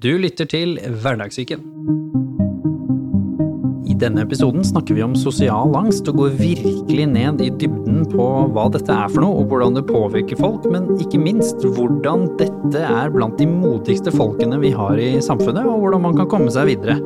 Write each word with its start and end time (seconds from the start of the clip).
Du 0.00 0.14
lytter 0.16 0.46
til 0.48 0.78
Hverdagssyken. 0.80 1.60
I 3.84 3.96
denne 4.00 4.22
episoden 4.24 4.64
snakker 4.64 4.96
vi 4.96 5.02
om 5.04 5.12
sosial 5.18 5.74
angst 5.76 6.08
og 6.08 6.22
går 6.22 6.38
virkelig 6.38 7.04
ned 7.10 7.42
i 7.44 7.50
dybden 7.60 8.06
på 8.08 8.30
hva 8.54 8.64
dette 8.72 8.96
er 8.96 9.12
for 9.12 9.26
noe 9.26 9.42
og 9.42 9.52
hvordan 9.52 9.76
det 9.76 9.84
påvirker 9.90 10.40
folk, 10.40 10.64
men 10.72 10.88
ikke 11.04 11.20
minst 11.20 11.60
hvordan 11.66 12.30
dette 12.40 12.80
er 12.80 13.12
blant 13.12 13.36
de 13.36 13.50
modigste 13.50 14.16
folkene 14.16 14.62
vi 14.64 14.72
har 14.72 14.96
i 14.96 15.12
samfunnet, 15.20 15.68
og 15.68 15.84
hvordan 15.84 16.06
man 16.08 16.16
kan 16.22 16.32
komme 16.32 16.48
seg 16.56 16.72
videre. 16.72 16.96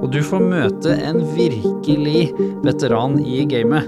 Og 0.00 0.10
du 0.10 0.18
får 0.18 0.42
møte 0.50 0.98
en 1.06 1.22
virkelig 1.38 2.32
veteran 2.66 3.20
i 3.22 3.44
gamet, 3.46 3.86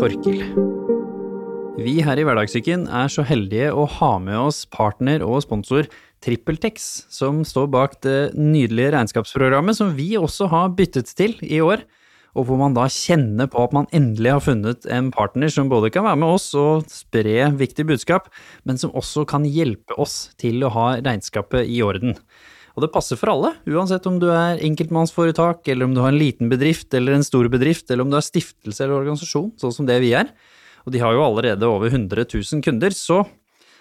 Torkil. 0.00 0.79
Vi 1.80 2.02
her 2.04 2.18
i 2.20 2.24
Hverdagssyken 2.28 2.82
er 2.92 3.08
så 3.08 3.22
heldige 3.24 3.70
å 3.72 3.86
ha 3.88 4.10
med 4.20 4.36
oss 4.36 4.66
partner 4.68 5.22
og 5.24 5.38
sponsor 5.46 5.86
TrippelTex, 6.20 6.88
som 7.08 7.38
står 7.48 7.70
bak 7.72 7.94
det 8.04 8.34
nydelige 8.36 8.90
regnskapsprogrammet 8.92 9.78
som 9.78 9.94
vi 9.96 10.10
også 10.18 10.50
har 10.52 10.74
byttet 10.76 11.08
til 11.16 11.38
i 11.40 11.62
år, 11.64 11.86
og 12.36 12.50
hvor 12.50 12.60
man 12.60 12.76
da 12.76 12.84
kjenner 12.92 13.48
på 13.48 13.64
at 13.64 13.72
man 13.72 13.88
endelig 13.96 14.34
har 14.34 14.44
funnet 14.44 14.84
en 14.92 15.08
partner 15.14 15.48
som 15.48 15.72
både 15.72 15.88
kan 15.94 16.04
være 16.04 16.20
med 16.20 16.34
oss 16.34 16.50
og 16.52 16.84
spre 16.92 17.48
viktig 17.56 17.88
budskap, 17.88 18.28
men 18.68 18.76
som 18.76 18.92
også 18.92 19.24
kan 19.32 19.48
hjelpe 19.48 19.96
oss 19.96 20.34
til 20.36 20.60
å 20.60 20.74
ha 20.76 20.86
regnskapet 21.00 21.64
i 21.64 21.80
orden. 21.80 22.12
Og 22.76 22.84
det 22.84 22.92
passer 22.92 23.16
for 23.16 23.32
alle, 23.32 23.54
uansett 23.64 24.04
om 24.04 24.20
du 24.20 24.28
er 24.28 24.60
enkeltmannsforetak, 24.68 25.64
eller 25.64 25.88
om 25.88 25.96
du 25.96 26.04
har 26.04 26.12
en 26.12 26.20
liten 26.20 26.52
bedrift 26.52 26.92
eller 26.92 27.16
en 27.16 27.24
stor 27.24 27.48
bedrift, 27.48 27.88
eller 27.88 28.04
om 28.04 28.12
du 28.12 28.20
er 28.20 28.28
stiftelse 28.28 28.84
eller 28.84 29.00
organisasjon, 29.00 29.54
sånn 29.56 29.78
som 29.80 29.88
det 29.88 30.02
vi 30.04 30.12
er. 30.20 30.28
Og 30.86 30.94
de 30.94 31.02
har 31.02 31.14
jo 31.16 31.24
allerede 31.24 31.68
over 31.68 31.90
100 31.90 32.26
000 32.30 32.64
kunder, 32.64 32.94
så 32.96 33.22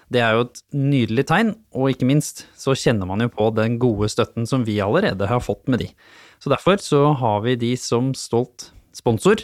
det 0.10 0.24
er 0.26 0.36
jo 0.36 0.48
et 0.48 0.62
nydelig 0.74 1.28
tegn, 1.30 1.52
og 1.78 1.92
ikke 1.92 2.08
minst 2.10 2.48
så 2.58 2.74
kjenner 2.74 3.06
man 3.10 3.22
jo 3.22 3.30
på 3.30 3.52
den 3.54 3.78
gode 3.82 4.10
støtten 4.10 4.48
som 4.50 4.66
vi 4.66 4.80
allerede 4.82 5.28
har 5.30 5.44
fått 5.44 5.70
med 5.70 5.84
de. 5.84 5.90
Så 6.42 6.50
derfor 6.50 6.82
så 6.82 7.12
har 7.20 7.44
vi 7.46 7.60
de 7.60 7.76
som 7.78 8.14
stolt 8.18 8.72
sponsor. 8.96 9.44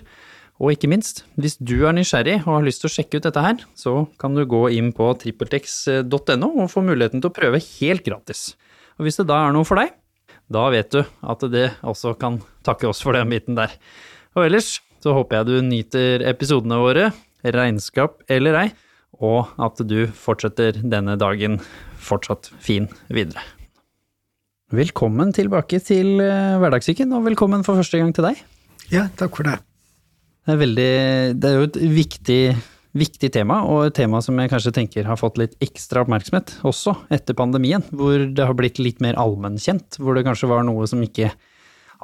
Og 0.55 0.71
ikke 0.71 0.88
minst, 0.88 1.25
hvis 1.35 1.57
du 1.59 1.83
er 1.83 1.93
nysgjerrig 1.93 2.39
og 2.45 2.53
har 2.53 2.65
lyst 2.65 2.81
til 2.81 2.89
å 2.89 2.93
sjekke 2.95 3.19
ut 3.19 3.27
dette 3.27 3.43
her, 3.43 3.59
så 3.75 4.05
kan 4.21 4.37
du 4.37 4.45
gå 4.47 4.63
inn 4.77 4.93
på 4.95 5.09
trippeltex.no 5.19 6.49
og 6.63 6.71
få 6.71 6.83
muligheten 6.87 7.21
til 7.21 7.30
å 7.30 7.35
prøve 7.35 7.59
helt 7.59 8.05
gratis. 8.08 8.53
Og 8.95 9.05
hvis 9.05 9.19
det 9.19 9.27
da 9.30 9.41
er 9.43 9.55
noe 9.55 9.67
for 9.67 9.81
deg, 9.81 9.91
da 10.47 10.69
vet 10.71 10.93
du 10.95 11.02
at 11.03 11.45
det 11.52 11.67
også 11.83 12.15
kan 12.21 12.39
takke 12.65 12.87
oss 12.87 13.03
for 13.03 13.17
den 13.17 13.30
biten 13.33 13.59
der. 13.59 13.75
Og 14.37 14.47
ellers 14.47 14.80
så 15.03 15.13
håper 15.17 15.41
jeg 15.41 15.49
du 15.49 15.55
nyter 15.67 16.23
episodene 16.31 16.80
våre, 16.81 17.09
regnskap 17.53 18.23
eller 18.31 18.57
ei, 18.63 18.67
og 19.21 19.53
at 19.61 19.79
du 19.88 20.05
fortsetter 20.11 20.81
denne 20.81 21.15
dagen 21.19 21.59
fortsatt 22.02 22.52
fin 22.63 22.89
videre. 23.09 23.43
Velkommen 24.75 25.29
tilbake 25.35 25.77
til 25.85 26.17
eh, 26.23 26.57
Hverdagssyken, 26.57 27.11
og 27.13 27.27
velkommen 27.27 27.61
for 27.65 27.77
første 27.77 27.99
gang 28.02 28.11
til 28.15 28.25
deg. 28.25 28.39
Ja, 28.89 29.05
takk 29.17 29.37
for 29.37 29.47
det. 29.47 29.59
Det 30.45 30.53
er, 30.53 30.61
veldig, 30.61 30.93
det 31.41 31.49
er 31.49 31.59
jo 31.59 31.67
et 31.67 31.77
viktig, 31.95 32.39
viktig 32.97 33.29
tema, 33.33 33.59
og 33.69 33.87
et 33.87 33.95
tema 33.97 34.21
som 34.25 34.37
jeg 34.41 34.52
kanskje 34.52 34.73
tenker 34.75 35.07
har 35.09 35.19
fått 35.21 35.39
litt 35.41 35.53
ekstra 35.63 36.03
oppmerksomhet 36.05 36.55
også 36.65 36.95
etter 37.13 37.37
pandemien, 37.37 37.85
hvor 37.93 38.25
det 38.25 38.45
har 38.45 38.57
blitt 38.57 38.81
litt 38.81 39.02
mer 39.05 39.17
allmennkjent, 39.21 39.99
hvor 40.02 40.17
det 40.17 40.25
kanskje 40.27 40.49
var 40.49 40.65
noe 40.67 40.85
som 40.89 41.02
ikke 41.05 41.31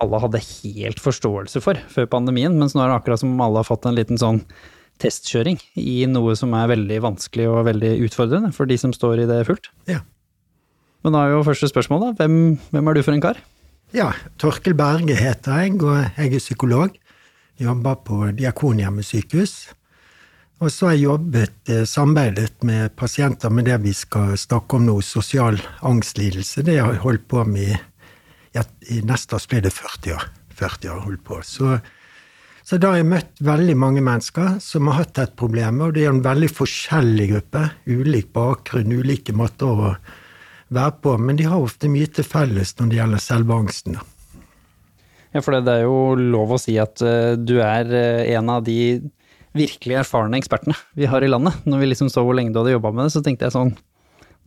alle 0.01 0.21
hadde 0.23 0.41
helt 0.41 1.01
forståelse 1.01 1.61
for 1.61 1.81
før 1.91 2.07
pandemien, 2.13 2.53
mens 2.57 2.73
nå 2.73 2.81
er 2.81 2.93
det 2.93 3.01
akkurat 3.01 3.21
som 3.21 3.33
om 3.33 3.43
alle 3.45 3.61
har 3.61 3.67
fått 3.67 3.89
en 3.89 3.97
liten 3.97 4.21
sånn 4.21 4.41
testkjøring 5.01 5.59
i 5.79 6.01
noe 6.09 6.35
som 6.39 6.53
er 6.57 6.69
veldig 6.71 7.01
vanskelig 7.03 7.47
og 7.49 7.65
veldig 7.67 7.95
utfordrende 8.07 8.51
for 8.55 8.69
de 8.69 8.77
som 8.79 8.93
står 8.95 9.23
i 9.23 9.29
det 9.29 9.41
fullt. 9.49 9.71
Ja. 9.89 10.03
Men 11.01 11.17
da 11.17 11.25
er 11.25 11.35
jo 11.35 11.45
første 11.45 11.69
spørsmål, 11.71 12.03
da. 12.03 12.11
Hvem, 12.21 12.37
hvem 12.69 12.89
er 12.89 12.97
du 12.97 13.03
for 13.05 13.17
en 13.17 13.23
kar? 13.23 13.41
Ja, 13.95 14.11
Torkel 14.39 14.77
Berge 14.77 15.17
heter 15.17 15.63
jeg, 15.63 15.75
og 15.83 15.97
jeg 16.15 16.35
er 16.37 16.43
psykolog. 16.43 16.93
Jobber 17.61 17.97
på 18.05 18.23
Diakonhjemmet 18.37 19.05
sykehus. 19.05 19.55
Og 20.61 20.69
så 20.69 20.91
har 20.91 20.93
jeg 20.93 21.07
jobbet, 21.07 21.55
eh, 21.73 21.85
samarbeidet 21.89 22.63
med 22.63 22.95
pasienter 22.95 23.49
med 23.49 23.65
det 23.65 23.79
vi 23.81 23.93
skal 23.97 24.37
snakke 24.37 24.77
om 24.77 24.85
nå, 24.85 25.01
sosial 25.01 25.57
angstlidelse. 25.81 26.61
Det 26.61 26.77
har 26.79 26.93
jeg 26.93 27.01
holdt 27.01 27.27
på 27.27 27.43
med 27.43 27.79
i, 28.53 28.61
i 28.93 29.01
neste 29.01 29.35
år 29.35 29.47
blir 29.49 29.61
det 29.65 29.73
40 29.73 30.13
år. 30.13 30.29
40 30.53 30.89
år 30.93 30.99
holdt 31.07 31.23
på. 31.25 31.41
Så 31.41 31.81
så 32.71 32.77
da 32.79 32.93
har 32.93 33.01
jeg 33.01 33.07
møtt 33.11 33.41
veldig 33.43 33.73
mange 33.75 33.99
mennesker 33.99 34.53
som 34.63 34.87
har 34.87 35.01
hatt 35.01 35.19
et 35.19 35.33
problem, 35.35 35.81
og 35.83 35.89
det 35.91 36.05
er 36.05 36.13
en 36.13 36.21
veldig 36.23 36.47
forskjellig 36.55 37.25
gruppe. 37.33 37.63
Ulik 37.83 38.29
bakgrunn, 38.31 38.93
ulike 38.95 39.35
måter 39.35 39.67
å 39.67 39.89
være 40.71 40.93
på, 41.03 41.17
men 41.19 41.35
de 41.35 41.49
har 41.51 41.59
ofte 41.59 41.89
mye 41.91 42.07
til 42.07 42.23
felles 42.23 42.71
når 42.77 42.93
det 42.93 42.97
gjelder 43.01 43.23
selve 43.25 43.57
angsten. 43.57 43.99
Ja, 45.35 45.43
for 45.43 45.59
det 45.59 45.73
er 45.81 45.83
jo 45.83 46.15
lov 46.15 46.55
å 46.55 46.61
si 46.63 46.77
at 46.79 47.03
uh, 47.03 47.35
du 47.35 47.57
er 47.59 47.91
uh, 47.91 48.23
en 48.37 48.55
av 48.55 48.63
de 48.63 48.79
virkelig 49.51 49.99
erfarne 50.05 50.39
ekspertene 50.39 50.79
vi 50.95 51.11
har 51.11 51.27
i 51.27 51.33
landet. 51.33 51.59
Når 51.67 51.83
vi 51.83 51.91
liksom 51.91 52.07
så 52.07 52.23
hvor 52.23 52.39
lenge 52.39 52.55
du 52.55 52.61
hadde 52.61 52.77
jobba 52.77 52.95
med 52.95 53.09
det, 53.09 53.17
så 53.17 53.25
tenkte 53.25 53.49
jeg 53.49 53.57
sånn 53.57 53.75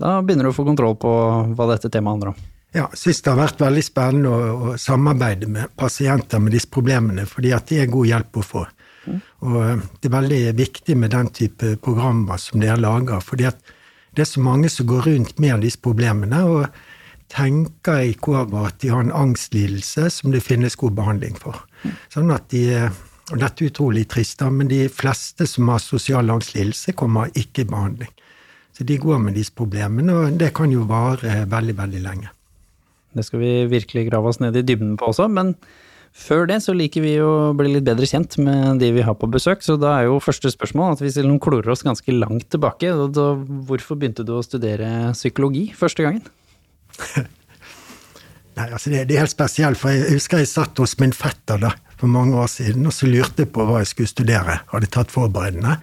Da 0.01 0.17
begynner 0.25 0.49
du 0.49 0.55
å 0.55 0.57
få 0.57 0.65
kontroll 0.65 0.97
på 0.97 1.13
hva 1.53 1.69
dette 1.75 1.93
temaet 1.93 2.17
handler 2.17 2.33
om. 2.33 2.54
Ja, 2.75 2.89
syns 2.99 3.23
det 3.23 3.31
har 3.31 3.39
vært 3.39 3.61
veldig 3.63 3.83
spennende 3.87 4.31
å, 4.35 4.39
å, 4.55 4.73
samarbeide 4.81 5.47
med 5.47 5.77
pasienter 5.79 6.41
med 6.43 6.57
disse 6.57 6.71
problemene, 6.75 7.23
fordi 7.31 7.53
at 7.55 7.69
det 7.71 7.85
er 7.85 7.93
god 7.93 8.09
hjelp 8.11 8.41
å 8.41 8.43
få. 8.43 8.65
Mm. 9.05 9.21
Og 9.47 9.59
eh, 9.61 9.85
det 10.01 10.11
er 10.11 10.17
veldig 10.17 10.41
viktig 10.59 10.97
med 10.99 11.15
den 11.15 11.31
type 11.39 11.77
programmer 11.85 12.41
som 12.43 12.63
dere 12.63 12.81
lager, 12.83 13.23
fordi 13.23 13.47
at 13.53 13.63
det 14.15 14.25
er 14.25 14.31
så 14.31 14.43
mange 14.43 14.71
som 14.71 14.91
går 14.91 15.07
rundt 15.07 15.39
med 15.43 15.63
disse 15.63 15.79
problemene 15.83 16.43
og 16.51 16.67
tenker 17.31 18.11
ikke 18.11 18.37
over 18.43 18.69
at 18.69 18.83
de 18.83 18.91
har 18.91 19.07
en 19.07 19.15
angstlidelse 19.23 20.11
som 20.19 20.35
det 20.35 20.43
finnes 20.43 20.75
god 20.79 20.99
behandling 20.99 21.39
for. 21.39 21.63
Mm. 21.83 21.97
Sånn 22.11 22.35
at 22.35 22.51
de, 22.51 22.67
og 23.33 23.41
Dette 23.41 23.65
er 23.65 23.71
utrolig 23.71 24.09
trist, 24.11 24.43
men 24.51 24.71
de 24.71 24.85
fleste 24.93 25.47
som 25.49 25.71
har 25.71 25.83
sosial 25.83 26.31
angstlidelse, 26.31 26.99
kommer 26.99 27.31
ikke 27.39 27.63
i 27.63 27.71
behandling. 27.71 28.11
Så 28.75 28.83
de 28.83 28.99
går 28.99 29.21
med 29.23 29.39
disse 29.39 29.55
problemene, 29.55 30.15
og 30.15 30.39
det 30.39 30.51
kan 30.57 30.73
jo 30.75 30.83
vare 30.91 31.45
veldig, 31.47 31.77
veldig 31.79 32.03
lenge. 32.03 32.35
Det 33.15 33.25
skal 33.27 33.43
vi 33.43 33.53
virkelig 33.71 34.09
grave 34.11 34.31
oss 34.31 34.41
ned 34.43 34.57
i 34.59 34.65
dybden 34.67 34.97
på 35.01 35.11
også, 35.13 35.29
men 35.31 35.55
før 36.15 36.47
det 36.47 36.61
så 36.63 36.75
liker 36.77 37.03
vi 37.03 37.15
å 37.23 37.53
bli 37.59 37.73
litt 37.73 37.87
bedre 37.87 38.07
kjent 38.07 38.37
med 38.43 38.79
de 38.83 38.93
vi 38.95 39.03
har 39.07 39.17
på 39.19 39.31
besøk, 39.31 39.65
så 39.67 39.75
da 39.81 39.97
er 39.99 40.09
jo 40.09 40.21
første 40.23 40.53
spørsmål 40.53 40.95
at 40.95 41.03
vi 41.03 41.11
selv 41.15 41.35
klorer 41.43 41.73
oss 41.75 41.83
ganske 41.87 42.15
langt 42.15 42.47
tilbake. 42.55 42.93
Da, 43.17 43.31
hvorfor 43.67 43.99
begynte 43.99 44.27
du 44.27 44.37
å 44.37 44.45
studere 44.47 45.11
psykologi 45.17 45.71
første 45.75 46.07
gangen? 46.07 46.23
Nei, 48.55 48.69
altså 48.69 48.93
det, 48.93 49.09
det, 49.09 49.17
er 49.17 49.25
helt 49.25 49.35
spesielt, 49.35 49.81
for 49.81 49.91
jeg 49.91 50.15
husker 50.15 50.39
jeg 50.39 50.53
satt 50.53 50.79
hos 50.79 50.95
min 51.03 51.15
fetter 51.17 51.59
da, 51.59 51.73
for 51.99 52.11
mange 52.11 52.39
år 52.39 52.51
siden, 52.53 52.87
og 52.87 52.95
så 52.95 53.11
lurte 53.11 53.43
jeg 53.43 53.51
på 53.55 53.67
hva 53.67 53.83
jeg 53.83 53.91
skulle 53.91 54.13
studere. 54.13 54.61
Hadde 54.71 54.91
tatt 54.95 55.11
forberedende. 55.11 55.81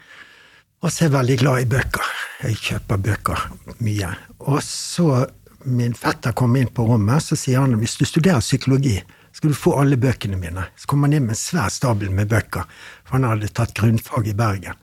Og 0.82 0.90
så 0.90 1.04
er 1.04 1.10
jeg 1.10 1.16
veldig 1.18 1.38
glad 1.44 1.62
i 1.62 1.70
bøker. 1.70 2.14
Jeg 2.48 2.62
kjøper 2.64 3.04
bøker 3.06 3.44
mye. 3.84 4.16
Og 4.50 4.64
så 4.66 5.26
min 5.66 5.94
fetter 5.98 6.36
kom 6.38 6.56
inn 6.60 6.70
på 6.72 6.86
rommet, 6.88 7.24
så 7.24 7.38
sier 7.40 7.62
han 7.64 7.78
hvis 7.80 7.98
du 8.00 8.06
studerer 8.08 8.44
psykologi, 8.44 9.00
skal 9.32 9.54
du 9.54 9.58
få 9.58 9.76
alle 9.80 9.98
bøkene 10.00 10.40
mine. 10.40 10.66
Så 10.76 10.90
kom 10.92 11.06
han 11.06 11.16
inn 11.16 11.28
med 11.28 11.38
en 11.38 11.42
svær 11.42 11.72
stabel 11.72 12.12
med 12.14 12.32
bøker, 12.32 12.68
for 13.06 13.18
han 13.18 13.30
hadde 13.30 13.52
tatt 13.56 13.76
grunnfag 13.78 14.28
i 14.32 14.36
Bergen. 14.38 14.80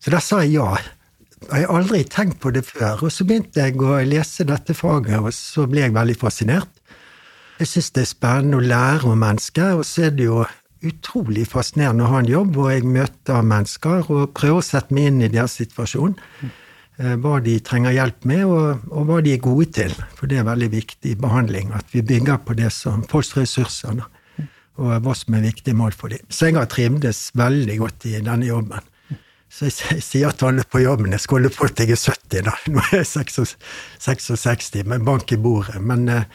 Så 0.00 0.12
da 0.14 0.22
sa 0.24 0.40
jeg 0.44 0.56
ja. 0.56 0.72
Jeg 1.40 1.64
har 1.64 1.72
aldri 1.72 2.02
tenkt 2.04 2.40
på 2.42 2.50
det 2.52 2.66
før. 2.68 3.06
Og 3.06 3.12
så 3.14 3.24
begynte 3.24 3.62
jeg 3.62 3.78
å 3.80 4.00
lese 4.04 4.44
dette 4.48 4.76
faget, 4.76 5.20
og 5.20 5.32
så 5.36 5.64
ble 5.70 5.86
jeg 5.86 5.96
veldig 5.96 6.16
fascinert. 6.20 6.72
Jeg 7.60 7.68
syns 7.68 7.92
det 7.96 8.02
er 8.04 8.10
spennende 8.10 8.60
å 8.60 8.64
lære 8.64 9.08
om 9.08 9.20
mennesker, 9.20 9.78
og 9.80 9.86
så 9.88 10.08
er 10.08 10.16
det 10.16 10.28
jo 10.28 10.42
utrolig 10.86 11.44
fascinerende 11.48 12.06
å 12.06 12.12
ha 12.14 12.20
en 12.22 12.30
jobb 12.30 12.54
hvor 12.56 12.70
jeg 12.72 12.88
møter 12.88 13.44
mennesker 13.44 14.08
og 14.08 14.30
prøver 14.36 14.62
å 14.62 14.64
sette 14.64 14.96
meg 14.96 15.10
inn 15.10 15.24
i 15.26 15.28
deres 15.32 15.58
situasjon. 15.60 16.14
Eh, 16.40 16.54
hva 17.00 17.38
de 17.40 17.54
trenger 17.64 17.94
hjelp 17.96 18.26
med, 18.28 18.44
og, 18.44 18.82
og, 18.90 19.04
hva 19.08 19.20
de 19.24 19.32
er 19.32 19.40
gode 19.40 19.70
til. 19.72 19.94
For 20.18 20.28
det 20.28 20.40
er 20.40 20.48
veldig 20.48 20.70
viktig 20.74 21.14
behandling, 21.22 21.70
at 21.76 21.88
vi 21.94 22.02
bygger 22.04 22.42
på 22.44 22.56
det 22.58 22.68
som 22.76 23.04
folks 23.08 23.32
ressurser, 23.38 24.02
og 24.80 24.92
hva 25.04 25.14
som 25.16 25.36
er 25.36 25.46
viktige 25.46 25.76
mål 25.76 25.96
for 25.96 26.12
dem. 26.12 26.24
Så 26.28 26.50
jeg 26.50 26.58
har 26.58 26.68
trivdes 26.68 27.30
veldig 27.36 27.78
godt 27.80 28.08
i 28.10 28.18
denne 28.20 28.48
jobben. 28.48 28.84
Så 29.50 29.66
jeg, 29.66 30.02
sier 30.06 30.34
til 30.38 30.46
alle 30.46 30.64
på 30.70 30.82
jobben 30.84 31.10
jeg 31.16 31.24
skulle 31.24 31.50
på 31.50 31.66
at 31.66 31.80
jeg 31.82 31.96
er 31.96 31.98
70, 31.98 32.44
da. 32.46 32.52
Nå 32.70 32.84
er 32.92 33.00
jeg 33.00 33.08
66, 33.98 34.70
med 34.86 35.02
bank 35.06 35.32
i 35.34 35.40
bordet. 35.42 35.80
Men 35.82 36.06
eh, 36.08 36.28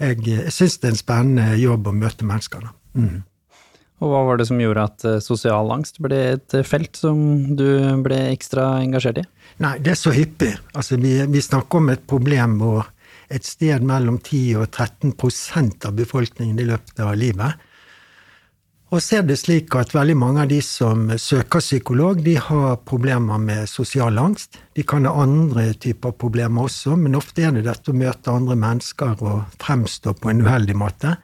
jeg, 0.00 0.22
jeg 0.24 0.54
syns 0.56 0.78
det 0.80 0.88
er 0.88 0.94
en 0.94 1.02
spennende 1.02 1.60
jobb 1.60 1.90
å 1.90 1.94
møte 1.96 2.26
mennesker, 2.28 2.64
da. 2.64 2.72
Mm. 2.96 3.20
Og 4.02 4.10
hva 4.10 4.22
var 4.26 4.40
det 4.40 4.48
som 4.48 4.58
gjorde 4.58 4.86
at 4.88 5.04
eh, 5.06 5.20
sosial 5.22 5.68
angst 5.74 6.00
ble 6.02 6.18
et 6.32 6.56
eh, 6.56 6.66
felt 6.66 6.96
som 6.98 7.20
du 7.58 7.66
ble 8.02 8.18
ekstra 8.32 8.72
engasjert 8.80 9.20
i? 9.20 9.26
Nei, 9.60 9.76
det 9.84 9.92
er 9.92 10.00
så 10.00 10.14
hyppig. 10.16 10.54
Altså, 10.72 10.96
vi, 10.96 11.18
vi 11.28 11.42
snakker 11.44 11.82
om 11.82 11.92
et 11.92 12.06
problem 12.08 12.56
hvor 12.62 12.88
et 13.32 13.44
sted 13.46 13.84
mellom 13.84 14.18
10 14.20 14.62
og 14.62 14.70
13% 14.70 15.86
av 15.88 15.94
befolkningen 15.96 16.58
i 16.60 16.66
løpet 16.68 17.00
av 17.04 17.14
livet. 17.16 17.68
Og 18.92 19.00
så 19.00 19.22
er 19.22 19.22
det 19.24 19.38
slik 19.40 19.72
at 19.80 19.94
veldig 19.96 20.18
mange 20.20 20.42
av 20.42 20.50
de 20.50 20.58
som 20.64 21.06
søker 21.16 21.62
psykolog, 21.64 22.20
de 22.20 22.34
har 22.36 22.74
problemer 22.84 23.40
med 23.40 23.70
sosial 23.70 24.20
angst. 24.20 24.58
De 24.76 24.84
kan 24.84 25.08
ha 25.08 25.14
andre 25.22 25.70
typer 25.80 26.12
problemer 26.12 26.68
også, 26.68 26.98
men 27.00 27.16
ofte 27.16 27.46
er 27.46 27.56
det 27.56 27.64
dette 27.70 27.88
å 27.88 27.96
møte 27.96 28.34
andre 28.34 28.58
mennesker 28.60 29.24
og 29.24 29.56
fremstå 29.64 30.12
på 30.20 30.32
en 30.32 30.44
uheldig 30.44 30.76
måte 30.76 31.14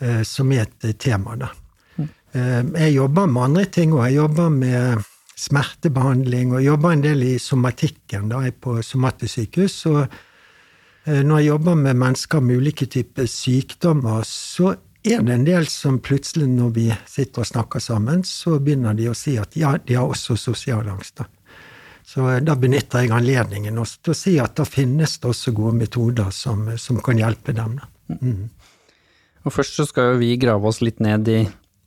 eh, 0.00 0.24
som 0.26 0.50
er 0.50 0.66
et 0.66 0.98
tema, 0.98 1.38
da. 1.38 1.52
Eh, 2.00 2.62
jeg 2.74 2.96
jobber 2.96 3.30
med 3.30 3.42
andre 3.44 3.64
ting, 3.70 3.94
og 3.94 4.04
jeg 4.08 4.18
jobber 4.18 4.50
med 4.50 5.06
smertebehandling 5.40 6.52
og 6.54 6.64
jobber 6.64 6.94
en 6.94 7.04
del 7.04 7.24
i 7.24 7.38
somatikken. 7.40 8.28
da 8.28 8.42
Jeg 8.44 8.54
er 8.54 8.60
på 8.60 8.76
somatesykehus. 8.82 9.78
Og 9.86 10.02
eh, 10.04 11.22
når 11.22 11.38
jeg 11.38 11.46
jobber 11.46 11.74
med 11.74 11.96
mennesker 11.96 12.40
med 12.40 12.60
ulike 12.60 12.86
typer 12.86 13.26
sykdommer, 13.26 14.22
så 14.26 14.74
er 15.00 15.22
det 15.24 15.34
en 15.34 15.46
del 15.46 15.66
som 15.72 15.98
plutselig, 16.04 16.48
når 16.48 16.70
vi 16.76 16.86
sitter 17.08 17.40
og 17.40 17.48
snakker 17.48 17.80
sammen, 17.80 18.24
så 18.24 18.58
begynner 18.60 18.94
de 18.94 19.08
å 19.08 19.16
si 19.16 19.38
at 19.40 19.56
ja, 19.56 19.76
de 19.78 19.96
har 19.96 20.08
også 20.08 20.36
sosial 20.36 20.88
angst. 20.92 21.22
Da. 21.22 21.28
Så 22.04 22.26
eh, 22.28 22.42
da 22.44 22.56
benytter 22.58 23.06
jeg 23.06 23.14
anledningen 23.16 23.80
til 23.80 24.12
å 24.12 24.18
si 24.18 24.36
at 24.42 24.58
da 24.60 24.68
finnes 24.68 25.18
det 25.18 25.30
også 25.30 25.54
gode 25.56 25.78
metoder 25.80 26.30
som, 26.34 26.68
som 26.76 27.00
kan 27.04 27.20
hjelpe 27.20 27.56
dem. 27.56 27.78
Mm. 28.20 28.50
Og 29.46 29.54
først 29.54 29.78
så 29.78 29.86
skal 29.88 30.12
jo 30.12 30.20
vi 30.20 30.34
grave 30.40 30.68
oss 30.68 30.82
litt 30.84 31.00
ned 31.00 31.28
i 31.32 31.40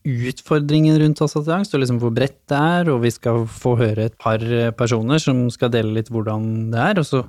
utfordringen 0.04 1.00
rundt 1.00 1.22
assosiasjon 1.24 1.62
angst, 1.62 1.74
og 1.76 1.84
liksom 1.84 2.02
hvor 2.02 2.14
bredt 2.16 2.42
det 2.52 2.60
er, 2.60 2.92
og 2.92 3.02
vi 3.06 3.12
skal 3.14 3.46
få 3.48 3.78
høre 3.80 4.10
et 4.10 4.20
par 4.20 4.44
personer 4.78 5.22
som 5.22 5.46
skal 5.54 5.72
dele 5.74 5.96
litt 5.96 6.12
hvordan 6.12 6.72
det 6.74 6.86
er. 6.92 7.02
og 7.02 7.08
så 7.08 7.26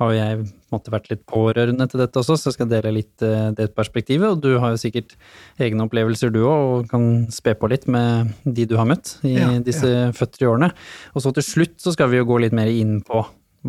har 0.00 0.12
jo 0.14 0.16
jeg 0.16 0.36
måtte, 0.72 0.92
vært 0.92 1.10
litt 1.10 1.22
pårørende 1.28 1.86
til 1.90 2.00
dette 2.00 2.20
også, 2.20 2.36
så 2.38 2.48
jeg 2.48 2.56
skal 2.56 2.70
dele 2.70 2.92
litt 2.94 3.24
uh, 3.24 3.50
det 3.56 3.68
perspektivet. 3.76 4.32
Og 4.32 4.40
du 4.40 4.54
har 4.62 4.72
jo 4.72 4.80
sikkert 4.80 5.16
egne 5.60 5.84
opplevelser 5.84 6.32
du 6.32 6.40
òg, 6.46 6.68
og 6.70 6.92
kan 6.92 7.08
spe 7.34 7.54
på 7.58 7.68
litt 7.72 7.84
med 7.90 8.32
de 8.44 8.64
du 8.70 8.78
har 8.80 8.88
møtt 8.88 9.18
i 9.28 9.36
ja, 9.36 9.50
disse 9.64 9.90
ja. 9.90 10.08
40 10.16 10.52
årene. 10.54 10.70
Og 11.12 11.24
så 11.24 11.34
til 11.36 11.46
slutt 11.46 11.76
så 11.84 11.92
skal 11.96 12.12
vi 12.12 12.20
jo 12.20 12.28
gå 12.30 12.40
litt 12.46 12.56
mer 12.56 12.70
inn 12.72 13.00
på 13.04 13.26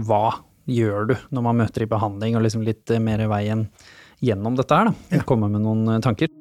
hva 0.07 0.25
gjør 0.71 1.11
du 1.11 1.15
når 1.35 1.47
man 1.49 1.63
møter 1.65 1.83
i 1.83 1.91
behandling, 1.91 2.39
og 2.39 2.45
liksom 2.47 2.63
litt 2.67 2.93
uh, 2.93 3.01
mer 3.03 3.25
veien 3.31 3.67
gjennom 4.21 4.55
dette 4.55 4.77
her, 4.77 4.91
da. 4.91 5.17
Ja. 5.17 5.25
Komme 5.27 5.49
med 5.51 5.65
noen 5.65 5.99
tanker. 6.05 6.31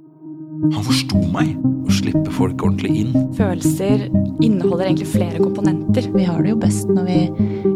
Han 0.61 0.85
forsto 0.85 1.19
meg. 1.33 1.55
Å 1.89 1.95
slippe 1.95 2.33
folk 2.37 2.61
ordentlig 2.61 2.91
inn. 3.01 3.15
Følelser 3.39 4.03
inneholder 4.45 4.91
egentlig 4.91 5.09
flere 5.09 5.41
komponenter. 5.41 6.05
Vi 6.13 6.27
har 6.27 6.43
det 6.45 6.53
jo 6.53 6.59
best 6.61 6.91
når 6.93 7.07
vi 7.09 7.17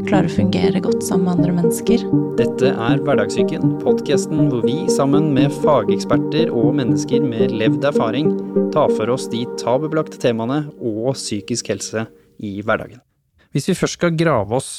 klarer 0.05 0.29
å 0.29 0.35
fungere 0.35 0.83
godt 0.85 1.01
sammen 1.07 1.25
med 1.25 1.39
andre 1.39 1.55
mennesker. 1.57 2.05
Dette 2.39 2.75
er 2.75 3.01
Hverdagssyken, 3.07 3.79
podkasten 3.81 4.51
hvor 4.53 4.67
vi 4.67 4.77
sammen 4.93 5.33
med 5.37 5.55
fageksperter 5.65 6.53
og 6.53 6.77
mennesker 6.77 7.25
med 7.25 7.57
levd 7.57 7.89
erfaring 7.89 8.31
tar 8.75 8.93
for 8.93 9.17
oss 9.17 9.31
de 9.33 9.47
tabubelagte 9.61 10.21
temaene 10.21 10.67
og 10.77 11.15
psykisk 11.17 11.73
helse 11.73 12.05
i 12.45 12.59
hverdagen. 12.61 13.01
Hvis 13.57 13.71
vi 13.71 13.79
først 13.81 13.97
skal 13.97 14.17
grave 14.19 14.61
oss 14.61 14.73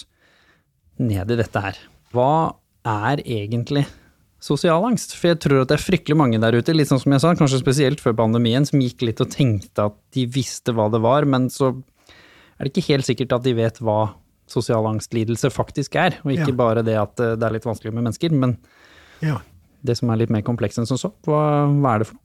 ned 1.02 1.34
i 1.34 1.42
dette 1.42 1.68
her, 1.70 1.82
hva 2.14 2.54
er 2.86 3.26
egentlig 3.26 3.88
sosial 4.46 4.86
angst. 4.88 5.16
For 5.18 5.32
jeg 5.32 5.42
tror 5.46 5.64
at 5.64 5.72
det 5.72 5.80
er 5.80 5.86
fryktelig 5.86 6.18
mange 6.20 6.40
der 6.42 6.58
ute, 6.58 6.76
litt 6.76 6.92
sånn 6.92 7.02
som 7.02 7.16
jeg 7.16 7.24
sa, 7.24 7.34
kanskje 7.38 7.62
spesielt 7.64 8.04
før 8.04 8.18
pandemien, 8.20 8.68
som 8.68 8.84
gikk 8.84 9.06
litt 9.08 9.24
og 9.24 9.32
tenkte 9.34 9.90
at 9.90 9.98
de 10.16 10.28
visste 10.30 10.76
hva 10.76 10.88
det 10.94 11.02
var, 11.06 11.28
men 11.30 11.50
så 11.54 11.74
er 12.56 12.68
det 12.68 12.74
ikke 12.74 12.90
helt 12.94 13.08
sikkert 13.08 13.36
at 13.36 13.46
de 13.48 13.56
vet 13.58 13.82
hva 13.84 14.16
sosial 14.50 14.86
angstlidelse 14.88 15.50
faktisk 15.54 15.98
er. 16.00 16.20
Og 16.24 16.36
ikke 16.36 16.54
ja. 16.54 16.60
bare 16.60 16.86
det 16.86 16.98
at 17.02 17.24
eh, 17.24 17.34
det 17.40 17.48
er 17.48 17.58
litt 17.58 17.68
vanskelig 17.68 17.94
med 17.94 18.06
mennesker, 18.06 18.36
men 18.36 18.58
ja. 19.26 19.40
det 19.86 19.98
som 20.00 20.12
er 20.14 20.22
litt 20.22 20.34
mer 20.34 20.46
komplekst 20.46 20.82
enn 20.82 20.90
som 20.90 21.02
så. 21.02 21.12
Hva, 21.26 21.42
hva, 21.72 21.96
er 21.96 22.04
det 22.04 22.12
for 22.12 22.20
noe? 22.20 22.24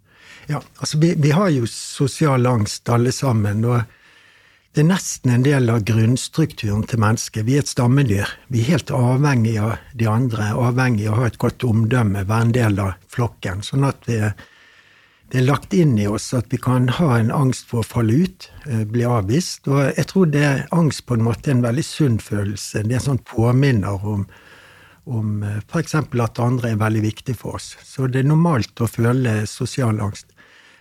Ja, 0.50 0.60
altså 0.80 0.98
vi, 1.00 1.14
vi 1.20 1.32
har 1.34 1.50
jo 1.52 1.66
sosial 1.70 2.46
angst 2.48 2.88
alle 2.92 3.12
sammen. 3.14 3.64
og 3.64 3.80
det 4.70 4.84
er 4.84 4.86
nesten 4.86 5.32
en 5.34 5.42
del 5.42 5.66
av 5.72 5.82
grunnstrukturen 5.82 6.84
til 6.86 7.00
mennesket. 7.02 7.42
Vi 7.48 7.56
er 7.58 7.64
et 7.64 7.70
stammedyr. 7.72 8.30
Vi 8.54 8.60
er 8.62 8.76
helt 8.76 8.92
avhengig 8.94 9.56
av 9.58 9.80
de 9.98 10.06
andre, 10.06 10.52
avhengig 10.54 11.08
av 11.08 11.16
å 11.16 11.24
ha 11.24 11.26
et 11.26 11.38
godt 11.42 11.66
omdømme, 11.66 12.22
være 12.28 12.46
en 12.46 12.54
del 12.54 12.78
av 12.84 12.92
flokken. 13.10 13.64
Sånn 13.66 13.88
at 13.88 14.06
vi, 14.06 14.20
det 15.34 15.40
er 15.40 15.48
lagt 15.48 15.74
inn 15.74 15.96
i 15.98 16.06
oss 16.06 16.28
at 16.38 16.54
vi 16.54 16.60
kan 16.62 16.86
ha 17.00 17.10
en 17.16 17.34
angst 17.34 17.66
for 17.66 17.82
å 17.82 17.88
falle 17.88 18.20
ut, 18.22 18.46
eh, 18.70 18.84
bli 18.86 19.02
avvist. 19.02 19.66
Og 19.66 19.90
jeg 19.90 20.06
tror 20.12 20.30
det 20.30 20.46
er 20.46 20.64
angst 20.70 21.02
på 21.08 21.18
en 21.18 21.26
måte 21.26 21.50
en 21.50 21.66
veldig 21.66 21.86
sunn 21.90 22.22
følelse. 22.22 22.84
Det 22.84 22.94
er 22.94 23.02
en 23.02 23.08
sånn 23.08 23.24
påminner 23.26 24.06
om, 24.06 24.22
om 25.10 25.42
eh, 25.42 25.58
f.eks. 25.66 25.98
at 25.98 26.44
andre 26.46 26.76
er 26.76 26.84
veldig 26.86 27.08
viktig 27.10 27.34
for 27.42 27.58
oss. 27.58 27.72
Så 27.82 28.06
det 28.06 28.22
er 28.22 28.30
normalt 28.30 28.78
å 28.78 28.86
føle 28.86 29.40
sosial 29.50 29.98
angst. 29.98 30.30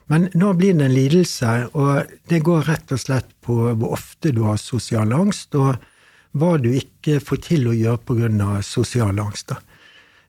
Men 0.09 0.27
nå 0.33 0.53
blir 0.57 0.73
det 0.73 0.87
en 0.87 0.93
lidelse, 0.95 1.55
og 1.77 2.09
det 2.29 2.41
går 2.45 2.65
rett 2.65 2.91
og 2.95 3.01
slett 3.01 3.29
på 3.45 3.57
hvor 3.69 3.93
ofte 3.93 4.31
du 4.33 4.41
har 4.47 4.57
sosial 4.57 5.13
angst, 5.13 5.53
og 5.53 5.77
hva 6.37 6.55
du 6.61 6.71
ikke 6.73 7.19
får 7.21 7.41
til 7.45 7.67
å 7.69 7.75
gjøre 7.77 8.01
pga. 8.05 8.61
sosial 8.65 9.19
angst. 9.21 9.53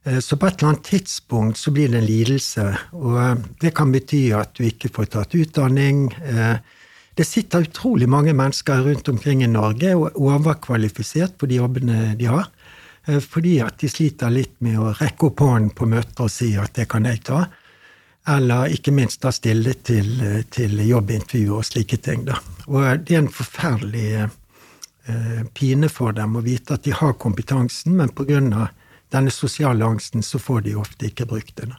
Eh, 0.03 0.19
så 0.19 0.37
på 0.37 0.47
et 0.47 0.59
eller 0.59 0.73
annet 0.73 0.83
tidspunkt 0.85 1.57
så 1.57 1.71
blir 1.71 1.89
det 1.89 2.01
en 2.01 2.05
lidelse, 2.05 2.67
og 2.97 3.17
eh, 3.21 3.41
det 3.61 3.73
kan 3.77 3.91
bety 3.93 4.31
at 4.33 4.53
du 4.57 4.65
ikke 4.65 4.89
får 4.93 5.11
tatt 5.13 5.35
utdanning. 5.37 6.07
Eh, 6.25 6.57
det 7.17 7.27
sitter 7.27 7.67
utrolig 7.67 8.09
mange 8.09 8.33
mennesker 8.33 8.85
rundt 8.85 9.09
omkring 9.09 9.43
i 9.43 9.49
Norge 9.49 9.93
og 9.95 10.07
er 10.09 10.21
overkvalifisert 10.37 11.37
på 11.37 11.49
de 11.49 11.59
jobbene 11.59 12.15
de 12.17 12.29
har, 12.31 12.47
fordi 13.25 13.57
at 13.65 13.81
de 13.81 13.89
sliter 13.89 14.31
litt 14.31 14.53
med 14.63 14.77
å 14.79 14.93
rekke 14.95 15.27
opp 15.27 15.41
hånden 15.43 15.73
på 15.75 15.89
møter 15.89 16.23
og 16.27 16.31
si 16.31 16.53
at 16.55 16.71
det 16.77 16.85
kan 16.89 17.05
jeg 17.09 17.19
ta. 17.27 17.41
Eller 18.29 18.69
ikke 18.75 18.93
minst 18.93 19.23
da 19.23 19.31
stille 19.33 19.73
til, 19.81 20.09
til 20.53 20.81
jobbintervju 20.85 21.55
og 21.57 21.65
slike 21.65 21.97
ting. 22.05 22.27
Da. 22.27 22.37
Og 22.69 23.01
det 23.01 23.15
er 23.15 23.23
en 23.23 23.31
forferdelig 23.33 24.09
eh, 24.21 25.39
pine 25.57 25.89
for 25.89 26.13
dem 26.13 26.37
å 26.37 26.43
vite 26.45 26.77
at 26.77 26.85
de 26.85 26.93
har 26.93 27.17
kompetansen, 27.17 27.95
men 27.97 28.13
pga. 28.13 28.67
denne 29.11 29.31
sosiale 29.31 29.85
angsten 29.85 30.21
så 30.23 30.39
får 30.39 30.61
de 30.67 30.75
ofte 30.77 31.09
ikke 31.09 31.25
brukt 31.25 31.55
den. 31.57 31.73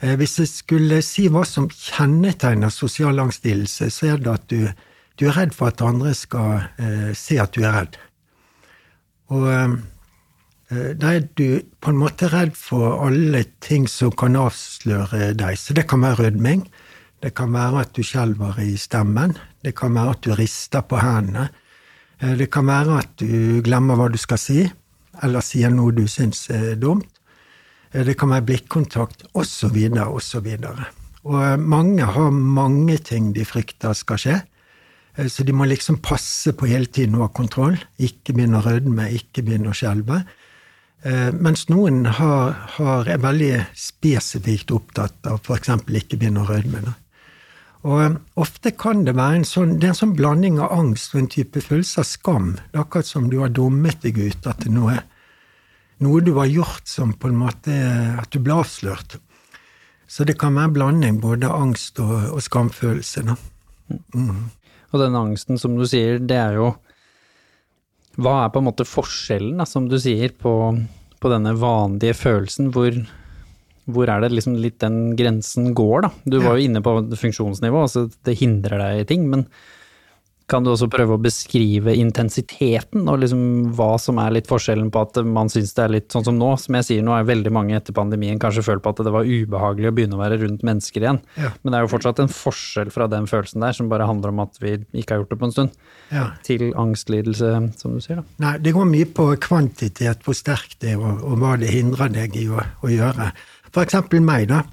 Eh, 0.00 0.16
hvis 0.18 0.38
jeg 0.40 0.50
skulle 0.50 0.98
si 1.02 1.28
hva 1.30 1.44
som 1.46 1.70
kjennetegner 1.70 2.74
sosial 2.74 3.18
angstlidelse, 3.22 3.90
så 3.90 4.14
er 4.14 4.18
det 4.18 4.34
at 4.34 4.50
du, 4.50 4.66
du, 5.14 5.28
er 5.28 5.38
redd 5.38 5.54
for 5.54 5.70
at 5.70 5.82
andre 5.82 6.14
skal 6.14 6.66
eh, 6.78 7.14
se 7.14 7.38
at 7.38 7.54
du 7.54 7.62
er 7.62 7.78
redd. 7.78 8.02
Og 9.30 9.46
eh, 9.52 9.78
Eh, 9.78 9.97
da 10.68 11.14
er 11.16 11.22
du 11.38 11.62
på 11.80 11.92
en 11.94 12.00
måte 12.00 12.28
redd 12.28 12.52
for 12.58 12.98
alle 13.06 13.40
ting 13.64 13.86
som 13.88 14.12
kan 14.12 14.36
avsløre 14.36 15.30
deg. 15.38 15.56
Så 15.56 15.72
det 15.76 15.86
kan 15.88 16.02
være 16.04 16.26
rødming. 16.26 16.66
Det 17.22 17.32
kan 17.34 17.50
være 17.52 17.82
at 17.82 17.94
du 17.96 18.04
skjelver 18.06 18.60
i 18.62 18.76
stemmen. 18.78 19.32
Det 19.64 19.74
kan 19.78 19.94
være 19.96 20.14
at 20.14 20.22
du 20.22 20.34
rister 20.38 20.84
på 20.86 21.00
hendene. 21.02 21.48
Eh, 22.22 22.34
det 22.38 22.50
kan 22.54 22.66
være 22.66 22.98
at 23.02 23.16
du 23.18 23.62
glemmer 23.66 23.98
hva 23.98 24.08
du 24.12 24.18
skal 24.20 24.38
si, 24.38 24.66
eller 25.22 25.42
sier 25.42 25.72
noe 25.74 25.94
du 25.94 26.06
syns 26.10 26.46
er 26.54 26.76
dumt. 26.78 27.08
Eh, 27.92 28.04
det 28.06 28.14
kan 28.18 28.30
være 28.30 28.46
blikkontakt, 28.52 29.26
osv., 29.34 29.80
osv. 30.06 30.48
Og 31.28 31.60
mange 31.60 32.06
har 32.06 32.30
mange 32.30 32.98
ting 33.02 33.32
de 33.34 33.44
frykter 33.46 33.96
skal 33.98 34.22
skje. 34.22 34.38
Så 35.18 35.42
de 35.42 35.50
må 35.50 35.66
liksom 35.66 35.96
passe 35.98 36.52
på 36.54 36.68
hele 36.70 36.86
tiden 36.86 37.16
å 37.18 37.24
ha 37.24 37.32
kontroll. 37.34 37.74
Ikke 37.98 38.36
begynne 38.36 38.60
å 38.60 38.62
rødme, 38.62 39.08
ikke 39.10 39.42
begynne 39.42 39.72
å 39.72 39.74
skjelve. 39.74 40.20
Eh, 41.06 41.28
mens 41.34 41.68
noen 41.70 42.06
har, 42.10 42.56
har, 42.74 43.06
er 43.06 43.20
veldig 43.22 43.52
spesifikt 43.78 44.72
opptatt 44.74 45.28
av 45.30 45.38
f.eks. 45.44 45.70
ikke 45.86 46.18
begynne 46.18 46.42
å 46.42 46.48
rødme. 46.48 46.94
Og 47.86 48.00
eh, 48.02 48.16
ofte 48.40 48.72
kan 48.74 49.04
det 49.06 49.14
være 49.18 49.40
en 49.40 49.46
sånn, 49.46 49.76
det 49.78 49.86
er 49.86 49.94
en 49.94 50.00
sånn 50.00 50.16
blanding 50.18 50.58
av 50.58 50.74
angst 50.74 51.14
og 51.14 51.22
en 51.22 51.30
type 51.30 51.62
følelse 51.62 52.02
av 52.02 52.08
skam. 52.10 52.50
Det 52.58 52.80
er 52.80 52.82
akkurat 52.82 53.10
som 53.10 53.30
du 53.30 53.38
har 53.44 53.54
dummet 53.54 54.02
deg 54.02 54.18
ut 54.18 54.50
at 54.50 54.66
noe, 54.72 54.98
noe 56.02 56.24
du 56.26 56.32
har 56.40 56.50
gjort 56.50 56.90
som 56.90 57.14
på 57.14 57.30
en 57.30 57.38
måte 57.38 57.74
At 58.18 58.34
du 58.34 58.42
ble 58.42 58.58
avslørt. 58.58 59.20
Så 60.08 60.24
det 60.26 60.38
kan 60.40 60.56
være 60.56 60.70
en 60.70 60.74
blanding 60.74 61.22
både 61.22 61.50
angst 61.52 62.00
og, 62.02 62.32
og 62.32 62.42
skamfølelse. 62.42 63.22
Mm. 64.16 64.48
Og 64.88 65.02
den 65.02 65.16
angsten, 65.18 65.58
som 65.60 65.76
du 65.76 65.84
sier, 65.86 66.18
det 66.18 66.38
er 66.40 66.58
jo 66.58 66.72
hva 68.18 68.34
er 68.42 68.52
på 68.52 68.62
en 68.62 68.66
måte 68.66 68.86
forskjellen, 68.88 69.60
da, 69.60 69.66
som 69.68 69.86
du 69.90 69.96
sier, 70.02 70.34
på, 70.34 70.52
på 71.22 71.30
denne 71.32 71.54
vanlige 71.58 72.16
følelsen? 72.18 72.72
Hvor, 72.74 72.96
hvor, 73.86 74.10
er 74.10 74.24
det 74.24 74.32
liksom 74.34 74.58
litt 74.58 74.80
den 74.82 75.14
grensen 75.18 75.70
går, 75.78 76.08
da? 76.08 76.12
Du 76.26 76.40
var 76.42 76.58
jo 76.58 76.66
inne 76.66 76.82
på 76.84 76.96
funksjonsnivå, 77.20 77.84
altså 77.86 78.08
det 78.26 78.38
hindrer 78.40 78.82
deg 78.82 79.02
i 79.02 79.08
ting, 79.12 79.28
men 79.30 79.46
kan 80.48 80.64
du 80.64 80.70
også 80.72 80.88
prøve 80.90 81.16
å 81.18 81.20
beskrive 81.20 81.92
intensiteten, 82.00 83.04
og 83.10 83.20
liksom 83.20 83.40
hva 83.76 83.90
som 84.00 84.16
er 84.22 84.32
litt 84.38 84.48
forskjellen 84.48 84.88
på 84.94 85.02
at 85.04 85.20
man 85.28 85.50
syns 85.52 85.74
det 85.76 85.84
er 85.84 85.92
litt 85.92 86.14
sånn 86.14 86.24
som 86.24 86.38
nå? 86.40 86.54
Som 86.60 86.78
jeg 86.78 86.86
sier, 86.86 87.04
nå 87.04 87.12
er 87.14 87.28
veldig 87.28 87.52
mange 87.52 87.76
etter 87.76 87.96
pandemien 87.96 88.40
kanskje 88.40 88.64
følt 88.70 88.84
på 88.84 88.94
at 88.94 89.02
det 89.04 89.12
var 89.12 89.28
ubehagelig 89.28 89.90
å 89.90 89.94
begynne 89.98 90.16
å 90.16 90.22
være 90.22 90.40
rundt 90.40 90.64
mennesker 90.64 91.04
igjen. 91.04 91.20
Ja. 91.36 91.52
Men 91.60 91.74
det 91.74 91.80
er 91.80 91.84
jo 91.84 91.92
fortsatt 91.92 92.22
en 92.24 92.32
forskjell 92.32 92.92
fra 92.94 93.10
den 93.12 93.28
følelsen 93.28 93.66
der, 93.66 93.76
som 93.76 93.92
bare 93.92 94.08
handler 94.08 94.32
om 94.32 94.40
at 94.46 94.56
vi 94.62 94.78
ikke 94.96 95.14
har 95.14 95.22
gjort 95.22 95.34
det 95.34 95.40
på 95.42 95.48
en 95.50 95.54
stund, 95.58 95.76
ja. 96.14 96.24
til 96.48 96.70
angstlidelse, 96.80 97.52
som 97.82 97.98
du 97.98 98.00
sier, 98.04 98.22
da. 98.22 98.40
Nei, 98.46 98.56
det 98.64 98.72
går 98.76 98.88
mye 98.88 99.12
på 99.20 99.28
kvantitet, 99.44 100.24
hvor 100.24 100.38
sterkt 100.38 100.80
det 100.80 100.96
er, 100.96 101.04
og, 101.04 101.20
og 101.28 101.44
hva 101.44 101.58
det 101.60 101.74
hindrer 101.76 102.12
deg 102.14 102.40
i 102.40 102.48
å, 102.48 102.64
å 102.64 102.92
gjøre. 102.92 103.30
For 103.68 103.84
eksempel 103.84 104.24
meg, 104.24 104.48
da. 104.48 104.64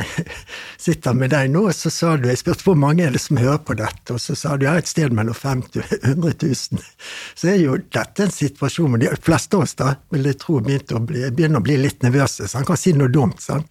Jeg 0.00 0.26
sitter 0.86 1.16
med 1.16 1.32
deg 1.34 1.50
nå, 1.52 1.64
så 1.76 1.90
sa 1.92 2.14
du 2.16 2.28
Jeg 2.30 2.40
spurte 2.40 2.64
hvor 2.66 2.78
mange 2.78 3.04
er 3.04 3.12
det 3.14 3.20
som 3.22 3.40
hører 3.40 3.60
på 3.66 3.76
dette, 3.78 4.14
og 4.14 4.20
så 4.22 4.36
sa 4.38 4.56
du 4.56 4.66
ja, 4.66 4.76
et 4.78 4.88
sted 4.90 5.12
mellom 5.12 5.36
50 5.36 5.82
og 5.82 5.92
100 6.00 6.34
000. 6.42 6.82
Så 7.38 7.50
er 7.52 7.60
jo 7.60 7.76
dette 7.92 8.24
en 8.24 8.32
situasjon 8.32 8.92
hvor 8.92 9.02
de 9.02 9.10
fleste 9.22 9.58
av 9.58 9.66
oss 9.66 9.76
da, 9.78 9.94
vil 10.14 10.28
jeg 10.30 10.38
tro 10.40 10.60
begynner 10.64 10.98
å 10.98 11.04
bli, 11.06 11.22
begynner 11.30 11.62
å 11.62 11.66
bli 11.66 11.78
litt 11.80 12.02
nervøse. 12.06 12.48
Så 12.48 12.60
han 12.60 12.68
kan 12.68 12.80
si 12.80 12.94
noe 12.96 13.12
dumt. 13.12 13.40
sant? 13.42 13.68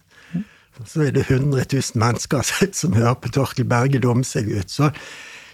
Så 0.86 1.04
er 1.06 1.12
det 1.14 1.26
100 1.28 1.66
000 1.72 2.00
mennesker 2.00 2.42
som 2.80 2.96
hører 2.96 3.18
på 3.20 3.32
Torkel 3.34 3.68
Berge 3.68 4.00
dumme 4.02 4.26
seg 4.26 4.50
ut. 4.50 4.70
Så, 4.72 4.90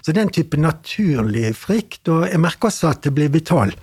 så 0.00 0.12
det 0.12 0.20
er 0.20 0.26
en 0.28 0.34
type 0.34 0.60
naturlig 0.60 1.52
frykt, 1.58 2.08
og 2.08 2.28
jeg 2.28 2.40
merker 2.42 2.70
også 2.70 2.92
at 2.92 3.04
det 3.06 3.14
blir 3.16 3.32
vital. 3.34 3.74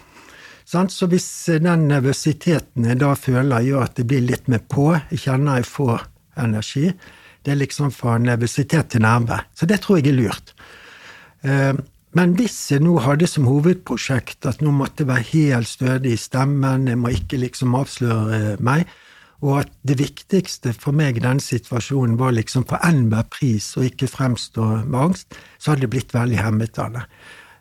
Så 0.65 1.05
hvis 1.11 1.27
den 1.61 1.87
nervøsiteten 1.91 2.87
jeg 2.89 2.97
da 3.03 3.11
føler, 3.19 3.61
gjør 3.61 3.85
at 3.85 3.99
det 3.99 4.07
blir 4.09 4.23
litt 4.25 4.47
med 4.49 4.65
på, 4.71 4.95
jeg 5.11 5.21
kjenner 5.27 5.59
jeg 5.59 5.69
får 5.69 6.07
energi, 6.41 6.91
det 7.45 7.53
er 7.53 7.61
liksom 7.61 7.91
fra 7.93 8.17
nervøsitet 8.17 8.93
til 8.93 9.05
nerve. 9.05 9.43
Så 9.55 9.67
det 9.69 9.81
tror 9.83 9.99
jeg 9.99 10.13
er 10.13 10.17
lurt. 10.17 10.55
Eh, 11.45 11.73
men 12.15 12.35
hvis 12.39 12.55
jeg 12.71 12.83
nå 12.85 12.95
hadde 13.03 13.27
som 13.27 13.47
hovedprosjekt 13.49 14.47
at 14.47 14.61
nå 14.63 14.71
måtte 14.71 15.03
jeg 15.03 15.09
være 15.09 15.29
helt 15.33 15.69
stødig 15.69 16.13
i 16.15 16.19
stemmen, 16.19 16.87
jeg 16.87 16.99
må 17.01 17.11
ikke 17.11 17.41
liksom 17.41 17.75
avsløre 17.75 18.55
meg, 18.63 18.87
og 19.43 19.65
at 19.65 19.73
det 19.85 19.97
viktigste 19.99 20.71
for 20.73 20.95
meg 20.95 21.19
i 21.19 21.25
denne 21.25 21.43
situasjonen 21.43 22.15
var 22.17 22.33
liksom 22.33 22.63
for 22.69 22.79
enhver 22.87 23.27
pris 23.29 23.67
å 23.75 23.83
ikke 23.85 24.09
fremstå 24.09 24.69
med 24.87 24.99
angst, 25.01 25.35
så 25.59 25.73
hadde 25.73 25.85
det 25.85 25.91
blitt 25.91 26.15
veldig 26.15 26.39
hemmet 26.39 26.79
av 26.81 26.95
det. 26.95 27.03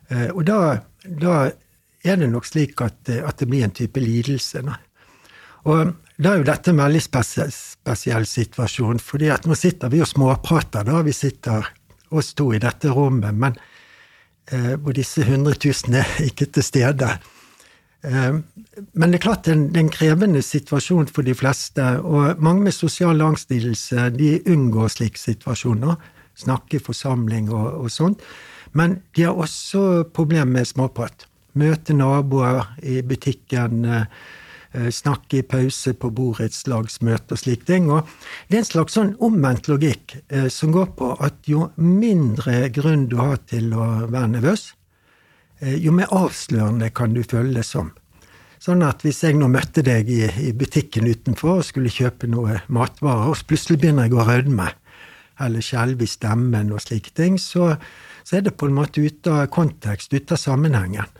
Eh, 0.09 0.29
og 0.31 0.45
da, 0.47 0.59
da 1.03 1.35
er 2.05 2.21
det 2.21 2.31
nok 2.31 2.47
slik 2.47 2.81
at, 2.85 2.97
at, 3.11 3.35
det 3.41 3.49
blir 3.49 3.65
en 3.67 3.75
type 3.75 4.01
lidelse. 4.01 4.63
Og 5.67 5.91
da 6.17 6.31
er 6.31 6.39
jo 6.39 6.47
dette 6.47 6.71
en 6.71 6.79
veldig 6.79 7.01
spesiell, 7.03 7.51
spesiell 7.51 8.27
situasjon, 8.29 9.01
fordi 9.03 9.31
at 9.33 9.47
nå 9.47 9.55
sitter 9.59 9.91
vi 9.91 9.99
og 10.03 10.07
småprater, 10.07 10.85
da. 10.87 11.01
Vi 11.03 11.11
sitter 11.15 11.65
oss 12.15 12.33
to 12.37 12.51
i 12.55 12.61
dette 12.63 12.91
rommet, 12.93 13.35
men 13.35 13.57
eh, 14.51 14.75
hvor 14.79 14.95
disse 14.95 15.25
100 15.25 15.57
000 15.59 15.99
er 15.99 16.13
ikke 16.29 16.47
til 16.55 16.63
stede. 16.63 17.09
Eh, 18.05 18.37
men 18.93 19.11
det 19.11 19.19
er 19.19 19.25
klart 19.25 19.47
det 19.47 19.55
er 19.55 19.83
en 19.83 19.91
krevende 19.93 20.43
situasjon 20.45 21.11
for 21.11 21.27
de 21.27 21.35
fleste, 21.35 21.83
og 21.99 22.41
mange 22.43 22.67
med 22.67 22.75
sosial 22.75 23.21
angstlidelse 23.25 24.09
de 24.15 24.37
unngår 24.51 24.93
slike 24.95 25.19
situasjoner. 25.19 25.99
Snakke 26.35 26.79
i 26.79 26.83
forsamling 26.83 27.47
og, 27.51 27.67
og, 27.85 27.91
sånt. 27.91 28.23
Men 28.75 28.99
de 29.15 29.23
har 29.23 29.37
også 29.39 30.03
problemer 30.15 30.51
med 30.51 30.67
småprat. 30.67 31.29
Møte 31.55 31.95
naboer 31.95 32.73
i 32.83 32.99
butikken, 33.07 33.85
eh, 33.87 34.09
snakke 34.91 35.39
i 35.39 35.45
pause 35.47 35.93
på 35.97 36.11
borettslagsmøte 36.15 37.35
og 37.35 37.41
slike 37.41 37.67
ting. 37.67 37.91
Og 37.91 38.07
det 38.49 38.59
er 38.59 38.63
en 38.63 38.71
slags 38.71 38.97
sånn 38.97 39.13
omvendt 39.23 39.69
logikk 39.71 40.17
eh, 40.27 40.49
som 40.53 40.73
går 40.75 40.93
på 40.99 41.11
at 41.23 41.47
jo 41.49 41.69
mindre 41.77 42.67
grunn 42.75 43.09
du 43.11 43.19
har 43.21 43.39
til 43.49 43.73
å 43.73 44.07
være 44.09 44.33
nervøs, 44.37 44.71
Eh, 45.59 45.77
jo 45.79 45.93
mer 45.95 46.11
avslørende 46.13 46.89
kan 46.95 47.13
du 47.15 47.23
føle 47.23 47.53
det 47.55 47.65
som. 47.67 47.93
Sånn 48.59 48.83
at 48.83 49.03
hvis 49.05 49.21
jeg 49.23 49.37
nå 49.37 49.47
møtte 49.51 49.83
deg 49.85 50.09
i, 50.11 50.23
i 50.49 50.51
butikken 50.57 51.07
utenfor 51.07 51.61
og 51.61 51.67
skulle 51.67 51.93
kjøpe 51.93 52.27
noe 52.31 52.59
matvarer, 52.67 53.31
og 53.31 53.45
plutselig 53.47 53.79
begynner 53.81 54.09
jeg 54.09 54.17
å 54.17 54.25
rødme, 54.27 54.69
eller 55.45 55.63
skjelve 55.63 56.05
i 56.05 56.09
stemmen 56.09 56.71
og 56.73 56.83
slike 56.83 57.11
ting, 57.15 57.37
så, 57.39 57.75
så, 58.23 58.37
er 58.37 58.45
det 58.47 58.55
på 58.59 58.69
en 58.69 58.77
måte 58.77 59.03
ute 59.03 59.31
av 59.31 59.49
kontekst, 59.53 60.15
ute 60.15 60.35
av 60.35 60.41
sammenhengen. 60.41 61.11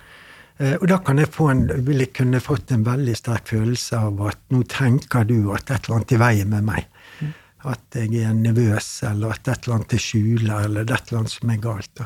Eh, 0.58 0.76
og 0.80 0.88
da 0.88 1.00
kan 1.04 1.20
jeg 1.20 1.32
få 1.36 1.50
en, 1.52 1.64
vil 1.88 2.04
jeg 2.06 2.14
kunne 2.16 2.44
fått 2.44 2.72
en 2.72 2.86
veldig 2.88 3.16
sterk 3.20 3.52
følelse 3.52 4.04
av 4.08 4.22
at 4.30 4.44
nå 4.56 4.62
tenker 4.72 5.28
du 5.28 5.52
at 5.56 5.72
et 5.72 5.88
eller 5.88 6.00
annet 6.00 6.14
er 6.14 6.20
i 6.20 6.22
veien 6.24 6.54
med 6.54 6.70
meg. 6.70 6.92
At 7.66 7.98
jeg 7.98 8.22
er 8.22 8.36
nervøs, 8.38 8.88
eller 9.10 9.34
at 9.34 9.50
et 9.50 9.66
eller 9.66 9.80
annet 9.80 9.98
er 9.98 10.04
skjuler, 10.04 10.68
eller 10.68 10.86
det 10.86 10.94
er 10.94 11.02
et 11.02 11.10
eller 11.10 11.24
annet 11.24 11.34
som 11.34 11.52
er 11.52 11.64
galt. 11.64 12.06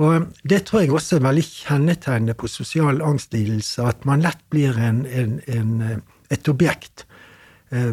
Og 0.00 0.28
det 0.48 0.60
tror 0.68 0.84
jeg 0.84 0.92
også 0.96 1.16
er 1.16 1.26
veldig 1.26 1.46
kjennetegnet 1.48 2.38
på 2.40 2.48
sosial 2.48 3.02
angstlidelse, 3.04 3.88
at 3.88 4.06
man 4.08 4.22
lett 4.24 4.40
blir 4.52 4.78
en, 4.80 5.02
en, 5.08 5.34
en, 5.48 6.04
et 6.32 6.48
objekt 6.52 7.04
eh, 7.72 7.92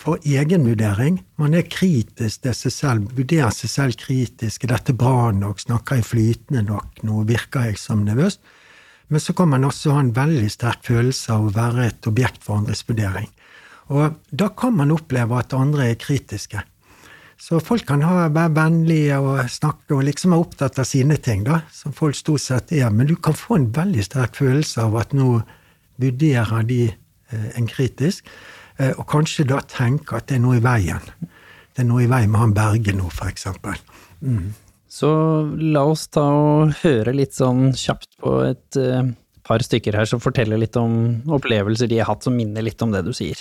for 0.00 0.22
egenvurdering. 0.26 1.20
Man 1.40 1.54
er 1.54 1.68
kritisk 1.70 2.46
til 2.46 2.56
seg 2.56 2.74
selv, 2.74 3.14
vurderer 3.18 3.54
seg 3.54 3.70
selv 3.72 3.98
kritisk. 4.00 4.64
Er 4.64 4.74
dette 4.74 4.96
bra 4.98 5.30
nok? 5.34 5.62
Snakker 5.62 6.00
jeg 6.00 6.08
flytende 6.08 6.64
nok? 6.66 7.04
Nå 7.06 7.22
virker 7.28 7.70
jeg 7.70 7.80
som 7.80 8.06
nervøs? 8.06 8.40
Men 9.08 9.20
så 9.20 9.34
kan 9.36 9.50
man 9.52 9.66
også 9.68 9.94
ha 9.94 10.02
en 10.02 10.14
veldig 10.16 10.50
sterk 10.52 10.86
følelse 10.86 11.32
av 11.34 11.48
å 11.48 11.54
være 11.54 11.88
et 11.90 12.08
objekt 12.08 12.44
for 12.44 12.60
andres 12.60 12.84
vurdering. 12.88 13.28
Og 13.92 14.16
da 14.32 14.48
kan 14.56 14.76
man 14.78 14.94
oppleve 14.94 15.36
at 15.38 15.52
andre 15.56 15.90
er 15.90 16.00
kritiske. 16.00 16.62
Så 17.36 17.58
folk 17.60 17.84
kan 17.88 18.02
ha, 18.06 18.28
være 18.32 18.54
vennlige 18.56 19.18
og 19.20 19.50
snakke 19.50 19.96
og 19.96 20.06
liksom 20.06 20.32
være 20.32 20.46
opptatt 20.46 20.80
av 20.80 20.88
sine 20.88 21.18
ting, 21.20 21.42
da, 21.44 21.60
som 21.74 21.92
folk 21.92 22.16
stort 22.16 22.44
sett 22.44 22.72
er. 22.72 22.88
Men 22.94 23.10
du 23.10 23.16
kan 23.20 23.36
få 23.36 23.58
en 23.58 23.70
veldig 23.74 24.06
sterk 24.06 24.38
følelse 24.40 24.86
av 24.86 24.96
at 25.02 25.12
nå 25.16 25.28
vurderer 26.00 26.64
de 26.68 26.80
eh, 26.88 27.48
en 27.58 27.68
kritisk, 27.68 28.24
eh, 28.78 28.94
og 28.94 29.04
kanskje 29.10 29.48
da 29.50 29.60
tenke 29.68 30.16
at 30.16 30.30
det 30.30 30.38
er 30.38 30.44
noe 30.46 30.60
i 30.60 30.64
veien. 30.64 31.12
Det 31.74 31.82
er 31.82 31.90
noe 31.90 32.06
i 32.06 32.10
veien 32.10 32.32
med 32.32 32.40
han 32.40 32.56
Berge 32.56 32.94
nå, 32.96 33.10
for 33.12 33.28
eksempel. 33.28 33.76
Mm. 34.22 34.54
Så 34.94 35.10
la 35.58 35.82
oss 35.90 36.06
ta 36.14 36.22
og 36.22 36.76
høre 36.84 37.16
litt 37.16 37.34
sånn 37.34 37.72
kjapt 37.74 38.12
på 38.22 38.36
et 38.46 38.78
uh, 38.78 39.08
par 39.46 39.64
stykker 39.66 39.96
her 39.98 40.06
som 40.06 40.22
forteller 40.22 40.60
litt 40.60 40.78
om 40.78 41.24
opplevelser 41.34 41.90
de 41.90 41.98
har 41.98 42.12
hatt 42.12 42.22
som 42.26 42.36
minner 42.38 42.62
litt 42.62 42.82
om 42.84 42.94
det 42.94 43.02
du 43.02 43.10
sier. 43.16 43.40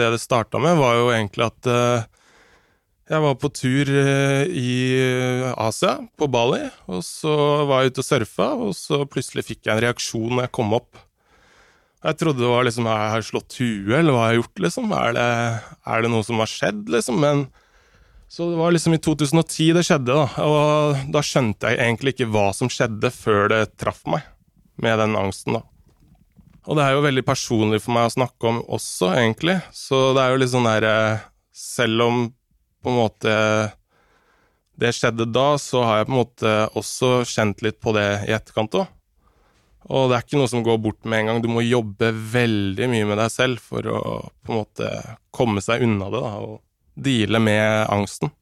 Det 0.00 0.08
det 0.14 0.22
starta 0.22 0.56
med, 0.62 0.80
var 0.80 0.96
jo 0.96 1.12
egentlig 1.12 1.44
at 1.44 1.68
uh, 1.68 2.08
jeg 3.12 3.20
var 3.26 3.36
på 3.36 3.52
tur 3.52 3.92
uh, 3.92 4.48
i 4.48 4.72
Asia, 5.60 5.98
på 6.16 6.30
Bali, 6.32 6.64
og 6.88 7.04
så 7.04 7.36
var 7.68 7.82
jeg 7.82 7.92
ute 7.92 8.00
og 8.06 8.08
surfa, 8.08 8.50
og 8.56 8.72
så 8.78 9.04
plutselig 9.04 9.44
fikk 9.50 9.66
jeg 9.66 9.76
en 9.76 9.84
reaksjon 9.84 10.30
når 10.32 10.46
jeg 10.46 10.56
kom 10.56 10.72
opp. 10.78 11.02
Jeg 12.02 12.18
trodde 12.18 12.40
det 12.40 12.48
var 12.50 12.64
liksom 12.66 12.88
Jeg 12.88 13.10
har 13.12 13.28
slått 13.28 13.60
huet, 13.60 13.98
eller 14.00 14.16
hva 14.16 14.24
har 14.24 14.32
jeg 14.32 14.40
gjort, 14.40 14.62
liksom? 14.64 14.94
Er 14.96 15.18
det, 15.20 15.32
er 15.84 16.00
det 16.02 16.10
noe 16.16 16.24
som 16.26 16.40
har 16.40 16.50
skjedd, 16.50 16.88
liksom? 16.96 17.20
Men 17.20 17.44
så 18.32 18.46
det 18.48 18.56
var 18.56 18.72
liksom 18.72 18.94
i 18.96 18.98
2010 19.04 19.74
det 19.76 19.82
skjedde, 19.84 20.14
da. 20.16 20.44
Og 20.48 21.02
da 21.12 21.20
skjønte 21.20 21.68
jeg 21.68 21.82
egentlig 21.84 22.14
ikke 22.14 22.30
hva 22.32 22.46
som 22.56 22.70
skjedde 22.72 23.10
før 23.12 23.50
det 23.52 23.58
traff 23.76 24.06
meg, 24.08 24.24
med 24.80 24.96
den 25.02 25.18
angsten, 25.20 25.58
da. 25.58 25.66
Og 26.64 26.78
det 26.78 26.86
er 26.86 26.94
jo 26.94 27.02
veldig 27.04 27.24
personlig 27.26 27.82
for 27.84 27.92
meg 27.92 28.08
å 28.08 28.14
snakke 28.14 28.48
om 28.48 28.62
også, 28.72 29.10
egentlig. 29.18 29.58
Så 29.76 30.14
det 30.16 30.24
er 30.24 30.32
jo 30.32 30.40
litt 30.40 30.52
sånn 30.54 30.68
derre 30.68 30.96
Selv 31.52 32.06
om 32.06 32.20
på 32.80 32.88
en 32.88 32.96
måte 32.96 33.32
det 34.80 34.94
skjedde 34.96 35.26
da, 35.28 35.58
så 35.60 35.82
har 35.84 36.00
jeg 36.00 36.08
på 36.08 36.14
en 36.14 36.20
måte 36.22 36.52
også 36.80 37.10
kjent 37.28 37.60
litt 37.60 37.76
på 37.84 37.92
det 37.92 38.06
i 38.24 38.32
etterkant 38.32 38.80
òg. 38.80 38.88
Og 39.92 40.08
det 40.08 40.16
er 40.16 40.24
ikke 40.24 40.40
noe 40.40 40.48
som 40.48 40.64
går 40.64 40.80
bort 40.80 41.04
med 41.04 41.20
en 41.20 41.28
gang. 41.28 41.42
Du 41.44 41.50
må 41.52 41.60
jobbe 41.66 42.08
veldig 42.32 42.88
mye 42.94 43.12
med 43.12 43.20
deg 43.20 43.32
selv 43.34 43.60
for 43.60 43.84
å 43.84 44.00
på 44.40 44.54
en 44.54 44.62
måte 44.62 44.88
komme 45.34 45.60
seg 45.60 45.84
unna 45.84 46.08
det, 46.08 46.24
da, 46.24 46.32
og 46.40 46.60
deale 46.94 47.40
med 47.42 47.86
angsten. 47.92 48.32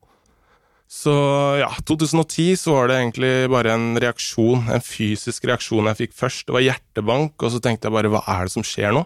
Så 0.90 1.12
ja, 1.60 1.68
2010 1.86 2.56
så 2.58 2.74
var 2.74 2.90
det 2.90 2.96
egentlig 2.98 3.32
bare 3.52 3.76
en 3.76 3.92
reaksjon, 4.02 4.66
en 4.74 4.82
fysisk 4.82 5.44
reaksjon 5.46 5.86
jeg 5.92 6.00
fikk 6.00 6.16
først. 6.18 6.48
Det 6.48 6.56
var 6.56 6.66
hjertebank, 6.66 7.36
og 7.38 7.54
så 7.54 7.60
tenkte 7.62 7.86
jeg 7.86 7.94
bare 7.94 8.10
hva 8.10 8.24
er 8.34 8.48
det 8.48 8.54
som 8.56 8.66
skjer 8.66 8.96
nå? 8.96 9.04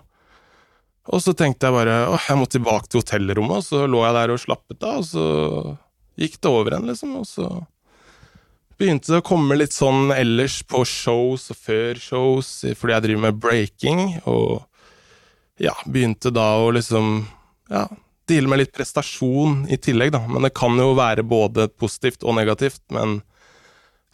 Og 1.12 1.20
så 1.20 1.34
tenkte 1.36 1.68
jeg 1.68 1.76
bare 1.76 1.98
åh, 2.08 2.28
jeg 2.30 2.40
må 2.40 2.48
tilbake 2.48 2.88
til 2.88 3.02
hotellrommet, 3.02 3.60
og 3.60 3.66
så 3.66 3.84
lå 3.84 4.00
jeg 4.06 4.16
der 4.16 4.32
og 4.32 4.40
slappet 4.40 4.86
av, 4.88 5.02
og 5.02 5.08
så 5.10 5.26
gikk 6.24 6.38
det 6.40 6.52
over 6.54 6.72
igjen, 6.72 6.88
liksom, 6.88 7.16
og 7.20 7.28
så 7.28 7.48
begynte 8.80 9.12
det 9.12 9.20
å 9.20 9.26
komme 9.26 9.58
litt 9.58 9.74
sånn 9.74 10.08
ellers 10.14 10.62
på 10.66 10.80
shows 10.88 11.50
og 11.52 11.58
før 11.66 12.00
shows, 12.00 12.48
fordi 12.78 12.96
jeg 12.96 13.06
driver 13.06 13.24
med 13.26 13.42
breaking, 13.44 14.02
og 14.24 14.64
ja, 15.60 15.76
begynte 15.84 16.32
da 16.34 16.48
å 16.64 16.72
liksom, 16.74 17.20
ja, 17.70 17.84
deale 18.30 18.50
med 18.50 18.62
litt 18.62 18.74
prestasjon 18.74 19.64
i 19.72 19.78
tillegg, 19.80 20.12
da, 20.14 20.22
men 20.28 20.46
det 20.46 20.54
kan 20.56 20.76
jo 20.80 20.92
være 20.98 21.26
både 21.28 21.68
positivt 21.80 22.24
og 22.24 22.38
negativt, 22.38 22.82
men 22.94 23.20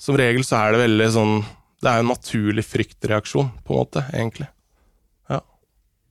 som 0.01 0.17
regel 0.19 0.47
så 0.47 0.63
er 0.63 0.75
det 0.75 0.85
veldig 0.85 1.11
sånn, 1.15 1.37
det 1.81 1.91
er 1.91 2.01
jo 2.01 2.07
en 2.07 2.15
naturlig 2.15 2.65
fryktreaksjon, 2.69 3.53
på 3.65 3.75
en 3.75 3.83
måte, 3.83 4.07
egentlig. 4.15 4.51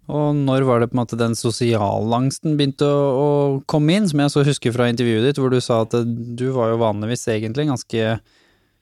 Og 0.09 0.33
når 0.33 0.65
var 0.65 0.81
det 0.81 0.89
på 0.89 0.97
en 0.97 1.03
måte 1.03 1.19
den 1.19 1.35
sosialangsten 1.37 2.55
begynte 2.57 2.87
å, 2.87 3.01
å, 3.13 3.27
komme 3.69 3.93
inn, 3.93 4.07
som 4.09 4.23
jeg 4.23 4.33
så 4.33 4.43
husker 4.47 4.73
fra 4.73 4.87
intervjuet 4.89 5.27
ditt, 5.27 5.41
hvor 5.41 5.53
du 5.53 5.59
sa 5.61 5.83
at 5.85 5.93
du 6.01 6.47
var 6.55 6.71
jo 6.71 6.79
vanligvis 6.81 7.27
egentlig 7.29 7.67
ganske 7.69 8.15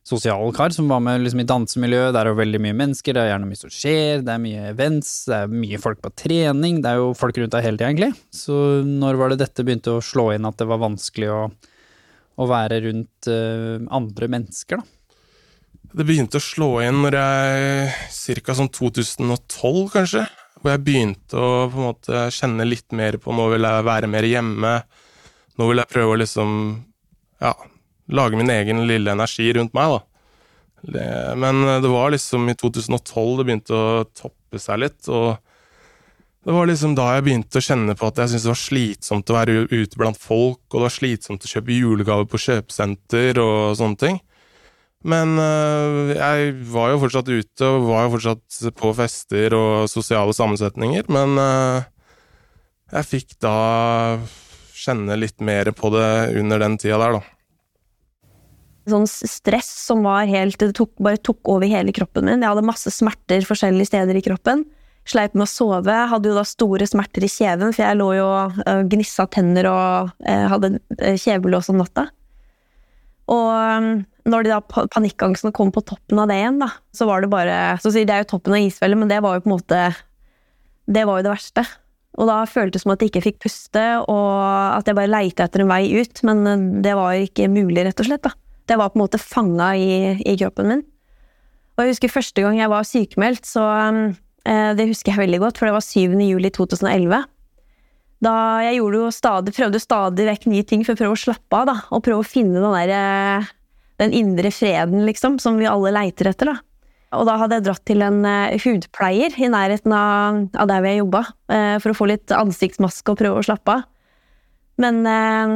sosial 0.07 0.53
kar 0.55 0.71
som 0.75 0.87
var 0.87 1.01
med 1.03 1.21
liksom 1.23 1.41
i 1.43 1.47
dansemiljøet, 1.47 2.13
Det 2.15 2.21
er 2.21 2.29
jo 2.31 2.39
veldig 2.39 2.61
mye 2.63 2.77
mennesker, 2.81 3.13
det 3.13 3.23
er 3.23 3.31
gjerne 3.33 3.49
mye 3.49 3.59
som 3.59 3.73
skjer, 3.73 4.23
det 4.23 4.33
er 4.33 4.43
mye 4.43 4.67
events, 4.71 5.13
det 5.27 5.39
er 5.41 5.55
mye 5.63 5.79
folk 5.83 6.01
på 6.03 6.13
trening, 6.23 6.81
det 6.83 6.91
er 6.91 7.01
jo 7.01 7.13
folk 7.17 7.37
rundt 7.37 7.55
deg 7.55 7.65
hele 7.65 7.79
tida, 7.79 7.89
egentlig. 7.91 8.13
Så 8.31 8.59
når 8.87 9.19
var 9.19 9.33
det 9.33 9.41
dette 9.43 9.65
begynte 9.67 9.97
å 9.97 10.03
slå 10.03 10.29
inn, 10.35 10.47
at 10.47 10.59
det 10.59 10.69
var 10.69 10.83
vanskelig 10.83 11.31
å, 11.33 11.41
å 12.37 12.47
være 12.47 12.81
rundt 12.87 13.31
uh, 13.31 13.83
andre 13.99 14.31
mennesker, 14.37 14.79
da? 14.79 14.93
Det 15.97 16.03
begynte 16.05 16.37
å 16.37 16.43
slå 16.43 16.67
inn 16.83 16.99
når 17.01 17.15
jeg 17.15 17.91
Cirka 18.13 18.53
sånn 18.57 18.69
2012, 18.75 19.87
kanskje 19.93 20.27
hvor 20.57 20.73
jeg 20.73 20.83
begynte 20.83 21.37
å 21.37 21.67
på 21.71 21.79
en 21.79 21.85
måte 21.85 22.25
kjenne 22.33 22.65
litt 22.67 22.93
mer 22.97 23.19
på 23.21 23.33
Nå 23.35 23.45
vil 23.53 23.67
jeg 23.67 23.85
være 23.87 24.09
mer 24.09 24.25
hjemme. 24.27 24.73
Nå 25.57 25.67
vil 25.69 25.81
jeg 25.81 25.91
prøve 25.91 26.15
å 26.15 26.19
liksom 26.21 26.51
ja, 27.41 27.53
lage 28.13 28.39
min 28.39 28.51
egen 28.53 28.85
lille 28.89 29.13
energi 29.13 29.49
rundt 29.57 29.75
meg, 29.77 29.97
da. 29.97 30.03
Det, 30.87 31.09
men 31.41 31.63
det 31.81 31.89
var 31.89 32.13
liksom 32.13 32.45
i 32.51 32.55
2012 32.55 33.39
det 33.39 33.45
begynte 33.47 33.75
å 33.75 34.05
toppe 34.15 34.61
seg 34.61 34.83
litt, 34.83 35.09
og 35.09 35.39
det 36.47 36.53
var 36.55 36.69
liksom 36.69 36.93
da 36.95 37.09
jeg 37.11 37.25
begynte 37.25 37.59
å 37.59 37.65
kjenne 37.65 37.93
på 37.97 38.07
at 38.07 38.21
jeg 38.21 38.31
syntes 38.31 38.45
det 38.45 38.53
var 38.53 38.61
slitsomt 38.61 39.31
å 39.31 39.35
være 39.35 39.55
ute 39.67 39.99
blant 39.99 40.19
folk, 40.21 40.61
og 40.69 40.77
det 40.77 40.85
var 40.85 40.93
slitsomt 40.95 41.43
å 41.43 41.49
kjøpe 41.51 41.75
julegaver 41.75 42.29
på 42.31 42.39
kjøpesenter 42.39 43.41
og 43.43 43.75
sånne 43.75 43.99
ting. 43.99 44.19
Men 45.07 45.35
øh, 45.43 46.13
jeg 46.15 46.53
var 46.71 46.93
jo 46.93 47.01
fortsatt 47.03 47.27
ute, 47.29 47.67
og 47.67 47.89
var 47.89 48.07
jo 48.07 48.13
fortsatt 48.15 48.79
på 48.79 48.93
fester 48.95 49.57
og 49.57 49.91
sosiale 49.91 50.33
sammensetninger, 50.37 51.11
men 51.11 51.35
øh, 51.41 51.81
jeg 52.95 53.09
fikk 53.11 53.35
da 53.43 53.57
kjenne 54.77 55.19
litt 55.19 55.43
mer 55.43 55.73
på 55.75 55.91
det 55.91 56.09
under 56.39 56.63
den 56.63 56.79
tida 56.79 57.01
der, 57.01 57.19
da. 57.19 57.36
Sånn 58.87 59.07
stress 59.07 59.67
som 59.83 60.05
var 60.07 60.27
helt 60.29 60.59
Det 60.61 60.71
tok, 60.77 60.93
bare 61.03 61.19
tok 61.19 61.49
over 61.51 61.67
hele 61.67 61.91
kroppen 61.95 62.27
min. 62.27 62.43
Jeg 62.43 62.53
hadde 62.53 62.67
masse 62.67 62.91
smerter 62.93 63.43
forskjellige 63.47 63.89
steder 63.89 64.15
i 64.15 64.23
kroppen. 64.23 64.63
Sleit 65.07 65.35
med 65.35 65.45
å 65.45 65.49
sove. 65.49 65.95
Hadde 66.11 66.31
jo 66.31 66.35
da 66.37 66.43
store 66.47 66.87
smerter 66.87 67.23
i 67.23 67.31
kjeven, 67.31 67.73
for 67.75 67.83
jeg 67.83 67.99
lå 67.99 68.09
jo 68.17 68.27
og 68.27 68.61
uh, 68.63 68.83
gnissa 68.87 69.27
tenner 69.31 69.69
og 69.71 70.13
uh, 70.23 70.45
hadde 70.51 70.77
uh, 70.79 71.15
kjevelås 71.19 71.71
om 71.71 71.79
natta. 71.81 72.07
Og 73.31 73.51
um, 73.51 73.89
når 74.27 74.47
de 74.47 74.53
da 74.53 74.87
panikkangsten 74.95 75.55
kom 75.55 75.71
på 75.75 75.83
toppen 75.87 76.19
av 76.23 76.31
det 76.31 76.39
igjen, 76.39 76.59
da, 76.63 76.71
så 76.95 77.07
var 77.07 77.23
det 77.23 77.31
bare 77.31 77.57
Så 77.83 77.91
det 77.95 78.07
er 78.07 78.23
jo 78.23 78.31
toppen 78.33 78.55
av 78.55 78.63
isfjellet, 78.63 78.99
men 78.99 79.11
det 79.11 79.19
var 79.23 79.35
jo 79.35 79.43
på 79.43 79.51
en 79.51 79.55
måte 79.55 79.81
Det 80.87 81.03
var 81.07 81.19
jo 81.19 81.27
det 81.27 81.33
verste. 81.33 81.63
Og 82.17 82.27
da 82.27 82.41
føltes 82.49 82.79
det 82.79 82.83
som 82.83 82.95
at 82.95 83.03
jeg 83.03 83.11
ikke 83.11 83.25
fikk 83.27 83.39
puste, 83.45 83.85
og 84.09 84.35
at 84.73 84.87
jeg 84.87 84.97
bare 84.97 85.11
leita 85.11 85.45
etter 85.45 85.63
en 85.63 85.71
vei 85.71 85.83
ut. 85.99 86.23
Men 86.25 86.79
det 86.81 86.95
var 86.97 87.19
ikke 87.19 87.51
mulig, 87.51 87.83
rett 87.85 87.99
og 88.01 88.07
slett. 88.09 88.23
da. 88.25 88.33
Det 88.67 88.77
var 88.79 88.91
på 88.91 88.99
en 88.99 89.05
måte 89.05 89.21
fanga 89.21 89.71
i, 89.79 90.17
i, 90.21 90.35
kroppen 90.39 90.71
min. 90.71 90.83
Og 91.77 91.85
jeg 91.85 91.95
husker 91.95 92.11
første 92.11 92.43
gang 92.43 92.59
jeg 92.59 92.71
var 92.71 92.87
sykemeldt, 92.87 93.47
så 93.47 93.63
eh, 93.71 94.71
Det 94.77 94.89
husker 94.89 95.13
jeg 95.13 95.23
veldig 95.25 95.41
godt, 95.45 95.59
for 95.59 95.69
det 95.69 95.75
var 95.77 95.85
7. 95.85 96.17
juli 96.25 96.51
2011. 96.51 97.25
Da 98.25 98.33
jeg 98.65 98.79
jo 98.79 99.09
stadig, 99.13 99.53
prøvde 99.53 99.81
stadig 99.81 100.25
vekk 100.25 100.47
nye 100.49 100.65
ting 100.65 100.83
for 100.85 100.95
å 100.95 100.99
prøve 100.99 101.17
å 101.17 101.21
slappe 101.21 101.59
av, 101.59 101.67
da. 101.69 101.75
Og 101.93 102.03
prøve 102.05 102.23
å 102.23 102.27
finne 102.27 102.63
den 102.63 102.77
der 102.79 102.95
eh, 102.97 103.53
Den 103.97 104.13
indre 104.13 104.51
freden, 104.53 105.07
liksom, 105.07 105.39
som 105.41 105.55
vi 105.57 105.65
alle 105.65 105.89
leiter 105.95 106.29
etter, 106.29 106.51
da. 106.51 106.59
Og 107.15 107.23
da 107.25 107.37
hadde 107.39 107.57
jeg 107.57 107.65
dratt 107.65 107.83
til 107.87 108.03
en 108.03 108.19
uh, 108.27 108.55
hudpleier 108.59 109.35
i 109.39 109.47
nærheten 109.49 109.93
av, 109.95 110.41
av 110.59 110.67
der 110.69 110.83
vi 110.83 110.97
jobba, 110.97 111.23
uh, 111.49 111.77
for 111.79 111.93
å 111.93 111.97
få 111.97 112.09
litt 112.11 112.33
ansiktsmaske 112.35 113.13
og 113.13 113.21
prøve 113.21 113.39
å 113.39 113.47
slappe 113.47 113.77
av. 113.77 113.85
Men 114.83 114.99
uh, 115.07 115.55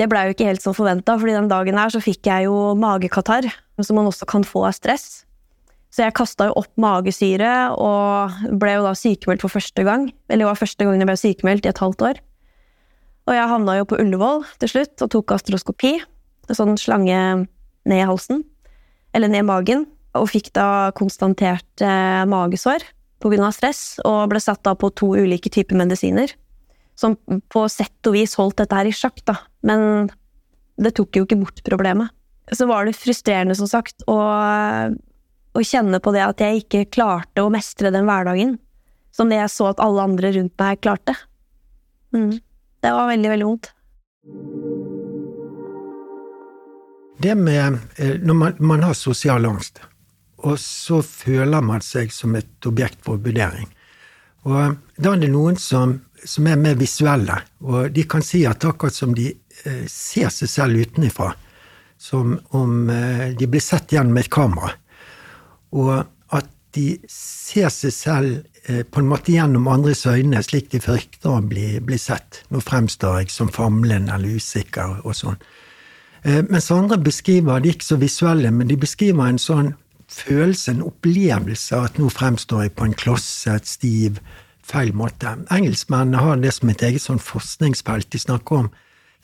det 0.00 0.08
blei 0.10 0.26
jo 0.26 0.34
ikke 0.34 0.48
helt 0.48 0.64
som 0.64 0.74
forventa, 0.76 1.16
fordi 1.20 1.36
den 1.36 1.50
dagen 1.50 1.78
her 1.78 1.92
så 1.92 2.02
fikk 2.02 2.28
jeg 2.28 2.48
jo 2.48 2.74
magekatarr, 2.78 3.48
som 3.82 3.98
man 3.98 4.08
også 4.10 4.28
kan 4.28 4.44
få 4.46 4.66
av 4.68 4.76
stress. 4.76 5.26
Så 5.94 6.02
jeg 6.04 6.16
kasta 6.18 6.50
jo 6.50 6.56
opp 6.60 6.72
magesyre 6.80 7.50
og 7.80 8.34
ble 8.60 8.74
jo 8.74 8.84
da 8.84 8.92
sykemeldt 8.98 9.44
for 9.44 9.54
første 9.54 9.84
gang. 9.86 10.10
Eller 10.28 10.44
det 10.44 10.50
var 10.50 10.58
første 10.60 10.84
gangen 10.84 11.00
jeg 11.00 11.08
ble 11.08 11.20
sykemeldt 11.20 11.68
i 11.68 11.70
et 11.70 11.80
halvt 11.80 12.04
år. 12.10 12.20
Og 13.26 13.34
jeg 13.34 13.50
havna 13.50 13.78
jo 13.78 13.86
på 13.88 13.98
Ullevål 14.02 14.44
til 14.60 14.72
slutt 14.74 15.04
og 15.06 15.12
tok 15.14 15.28
gastroskopi. 15.32 15.94
En 16.50 16.58
sånn 16.58 16.76
slange 16.78 17.20
ned 17.88 17.96
i 17.96 18.04
halsen. 18.06 18.44
Eller 19.16 19.32
ned 19.32 19.46
i 19.46 19.48
magen 19.48 19.86
og 20.16 20.28
fikk 20.32 20.52
da 20.56 20.92
konstatert 20.96 21.84
eh, 21.84 22.22
magesår 22.28 22.84
pga. 23.22 23.50
stress, 23.52 23.98
og 24.04 24.28
ble 24.30 24.40
satt 24.40 24.62
da 24.64 24.74
på 24.76 24.90
to 24.94 25.14
ulike 25.16 25.50
typer 25.52 25.76
medisiner. 25.80 26.32
Som 26.96 27.16
på 27.52 27.66
sett 27.68 28.08
og 28.08 28.16
vis 28.16 28.36
holdt 28.40 28.62
dette 28.62 28.76
her 28.78 28.88
i 28.88 28.94
sjakk, 28.94 29.20
da, 29.28 29.36
men 29.68 30.08
det 30.80 30.94
tok 30.96 31.16
jo 31.18 31.26
ikke 31.26 31.38
bort 31.40 31.60
problemet. 31.66 32.12
Så 32.52 32.68
var 32.68 32.86
det 32.86 32.96
frustrerende, 32.96 33.56
som 33.58 33.68
sagt, 33.68 34.04
å, 34.08 34.16
å 34.16 35.64
kjenne 35.64 36.00
på 36.00 36.12
det 36.14 36.22
at 36.24 36.40
jeg 36.40 36.62
ikke 36.62 36.86
klarte 36.94 37.42
å 37.42 37.52
mestre 37.52 37.92
den 37.92 38.08
hverdagen 38.08 38.56
som 39.16 39.32
det 39.32 39.40
jeg 39.40 39.52
så 39.52 39.70
at 39.72 39.80
alle 39.82 40.04
andre 40.04 40.32
rundt 40.36 40.54
meg 40.60 40.82
klarte. 40.84 41.16
Mm. 42.14 42.36
Det 42.84 42.92
var 42.92 43.10
veldig, 43.10 43.30
veldig 43.32 43.48
vondt. 43.48 43.72
Det 47.16 47.32
med 47.38 47.78
eh, 47.96 48.18
Når 48.20 48.36
man, 48.36 48.58
man 48.60 48.82
har 48.84 48.92
sosial 48.92 49.48
angst, 49.48 49.80
og 50.44 50.58
så 50.60 51.00
føler 51.02 51.64
man 51.64 51.80
seg 51.80 52.12
som 52.12 52.36
et 52.36 52.68
objekt 52.68 53.00
for 53.06 53.16
vurdering. 53.22 53.70
Og 54.46 54.76
da 55.00 55.14
er 55.14 55.22
det 55.24 55.32
noen 55.32 55.56
som, 55.58 55.96
som 56.26 56.46
er 56.50 56.58
mer 56.60 56.76
visuelle, 56.78 57.38
og 57.64 57.92
de 57.94 58.04
kan 58.08 58.24
si 58.24 58.42
at 58.48 58.64
akkurat 58.66 58.94
som 58.94 59.14
de 59.14 59.30
eh, 59.30 59.84
ser 59.90 60.32
seg 60.34 60.50
selv 60.50 60.82
utenfra, 60.82 61.30
som 61.98 62.36
om 62.58 62.90
eh, 62.92 63.30
de 63.38 63.48
blir 63.50 63.62
sett 63.64 63.94
gjennom 63.94 64.18
et 64.20 64.30
kamera, 64.32 64.72
og 65.76 65.92
at 66.36 66.50
de 66.76 66.88
ser 67.10 67.70
seg 67.72 67.94
selv 67.94 68.66
eh, 68.66 68.82
på 68.82 69.02
en 69.02 69.10
måte 69.10 69.34
gjennom 69.34 69.68
andres 69.70 70.04
øyne, 70.10 70.42
slik 70.44 70.72
de 70.74 70.82
frykter 70.82 71.38
å 71.38 71.44
bli, 71.46 71.76
bli 71.80 71.98
sett. 72.00 72.42
Nå 72.50 72.60
fremstår 72.64 73.22
jeg 73.22 73.32
som 73.34 73.52
famlende 73.52 74.18
eller 74.18 74.36
usikker 74.40 75.00
og 75.04 75.16
sånn. 75.16 75.38
Mens 76.26 76.72
andre 76.74 76.96
beskriver, 76.98 77.60
de 77.62 77.70
ikke 77.70 77.86
så 77.86 77.96
visuelle, 78.00 78.50
men 78.50 78.66
de 78.66 78.74
beskriver 78.82 79.28
en 79.30 79.38
sånn 79.38 79.68
følelse, 80.10 80.72
en 80.72 80.82
opplevelse 80.82 81.78
at 81.78 82.00
nå 82.00 82.08
fremstår 82.10 82.64
jeg 82.64 82.72
på 82.74 82.88
en 82.88 82.96
klosset, 82.98 83.68
stiv, 83.70 84.18
feil 84.66 84.92
måte. 84.96 85.36
Engelskmennene 85.54 86.22
har 86.22 86.40
det 86.42 86.52
som 86.56 86.72
et 86.72 86.82
eget 86.86 87.04
sånn 87.04 87.22
forskningsfelt. 87.22 88.10
De 88.12 88.20
snakker 88.20 88.64
om 88.64 88.70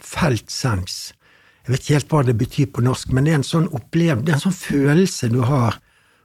felt 0.03 0.51
sense. 0.51 1.17
Jeg 1.63 1.75
vet 1.75 1.85
ikke 1.85 1.97
helt 1.99 2.13
hva 2.13 2.23
det 2.27 2.37
betyr 2.41 2.71
på 2.75 2.83
norsk, 2.83 3.13
men 3.15 3.27
det 3.27 3.33
er 3.33 3.41
en 3.41 3.47
sånn 3.47 3.69
opplevelse, 3.71 4.27
det 4.27 4.33
er 4.33 4.39
en 4.41 4.47
sånn 4.49 4.57
følelse 4.57 5.29
du 5.31 5.43
har 5.47 5.79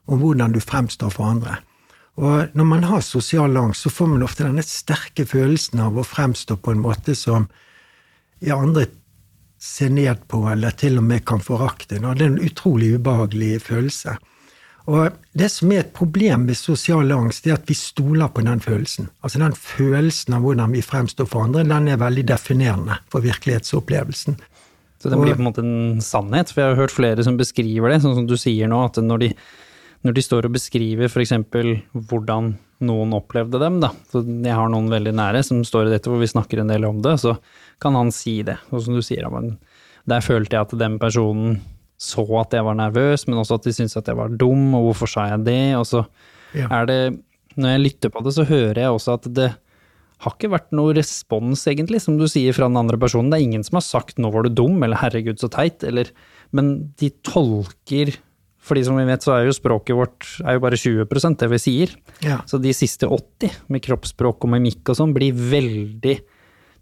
om 0.10 0.22
hvordan 0.24 0.56
du 0.56 0.62
fremstår 0.64 1.12
for 1.14 1.30
andre. 1.30 1.60
Og 2.18 2.56
når 2.58 2.66
man 2.66 2.88
har 2.90 3.04
sosial 3.06 3.58
angst, 3.60 3.86
så 3.86 3.92
får 3.94 4.08
man 4.16 4.26
ofte 4.26 4.48
denne 4.48 4.66
sterke 4.66 5.28
følelsen 5.30 5.84
av 5.86 6.00
å 6.00 6.06
fremstå 6.08 6.58
på 6.58 6.74
en 6.74 6.82
måte 6.82 7.14
som 7.18 7.46
andre 8.42 8.88
ser 9.62 9.92
ned 9.94 10.24
på, 10.30 10.42
eller 10.50 10.74
til 10.78 10.98
og 10.98 11.06
med 11.06 11.26
kan 11.26 11.42
forakte. 11.42 12.00
Det 12.02 12.26
er 12.26 12.32
en 12.32 12.42
utrolig 12.42 12.96
ubehagelig 12.98 13.62
følelse. 13.68 14.18
Og 14.88 15.16
det 15.36 15.50
som 15.52 15.72
er 15.76 15.82
et 15.84 15.96
problem 15.96 16.46
med 16.48 16.56
sosial 16.56 17.12
angst, 17.12 17.48
er 17.48 17.58
at 17.58 17.68
vi 17.68 17.76
stoler 17.76 18.30
på 18.32 18.44
den 18.46 18.62
følelsen. 18.64 19.10
Altså 19.20 19.42
den 19.42 19.56
følelsen 19.60 20.38
av 20.38 20.46
hvordan 20.46 20.76
vi 20.78 20.84
fremstår 20.86 21.28
for 21.28 21.44
andre, 21.44 21.66
den 21.68 21.90
er 21.92 22.00
veldig 22.00 22.24
definerende 22.30 22.96
for 23.12 23.26
virkelighetsopplevelsen. 23.26 24.38
Så 24.98 25.12
det 25.12 25.20
blir 25.20 25.36
på 25.36 25.44
en 25.44 25.50
måte 25.50 25.66
en 25.66 26.00
sannhet? 26.02 26.54
For 26.54 26.64
jeg 26.64 26.74
har 26.74 26.80
hørt 26.80 26.96
flere 26.96 27.26
som 27.26 27.36
beskriver 27.38 27.92
det, 27.92 28.00
sånn 28.06 28.16
som 28.18 28.30
du 28.30 28.38
sier 28.40 28.72
nå, 28.72 28.80
at 28.88 28.98
når 29.04 29.26
de, 29.26 29.30
når 30.08 30.16
de 30.18 30.24
står 30.26 30.48
og 30.48 30.56
beskriver 30.56 31.12
f.eks. 31.12 31.36
hvordan 31.94 32.56
noen 32.88 33.16
opplevde 33.18 33.60
dem, 33.62 33.82
da. 33.84 33.92
Så 34.10 34.24
jeg 34.24 34.56
har 34.56 34.72
noen 34.72 34.90
veldig 34.94 35.14
nære 35.20 35.44
som 35.46 35.64
står 35.68 35.90
i 35.90 35.96
dette 35.98 36.10
hvor 36.10 36.22
vi 36.22 36.32
snakker 36.32 36.64
en 36.64 36.72
del 36.72 36.88
om 36.88 37.04
det, 37.04 37.18
så 37.22 37.36
kan 37.84 37.98
han 37.98 38.14
si 38.16 38.40
det. 38.48 38.58
Og 38.72 38.88
som 38.88 38.98
du 38.98 39.04
sier, 39.06 39.28
der 40.08 40.24
følte 40.24 40.56
jeg 40.56 40.70
at 40.70 40.80
den 40.80 40.98
personen 41.02 41.60
så 41.98 42.24
at 42.40 42.54
jeg 42.54 42.66
var 42.66 42.78
nervøs, 42.78 43.26
men 43.28 43.40
også 43.42 43.58
at 43.58 43.68
de 43.68 43.74
syntes 43.74 43.98
at 43.98 44.10
jeg 44.10 44.18
var 44.20 44.34
dum, 44.38 44.70
og 44.78 44.92
hvorfor 44.92 45.10
sa 45.10 45.30
jeg 45.32 45.46
det? 45.48 45.62
Og 45.80 45.86
så 45.90 46.04
ja. 46.54 46.70
er 46.70 46.86
det 46.90 47.00
Når 47.58 47.72
jeg 47.74 47.82
lytter 47.82 48.12
på 48.14 48.22
det, 48.22 48.36
så 48.36 48.44
hører 48.46 48.78
jeg 48.78 48.94
også 48.94 49.16
at 49.18 49.24
det 49.34 49.48
har 50.22 50.34
ikke 50.34 50.50
vært 50.50 50.72
noe 50.74 50.94
respons, 50.98 51.64
egentlig, 51.70 52.02
som 52.02 52.16
du 52.18 52.28
sier 52.30 52.54
fra 52.54 52.68
den 52.70 52.78
andre 52.78 52.98
personen. 53.02 53.30
Det 53.30 53.40
er 53.40 53.46
ingen 53.46 53.66
som 53.66 53.78
har 53.78 53.86
sagt 53.86 54.18
'nå 54.18 54.32
var 54.34 54.46
du 54.46 54.50
dum', 54.50 54.82
eller 54.84 54.98
'herregud, 54.98 55.38
så 55.42 55.50
teit', 55.50 55.84
eller 55.84 56.10
Men 56.52 56.94
de 56.98 57.10
tolker 57.26 58.16
fordi 58.68 58.84
som 58.84 58.98
vi 59.00 59.06
vet, 59.08 59.24
så 59.24 59.34
er 59.36 59.46
jo 59.48 59.56
språket 59.56 59.96
vårt 59.96 60.28
er 60.44 60.58
jo 60.58 60.64
bare 60.64 60.80
20% 60.80 61.40
det 61.40 61.50
vi 61.54 61.60
sier. 61.62 61.94
Ja. 62.26 62.42
Så 62.50 62.60
de 62.60 62.74
siste 62.76 63.08
80, 63.08 63.64
med 63.72 63.84
kroppsspråk 63.86 64.44
og 64.44 64.52
mimikk 64.52 64.92
og 64.92 65.00
sånn, 65.00 65.16
blir 65.16 65.32
veldig 65.32 66.18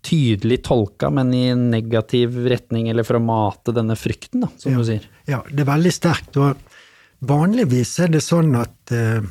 tydelig 0.05 0.61
tolka, 0.67 1.09
men 1.13 1.33
i 1.33 1.47
en 1.51 1.69
negativ 1.71 2.37
retning, 2.49 2.89
eller 2.91 3.07
for 3.07 3.19
å 3.19 3.23
mate 3.23 3.73
denne 3.75 3.97
frykten, 3.99 4.45
da, 4.45 4.51
som 4.61 4.75
ja. 4.75 4.81
du 4.81 4.87
sier. 4.87 5.07
Ja, 5.29 5.41
det 5.49 5.65
er 5.65 5.71
veldig 5.71 5.93
sterkt. 5.93 6.37
Og 6.37 7.25
vanligvis 7.25 7.95
er 8.03 8.13
det 8.13 8.21
sånn 8.25 8.53
at 8.59 8.93
uh, 8.93 9.25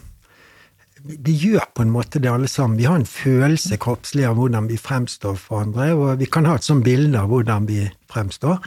vi 1.04 1.34
gjør 1.36 1.66
på 1.76 1.84
en 1.84 1.92
måte 1.94 2.22
det 2.22 2.32
alle 2.32 2.50
sammen. 2.50 2.78
Vi 2.80 2.88
har 2.88 2.98
en 2.98 3.08
følelse 3.08 3.78
kroppslig 3.82 4.26
av 4.28 4.38
hvordan 4.40 4.70
vi 4.70 4.80
fremstår 4.80 5.38
for 5.40 5.62
andre, 5.64 5.92
og 5.94 6.22
vi 6.22 6.30
kan 6.30 6.48
ha 6.50 6.58
et 6.58 6.66
sånt 6.66 6.86
bilde 6.86 7.20
av 7.20 7.30
hvordan 7.32 7.70
vi 7.70 7.84
fremstår. 8.12 8.60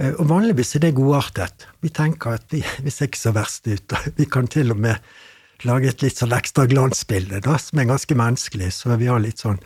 Uh, 0.00 0.12
og 0.12 0.26
vanligvis 0.30 0.76
er 0.78 0.86
det 0.86 0.96
godartet. 0.98 1.68
Vi 1.84 1.92
tenker 1.94 2.38
at 2.38 2.50
vi, 2.54 2.62
vi 2.84 2.94
ser 2.94 3.10
ikke 3.10 3.24
så 3.26 3.34
verst 3.36 3.70
ut. 3.70 3.86
og 3.90 4.18
Vi 4.20 4.30
kan 4.30 4.50
til 4.50 4.74
og 4.74 4.82
med 4.86 5.02
lage 5.64 5.88
et 5.88 6.02
litt 6.04 6.18
sånn 6.18 6.34
ekstra 6.36 6.66
glansbilde, 6.68 7.40
da, 7.44 7.56
som 7.60 7.78
er 7.80 7.88
ganske 7.88 8.16
menneskelig, 8.18 8.72
så 8.74 8.96
vi 9.00 9.08
har 9.08 9.22
litt 9.22 9.40
sånn 9.40 9.60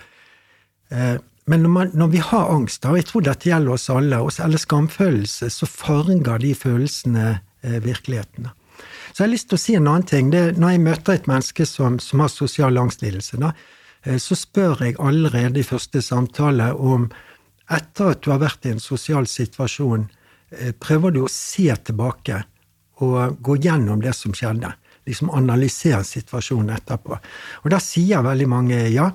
uh, 0.92 1.18
men 1.48 1.64
når, 1.64 1.72
man, 1.72 1.90
når, 1.96 2.08
vi 2.12 2.20
har 2.20 2.50
angst, 2.52 2.84
og 2.84 2.98
jeg 2.98 3.06
tror 3.08 3.24
dette 3.24 3.48
gjelder 3.48 3.72
oss 3.72 3.88
alle, 3.92 4.20
eller 4.20 4.60
skamfølelse, 4.60 5.48
så 5.50 5.68
farger 5.68 6.42
de 6.42 6.52
følelsene 6.54 7.26
eh, 7.64 7.78
virkeligheten. 7.84 8.50
Så 9.12 9.22
jeg 9.22 9.26
har 9.26 9.32
lyst 9.32 9.48
til 9.50 9.58
å 9.58 9.62
si 9.62 9.76
en 9.78 9.88
annen 9.88 10.06
ting. 10.06 10.28
Det, 10.30 10.42
når 10.60 10.74
jeg 10.74 10.84
møter 10.84 11.16
et 11.16 11.30
menneske 11.30 11.64
som, 11.66 11.96
som 12.02 12.20
har 12.22 12.30
sosial 12.32 12.76
angstlidelse, 12.78 13.40
da, 13.40 13.54
eh, 14.04 14.18
så 14.20 14.36
spør 14.38 14.84
jeg 14.84 14.98
allerede 15.00 15.62
i 15.62 15.66
første 15.66 16.02
samtale 16.04 16.68
om 16.76 17.08
etter 17.72 18.12
at 18.12 18.20
du 18.24 18.30
har 18.32 18.42
vært 18.44 18.68
i 18.68 18.74
en 18.74 18.82
sosial 18.82 19.28
situasjon, 19.28 20.04
eh, 20.52 20.74
prøver 20.76 21.16
du 21.16 21.22
å 21.24 21.32
se 21.32 21.68
tilbake 21.88 22.42
og 23.04 23.40
gå 23.44 23.56
gjennom 23.64 24.04
det 24.04 24.12
som 24.16 24.36
skjedde? 24.36 24.74
Liksom 25.08 25.32
analysere 25.32 26.04
situasjonen 26.04 26.74
etterpå. 26.76 27.16
Og 27.64 27.72
da 27.72 27.80
sier 27.80 28.24
veldig 28.26 28.48
mange 28.50 28.82
ja. 28.92 29.08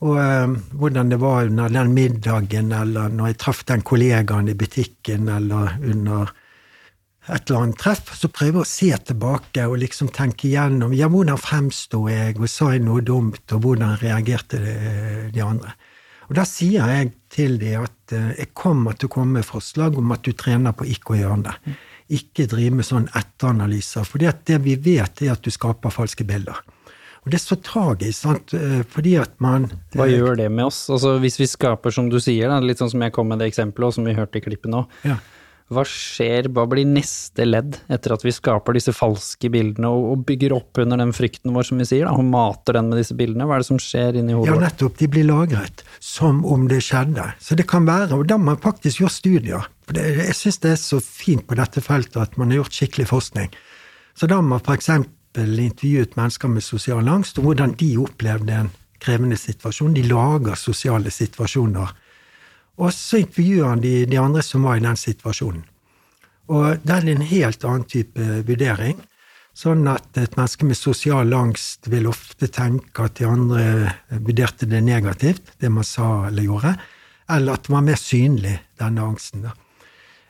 Og 0.00 0.16
eh, 0.16 0.52
hvordan 0.80 1.10
det 1.12 1.18
var 1.20 1.48
under 1.50 1.72
den 1.72 1.92
middagen, 1.96 2.72
eller 2.72 3.12
når 3.12 3.32
jeg 3.32 3.40
traff 3.42 3.64
den 3.68 3.82
kollegaen 3.84 4.48
i 4.48 4.56
butikken, 4.56 5.28
eller 5.28 5.76
under 5.84 6.30
et 7.28 7.50
eller 7.50 7.66
annet 7.66 7.78
treff, 7.78 8.14
så 8.16 8.30
prøver 8.32 8.62
jeg 8.62 8.64
å 8.64 8.70
se 8.70 8.90
tilbake 9.10 9.66
og 9.68 9.76
liksom 9.82 10.08
tenke 10.14 10.48
igjennom 10.48 10.94
ja, 10.96 11.10
hvordan 11.12 11.38
fremsto 11.38 12.06
jeg, 12.08 12.38
og 12.40 12.48
sa 12.48 12.72
jeg 12.72 12.84
noe 12.86 13.04
dumt, 13.04 13.44
og 13.52 13.66
hvordan 13.66 14.00
reagerte 14.00 14.62
de, 14.62 14.74
de 15.34 15.44
andre. 15.44 15.76
Og 16.30 16.36
da 16.38 16.46
sier 16.46 16.86
jeg 16.86 17.12
til 17.30 17.58
dem 17.60 17.84
at 17.84 18.16
eh, 18.16 18.32
jeg 18.38 18.54
kommer 18.56 18.96
til 18.96 19.10
å 19.10 19.14
komme 19.18 19.40
med 19.40 19.46
forslag 19.46 19.98
om 20.00 20.16
at 20.16 20.24
du 20.24 20.32
trener 20.32 20.74
på 20.76 20.88
ikke 20.88 21.16
å 21.16 21.20
gjøre 21.20 21.40
det. 21.50 21.76
Ikke 22.16 22.48
drive 22.50 22.80
med 22.80 22.86
sånn 22.88 23.08
etteranalyser, 23.20 24.06
for 24.06 24.22
det 24.22 24.58
vi 24.64 24.78
vet, 24.80 25.22
er 25.26 25.34
at 25.34 25.44
du 25.44 25.52
skaper 25.52 25.92
falske 25.94 26.24
bilder. 26.26 26.56
Og 27.20 27.32
det 27.32 27.36
er 27.36 27.42
så 27.42 27.58
tragisk, 27.60 28.16
sant, 28.22 28.54
eh, 28.56 28.80
fordi 28.88 29.18
at 29.20 29.34
man 29.44 29.68
Hva 29.92 30.06
gjør 30.08 30.38
det 30.40 30.48
med 30.52 30.70
oss? 30.70 30.86
Altså 30.88 31.18
Hvis 31.20 31.36
vi 31.40 31.48
skaper, 31.50 31.92
som 31.92 32.08
du 32.08 32.16
sier, 32.22 32.48
da, 32.48 32.60
litt 32.64 32.80
sånn 32.80 32.92
som 32.92 33.04
jeg 33.04 33.12
kom 33.12 33.28
med 33.28 33.42
det 33.42 33.50
eksempelet, 33.50 33.90
og 33.90 33.98
som 33.98 34.08
vi 34.08 34.16
hørte 34.16 34.40
i 34.40 34.44
klippet 34.44 34.72
nå. 34.72 34.86
Ja. 35.04 35.18
Hva 35.70 35.84
skjer, 35.86 36.48
hva 36.50 36.64
blir 36.66 36.88
neste 36.88 37.44
ledd 37.46 37.76
etter 37.92 38.16
at 38.16 38.24
vi 38.26 38.32
skaper 38.34 38.74
disse 38.74 38.90
falske 38.96 39.46
bildene 39.54 39.86
og, 39.86 40.08
og 40.10 40.24
bygger 40.26 40.56
opp 40.56 40.80
under 40.82 40.98
den 40.98 41.12
frykten 41.14 41.54
vår, 41.54 41.68
som 41.68 41.78
vi 41.78 41.86
sier, 41.86 42.08
da, 42.08 42.16
og 42.18 42.26
mater 42.26 42.74
den 42.74 42.88
med 42.90 42.98
disse 42.98 43.14
bildene? 43.14 43.46
Hva 43.46 43.58
er 43.58 43.62
det 43.62 43.68
som 43.68 43.78
skjer 43.78 44.18
inni 44.18 44.34
hodet 44.34 44.50
Ja, 44.50 44.58
nettopp. 44.64 44.96
De 44.98 45.06
blir 45.12 45.28
lagret 45.28 45.84
som 46.02 46.42
om 46.42 46.66
det 46.72 46.80
skjedde. 46.88 47.28
Så 47.38 47.54
det 47.60 47.68
kan 47.70 47.86
være, 47.86 48.16
og 48.18 48.26
da 48.32 48.40
må 48.40 48.50
man 48.50 48.58
faktisk 48.64 49.04
gjøre 49.04 49.14
studier. 49.14 49.70
For 49.86 49.94
det, 49.94 50.08
jeg 50.24 50.38
syns 50.40 50.58
det 50.64 50.74
er 50.74 50.82
så 50.82 50.98
fint 51.04 51.46
på 51.46 51.60
dette 51.60 51.84
feltet 51.86 52.18
at 52.18 52.34
man 52.40 52.50
har 52.50 52.64
gjort 52.64 52.80
skikkelig 52.80 53.06
forskning. 53.12 53.54
Så 54.18 54.26
da 54.26 54.40
må 54.42 54.56
man 54.56 54.64
f.eks. 54.64 54.90
intervjuet 55.38 56.16
mennesker 56.16 56.48
med 56.48 56.62
sosial 56.62 57.08
angst, 57.08 57.38
og 57.38 57.44
hvordan 57.44 57.74
de 57.78 57.96
opplevde 57.98 58.52
en 58.52 58.70
krevende 59.00 59.36
situasjon. 59.36 59.94
De 59.94 60.02
lager 60.02 60.54
sosiale 60.54 61.10
situasjoner. 61.10 61.92
Og 62.80 62.92
så 62.92 63.20
intervjuer 63.20 63.68
han 63.68 63.82
de, 63.84 64.06
de 64.08 64.18
andre 64.18 64.42
som 64.42 64.64
var 64.64 64.76
i 64.76 64.84
den 64.84 64.96
situasjonen. 64.96 65.64
Og 66.50 66.82
der 66.82 66.98
er 66.98 67.06
det 67.06 67.14
en 67.14 67.30
helt 67.30 67.64
annen 67.64 67.86
type 67.86 68.26
vurdering. 68.48 68.98
Sånn 69.54 69.84
at 69.90 70.16
et 70.18 70.36
menneske 70.38 70.66
med 70.66 70.78
sosial 70.78 71.34
angst 71.36 71.86
vil 71.90 72.08
ofte 72.10 72.48
tenke 72.50 73.06
at 73.06 73.18
de 73.18 73.26
andre 73.28 73.64
vurderte 74.08 74.66
det 74.70 74.80
negativt, 74.86 75.54
det 75.60 75.70
man 75.70 75.86
sa 75.86 76.26
eller 76.28 76.46
gjorde, 76.46 76.74
eller 77.30 77.54
at 77.54 77.66
det 77.66 77.74
var 77.74 77.84
mer 77.86 77.98
synlig, 78.00 78.56
denne 78.80 79.04
angsten. 79.04 79.46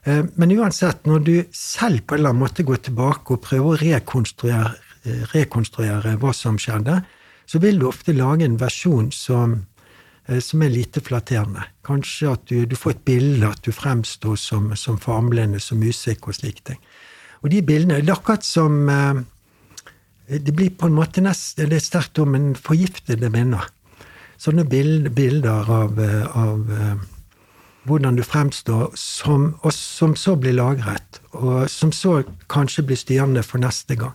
Eh, 0.05 0.25
Men 0.37 0.53
uansett, 0.59 1.07
når 1.07 1.25
du 1.25 1.35
selv 1.53 2.05
på 2.05 2.15
en 2.15 2.21
eller 2.21 2.35
annen 2.35 2.43
måte 2.43 2.67
går 2.67 2.83
tilbake 2.89 3.37
og 3.37 3.45
prøver 3.45 3.71
å 3.71 3.81
rekonstruere, 3.81 4.75
rekonstruere 5.05 6.17
hva 6.21 6.33
som 6.37 6.59
skjedde, 6.61 7.01
så 7.51 7.59
vil 7.59 7.81
du 7.81 7.89
ofte 7.89 8.15
lage 8.15 8.45
en 8.47 8.59
versjon 8.61 9.11
som, 9.13 9.67
eh, 10.29 10.39
som 10.39 10.63
er 10.63 10.71
lite 10.71 11.01
flatterende. 11.01 11.65
Kanskje 11.85 12.33
at 12.33 12.47
du, 12.47 12.67
du 12.67 12.77
får 12.77 12.91
et 12.91 13.05
bilde, 13.05 13.49
at 13.49 13.63
du 13.63 13.73
fremstår 13.73 14.37
som, 14.37 14.71
som 14.77 14.99
famlende, 14.99 15.61
som 15.61 15.83
usikker 15.83 16.31
og 16.31 16.39
slike 16.39 16.63
ting. 16.65 16.81
Og 17.43 17.51
de 17.51 17.63
bildene 17.65 18.01
Det 18.01 18.11
er 18.11 18.19
akkurat 18.19 18.45
som 18.45 18.89
eh, 18.89 19.23
Det 20.29 20.55
blir 20.55 20.71
på 20.71 20.87
en 20.87 20.95
måte 20.95 21.21
nest, 21.25 21.57
Det 21.57 21.73
er 21.73 21.83
sterkt 21.83 22.19
om 22.19 22.35
en 22.35 22.55
forgiftede 22.55 23.31
minner. 23.31 23.67
Sånne 24.41 24.65
bilder 24.65 25.69
av, 25.69 25.99
eh, 26.01 26.37
av 26.37 26.71
eh, 26.73 27.01
hvordan 27.85 28.17
du 28.17 28.23
fremstår, 28.23 28.93
som, 28.95 29.55
og 29.61 29.73
som 29.73 30.15
så 30.17 30.37
blir 30.37 30.55
lagret, 30.57 31.21
og 31.33 31.69
som 31.69 31.93
så 31.93 32.23
kanskje 32.49 32.87
blir 32.89 32.97
styrende 32.97 33.43
for 33.45 33.61
neste 33.61 33.97
gang. 34.01 34.15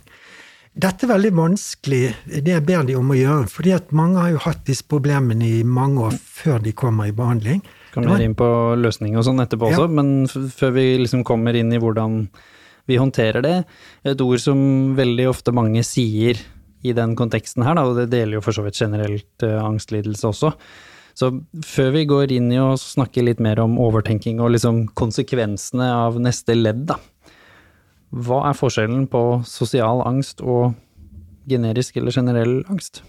Dette 0.76 1.06
er 1.06 1.14
veldig 1.14 1.32
vanskelig, 1.38 2.02
det 2.44 2.52
jeg 2.52 2.64
ber 2.68 2.84
de 2.84 2.98
om 3.00 3.12
å 3.14 3.16
gjøre, 3.16 3.48
fordi 3.48 3.72
at 3.78 3.94
mange 3.96 4.20
har 4.20 4.34
jo 4.34 4.42
hatt 4.44 4.66
disse 4.68 4.84
problemene 4.84 5.48
i 5.48 5.62
mange 5.64 6.10
år 6.10 6.18
før 6.20 6.60
de 6.66 6.74
kommer 6.76 7.08
i 7.08 7.14
behandling. 7.16 7.62
Kan 7.94 8.10
vi 8.10 8.26
inn 8.28 8.36
på 8.36 8.50
løsning 8.76 9.16
og 9.16 9.24
sånn 9.24 9.40
etterpå 9.40 9.70
Ja. 9.72 9.78
også, 9.78 9.88
men 9.96 10.28
før 10.28 10.74
vi 10.76 10.84
liksom 11.00 11.24
kommer 11.24 11.56
inn 11.56 11.72
i 11.72 11.80
hvordan 11.80 12.26
vi 12.92 13.00
håndterer 13.00 13.42
det, 13.42 13.56
et 14.04 14.20
ord 14.20 14.44
som 14.44 14.60
veldig 14.98 15.30
ofte 15.32 15.56
mange 15.56 15.80
sier 15.88 16.44
i 16.84 16.92
den 16.94 17.16
konteksten 17.16 17.64
her, 17.64 17.80
da, 17.80 17.88
og 17.88 17.96
det 17.96 18.10
deler 18.12 18.38
jo 18.38 18.44
for 18.44 18.52
så 18.52 18.66
vidt 18.66 18.76
generelt 18.78 19.48
uh, 19.48 19.64
angstlidelse 19.64 20.28
også. 20.28 20.52
Så 21.16 21.32
før 21.64 21.94
vi 21.96 22.04
går 22.06 22.36
inn 22.36 22.52
i 22.52 22.60
å 22.60 22.76
snakke 22.76 23.24
litt 23.24 23.40
mer 23.40 23.62
om 23.64 23.80
overtenking 23.80 24.42
og 24.44 24.52
liksom 24.52 24.90
konsekvensene 24.92 25.88
av 25.88 26.20
neste 26.20 26.58
ledd, 26.60 26.84
da. 26.92 27.00
Hva 28.15 28.45
er 28.49 28.56
forskjellen 28.56 29.10
på 29.12 29.21
sosial 29.47 29.99
angst 30.08 30.39
og 30.41 30.73
generisk 31.49 31.97
eller 31.99 32.15
generell 32.15 32.62
angst? 32.71 33.04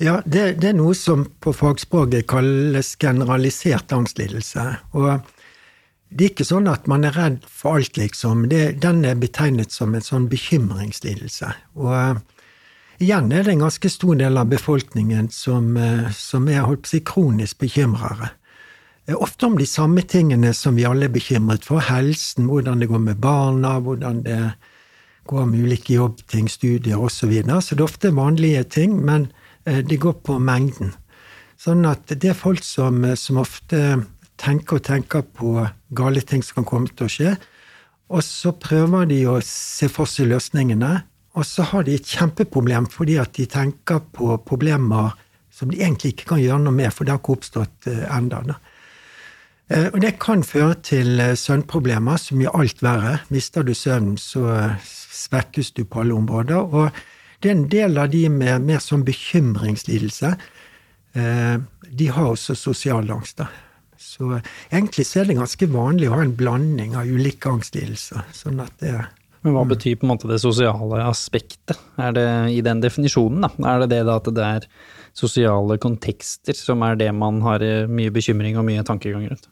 Ja, 0.00 0.20
det, 0.24 0.60
det 0.60 0.70
er 0.70 0.76
noe 0.78 0.94
som 0.96 1.26
på 1.44 1.52
fagspråket 1.52 2.28
kalles 2.28 2.94
generalisert 3.00 3.92
angstlidelse. 3.92 4.64
Og 4.96 5.20
det 6.10 6.24
er 6.24 6.32
ikke 6.32 6.46
sånn 6.48 6.68
at 6.72 6.88
man 6.90 7.04
er 7.04 7.16
redd 7.16 7.44
for 7.44 7.78
alt, 7.78 8.00
liksom. 8.00 8.48
Det, 8.50 8.80
den 8.80 9.04
er 9.04 9.20
betegnet 9.20 9.74
som 9.76 9.92
en 9.94 10.04
sånn 10.04 10.26
bekymringslidelse. 10.32 11.52
Og 11.78 11.92
eh, 11.94 12.22
igjen 13.04 13.28
er 13.32 13.44
det 13.44 13.54
en 13.54 13.66
ganske 13.66 13.92
stor 13.92 14.16
del 14.18 14.40
av 14.40 14.48
befolkningen 14.50 15.28
som, 15.36 15.76
eh, 15.76 16.08
som 16.16 16.48
er 16.48 16.64
holdt 16.64 16.86
på 16.86 16.90
å 16.90 16.94
si, 16.94 17.02
kronisk 17.12 17.60
bekymrere. 17.62 18.32
Eh, 19.08 19.16
Ofte 19.22 19.46
om 19.46 19.58
de 19.58 19.66
samme 19.66 20.02
tingene 20.02 20.52
som 20.54 20.76
vi 20.76 20.86
alle 20.88 21.08
er 21.08 21.14
bekymret 21.14 21.66
for. 21.66 21.82
Helsen, 21.84 22.48
hvordan 22.50 22.80
det 22.80 22.90
går 22.90 23.02
med 23.04 23.20
barna, 23.20 23.78
hvordan 23.80 24.22
det 24.26 24.40
går 25.30 25.46
med 25.46 25.64
ulike 25.64 25.94
jobbting, 25.94 26.48
studier 26.48 26.98
osv. 26.98 27.16
Så, 27.20 27.26
videre. 27.26 27.60
så 27.62 27.74
det 27.74 27.84
er 27.84 27.90
ofte 27.90 28.16
vanlige 28.16 28.64
ting, 28.64 28.96
men 29.04 29.30
eh, 29.66 29.82
det 29.84 30.00
går 30.00 30.20
på 30.24 30.38
mengden. 30.38 30.94
Sånn 31.60 31.84
at 31.84 32.08
det 32.08 32.32
er 32.32 32.38
folk 32.38 32.64
som, 32.64 33.04
eh, 33.04 33.16
som 33.16 33.40
ofte 33.40 34.02
tenker 34.40 34.80
og 34.80 34.84
tenker 34.84 35.22
på 35.22 35.66
gale 35.92 36.20
ting 36.24 36.42
som 36.42 36.60
kan 36.60 36.68
komme 36.68 36.92
til 36.94 37.06
å 37.06 37.12
skje, 37.12 37.36
og 38.10 38.24
så 38.26 38.50
prøver 38.58 39.06
de 39.06 39.20
å 39.28 39.36
se 39.44 39.86
for 39.92 40.08
seg 40.08 40.32
løsningene, 40.32 41.04
og 41.38 41.44
så 41.46 41.62
har 41.62 41.84
de 41.86 41.94
et 41.94 42.08
kjempeproblem 42.10 42.88
fordi 42.90 43.20
at 43.22 43.36
de 43.36 43.44
tenker 43.46 44.00
på 44.16 44.34
problemer 44.42 45.12
som 45.54 45.70
de 45.70 45.78
egentlig 45.78 46.14
ikke 46.14 46.32
kan 46.32 46.40
gjøre 46.42 46.64
noe 46.64 46.74
med, 46.74 46.90
for 46.90 47.06
det 47.06 47.12
har 47.14 47.20
ikke 47.20 47.36
oppstått 47.36 47.86
ennå. 47.86 48.56
Og 49.70 50.00
det 50.02 50.16
kan 50.18 50.42
føre 50.42 50.74
til 50.82 51.20
eh, 51.22 51.36
søvnproblemer, 51.38 52.18
som 52.18 52.40
gjør 52.42 52.56
alt 52.58 52.80
verre. 52.82 53.12
Mister 53.30 53.62
du 53.62 53.70
søvnen, 53.74 54.16
så 54.18 54.48
eh, 54.56 54.88
svekkes 55.14 55.70
du 55.76 55.84
på 55.84 56.02
alle 56.02 56.16
områder. 56.18 56.58
Og 56.58 56.90
det 57.42 57.52
er 57.52 57.54
en 57.54 57.68
del 57.70 58.00
av 58.02 58.10
de 58.12 58.24
med 58.32 58.66
mer 58.66 58.82
sånn 58.82 59.04
bekymringslidelse. 59.06 60.32
eh, 61.14 61.56
De 61.86 62.08
har 62.10 62.32
også 62.32 62.56
sosial 62.58 63.10
angst. 63.14 63.44
Så 64.00 64.32
eh, 64.36 64.50
egentlig 64.72 65.06
så 65.06 65.22
er 65.22 65.30
det 65.30 65.38
ganske 65.38 65.70
vanlig 65.70 66.10
å 66.10 66.16
ha 66.18 66.24
en 66.24 66.34
blanding 66.36 66.98
av 66.98 67.06
ulike 67.06 67.52
angstlidelser. 67.52 68.26
Sånn 68.34 68.60
at 68.64 68.74
det 68.82 68.96
Men 69.42 69.54
hva 69.54 69.62
betyr 69.64 69.96
på 69.96 70.04
en 70.04 70.10
måte 70.12 70.28
det 70.28 70.40
sosiale 70.42 70.98
aspektet? 71.06 71.78
Er 71.96 72.12
det 72.12 72.26
i 72.52 72.60
den 72.60 72.82
definisjonen, 72.82 73.46
da? 73.46 73.54
Er 73.70 73.84
det 73.84 73.94
det 73.94 74.02
da 74.08 74.18
at 74.18 74.34
det 74.34 74.50
er 74.58 74.66
sosiale 75.16 75.78
kontekster 75.80 76.58
som 76.58 76.82
er 76.82 76.98
det 77.00 77.08
man 77.14 77.40
har 77.46 77.62
eh, 77.62 77.86
mye 77.86 78.10
bekymring 78.12 78.58
og 78.58 78.66
mye 78.66 78.84
tankegang 78.84 79.30
rundt? 79.30 79.48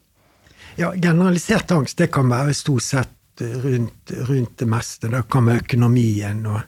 Ja, 0.80 0.92
generalisert 0.94 1.70
angst 1.74 1.98
det 1.98 2.06
kan 2.14 2.28
være 2.30 2.52
stort 2.54 2.84
sett 2.86 3.40
rundt, 3.40 4.12
rundt 4.28 4.60
det 4.60 4.66
meste. 4.70 5.08
Det 5.10 5.24
kan 5.26 5.48
være 5.50 5.64
økonomien 5.64 6.44
og 6.46 6.60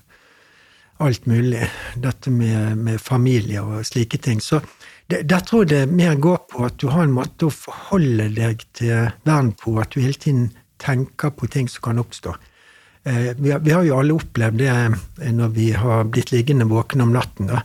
alt 1.07 1.29
mulig. 1.31 1.69
Dette 1.95 2.33
med, 2.35 2.81
med 2.83 2.99
familie 2.99 3.63
og 3.63 3.87
slike 3.87 4.19
ting. 4.19 4.43
Så 4.43 4.59
der 5.07 5.47
tror 5.47 5.63
jeg 5.63 5.71
det 5.71 5.95
mer 5.95 6.19
går 6.19 6.43
på 6.51 6.67
at 6.67 6.81
du 6.83 6.89
har 6.91 7.07
en 7.07 7.15
måte 7.21 7.47
å 7.47 7.55
forholde 7.55 8.27
deg 8.35 8.67
til 8.75 9.13
verden 9.23 9.55
på, 9.63 9.77
at 9.79 9.95
du 9.95 10.03
hele 10.03 10.19
tiden 10.19 10.51
tenker 10.83 11.31
på 11.31 11.47
ting 11.47 11.71
som 11.71 11.87
kan 11.87 12.03
oppstå. 12.03 12.35
Eh, 13.07 13.31
vi, 13.39 13.55
har, 13.55 13.63
vi 13.63 13.79
har 13.79 13.87
jo 13.87 14.03
alle 14.03 14.19
opplevd 14.19 14.59
det 14.59 14.75
eh, 14.75 15.33
når 15.39 15.55
vi 15.55 15.71
har 15.71 16.11
blitt 16.11 16.35
liggende 16.35 16.67
våkne 16.67 17.07
om 17.07 17.15
natten, 17.15 17.55
da. 17.55 17.63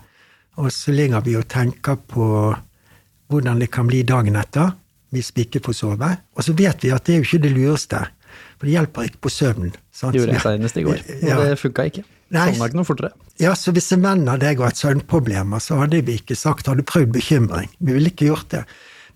Og 0.61 0.69
så 0.69 0.93
ligger 0.93 1.25
vi 1.25 1.39
og 1.41 1.49
tenker 1.49 1.97
på 2.05 2.25
hvordan 3.33 3.65
det 3.65 3.73
kan 3.73 3.89
bli 3.89 4.05
dagen 4.05 4.37
etter 4.37 4.75
hvis 5.15 5.31
vi 5.35 5.45
ikke 5.47 5.63
får 5.65 5.77
sove. 5.79 6.11
Og 6.35 6.43
så 6.45 6.55
vet 6.57 6.83
vi 6.83 6.91
at 6.95 7.05
det 7.07 7.15
er 7.15 7.21
jo 7.21 7.27
ikke 7.29 7.43
det 7.45 7.53
lureste, 7.55 8.01
for 8.59 8.67
det 8.67 8.75
hjelper 8.75 9.07
ikke 9.09 9.23
på 9.25 9.31
søvnen. 9.33 9.73
sant? 9.91 10.15
Gjorde 10.17 10.35
jeg 10.35 10.43
senest 10.43 10.77
i 10.77 10.83
går, 10.83 10.99
og 10.99 11.29
Ja. 11.29 11.39
det 11.43 11.59
funka 11.59 11.87
ikke. 11.91 12.03
Sovna 12.31 12.65
ikke 12.67 12.79
noe 12.79 12.87
fortere. 12.87 13.11
Ja, 13.39 13.53
så 13.53 13.71
hvis 13.71 13.91
en 13.93 14.01
venn 14.01 14.27
av 14.27 14.39
deg 14.39 14.57
har 14.59 14.71
hatt 14.71 14.79
søvnproblemer, 14.81 15.59
så 15.61 15.77
hadde 15.79 16.01
vi 16.05 16.17
ikke 16.19 16.35
sagt 16.35 16.67
hadde 16.67 16.83
prøvd 16.83 17.13
bekymring'? 17.13 17.69
Vi 17.79 17.93
ville 17.93 18.09
ikke 18.09 18.27
gjort 18.27 18.49
det. 18.49 18.65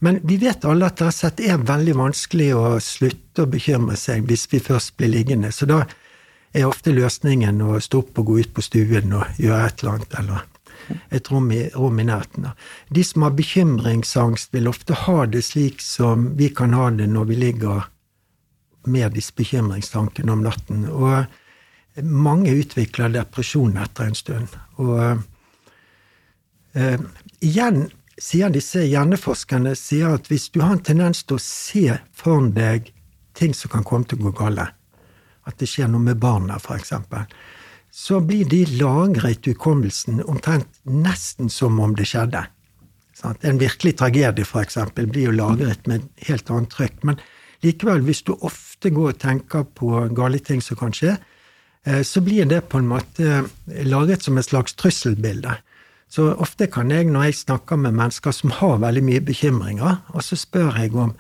Men 0.02 0.20
vi 0.24 0.38
vet 0.38 0.64
alle 0.64 0.86
at 0.86 1.02
det 1.36 1.50
er 1.50 1.58
veldig 1.58 1.96
vanskelig 1.96 2.54
å 2.56 2.80
slutte 2.80 3.44
å 3.44 3.50
bekymre 3.52 3.98
seg 4.00 4.28
hvis 4.28 4.48
vi 4.52 4.60
først 4.60 4.96
blir 4.98 5.12
liggende. 5.12 5.52
Så 5.52 5.68
da 5.68 5.84
er 6.54 6.70
ofte 6.70 6.94
løsningen 6.96 7.60
å 7.62 7.80
stå 7.84 8.00
opp 8.06 8.22
og 8.22 8.26
gå 8.32 8.40
ut 8.40 8.54
på 8.56 8.64
stuen 8.66 9.12
og 9.14 9.26
gjøre 9.38 9.66
et 9.68 9.84
eller 9.84 9.98
annet, 9.98 10.16
eller 10.22 10.42
et 11.10 11.32
rom 11.32 11.52
i, 11.52 11.64
rom 11.76 12.00
i 12.00 12.06
nærheten. 12.08 12.50
De 12.90 13.04
som 13.04 13.26
har 13.26 13.36
bekymringsangst, 13.38 14.54
vil 14.54 14.70
ofte 14.72 14.98
ha 15.06 15.26
det 15.26 15.44
slik 15.46 15.82
som 15.84 16.32
vi 16.40 16.50
kan 16.56 16.74
ha 16.78 16.90
det 16.92 17.10
når 17.12 17.30
vi 17.30 17.40
ligger 17.46 17.88
med 18.90 19.14
disse 19.14 19.36
bekymringstankene 19.36 20.32
om 20.32 20.44
natten. 20.46 20.86
Og 20.90 22.04
mange 22.04 22.54
utvikler 22.56 23.12
depresjon 23.14 23.78
etter 23.82 24.10
en 24.10 24.18
stund. 24.18 24.58
Og 24.80 25.22
eh, 26.74 27.00
igjen 27.44 27.88
sier 28.20 28.52
disse 28.52 28.84
hjerneforskerne 28.84 29.76
sier 29.80 30.18
at 30.18 30.28
hvis 30.30 30.50
du 30.54 30.62
har 30.64 30.76
en 30.76 30.84
tendens 30.84 31.24
til 31.24 31.38
å 31.38 31.44
se 31.44 31.86
foran 32.16 32.52
deg 32.56 32.92
ting 33.38 33.56
som 33.56 33.72
kan 33.72 33.86
komme 33.88 34.08
til 34.10 34.20
å 34.20 34.30
gå 34.30 34.36
gale, 34.42 34.68
at 35.48 35.58
det 35.60 35.70
skjer 35.72 35.90
noe 35.90 36.04
med 36.04 36.20
barna, 36.22 36.60
f.eks., 36.60 36.94
så 37.92 38.20
blir 38.22 38.46
de 38.50 38.64
lagret 38.78 39.48
i 39.48 39.54
hukommelsen 39.54 40.22
omtrent 40.30 40.68
nesten 40.86 41.50
som 41.50 41.80
om 41.82 41.96
det 41.98 42.08
skjedde. 42.10 42.46
En 43.26 43.60
virkelig 43.60 43.98
tragedie, 44.00 44.46
f.eks., 44.46 44.78
blir 44.96 45.30
jo 45.30 45.36
lagret 45.36 45.88
med 45.90 46.06
helt 46.28 46.50
annet 46.54 46.72
trykk. 46.72 47.02
Men 47.04 47.20
likevel, 47.66 48.06
hvis 48.08 48.22
du 48.28 48.36
ofte 48.38 48.94
går 48.96 49.14
og 49.14 49.20
tenker 49.20 49.66
på 49.76 50.06
gale 50.16 50.40
ting 50.40 50.62
som 50.64 50.80
kan 50.80 50.96
skje, 50.96 51.18
eh, 51.86 52.04
så 52.08 52.24
blir 52.24 52.48
det 52.48 52.64
på 52.72 52.80
en 52.80 52.88
måte 52.88 53.44
lagret 53.68 54.24
som 54.24 54.38
et 54.38 54.48
slags 54.48 54.78
trusselbilde. 54.80 55.58
Så 56.10 56.30
ofte 56.42 56.70
kan 56.72 56.90
jeg, 56.94 57.10
når 57.10 57.30
jeg 57.30 57.42
snakker 57.44 57.78
med 57.78 57.98
mennesker 57.98 58.34
som 58.34 58.54
har 58.56 58.80
veldig 58.82 59.04
mye 59.06 59.26
bekymringer, 59.26 60.00
og 60.16 60.24
så 60.26 60.40
spør 60.40 60.80
jeg 60.80 60.96
om 60.96 61.12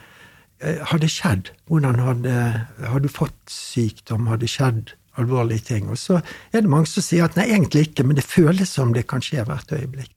eh, 0.61 0.79
har 0.79 1.03
det 1.03 1.11
skjedd? 1.11 1.51
Hvordan 1.67 1.99
har, 1.99 2.23
det, 2.23 2.39
har 2.87 3.03
du 3.03 3.11
fått 3.11 3.37
sykdom? 3.51 4.31
Har 4.31 4.39
det 4.39 4.49
skjedd 4.49 4.95
alvorlige 5.19 5.67
ting? 5.73 5.89
Og 5.91 5.99
så 5.99 6.21
er 6.51 6.63
det 6.63 6.71
mange 6.71 6.89
som 6.89 7.05
sier 7.05 7.27
at 7.27 7.37
nei, 7.39 7.49
egentlig 7.51 7.89
ikke, 7.89 8.07
men 8.07 8.19
det 8.19 8.27
føles 8.27 8.71
som 8.71 8.95
det 8.95 9.05
kan 9.09 9.23
skje 9.25 9.45
hvert 9.47 9.75
øyeblikk. 9.75 10.15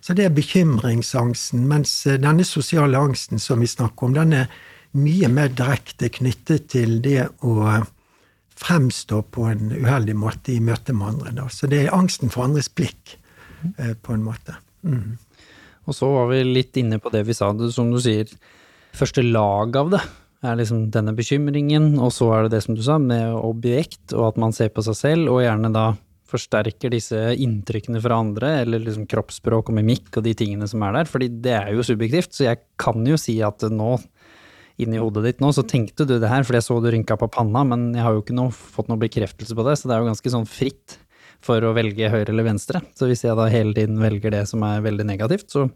Så 0.00 0.14
det 0.14 0.28
er 0.28 0.34
bekymringsangsten, 0.34 1.66
mens 1.68 1.94
eh, 2.06 2.20
denne 2.22 2.46
sosiale 2.46 2.98
angsten 2.98 3.42
som 3.42 3.60
vi 3.60 3.70
snakker 3.70 4.06
om, 4.08 4.14
den 4.16 4.36
er 4.44 4.50
mye 4.98 5.28
mer 5.28 5.50
direkte 5.52 6.08
knyttet 6.14 6.70
til 6.72 7.00
det 7.04 7.26
å 7.44 7.82
fremstå 8.58 9.20
på 9.34 9.50
en 9.50 9.72
uheldig 9.74 10.14
måte 10.18 10.54
i 10.54 10.62
møte 10.64 10.94
med 10.96 11.12
andre. 11.12 11.34
Da. 11.42 11.48
Så 11.52 11.68
det 11.70 11.84
er 11.84 11.94
angsten 11.94 12.32
for 12.32 12.46
andres 12.46 12.70
blikk. 12.70 13.18
Eh, 13.76 13.94
på 14.02 14.12
en 14.12 14.22
måte. 14.22 14.54
Mm. 14.82 15.18
Og 15.88 15.96
så 15.96 16.08
var 16.12 16.28
vi 16.30 16.44
litt 16.46 16.76
inne 16.78 17.00
på 17.02 17.10
det 17.10 17.24
vi 17.26 17.34
sa, 17.34 17.50
som 17.74 17.90
du 17.90 17.98
sier, 18.02 18.30
første 18.96 19.24
lag 19.24 19.76
av 19.76 19.92
det 19.96 20.02
er 20.44 20.58
liksom 20.58 20.88
denne 20.94 21.14
bekymringen, 21.18 21.96
og 21.98 22.12
så 22.14 22.28
er 22.34 22.46
det 22.46 22.56
det 22.56 22.64
som 22.66 22.76
du 22.78 22.82
sa, 22.84 22.98
med 23.02 23.34
objekt, 23.40 24.12
og 24.14 24.30
at 24.30 24.38
man 24.40 24.54
ser 24.54 24.70
på 24.74 24.84
seg 24.86 24.98
selv, 24.98 25.32
og 25.32 25.42
gjerne 25.42 25.72
da 25.74 25.88
forsterker 26.28 26.92
disse 26.92 27.16
inntrykkene 27.40 28.00
fra 28.04 28.20
andre, 28.20 28.52
eller 28.62 28.82
liksom 28.84 29.08
kroppsspråk 29.08 29.72
og 29.72 29.78
mimikk 29.78 30.20
og 30.20 30.26
de 30.26 30.34
tingene 30.36 30.68
som 30.68 30.84
er 30.84 31.00
der, 31.00 31.10
fordi 31.10 31.30
det 31.44 31.56
er 31.56 31.72
jo 31.74 31.86
subjektivt, 31.86 32.34
så 32.36 32.50
jeg 32.50 32.62
kan 32.80 33.06
jo 33.08 33.18
si 33.20 33.38
at 33.44 33.64
nå, 33.72 33.96
inni 34.78 35.00
hodet 35.00 35.24
ditt 35.24 35.42
nå, 35.42 35.50
så 35.56 35.64
tenkte 35.66 36.06
du 36.06 36.18
det 36.20 36.30
her, 36.30 36.44
fordi 36.46 36.60
jeg 36.60 36.68
så 36.68 36.78
du 36.84 36.90
rynka 36.92 37.16
på 37.18 37.30
panna, 37.34 37.64
men 37.66 37.90
jeg 37.96 38.04
har 38.04 38.14
jo 38.14 38.22
ikke 38.22 38.36
noe, 38.36 38.54
fått 38.54 38.92
noen 38.92 39.02
bekreftelse 39.02 39.56
på 39.58 39.66
det, 39.66 39.78
så 39.80 39.88
det 39.88 39.96
er 39.96 40.04
jo 40.04 40.10
ganske 40.12 40.34
sånn 40.36 40.46
fritt 40.46 40.98
for 41.42 41.62
å 41.62 41.74
velge 41.74 42.10
høyre 42.10 42.30
eller 42.32 42.46
venstre. 42.46 42.82
Så 42.98 43.08
hvis 43.08 43.24
jeg 43.24 43.38
da 43.38 43.46
hele 43.50 43.74
tiden 43.74 43.98
velger 44.02 44.34
det 44.34 44.44
som 44.50 44.62
er 44.66 44.82
veldig 44.84 45.06
negativt, 45.08 45.48
så 45.54 45.66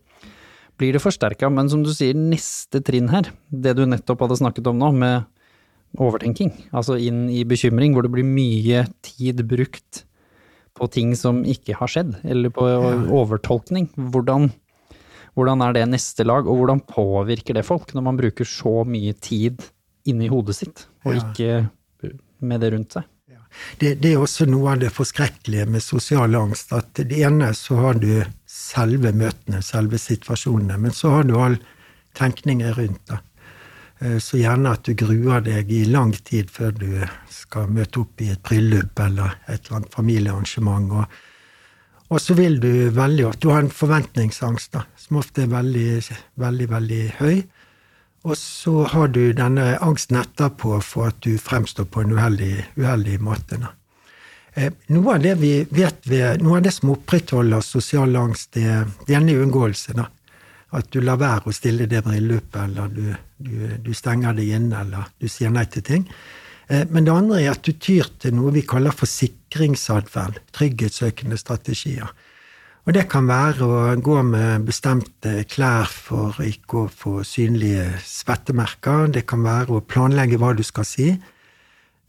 blir 0.83 0.97
det 0.97 1.03
forsterka. 1.03 1.51
Men 1.53 1.71
som 1.71 1.85
du 1.87 1.93
sier, 1.95 2.17
neste 2.19 2.83
trinn 2.85 3.11
her, 3.13 3.31
det 3.49 3.77
du 3.79 3.85
nettopp 3.89 4.27
hadde 4.27 4.41
snakket 4.43 4.71
om 4.71 4.81
nå, 4.81 4.91
med 4.99 5.29
overtenking, 6.01 6.55
altså 6.73 6.97
inn 6.97 7.27
i 7.29 7.43
bekymring, 7.45 7.93
hvor 7.93 8.07
det 8.07 8.15
blir 8.15 8.27
mye 8.27 8.87
tid 9.05 9.45
brukt 9.49 10.07
på 10.73 10.89
ting 10.89 11.13
som 11.19 11.43
ikke 11.45 11.77
har 11.77 11.91
skjedd, 11.93 12.17
eller 12.25 12.53
på 12.55 12.65
overtolkning. 13.13 13.91
Hvordan, 13.93 14.49
hvordan 15.37 15.65
er 15.67 15.77
det 15.77 15.85
neste 15.93 16.25
lag, 16.25 16.49
og 16.49 16.63
hvordan 16.63 16.81
påvirker 16.89 17.59
det 17.59 17.67
folk 17.69 17.93
når 17.93 18.09
man 18.09 18.21
bruker 18.21 18.49
så 18.49 18.81
mye 18.89 19.13
tid 19.21 19.61
inni 20.09 20.33
hodet 20.33 20.57
sitt, 20.59 20.87
og 21.05 21.21
ikke 21.21 21.67
med 22.43 22.65
det 22.65 22.73
rundt 22.73 22.97
seg? 22.97 23.09
det, 23.79 23.95
det, 24.01 24.13
er 24.13 24.23
også 24.23 24.47
noe 24.49 24.75
av 24.75 24.83
det 24.83 24.91
forskrekkelige 24.95 25.67
med 25.71 25.85
sosial 25.85 26.37
angst. 26.39 26.73
At 26.75 26.97
det 26.99 27.21
ene 27.21 27.53
så 27.57 27.79
har 27.81 28.01
du 28.01 28.23
selve 28.53 29.13
møtene, 29.17 29.63
selve 29.65 29.99
situasjonene, 30.01 30.79
men 30.79 30.95
så 30.97 31.17
har 31.17 31.29
du 31.29 31.37
all 31.41 31.59
tenkningen 32.19 32.75
rundt 32.77 33.05
det. 33.09 33.19
Eh, 34.03 34.19
så 34.19 34.41
gjerne 34.41 34.75
at 34.77 34.85
du 34.87 34.95
gruer 34.99 35.45
deg 35.47 35.73
i 35.73 35.85
lang 35.89 36.13
tid 36.13 36.51
før 36.53 36.75
du 36.77 36.89
skal 37.33 37.73
møte 37.73 38.03
opp 38.03 38.21
i 38.21 38.33
et 38.35 38.43
bryllup 38.45 39.01
eller 39.01 39.39
et 39.47 39.61
eller 39.61 39.81
annet 39.81 39.97
familiearrangement. 39.97 40.93
Og, 40.93 41.19
og 42.13 42.21
så 42.21 42.37
vil 42.39 42.61
du 42.61 42.73
veldig 42.93 43.29
ofte 43.31 43.47
du 43.47 43.53
har 43.55 43.65
en 43.65 43.73
forventningsangst, 43.83 44.73
da, 44.77 44.87
som 45.01 45.21
ofte 45.23 45.47
er 45.47 45.53
veldig, 45.53 45.91
veldig, 46.43 46.71
veldig 46.77 47.03
høy. 47.21 47.37
Og 48.23 48.37
så 48.39 48.85
har 48.87 49.09
du 49.11 49.33
denne 49.35 49.73
angsten 49.83 50.21
etterpå 50.21 50.77
for 50.87 51.11
at 51.11 51.23
du 51.25 51.35
fremstår 51.43 51.89
på 51.91 52.05
en 52.05 52.13
uheldig, 52.15 52.55
uheldig 52.79 53.17
måte. 53.25 53.59
Eh, 53.59 53.79
noe 54.93 55.15
av 55.15 55.23
det 55.25 55.35
vi 55.41 55.53
vet 55.71 56.05
ved, 56.09 56.43
noe 56.45 56.59
av 56.59 56.67
det 56.67 56.75
som 56.77 56.93
opprettholder 56.93 57.65
sosial 57.65 58.17
angst, 58.21 58.53
det 58.55 59.17
er 59.17 59.43
unngåelse. 59.43 59.95
da. 59.97 60.09
At 60.73 60.89
du 60.93 61.01
lar 61.05 61.21
være 61.21 61.49
å 61.51 61.53
stille 61.53 61.87
det 61.89 62.03
bryllupet, 62.05 62.63
eller 62.65 62.89
du, 62.89 63.15
du, 63.37 63.57
du, 63.79 63.93
stenger 63.95 64.33
deg 64.37 64.55
inne, 64.57 64.85
eller 64.85 65.11
du 65.21 65.29
sier 65.29 65.53
nei 65.53 65.67
til 65.69 65.85
ting. 65.85 66.07
Eh, 66.69 66.87
men 66.89 67.05
det 67.05 67.13
andre 67.13 67.43
er 67.43 67.53
at 67.53 67.65
du 67.65 67.73
tyr 67.77 68.09
til 68.21 68.37
noe 68.39 68.53
vi 68.55 68.65
kaller 68.65 68.95
for 68.97 69.11
sikringsatferd. 69.11 70.41
Trygghetssøkende 70.57 71.37
strategier. 71.41 72.09
Og 72.83 72.97
det 72.97 73.05
kan 73.13 73.29
være 73.29 73.67
å 73.67 73.83
gå 74.03 74.17
med 74.27 74.65
bestemte 74.67 75.45
klær 75.47 75.87
for 75.87 76.41
ikke 76.43 76.81
å 76.81 76.89
få 76.91 77.21
synlige 77.27 77.93
svettemerker. 78.03 79.13
Det 79.13 79.23
kan 79.29 79.45
være 79.45 79.77
å 79.77 79.85
planlegge 79.87 80.41
hva 80.41 80.51
du 80.57 80.65
skal 80.67 80.89
si. 80.89 81.13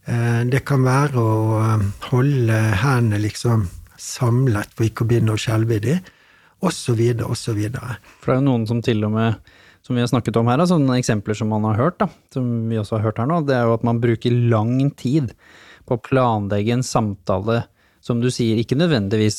Eh, 0.04 0.42
det 0.52 0.60
kan 0.68 0.84
være 0.84 1.20
å 1.20 1.58
eh, 1.62 1.84
holde 2.10 2.60
hendene 2.82 3.22
liksom 3.22 3.68
samlet 4.00 4.72
for 4.76 4.86
ikke 4.86 5.04
å 5.06 5.08
begynne 5.08 5.34
å 5.34 5.40
skjelve 5.40 5.78
i 5.78 5.84
dem, 5.84 6.08
osv., 6.64 7.00
osv. 7.24 7.60
For 8.20 8.28
det 8.28 8.34
er 8.34 8.40
jo 8.40 8.48
noen 8.50 8.66
som 8.68 8.82
til 8.84 9.06
og 9.08 9.14
med, 9.14 9.52
som 9.84 9.96
vi 9.96 10.04
har 10.04 10.10
snakket 10.10 10.36
om 10.40 10.50
her, 10.52 10.64
sånne 10.68 10.98
eksempler 11.00 11.38
som 11.38 11.52
man 11.52 11.64
har 11.70 11.80
hørt, 11.80 12.00
da, 12.02 12.10
som 12.34 12.50
vi 12.68 12.80
også 12.80 12.98
har 12.98 13.06
hørt 13.08 13.20
her 13.22 13.30
nå, 13.30 13.40
det 13.48 13.56
er 13.56 13.68
jo 13.68 13.76
at 13.78 13.86
man 13.86 14.02
bruker 14.02 14.36
lang 14.52 14.90
tid 15.00 15.32
på 15.88 15.96
å 15.96 16.04
planlegge 16.04 16.76
en 16.76 16.84
samtale 16.84 17.62
som 18.04 18.18
du 18.20 18.26
sier, 18.32 18.58
ikke 18.60 18.76
nødvendigvis 18.76 19.38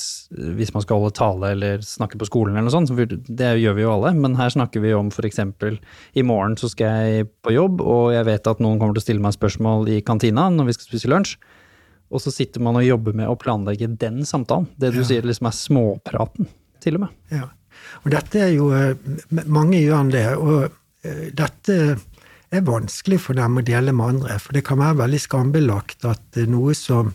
hvis 0.57 0.71
man 0.73 0.81
skal 0.81 0.97
holde 0.97 1.13
tale 1.13 1.51
eller 1.53 1.83
snakke 1.85 2.17
på 2.17 2.25
skolen 2.25 2.55
eller 2.55 2.65
noe 2.65 2.73
sånt, 2.73 3.27
det 3.29 3.51
gjør 3.61 3.75
vi 3.77 3.83
jo 3.83 3.91
alle, 3.93 4.13
men 4.17 4.37
her 4.39 4.49
snakker 4.53 4.81
vi 4.81 4.93
om 4.97 5.11
eksempel 5.13 5.77
i 6.17 6.23
morgen 6.25 6.57
så 6.57 6.71
skal 6.71 7.03
jeg 7.05 7.27
på 7.45 7.53
jobb, 7.53 7.83
og 7.85 8.15
jeg 8.15 8.25
vet 8.25 8.49
at 8.49 8.63
noen 8.63 8.79
kommer 8.81 8.97
til 8.97 9.03
å 9.03 9.05
stille 9.05 9.21
meg 9.21 9.35
spørsmål 9.37 9.91
i 9.93 9.99
kantina 10.05 10.47
når 10.49 10.71
vi 10.71 10.77
skal 10.77 10.89
spise 10.89 11.11
lunsj, 11.13 11.35
og 12.09 12.23
så 12.23 12.33
sitter 12.33 12.63
man 12.65 12.79
og 12.79 12.87
jobber 12.87 13.13
med 13.17 13.29
å 13.29 13.37
planlegge 13.37 13.89
den 14.01 14.23
samtalen. 14.25 14.67
Det 14.81 14.91
du 14.93 15.01
ja. 15.01 15.05
sier 15.09 15.25
liksom 15.25 15.49
er 15.49 15.55
småpraten, 15.57 16.49
til 16.81 16.97
og 16.97 17.05
med. 17.05 17.13
Ja. 17.33 17.49
Og 18.01 18.13
dette 18.13 18.39
er 18.45 18.51
jo 18.55 18.69
eh, 18.73 18.95
Mange 19.51 19.81
gjør 19.81 20.09
det, 20.13 20.25
og 20.37 20.67
eh, 21.05 21.27
dette 21.37 21.77
er 22.55 22.65
vanskelig 22.65 23.19
for 23.21 23.37
dem 23.37 23.59
å 23.59 23.65
dele 23.65 23.93
med 23.93 24.15
andre, 24.15 24.39
for 24.41 24.57
det 24.57 24.65
kan 24.65 24.81
være 24.81 25.01
veldig 25.03 25.21
skambelagt 25.21 26.05
at 26.07 26.41
noe 26.49 26.73
som 26.77 27.13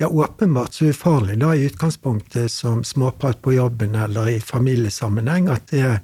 ja, 0.00 0.08
åpenbart 0.08 0.72
så 0.72 0.84
ufarlig 0.84 1.38
da 1.38 1.54
i 1.56 1.64
utgangspunktet 1.64 2.52
som 2.52 2.84
småprat 2.84 3.42
på 3.42 3.52
jobben 3.52 3.94
eller 3.94 4.28
i 4.28 4.40
familiesammenheng, 4.40 5.50
at 5.52 5.66
det, 5.68 5.98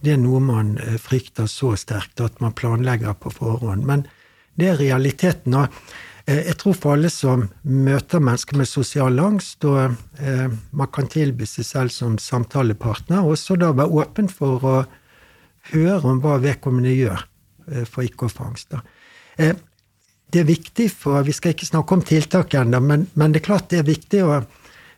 det, 0.00 0.12
er 0.14 0.20
noe 0.22 0.38
man 0.38 0.76
eh, 0.78 0.94
frykter 1.02 1.48
så 1.50 1.72
sterkt 1.74 2.22
at 2.22 2.38
man 2.40 2.54
planlegger 2.54 3.18
på 3.18 3.32
forhånd. 3.34 3.82
Men 3.82 4.06
det 4.54 4.68
er 4.70 4.78
realiteten. 4.78 5.58
Og 5.58 5.66
eh, 6.30 6.44
jeg 6.52 6.54
tror 6.62 6.78
for 6.78 6.94
alle 6.94 7.10
som 7.10 7.48
møter 7.66 8.22
mennesker 8.22 8.62
med 8.62 8.70
sosial 8.70 9.18
angst, 9.18 9.66
og 9.66 9.98
eh, 10.22 10.46
man 10.70 10.94
kan 10.94 11.10
tilby 11.10 11.50
seg 11.50 11.66
selv 11.66 11.96
som 11.96 12.20
samtalepartner, 12.22 13.26
også 13.26 13.58
da 13.58 13.74
være 13.74 14.04
åpen 14.04 14.30
for 14.30 14.62
å 14.62 14.76
høre 15.72 16.14
om 16.14 16.22
hva 16.22 16.38
vedkommende 16.38 16.94
gjør 16.94 17.26
for 17.90 18.06
ikke 18.06 18.28
å 18.28 18.30
få 18.30 18.52
angst. 18.52 18.78
Det 20.32 20.42
er 20.42 20.48
viktig 20.48 20.88
for 20.90 21.22
Vi 21.26 21.34
skal 21.36 21.54
ikke 21.54 21.68
snakke 21.68 21.96
om 21.96 22.02
tiltak 22.06 22.54
ennå, 22.58 22.80
men, 22.82 23.06
men, 23.14 23.32
det 23.32 23.42
er 23.42 23.48
klart 23.50 23.70
det 23.70 23.82
er 23.82 23.88
viktig 23.88 24.24
å 24.24 24.40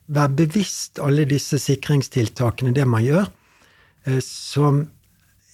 være 0.09 0.33
bevisst 0.38 1.03
alle 1.05 1.27
disse 1.29 1.61
sikringstiltakene, 1.61 2.73
det 2.73 2.87
man 2.88 3.05
gjør, 3.05 3.29
eh, 4.09 4.23
som 4.25 4.87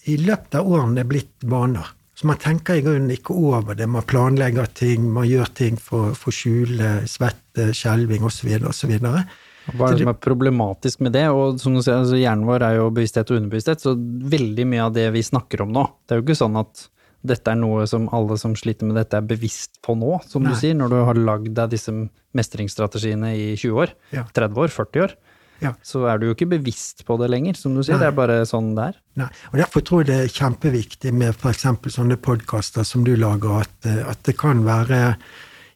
i 0.07 0.19
løpet 0.21 0.61
av 0.61 0.69
årene 0.69 1.03
er 1.03 1.09
blitt 1.11 1.47
vaner. 1.51 1.89
Så 2.15 2.29
man 2.31 2.39
tenker 2.39 2.79
i 2.79 2.85
grunnen 2.85 3.11
ikke 3.11 3.35
over 3.35 3.75
det. 3.75 3.89
Man 3.91 4.07
planlegger 4.07 4.69
ting, 4.71 5.09
man 5.11 5.27
gjør 5.27 5.51
ting 5.59 5.79
for 5.81 6.15
å 6.15 6.35
skjule 6.35 7.01
svette, 7.11 7.73
skjelving 7.75 8.23
osv. 8.29 8.53
osv. 8.71 8.93
Hva 9.03 9.89
er 9.89 9.97
det 9.97 10.05
som 10.05 10.13
er 10.13 10.21
problematisk 10.23 11.03
med 11.03 11.17
det? 11.17 11.25
Og 11.35 11.59
som 11.59 11.75
du 11.75 11.81
sier, 11.83 11.97
altså 11.99 12.21
Hjernen 12.21 12.47
vår 12.47 12.67
er 12.69 12.79
jo 12.79 12.91
bevissthet 12.95 13.33
og 13.33 13.41
underbevissthet, 13.41 13.83
så 13.83 13.97
veldig 14.37 14.67
mye 14.71 14.87
av 14.87 14.95
det 14.95 15.09
vi 15.17 15.25
snakker 15.27 15.65
om 15.65 15.75
nå, 15.75 15.89
det 16.05 16.15
er 16.15 16.21
jo 16.21 16.27
ikke 16.29 16.39
sånn 16.45 16.61
at 16.61 16.87
dette 17.25 17.51
er 17.51 17.57
noe 17.57 17.87
som 17.89 18.09
alle 18.13 18.37
som 18.41 18.55
sliter 18.59 18.85
med 18.89 18.99
dette 19.01 19.17
er 19.17 19.25
bevisst 19.29 19.79
på 19.85 19.95
nå, 19.97 20.19
som 20.29 20.45
Nei. 20.45 20.53
du 20.53 20.61
sier, 20.61 20.75
når 20.77 20.93
du 20.93 20.99
har 21.09 21.21
lagd 21.21 21.55
deg 21.57 21.71
disse 21.73 21.93
mestringsstrategiene 22.37 23.31
i 23.37 23.55
20 23.57 23.79
år, 23.85 23.95
Ja. 24.13 24.25
30 24.35 24.61
år, 24.61 24.69
40 24.69 25.03
år. 25.07 25.15
Ja. 25.63 25.73
Så 25.87 26.03
er 26.11 26.19
du 26.19 26.27
jo 26.27 26.35
ikke 26.35 26.49
bevisst 26.51 27.05
på 27.07 27.17
det 27.21 27.31
lenger, 27.31 27.55
som 27.57 27.75
du 27.75 27.83
sier. 27.83 27.95
Nei. 27.97 28.03
Det 28.03 28.09
er 28.11 28.17
bare 28.19 28.39
sånn 28.45 28.75
det 28.77 28.89
er. 28.91 28.95
Nei. 29.23 29.29
Og 29.53 29.59
Derfor 29.63 29.81
tror 29.87 30.03
jeg 30.03 30.09
det 30.11 30.19
er 30.25 30.35
kjempeviktig 30.35 31.13
med 31.15 31.35
f.eks. 31.35 31.63
sånne 31.95 32.17
podkaster 32.21 32.85
som 32.85 33.05
du 33.07 33.15
lager, 33.17 33.61
at, 33.63 33.87
eh, 33.87 34.03
at 34.11 34.23
det 34.27 34.37
kan 34.37 34.65
være 34.67 35.17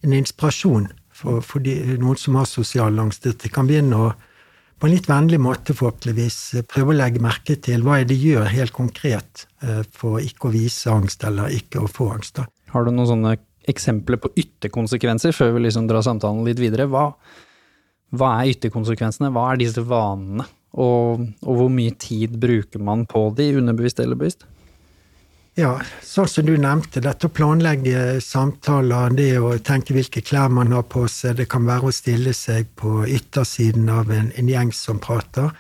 en 0.05 0.13
inspirasjon 0.13 0.91
for, 1.11 1.41
for 1.41 1.61
de, 1.65 1.97
noen 1.99 2.19
som 2.19 2.35
har 2.37 2.45
sosial 2.51 2.99
angst. 2.99 3.27
At 3.27 3.39
de 3.39 3.49
kan 3.49 3.67
begynne 3.71 3.97
å 3.97 4.11
på 4.79 4.87
en 4.87 4.95
litt 4.95 5.09
vennlig 5.11 5.41
måte, 5.43 5.75
forhåpentligvis, 5.75 6.39
eh, 6.55 6.67
prøve 6.67 6.95
å 6.95 6.99
legge 6.99 7.23
merke 7.23 7.57
til 7.61 7.83
hva 7.87 7.99
de 8.07 8.15
gjør 8.15 8.47
helt 8.53 8.75
konkret 8.77 9.47
eh, 9.63 9.83
for 9.91 10.23
ikke 10.23 10.49
å 10.49 10.55
vise 10.55 10.93
angst, 10.93 11.25
eller 11.27 11.55
ikke 11.55 11.83
å 11.83 11.91
få 11.91 12.13
angst. 12.15 12.39
da. 12.39 12.47
Har 12.73 12.85
du 12.85 12.93
noen 12.93 13.11
sånne 13.11 13.37
eksempler 13.69 14.21
på 14.23 14.31
ytterkonsekvenser, 14.39 15.35
før 15.35 15.57
vi 15.57 15.67
liksom 15.67 15.89
drar 15.91 16.07
samtalen 16.07 16.47
litt 16.47 16.61
videre? 16.63 16.87
Hva, 16.91 17.11
hva 18.15 18.31
er 18.39 18.55
ytterkonsekvensene? 18.55 19.33
Hva 19.35 19.51
er 19.53 19.65
disse 19.65 19.83
vanene? 19.83 20.47
Og, 20.79 21.25
og 21.43 21.59
hvor 21.59 21.71
mye 21.73 21.95
tid 21.99 22.37
bruker 22.39 22.83
man 22.85 23.07
på 23.09 23.25
de, 23.35 23.51
underbevisst 23.59 24.01
eller 24.05 24.19
bevisst? 24.21 24.47
Ja, 25.59 25.73
sånn 26.07 26.29
som 26.31 26.47
du 26.47 26.53
nevnte, 26.55 27.01
dette 27.03 27.27
å 27.27 27.33
planlegge 27.35 28.21
samtaler, 28.23 29.11
det 29.11 29.33
å 29.43 29.57
tenke 29.59 29.91
hvilke 29.97 30.21
klær 30.23 30.53
man 30.55 30.71
har 30.71 30.85
på 30.87 31.03
seg, 31.11 31.35
det 31.41 31.49
kan 31.51 31.65
være 31.67 31.89
å 31.89 31.95
stille 31.97 32.31
seg 32.31 32.69
på 32.79 33.01
yttersiden 33.11 33.89
av 33.91 34.13
en, 34.15 34.29
en 34.39 34.51
gjeng 34.53 34.71
som 34.71 35.01
prater. 35.03 35.51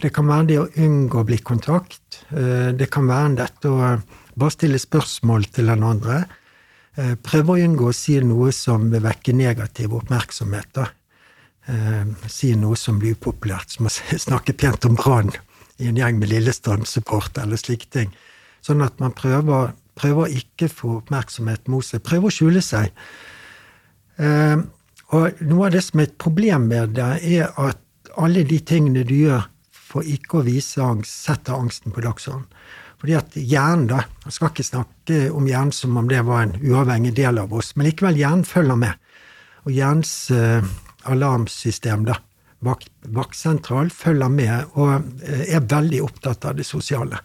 Det 0.00 0.08
kan 0.16 0.30
være 0.30 0.46
det 0.48 0.56
å 0.62 0.70
unngå 0.86 1.24
blikkontakt. 1.28 1.98
kontakt. 2.30 2.78
Det 2.80 2.88
kan 2.92 3.08
være 3.08 3.34
dette 3.42 3.68
å 3.68 3.90
bare 4.40 4.54
stille 4.54 4.80
spørsmål 4.80 5.44
til 5.52 5.68
den 5.68 5.84
andre. 5.84 6.16
Eh, 6.96 7.14
Prøve 7.20 7.56
å 7.58 7.60
unngå 7.60 7.90
å 7.90 7.96
si 7.96 8.16
noe 8.24 8.52
som 8.56 8.88
vil 8.92 9.04
vekke 9.04 9.34
negativ 9.36 9.92
oppmerksomhet. 9.96 10.80
Eh, 10.80 12.04
Si 12.26 12.54
noe 12.56 12.76
som 12.76 12.98
blir 12.98 13.16
upopulært, 13.20 13.68
som 13.76 13.84
å 13.86 13.92
snakke 14.28 14.56
pent 14.56 14.88
om 14.88 14.96
Brann 14.96 15.32
i 15.76 15.88
en 15.88 15.96
gjeng 16.00 16.16
med 16.18 16.32
Lillestrøm-support, 16.32 17.36
eller 17.42 17.60
slike 17.60 17.92
ting. 17.92 18.16
Sånn 18.66 18.82
at 18.82 18.98
man 19.02 19.14
prøver, 19.14 19.74
prøver 19.98 20.32
ikke 20.40 20.70
få 20.72 20.96
oppmerksomhet 21.00 21.68
mot 21.70 21.86
seg. 21.86 22.02
Prøver 22.06 22.30
å 22.30 22.34
skjule 22.34 22.62
seg. 22.64 22.90
Eh, 24.18 24.56
og 25.14 25.42
noe 25.46 25.68
av 25.68 25.76
det 25.76 25.84
som 25.86 26.02
er 26.02 26.08
et 26.08 26.16
problem 26.18 26.66
med 26.72 26.96
det, 26.98 27.12
er 27.22 27.52
at 27.62 28.10
alle 28.18 28.42
de 28.48 28.58
tingene 28.66 29.04
du 29.06 29.14
gjør 29.14 29.46
for 29.86 30.06
ikke 30.06 30.40
å 30.40 30.46
vise 30.48 30.82
angst, 30.82 31.14
setter 31.28 31.54
angsten 31.54 31.94
på 31.94 32.02
dagsordenen. 32.04 32.50
Fordi 32.96 33.14
at 33.18 33.34
hjernen, 33.36 33.86
da 33.90 34.02
Man 34.24 34.34
skal 34.34 34.50
ikke 34.50 34.64
snakke 34.66 35.18
om 35.30 35.46
hjernen 35.46 35.72
som 35.72 35.96
om 36.00 36.08
det 36.10 36.24
var 36.26 36.42
en 36.42 36.56
uavhengig 36.58 37.12
del 37.14 37.38
av 37.38 37.52
oss, 37.54 37.74
men 37.76 37.86
likevel 37.86 38.16
hjernen 38.18 38.44
følger 38.44 38.78
med. 38.80 38.96
Og 39.66 39.70
hjernens 39.70 40.30
eh, 40.34 40.64
alarmsystem, 41.06 42.06
da, 42.08 42.16
vaktsentral, 42.64 43.92
følger 43.94 44.32
med 44.32 44.72
og 44.74 45.22
eh, 45.22 45.44
er 45.54 45.68
veldig 45.70 46.02
opptatt 46.08 46.48
av 46.48 46.56
det 46.58 46.66
sosiale. 46.66 47.20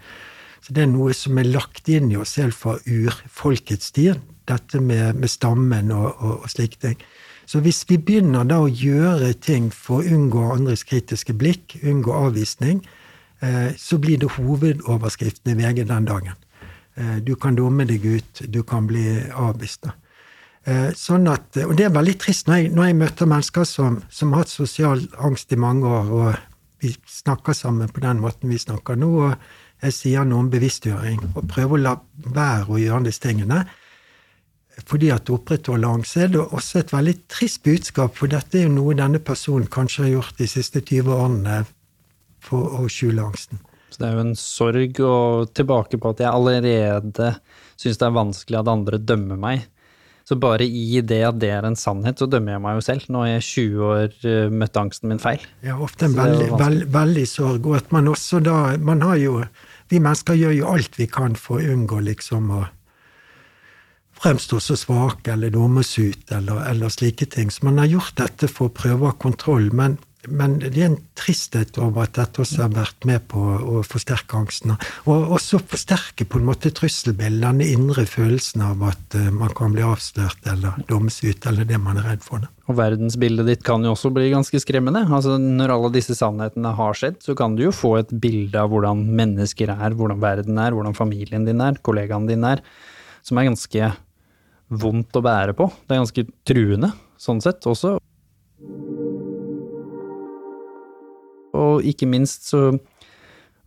Så 0.62 0.76
det 0.78 0.86
er 0.86 0.92
noe 0.92 1.14
som 1.18 1.40
er 1.42 1.50
lagt 1.50 1.90
inn 1.90 2.12
i 2.14 2.20
oss 2.22 2.36
selv 2.38 2.54
fra 2.54 2.78
urfolkets 2.86 3.92
tid, 3.96 4.22
dette 4.50 4.82
med, 4.82 5.18
med 5.18 5.32
stammen 5.32 5.92
og, 5.96 6.12
og, 6.22 6.34
og 6.44 6.52
slike 6.54 6.82
ting. 6.82 7.02
Så 7.50 7.60
hvis 7.66 7.82
vi 7.90 7.98
begynner 8.00 8.46
da 8.48 8.62
å 8.64 8.70
gjøre 8.70 9.34
ting 9.44 9.72
for 9.76 10.00
å 10.00 10.14
unngå 10.16 10.44
andres 10.54 10.86
kritiske 10.88 11.34
blikk, 11.36 11.76
unngå 11.82 12.14
avvisning, 12.14 12.84
eh, 13.42 13.74
så 13.78 13.98
blir 14.00 14.22
det 14.22 14.30
hovedoverskriften 14.38 15.52
i 15.52 15.58
VG 15.60 15.84
den 15.90 16.08
dagen. 16.08 16.38
Eh, 16.96 17.18
du 17.26 17.36
kan 17.36 17.58
dumme 17.58 17.88
deg 17.90 18.06
ut, 18.06 18.44
du 18.48 18.62
kan 18.64 18.88
bli 18.88 19.04
avvist. 19.34 19.90
Eh, 20.64 20.92
Sånn 20.96 21.28
at, 21.28 21.58
og 21.66 21.74
det 21.76 21.90
er 21.90 21.98
veldig 21.98 22.16
trist 22.22 22.48
når 22.48 22.62
jeg, 22.62 22.72
når 22.78 22.88
jeg 22.88 23.00
møter 23.02 23.34
mennesker 23.34 23.68
som, 23.68 24.00
som 24.14 24.32
har 24.32 24.46
hatt 24.46 24.54
sosial 24.54 25.04
angst 25.18 25.52
i 25.52 25.60
mange 25.60 25.90
år, 25.90 26.12
og 26.12 26.82
vi 26.82 26.94
snakker 27.10 27.58
sammen 27.58 27.90
på 27.90 28.04
den 28.06 28.22
måten 28.22 28.50
vi 28.50 28.62
snakker 28.62 28.96
nå, 28.96 29.12
og 29.28 29.36
jeg 29.82 29.96
sier 29.96 30.26
noe 30.28 30.44
om 30.44 30.50
bevisstgjøring, 30.54 31.32
og 31.36 31.48
prøver 31.50 31.78
å 31.78 31.84
la 31.86 31.96
være 32.32 32.70
å 32.70 32.82
gjøre 32.82 33.08
disse 33.08 33.24
tingene, 33.24 33.64
fordi 34.88 35.10
at 35.14 35.26
det 35.28 35.36
opprettholder 35.36 35.98
angst, 35.98 36.16
så 36.16 36.24
er 36.26 36.32
det 36.34 36.44
også 36.44 36.82
et 36.82 36.94
veldig 36.94 37.16
trist 37.32 37.62
budskap, 37.66 38.16
for 38.18 38.32
dette 38.32 38.60
er 38.60 38.68
jo 38.68 38.76
noe 38.76 38.96
denne 38.98 39.22
personen 39.24 39.70
kanskje 39.72 40.06
har 40.06 40.14
gjort 40.16 40.40
de 40.40 40.48
siste 40.50 40.82
20 40.82 41.12
årene 41.18 41.58
for 42.42 42.80
å 42.80 42.88
skjule 42.90 43.26
angsten. 43.26 43.62
Så 43.92 44.00
det 44.00 44.08
er 44.08 44.16
jo 44.16 44.24
en 44.24 44.38
sorg 44.40 45.02
og 45.04 45.52
tilbake 45.58 46.00
på 46.00 46.14
at 46.14 46.24
jeg 46.24 46.32
allerede 46.32 47.34
syns 47.82 48.00
det 48.00 48.08
er 48.08 48.16
vanskelig 48.16 48.62
at 48.62 48.72
andre 48.72 49.02
dømmer 49.02 49.40
meg. 49.42 49.66
Så 50.28 50.38
bare 50.40 50.64
i 50.64 51.02
det 51.04 51.20
at 51.28 51.40
det 51.42 51.50
er 51.52 51.66
en 51.68 51.76
sannhet, 51.76 52.22
så 52.22 52.28
dømmer 52.30 52.56
jeg 52.56 52.64
meg 52.64 52.78
jo 52.78 52.84
selv. 52.86 53.08
Nå 53.12 53.24
har 53.26 53.34
jeg 53.34 53.48
20 53.50 53.82
år 53.90 54.06
møtte 54.14 54.36
møtt 54.62 54.80
angsten 54.80 55.12
min 55.12 55.20
feil. 55.20 55.44
Ja, 55.66 55.76
ofte 55.82 56.08
en 56.08 56.16
det 56.16 56.24
er 56.24 56.32
veldig, 56.32 56.50
veld, 56.62 56.86
veldig 56.94 57.26
sorg, 57.28 57.68
og 57.68 57.80
at 57.82 57.92
man 57.92 58.08
også 58.12 58.40
da 58.46 58.78
Man 58.80 59.04
har 59.04 59.18
jo 59.20 59.42
Vi 59.92 60.00
mennesker 60.00 60.38
gjør 60.40 60.54
jo 60.56 60.70
alt 60.72 60.96
vi 60.96 61.10
kan 61.12 61.36
for 61.36 61.60
å 61.60 61.74
unngå 61.74 62.00
liksom 62.06 62.52
å 62.56 62.62
fremstå 64.22 64.60
så 64.62 64.78
svake 64.80 65.34
eller 65.34 65.52
dummes 65.52 65.92
ut 66.00 66.32
eller, 66.32 66.62
eller 66.70 66.94
slike 66.94 67.28
ting. 67.34 67.52
Så 67.52 67.66
man 67.68 67.82
har 67.82 67.90
gjort 67.92 68.16
dette 68.22 68.48
for 68.48 68.70
å 68.70 68.76
prøve 68.76 69.04
å 69.04 69.12
ha 69.12 69.18
kontroll, 69.20 69.68
men, 69.76 69.98
men 70.30 70.60
det 70.62 70.76
er 70.76 70.92
en 70.92 71.00
tristhet 71.18 71.78
over 71.82 72.06
at 72.06 72.14
dette 72.20 72.44
også 72.44 72.66
har 72.66 72.74
vært 72.76 73.06
med 73.10 73.24
på 73.32 73.42
å 73.42 73.82
forsterke 73.86 74.38
angsten. 74.38 74.76
Og 75.10 75.34
også 75.38 75.62
forsterke 75.66 76.28
på 76.30 76.38
en 76.38 76.46
måte 76.46 76.70
trusselbildet, 76.78 77.42
den 77.42 77.64
indre 77.66 78.06
følelsen 78.10 78.62
av 78.66 78.84
at 78.92 79.18
eh, 79.18 79.32
man 79.34 79.54
kan 79.58 79.74
bli 79.74 79.86
avslørt 79.86 80.46
eller 80.52 80.78
dummes 80.90 81.18
ut, 81.24 81.48
eller 81.50 81.66
det 81.70 81.80
man 81.82 81.98
er 82.02 82.12
redd 82.12 82.26
for. 82.26 82.46
Og 82.70 82.78
verdensbildet 82.78 83.50
ditt 83.50 83.66
kan 83.66 83.82
jo 83.86 83.96
også 83.96 84.14
bli 84.14 84.30
ganske 84.34 84.62
skremmende. 84.62 85.04
Altså, 85.10 85.40
når 85.42 85.74
alle 85.74 85.92
disse 85.98 86.16
sannhetene 86.18 86.76
har 86.78 86.98
skjedd, 86.98 87.18
så 87.26 87.36
kan 87.38 87.58
du 87.58 87.66
jo 87.66 87.74
få 87.76 87.96
et 88.04 88.14
bilde 88.22 88.62
av 88.62 88.70
hvordan 88.72 89.04
mennesker 89.18 89.74
er, 89.74 89.98
hvordan 89.98 90.22
verden 90.22 90.62
er, 90.62 90.78
hvordan 90.78 90.98
familien 90.98 91.50
din 91.50 91.66
er, 91.66 91.82
kollegaen 91.82 92.30
din 92.30 92.46
er, 92.48 92.62
som 93.26 93.42
er 93.42 93.50
ganske 93.50 93.92
vondt 94.72 95.18
å 95.18 95.26
bære 95.26 95.58
på. 95.58 95.68
Det 95.84 95.98
er 95.98 96.06
ganske 96.06 96.28
truende, 96.48 96.94
sånn 97.20 97.42
sett 97.44 97.66
også. 97.68 97.98
Og 101.58 101.86
ikke 101.88 102.10
minst 102.10 102.50
så 102.52 102.70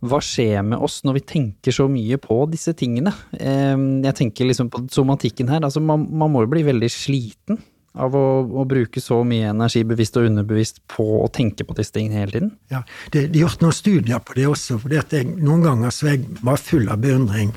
hva 0.05 0.19
skjer 0.21 0.61
med 0.65 0.81
oss 0.83 0.99
når 1.05 1.19
vi 1.19 1.27
tenker 1.31 1.73
så 1.73 1.87
mye 1.89 2.17
på 2.21 2.37
disse 2.51 2.75
tingene? 2.77 3.13
Jeg 3.33 4.17
tenker 4.19 4.49
liksom 4.49 4.69
på 4.73 4.83
somatikken 4.93 5.49
her. 5.49 5.63
Altså 5.65 5.81
man, 5.81 6.03
man 6.11 6.33
må 6.33 6.43
jo 6.43 6.51
bli 6.51 6.65
veldig 6.67 6.91
sliten 6.91 7.61
av 7.95 8.15
å, 8.17 8.25
å 8.43 8.65
bruke 8.67 9.01
så 9.01 9.21
mye 9.27 9.53
energi 9.53 9.85
bevisst 9.87 10.17
og 10.19 10.27
underbevisst 10.27 10.81
på 10.91 11.05
å 11.21 11.29
tenke 11.33 11.63
på 11.65 11.77
disse 11.77 11.95
tingene 11.95 12.19
hele 12.19 12.35
tiden. 12.35 12.51
Ja, 12.73 12.83
det, 13.13 13.29
De 13.31 13.39
har 13.39 13.47
gjort 13.47 13.63
noen 13.63 13.77
studier 13.77 14.21
på 14.21 14.35
det 14.37 14.49
også. 14.51 14.77
for 14.81 14.91
Noen 15.39 15.63
ganger 15.63 15.95
så 15.95 16.09
er 16.09 16.17
jeg 16.17 16.41
bare 16.41 16.61
full 16.61 16.89
av 16.91 17.01
beundring 17.03 17.53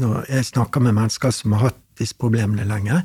når 0.00 0.30
jeg 0.30 0.46
snakker 0.52 0.84
med 0.86 0.94
mennesker 0.96 1.34
som 1.34 1.56
har 1.56 1.70
hatt 1.70 1.80
disse 1.98 2.16
problemene 2.16 2.64
lenge, 2.64 3.02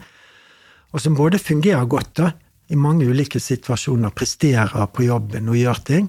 og 0.94 1.02
som 1.04 1.16
både 1.18 1.42
fungerer 1.42 1.84
godt 1.92 2.14
da, 2.22 2.30
i 2.72 2.78
mange 2.80 3.04
ulike 3.10 3.42
situasjoner, 3.42 4.14
presterer 4.16 4.86
på 4.94 5.10
jobben 5.10 5.50
og 5.52 5.58
gjør 5.60 5.82
ting, 5.90 6.08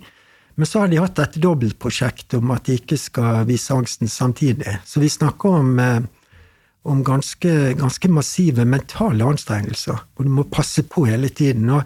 men 0.57 0.67
så 0.67 0.83
har 0.83 0.89
de 0.89 1.01
hatt 1.01 1.19
et 1.21 1.39
dobbeltprosjekt 1.43 2.35
om 2.39 2.51
at 2.55 2.65
de 2.69 2.79
ikke 2.81 2.97
skal 3.01 3.45
vise 3.49 3.75
angsten 3.75 4.09
samtidig. 4.09 4.79
Så 4.89 5.03
vi 5.03 5.11
snakker 5.13 5.59
om, 5.61 5.79
eh, 5.79 6.01
om 6.85 7.05
ganske, 7.05 7.75
ganske 7.77 8.09
massive 8.09 8.65
mentale 8.65 9.25
anstrengelser, 9.25 10.01
og 10.17 10.25
du 10.25 10.31
må 10.33 10.47
passe 10.49 10.83
på 10.83 11.07
hele 11.07 11.29
tiden. 11.29 11.69
Og 11.71 11.85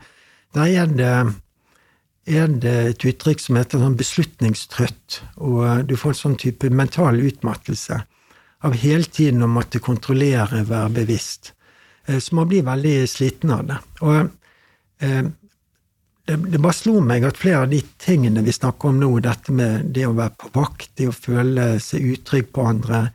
der 0.55 0.67
er 0.67 0.87
det 0.87 1.15
er 2.31 2.47
det 2.47 2.75
et 2.89 3.05
uttrykk 3.11 3.41
som 3.41 3.57
heter 3.57 3.81
sånn 3.81 3.97
beslutningstrøtt, 3.99 5.21
og 5.43 5.87
du 5.89 5.97
får 5.97 6.13
en 6.13 6.21
sånn 6.21 6.39
type 6.39 6.71
mental 6.71 7.19
utmattelse 7.19 8.03
av 8.63 8.77
hele 8.77 9.09
tiden 9.09 9.43
å 9.43 9.49
måtte 9.51 9.81
kontrollere, 9.81 10.63
være 10.69 10.93
bevisst. 11.01 11.53
Eh, 12.07 12.19
Så 12.19 12.35
man 12.37 12.49
blir 12.49 12.63
veldig 12.63 13.09
sliten 13.09 13.51
av 13.51 13.67
det. 13.67 13.79
Og 14.03 14.31
eh, 15.01 15.25
det, 16.31 16.37
det 16.53 16.61
bare 16.63 16.77
slo 16.77 17.01
meg 17.03 17.25
at 17.27 17.39
flere 17.41 17.65
av 17.65 17.73
de 17.73 17.81
tingene 17.99 18.45
vi 18.47 18.55
snakker 18.55 18.93
om 18.93 19.01
nå, 19.03 19.11
dette 19.25 19.55
med 19.55 19.91
det 19.95 20.07
å 20.07 20.15
være 20.15 20.37
på 20.39 20.53
vakt, 20.55 20.93
det 21.01 21.09
å 21.11 21.17
føle 21.17 21.73
seg 21.83 22.07
utrygg 22.15 22.53
på 22.55 22.67
andre, 22.71 23.09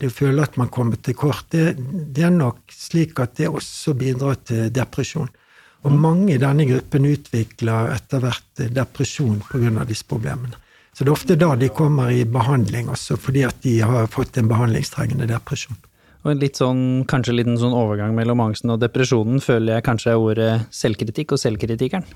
det 0.00 0.08
å 0.08 0.14
føle 0.14 0.42
at 0.42 0.56
man 0.60 0.72
kommer 0.72 0.96
til 0.96 1.16
kort, 1.18 1.46
det, 1.52 1.74
det 2.16 2.24
er 2.24 2.32
nok 2.32 2.72
slik 2.72 3.20
at 3.20 3.36
det 3.38 3.50
også 3.52 3.94
bidrar 4.00 4.40
til 4.48 4.72
depresjon. 4.74 5.28
Og 5.84 5.92
mange 5.92 6.32
i 6.32 6.40
denne 6.40 6.64
gruppen 6.64 7.04
utvikler 7.10 7.92
etter 7.92 8.22
hvert 8.24 8.66
depresjon 8.72 9.42
pga. 9.44 9.84
disse 9.84 10.08
problemene. 10.08 10.56
Så 10.94 11.04
det 11.04 11.10
er 11.10 11.18
ofte 11.18 11.36
da 11.36 11.50
de 11.58 11.68
kommer 11.74 12.12
i 12.14 12.24
behandling 12.24 12.88
også, 12.88 13.18
fordi 13.20 13.42
at 13.44 13.60
de 13.66 13.80
har 13.82 14.06
fått 14.08 14.38
en 14.38 14.48
behandlingstrengende 14.48 15.26
depresjon. 15.28 15.76
Og 16.24 16.30
en 16.32 16.40
litt 16.40 16.56
sånn, 16.56 17.04
kanskje 17.10 17.34
en 17.34 17.40
liten 17.42 17.58
sånn 17.60 17.74
overgang 17.76 18.14
mellom 18.16 18.40
angsten 18.40 18.72
og 18.72 18.80
depresjonen 18.80 19.42
føler 19.44 19.76
jeg 19.76 19.84
kanskje 19.90 20.14
er 20.14 20.22
ordet 20.22 20.52
selvkritikk 20.72 21.34
og 21.36 21.42
selvkritikeren. 21.42 22.06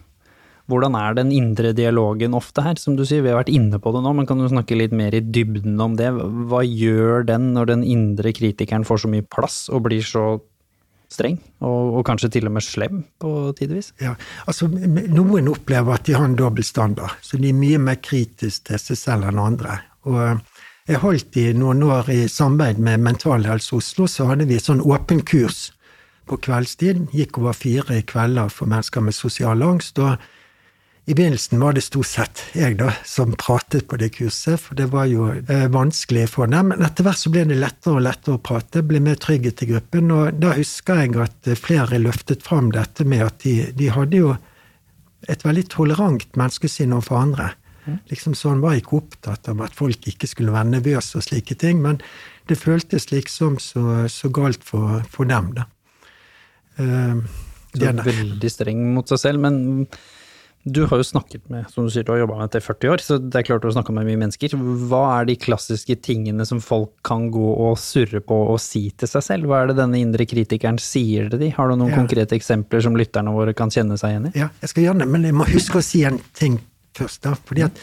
Hvordan 0.69 0.97
er 1.01 1.17
den 1.17 1.31
indre 1.33 1.73
dialogen 1.73 2.37
ofte 2.37 2.61
her? 2.65 2.77
Som 2.77 2.99
du 2.99 3.05
sier, 3.09 3.23
vi 3.25 3.33
har 3.33 3.39
vært 3.41 3.53
inne 3.53 3.81
på 3.81 3.93
det 3.95 4.03
nå, 4.05 4.13
men 4.19 4.29
kan 4.29 4.41
du 4.41 4.49
snakke 4.51 4.77
litt 4.77 4.93
mer 4.93 5.17
i 5.17 5.23
dybden 5.25 5.81
om 5.81 5.97
det? 5.97 6.11
Hva 6.13 6.61
gjør 6.67 7.25
den 7.31 7.55
når 7.55 7.73
den 7.73 7.87
indre 7.89 8.35
kritikeren 8.37 8.85
får 8.85 9.05
så 9.05 9.13
mye 9.13 9.25
plass 9.25 9.63
og 9.73 9.87
blir 9.89 10.05
så 10.05 10.27
streng, 11.09 11.39
og, 11.65 11.97
og 11.97 12.05
kanskje 12.05 12.29
til 12.35 12.51
og 12.51 12.55
med 12.59 12.67
slem 12.67 13.01
på 13.23 13.33
tidvis? 13.57 13.95
Ja, 14.05 14.13
altså 14.45 14.69
Noen 14.69 15.49
opplever 15.49 15.97
at 15.97 16.05
de 16.05 16.19
har 16.19 16.29
en 16.29 16.37
dobbel 16.37 16.67
standard, 16.69 17.17
så 17.25 17.41
de 17.41 17.49
er 17.49 17.57
mye 17.57 17.81
mer 17.81 17.97
kritiske 18.05 18.69
til 18.69 18.83
seg 18.83 19.01
selv 19.01 19.31
enn 19.31 19.41
andre. 19.41 19.81
Og 20.05 20.21
jeg 20.89 21.01
holdt 21.01 21.41
i 21.41 21.51
noen 21.57 21.83
år 21.89 22.13
i 22.13 22.23
samarbeid 22.29 22.85
med 22.85 23.09
Mental 23.09 23.49
Helse 23.49 23.75
Oslo, 23.77 24.07
så 24.09 24.29
hadde 24.29 24.47
vi 24.49 24.61
sånn 24.61 24.85
åpen 24.85 25.25
kurs 25.25 25.71
på 26.29 26.37
kveldstid. 26.45 27.07
Gikk 27.17 27.41
over 27.41 27.57
fire 27.57 28.03
kvelder 28.09 28.53
for 28.53 28.69
mennesker 28.69 29.05
med 29.05 29.17
sosial 29.17 29.65
angst. 29.65 29.99
og 29.99 30.17
i 31.09 31.15
begynnelsen 31.15 31.61
var 31.61 31.73
det 31.73 31.81
stort 31.87 32.07
sett 32.07 32.41
jeg 32.53 32.75
da 32.77 32.91
som 33.09 33.31
pratet 33.41 33.87
på 33.89 33.97
det 33.97 34.11
kurset, 34.19 34.61
for 34.61 34.77
det 34.77 34.91
var 34.93 35.07
jo 35.09 35.31
eh, 35.33 35.65
vanskelig 35.73 36.27
for 36.35 36.51
dem. 36.53 36.69
Men 36.69 36.85
etter 36.85 37.07
hvert 37.07 37.23
så 37.23 37.33
ble 37.33 37.47
det 37.49 37.57
lettere 37.57 37.95
og 37.97 38.05
lettere 38.05 38.37
å 38.37 38.43
prate, 38.45 38.83
ble 38.85 39.01
mer 39.01 39.17
trygghet 39.17 39.63
i 39.65 39.69
gruppen. 39.71 40.13
Og 40.13 40.37
da 40.43 40.53
husker 40.59 41.01
jeg 41.01 41.15
at 41.25 41.49
flere 41.57 42.01
løftet 42.03 42.45
fram 42.45 42.69
dette 42.77 43.07
med 43.09 43.25
at 43.25 43.39
de, 43.47 43.55
de 43.79 43.89
hadde 43.95 44.21
jo 44.21 44.35
et 45.33 45.47
veldig 45.49 45.65
tolerant 45.73 46.29
menneskesyn 46.37 46.93
overfor 46.93 47.23
andre. 47.23 47.49
Liksom 48.13 48.37
sånn 48.37 48.61
var 48.61 48.77
ikke 48.77 49.01
opptatt 49.01 49.49
av 49.49 49.65
at 49.65 49.77
folk 49.77 50.11
ikke 50.13 50.29
skulle 50.29 50.53
være 50.53 50.75
nervøse 50.75 51.17
og 51.17 51.25
slike 51.25 51.57
ting, 51.57 51.81
men 51.85 52.03
det 52.53 52.61
føltes 52.61 53.09
liksom 53.15 53.57
så, 53.65 54.05
så 54.13 54.29
galt 54.29 54.61
for, 54.61 55.01
for, 55.09 55.25
dem, 55.29 55.55
da. 55.57 55.65
Uh, 56.77 57.25
så 57.73 57.97
veldig 57.97 58.53
streng 58.53 58.85
mot 58.93 59.09
seg 59.09 59.25
selv, 59.25 59.49
men 59.49 59.89
du 60.65 60.83
har 60.87 61.01
jo 61.01 61.05
snakket 61.07 61.49
med, 61.49 61.69
som 61.71 61.87
du 61.87 61.93
sier, 61.93 62.05
du 62.05 62.11
har 62.13 62.21
jobba 62.23 62.37
med 62.39 62.49
dette 62.49 62.61
i 62.61 62.67
40 62.67 62.91
år, 62.93 63.03
så 63.03 63.17
det 63.23 63.39
er 63.39 63.47
klart 63.47 63.63
du 63.63 63.69
har 63.69 63.77
snakka 63.77 63.95
med 63.95 64.09
mye 64.09 64.21
mennesker. 64.21 64.57
Hva 64.91 65.03
er 65.21 65.29
de 65.29 65.37
klassiske 65.41 65.97
tingene 66.05 66.45
som 66.49 66.61
folk 66.63 66.91
kan 67.07 67.29
gå 67.33 67.53
og 67.69 67.79
surre 67.81 68.21
på 68.25 68.41
og 68.53 68.59
si 68.63 68.89
til 68.99 69.11
seg 69.11 69.25
selv? 69.25 69.49
Hva 69.49 69.63
er 69.63 69.71
det 69.71 69.79
denne 69.79 70.01
indre 70.03 70.27
kritikeren 70.29 70.81
sier 70.83 71.31
til 71.31 71.41
de? 71.45 71.53
Har 71.55 71.71
du 71.71 71.79
noen 71.79 71.95
ja. 71.95 72.01
konkrete 72.01 72.37
eksempler 72.37 72.83
som 72.85 72.99
lytterne 72.99 73.33
våre 73.35 73.55
kan 73.57 73.73
kjenne 73.73 73.97
seg 74.01 74.17
igjen 74.17 74.29
i? 74.33 74.35
Ja, 74.43 74.51
jeg 74.65 74.75
skal 74.75 74.89
gjerne, 74.89 75.09
men 75.09 75.25
jeg 75.31 75.39
må 75.39 75.49
huske 75.49 75.81
å 75.81 75.85
si 75.85 76.03
en 76.09 76.21
ting 76.37 76.61
først, 76.99 77.23
da. 77.25 77.37
Fordi 77.49 77.65
at 77.69 77.81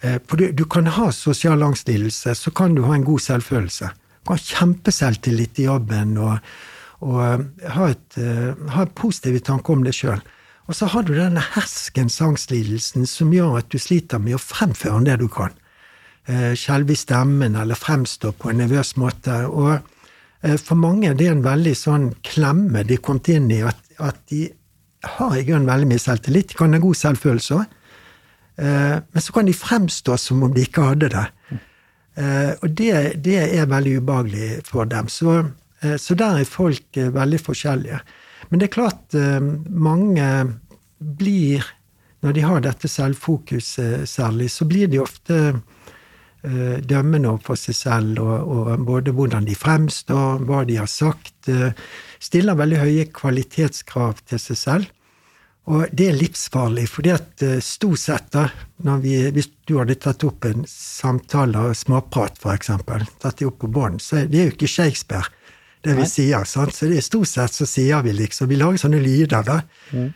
eh, 0.00 0.16
for 0.24 0.40
du, 0.40 0.64
kan 0.70 0.88
ha 0.96 1.10
sosial 1.12 1.66
angstlidelse, 1.66 2.38
så 2.38 2.54
kan 2.54 2.78
du 2.78 2.84
ha 2.86 2.96
en 2.96 3.06
god 3.08 3.26
selvfølelse. 3.26 3.92
Du 3.92 4.32
kan 4.32 4.38
ha 4.38 4.48
kjempeselvtillit 4.54 5.60
i 5.60 5.68
jobben 5.68 6.16
og, 6.22 6.50
og 7.04 7.20
uh, 7.20 7.70
ha, 7.74 7.92
et, 7.92 8.20
uh, 8.22 8.68
ha 8.74 8.88
positive 8.96 9.42
tanker 9.44 9.76
om 9.76 9.84
deg 9.86 9.96
sjøl. 9.98 10.22
Og 10.68 10.76
så 10.76 10.88
har 10.92 11.06
du 11.08 11.14
denne 11.16 11.40
hersken 11.54 12.10
sangslidelsen 12.12 13.08
som 13.08 13.32
gjør 13.32 13.62
at 13.62 13.70
du 13.72 13.80
sliter 13.80 14.20
med 14.20 14.36
å 14.36 14.42
fremføre 14.42 15.00
det 15.06 15.16
du 15.22 15.28
kan. 15.32 15.54
Eh, 16.28 16.52
skjelve 16.60 16.92
i 16.92 17.00
stemmen 17.00 17.56
eller 17.56 17.78
fremstå 17.78 18.34
på 18.36 18.50
en 18.50 18.60
nervøs 18.60 18.92
måte. 19.00 19.38
Og 19.48 19.78
eh, 20.44 20.58
for 20.60 20.76
mange 20.76 21.08
er 21.08 21.16
det 21.16 21.30
en 21.32 21.44
veldig 21.46 21.72
sånn 21.72 22.10
klemme 22.26 22.84
de 22.84 22.98
er 22.98 23.04
kommet 23.04 23.30
inn 23.32 23.48
i, 23.48 23.62
at, 23.64 23.80
at 23.96 24.20
de 24.28 24.44
har 25.16 25.38
i 25.38 25.46
grunnen 25.48 25.70
veldig 25.70 25.88
mye 25.88 26.04
selvtillit. 26.04 26.52
De 26.52 26.60
kan 26.60 26.76
ha 26.76 26.82
god 26.84 27.00
selvfølelse 27.00 27.56
òg. 27.56 27.74
Eh, 28.60 28.96
men 29.00 29.24
så 29.24 29.38
kan 29.38 29.48
de 29.48 29.56
fremstå 29.56 30.20
som 30.20 30.44
om 30.44 30.52
de 30.52 30.68
ikke 30.68 30.90
hadde 30.90 31.12
det. 31.16 31.26
Og 32.18 32.72
det, 32.74 32.92
det 33.22 33.36
er 33.46 33.68
veldig 33.70 33.92
ubehagelig 34.00 34.46
for 34.66 34.88
dem. 34.90 35.06
Så, 35.06 35.36
så 36.02 36.16
der 36.18 36.40
er 36.40 36.48
folk 36.50 36.98
veldig 36.98 37.38
forskjellige. 37.38 38.00
Men 38.48 38.60
det 38.60 38.68
er 38.68 38.76
klart 38.78 39.16
eh, 39.16 39.40
mange 39.68 40.28
blir, 40.98 41.64
når 42.24 42.36
de 42.36 42.44
har 42.46 42.64
dette 42.64 42.90
selvfokuset 42.90 44.08
særlig, 44.08 44.50
så 44.52 44.66
blir 44.68 44.90
de 44.90 45.02
ofte 45.02 45.38
eh, 45.52 46.76
dømmende 46.80 47.30
overfor 47.34 47.58
seg 47.60 47.78
selv, 47.78 48.22
og, 48.24 48.52
og, 48.56 48.86
både 48.88 49.14
hvordan 49.14 49.48
de 49.48 49.56
fremstår, 49.58 50.44
hva 50.48 50.64
de 50.68 50.78
har 50.80 50.90
sagt. 50.90 51.50
Eh, 51.52 51.74
stiller 52.18 52.58
veldig 52.58 52.84
høye 52.86 53.10
kvalitetskrav 53.14 54.24
til 54.26 54.42
seg 54.42 54.62
selv. 54.64 54.94
Og 55.68 55.84
det 55.92 56.06
er 56.08 56.16
livsfarlig, 56.16 56.86
fordi 56.88 57.10
at 57.12 57.42
stort 57.60 58.00
sett, 58.00 58.30
da, 58.32 58.94
vi, 59.02 59.18
hvis 59.36 59.50
du 59.68 59.74
hadde 59.76 59.98
tatt 60.00 60.24
opp 60.24 60.46
en 60.48 60.62
samtale 60.64 61.60
og 61.68 61.76
småprat, 61.76 62.40
for 62.40 62.56
eksempel, 62.56 63.04
tatt 63.20 63.42
det 63.42 63.50
opp 63.50 63.58
på 63.60 63.68
bånd, 63.76 64.00
så 64.00 64.22
er 64.22 64.30
det 64.32 64.46
jo 64.46 64.54
ikke 64.54 64.70
Shakespeare 64.78 65.28
det 65.84 65.94
vi 65.98 66.06
sier. 66.08 66.44
Sant? 66.48 66.74
Så 66.74 66.88
det 66.90 67.00
er 67.00 67.06
stort 67.06 67.30
sett 67.30 67.54
så 67.54 67.66
sier 67.68 68.02
vi 68.06 68.14
liksom 68.16 68.50
Vi 68.50 68.58
lager 68.58 68.82
sånne 68.82 69.02
lyder, 69.02 69.46
da. 69.46 69.60
Mm. 69.92 70.10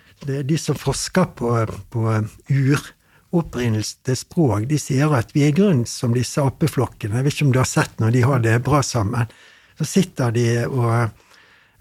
De 0.49 0.59
som 0.59 0.79
forsker 0.79 1.33
på, 1.39 1.51
på 1.91 2.03
uropprinnelse 2.47 4.07
til 4.07 4.19
språk, 4.19 4.69
de 4.71 4.79
sier 4.79 5.11
at 5.19 5.35
vi 5.35 5.47
er 5.47 5.51
i 5.51 5.57
grunnen 5.57 5.87
som 5.89 6.15
disse 6.15 6.43
apeflokkene. 6.43 7.19
Jeg 7.19 7.27
vet 7.27 7.37
ikke 7.37 7.49
om 7.49 7.55
du 7.55 7.63
har 7.63 7.71
sett 7.71 8.03
når 8.03 8.15
de 8.15 8.25
har 8.29 8.43
det 8.45 8.57
bra 8.63 8.83
sammen. 8.87 9.31
Så 9.79 9.89
sitter 9.89 10.35
de 10.35 10.47
og, 10.69 11.09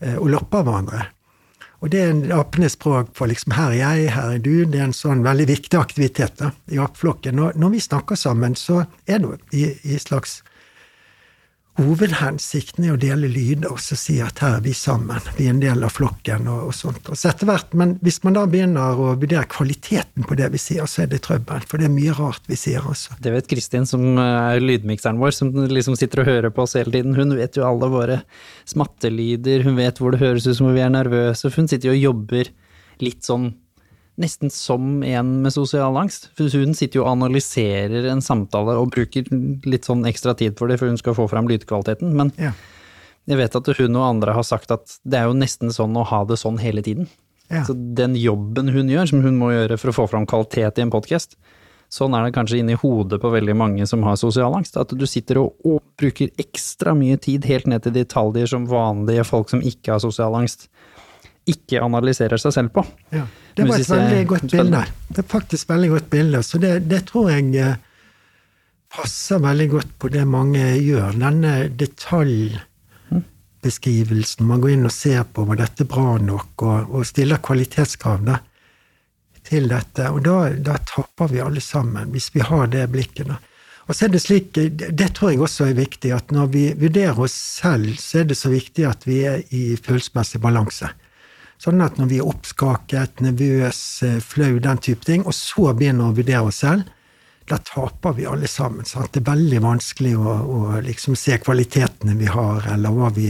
eh, 0.01 0.17
og 0.17 0.29
lopper 0.34 0.65
hverandre. 0.65 1.09
Og 1.82 1.89
det 1.89 2.01
er 2.01 2.11
en 2.13 2.34
apenes 2.36 2.75
språk 2.77 3.09
for 3.17 3.29
liksom 3.29 3.55
her 3.57 3.73
er 3.73 3.79
jeg, 3.79 4.09
her 4.13 4.36
er 4.36 4.41
du. 4.41 4.53
Det 4.69 4.77
er 4.77 4.88
en 4.89 4.95
sånn 4.95 5.23
veldig 5.25 5.47
viktig 5.49 5.79
aktivitet 5.79 6.38
da, 6.38 6.51
i 6.69 6.77
apeflokken. 6.82 7.38
Når, 7.38 7.57
når 7.57 7.73
vi 7.73 7.82
snakker 7.82 8.19
sammen, 8.19 8.53
så 8.57 8.84
er 9.09 9.23
det 9.23 9.39
i, 9.57 9.65
i 9.89 9.97
slags 10.01 10.41
Hovedhensikten 11.82 12.86
er 12.86 12.93
å 12.93 12.99
dele 12.99 13.29
lyder 13.32 13.71
og 13.71 13.79
så 13.82 13.95
si 13.97 14.19
at 14.21 14.41
her 14.43 14.59
er 14.59 14.65
vi 14.65 14.73
sammen, 14.77 15.21
vi 15.38 15.47
er 15.47 15.55
en 15.55 15.61
del 15.61 15.86
av 15.86 15.93
flokken 15.95 16.45
og, 16.51 16.67
og 16.69 16.75
sånt. 16.77 17.09
Og 17.09 17.17
så 17.17 17.32
etter 17.32 17.49
hvert, 17.49 17.73
Men 17.77 17.95
hvis 18.05 18.21
man 18.25 18.38
da 18.38 18.43
begynner 18.49 18.99
å 18.99 19.13
vurdere 19.15 19.47
kvaliteten 19.49 20.27
på 20.27 20.38
det 20.38 20.51
vi 20.53 20.61
sier, 20.61 20.86
så 20.89 21.03
er 21.03 21.11
det 21.11 21.23
trøbbel. 21.25 21.65
For 21.67 21.82
det 21.82 21.88
er 21.88 21.95
mye 21.95 22.13
rart 22.17 22.45
vi 22.51 22.59
sier, 22.59 22.86
altså. 22.86 23.17
Det 23.23 23.34
vet 23.34 23.49
Kristin, 23.49 23.88
som 23.89 24.19
er 24.21 24.61
lydmikseren 24.61 25.21
vår, 25.21 25.34
som 25.36 25.53
liksom 25.71 25.97
sitter 25.97 26.23
og 26.23 26.29
hører 26.29 26.53
på 26.53 26.67
oss 26.67 26.77
hele 26.77 26.93
tiden. 26.93 27.17
Hun 27.17 27.34
vet 27.39 27.57
jo 27.57 27.65
alle 27.65 27.89
våre 27.91 28.21
smattelyder, 28.69 29.65
hun 29.65 29.79
vet 29.79 30.01
hvor 30.01 30.13
det 30.13 30.21
høres 30.21 30.47
ut 30.47 30.59
som 30.59 30.69
om 30.69 30.77
vi 30.77 30.86
er 30.86 30.93
nervøse. 30.93 31.49
Hun 31.55 31.71
sitter 31.71 31.91
jo 31.91 31.97
og 31.97 32.05
jobber 32.11 32.53
litt 33.01 33.25
sånn 33.25 33.53
nesten 34.20 34.51
som 34.53 35.03
en 35.03 35.32
med 35.41 35.53
sosial 35.53 35.97
angst. 35.97 36.30
For 36.38 36.51
hun 36.57 36.76
sitter 36.78 36.99
jo 36.99 37.05
og 37.05 37.14
analyserer 37.16 38.09
en 38.12 38.24
samtale 38.24 38.76
og 38.80 38.91
bruker 38.95 39.28
litt 39.68 39.88
sånn 39.88 40.05
ekstra 40.09 40.36
tid 40.38 40.57
for 40.59 40.72
det, 40.72 40.80
for 40.82 40.91
hun 40.91 40.99
skal 40.99 41.18
få 41.18 41.28
fram 41.32 41.49
lydkvaliteten. 41.51 42.14
Men 42.18 42.34
ja. 42.41 42.53
jeg 43.30 43.39
vet 43.39 43.57
at 43.57 43.72
hun 43.80 43.97
og 43.97 44.07
andre 44.07 44.36
har 44.38 44.47
sagt 44.47 44.74
at 44.76 44.99
det 45.03 45.22
er 45.22 45.30
jo 45.30 45.38
nesten 45.38 45.74
sånn 45.74 45.97
å 45.97 46.07
ha 46.12 46.24
det 46.28 46.39
sånn 46.41 46.59
hele 46.62 46.84
tiden. 46.86 47.09
Ja. 47.51 47.66
Så 47.68 47.76
den 47.76 48.16
jobben 48.16 48.72
hun 48.72 48.91
gjør, 48.91 49.09
som 49.09 49.24
hun 49.26 49.39
må 49.39 49.51
gjøre 49.51 49.80
for 49.80 49.91
å 49.91 49.97
få 50.01 50.07
fram 50.12 50.28
kvalitet 50.30 50.80
i 50.80 50.86
en 50.86 50.93
podkast, 50.93 51.36
sånn 51.91 52.14
er 52.16 52.24
det 52.24 52.36
kanskje 52.38 52.62
inni 52.62 52.78
hodet 52.80 53.20
på 53.20 53.32
veldig 53.34 53.55
mange 53.59 53.88
som 53.89 54.05
har 54.07 54.16
sosial 54.20 54.55
angst. 54.55 54.78
At 54.80 54.93
du 54.95 55.03
sitter 55.09 55.41
og, 55.41 55.57
og 55.68 55.82
bruker 55.99 56.32
ekstra 56.39 56.93
mye 56.95 57.20
tid 57.20 57.47
helt 57.49 57.68
ned 57.68 57.84
til 57.84 57.95
detaljer 57.97 58.47
som 58.53 58.70
vanlige 58.72 59.26
folk 59.28 59.51
som 59.51 59.64
ikke 59.64 59.97
har 59.97 60.03
sosial 60.03 60.38
angst, 60.39 60.70
ikke 61.49 61.81
analyserer 61.81 62.37
seg 62.41 62.53
selv 62.53 62.69
på. 62.75 62.83
Ja, 63.13 63.23
det 63.57 63.63
var 63.67 63.79
et 63.79 63.89
veldig 63.89 64.27
godt 64.29 64.51
bilde. 64.51 64.85
Det 65.09 65.17
er 65.23 65.27
faktisk 65.31 65.69
veldig 65.71 65.89
godt 65.95 66.09
bilde. 66.11 66.43
Så 66.45 66.57
det, 66.61 66.79
det, 66.91 67.01
tror 67.09 67.31
jeg 67.31 67.55
eh, 67.57 67.75
passer 68.93 69.39
veldig 69.41 69.69
godt 69.71 69.91
på 69.99 70.07
det 70.13 70.25
mange 70.29 70.77
gjør. 70.77 71.11
Denne 71.17 71.69
detaljbeskrivelsen. 71.81 74.47
Man 74.47 74.61
går 74.61 74.71
inn 74.75 74.89
og 74.89 74.95
ser 74.95 75.23
på 75.25 75.45
var 75.49 75.57
dette 75.63 75.83
bra 75.89 76.17
nok, 76.21 76.61
og, 76.61 76.77
og 76.93 77.05
stiller 77.09 77.37
kvalitetskrav 77.43 78.19
da, 78.29 78.35
til 79.47 79.63
dette. 79.71 80.03
Og 80.13 80.19
da, 80.25 80.35
da 80.53 80.77
tapper 80.85 81.27
vi 81.33 81.43
alle 81.43 81.61
sammen, 81.65 82.11
hvis 82.13 82.29
vi 82.35 82.41
har 82.45 82.65
det 82.71 82.91
blikket. 82.93 83.27
da. 83.33 83.37
Og 83.89 83.95
så 83.97 84.01
er 84.05 84.11
Det 84.13 84.21
slik, 84.21 84.53
det 84.53 85.09
tror 85.17 85.29
jeg 85.33 85.41
også 85.41 85.65
er 85.65 85.73
viktig, 85.73 86.13
at 86.15 86.31
når 86.31 86.45
vi 86.53 86.73
vurderer 86.77 87.19
oss 87.19 87.33
selv, 87.33 87.97
så 87.97 88.19
er 88.21 88.25
det 88.29 88.37
så 88.37 88.49
viktig 88.53 88.85
at 88.87 89.07
vi 89.07 89.23
er 89.25 89.41
i 89.49 89.75
følelsesmessig 89.75 90.41
balanse. 90.41 90.87
Sånn 91.62 91.84
at 91.86 91.99
når 92.01 92.09
vi 92.09 92.18
er 92.18 92.30
oppskaket, 92.30 93.22
nervøs, 93.22 93.82
eh, 94.07 94.18
flau, 94.26 94.55
den 94.59 94.82
type 94.82 95.05
ting, 95.05 95.26
og 95.30 95.36
så 95.38 95.76
begynner 95.78 96.09
å 96.09 96.16
vurdere 96.18 96.47
oss 96.49 96.64
selv, 96.64 96.89
da 97.49 97.59
taper 97.62 98.16
vi 98.18 98.26
alle 98.26 98.49
sammen. 98.49 98.86
Sant? 98.88 99.12
Det 99.14 99.22
er 99.22 99.30
veldig 99.30 99.62
vanskelig 99.62 100.16
å, 100.18 100.34
å 100.41 100.82
liksom 100.82 101.18
se 101.20 101.38
kvalitetene 101.41 102.16
vi 102.18 102.30
har, 102.32 102.66
eller 102.74 102.95
hva 102.95 103.12
vi 103.14 103.30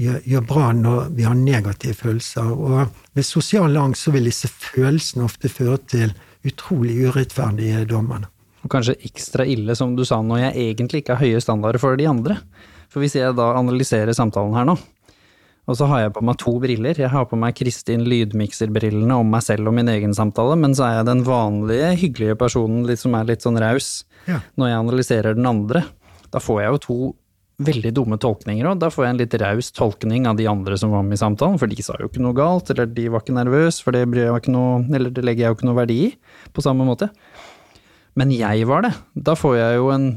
gjør, 0.00 0.18
gjør, 0.24 0.44
bra 0.48 0.72
når 0.74 1.12
vi 1.14 1.26
har 1.28 1.38
negative 1.38 1.94
følelser. 2.00 2.50
Og 2.50 3.14
ved 3.14 3.28
sosial 3.28 3.76
angst 3.78 4.08
så 4.08 4.14
vil 4.14 4.30
disse 4.30 4.50
følelsene 4.50 5.26
ofte 5.28 5.52
føre 5.52 5.78
til 5.92 6.14
utrolig 6.48 6.96
urettferdige 7.06 7.84
dommer. 7.90 8.26
Og 8.62 8.70
kanskje 8.72 8.98
ekstra 9.06 9.46
ille, 9.46 9.74
som 9.78 9.94
du 9.98 10.04
sa, 10.06 10.18
når 10.22 10.48
jeg 10.48 10.66
egentlig 10.70 11.02
ikke 11.02 11.18
har 11.18 11.26
høye 11.26 11.42
standarder 11.42 11.82
for 11.82 11.98
de 11.98 12.10
andre. 12.10 12.38
For 12.90 13.02
hvis 13.02 13.16
jeg 13.18 13.38
da 13.38 13.52
analyserer 13.58 14.14
samtalen 14.16 14.54
her 14.56 14.66
nå, 14.68 14.76
og 15.70 15.78
så 15.78 15.86
har 15.86 16.00
jeg 16.02 16.14
på 16.16 16.24
meg 16.26 16.38
to 16.42 16.56
briller. 16.62 16.98
Jeg 16.98 17.12
har 17.12 17.26
på 17.30 17.38
meg 17.38 17.54
Kristin 17.54 18.02
Lydmikser-brillene 18.08 19.14
om 19.22 19.28
meg 19.30 19.44
selv 19.46 19.70
og 19.70 19.76
min 19.76 19.90
egen 19.92 20.14
samtale, 20.16 20.56
men 20.58 20.74
så 20.74 20.88
er 20.88 20.96
jeg 20.98 21.08
den 21.12 21.22
vanlige, 21.26 21.92
hyggelige 22.00 22.38
personen 22.40 22.82
litt, 22.88 23.02
som 23.02 23.14
er 23.14 23.28
litt 23.28 23.46
sånn 23.46 23.60
raus 23.62 24.02
ja. 24.26 24.40
når 24.58 24.72
jeg 24.72 24.80
analyserer 24.80 25.38
den 25.38 25.46
andre. 25.46 25.84
Da 26.34 26.42
får 26.42 26.64
jeg 26.64 26.72
jo 26.72 26.82
to 26.86 26.98
veldig 27.62 27.92
dumme 27.94 28.18
tolkninger 28.18 28.66
òg. 28.66 28.80
Da 28.82 28.90
får 28.90 29.06
jeg 29.06 29.14
en 29.14 29.20
litt 29.20 29.38
raus 29.38 29.70
tolkning 29.76 30.26
av 30.26 30.40
de 30.40 30.48
andre 30.50 30.78
som 30.80 30.90
var 30.94 31.06
med 31.06 31.14
i 31.14 31.22
samtalen, 31.22 31.60
for 31.60 31.70
de 31.70 31.84
sa 31.84 31.94
jo 32.00 32.10
ikke 32.10 32.24
noe 32.24 32.36
galt, 32.36 32.72
eller 32.74 32.90
de 32.90 33.06
var 33.12 33.22
ikke 33.22 33.38
nervøse, 33.38 33.84
for 33.84 33.94
det, 33.94 34.02
noe, 34.50 34.82
eller 34.90 35.14
det 35.14 35.22
legger 35.22 35.46
jeg 35.46 35.52
jo 35.52 35.60
ikke 35.60 35.70
noe 35.70 35.78
verdi 35.78 36.00
i, 36.08 36.12
på 36.50 36.64
samme 36.64 36.86
måte. 36.88 37.12
Men 38.18 38.34
jeg 38.34 38.66
var 38.68 38.82
det. 38.88 38.92
Da 39.14 39.38
får 39.38 39.56
jeg 39.60 39.78
jo 39.78 39.92
en 39.94 40.10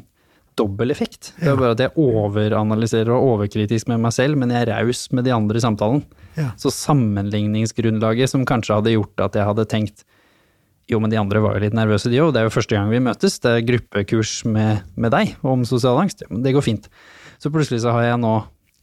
dobbel 0.60 0.94
effekt. 0.94 1.34
Det 1.40 1.52
er 1.52 1.60
bare 1.60 1.76
at 1.76 1.84
jeg 1.84 1.94
overanalyserer 2.00 3.12
og 3.12 3.18
er 3.18 3.32
overkritisk 3.36 3.90
med 3.92 4.04
meg 4.04 4.16
selv, 4.16 4.40
men 4.40 4.54
jeg 4.54 4.66
er 4.66 4.74
raus 4.74 5.06
med 5.16 5.28
de 5.28 5.34
andre 5.36 5.60
i 5.60 5.64
samtalen. 5.64 6.04
Ja. 6.36 6.52
Så 6.60 6.72
sammenligningsgrunnlaget 6.74 8.32
som 8.32 8.46
kanskje 8.48 8.80
hadde 8.80 8.96
gjort 8.96 9.26
at 9.28 9.40
jeg 9.40 9.48
hadde 9.50 9.68
tenkt 9.72 10.06
jo, 10.92 11.00
men 11.02 11.10
de 11.10 11.18
andre 11.18 11.42
var 11.42 11.56
jo 11.58 11.64
litt 11.64 11.74
nervøse, 11.74 12.12
de 12.14 12.20
òg. 12.22 12.34
Det 12.36 12.44
er 12.44 12.46
jo 12.46 12.54
første 12.54 12.78
gang 12.78 12.92
vi 12.92 13.02
møtes. 13.02 13.40
Det 13.42 13.52
er 13.52 13.64
gruppekurs 13.66 14.34
med, 14.46 14.84
med 15.02 15.14
deg 15.16 15.32
om 15.42 15.64
sosial 15.66 15.98
angst. 15.98 16.22
Ja, 16.22 16.30
men 16.30 16.44
det 16.46 16.54
går 16.54 16.66
fint. 16.66 16.92
Så 17.42 17.50
plutselig 17.54 17.82
så 17.84 17.96
har 17.96 18.06
jeg 18.06 18.20
nå 18.22 18.36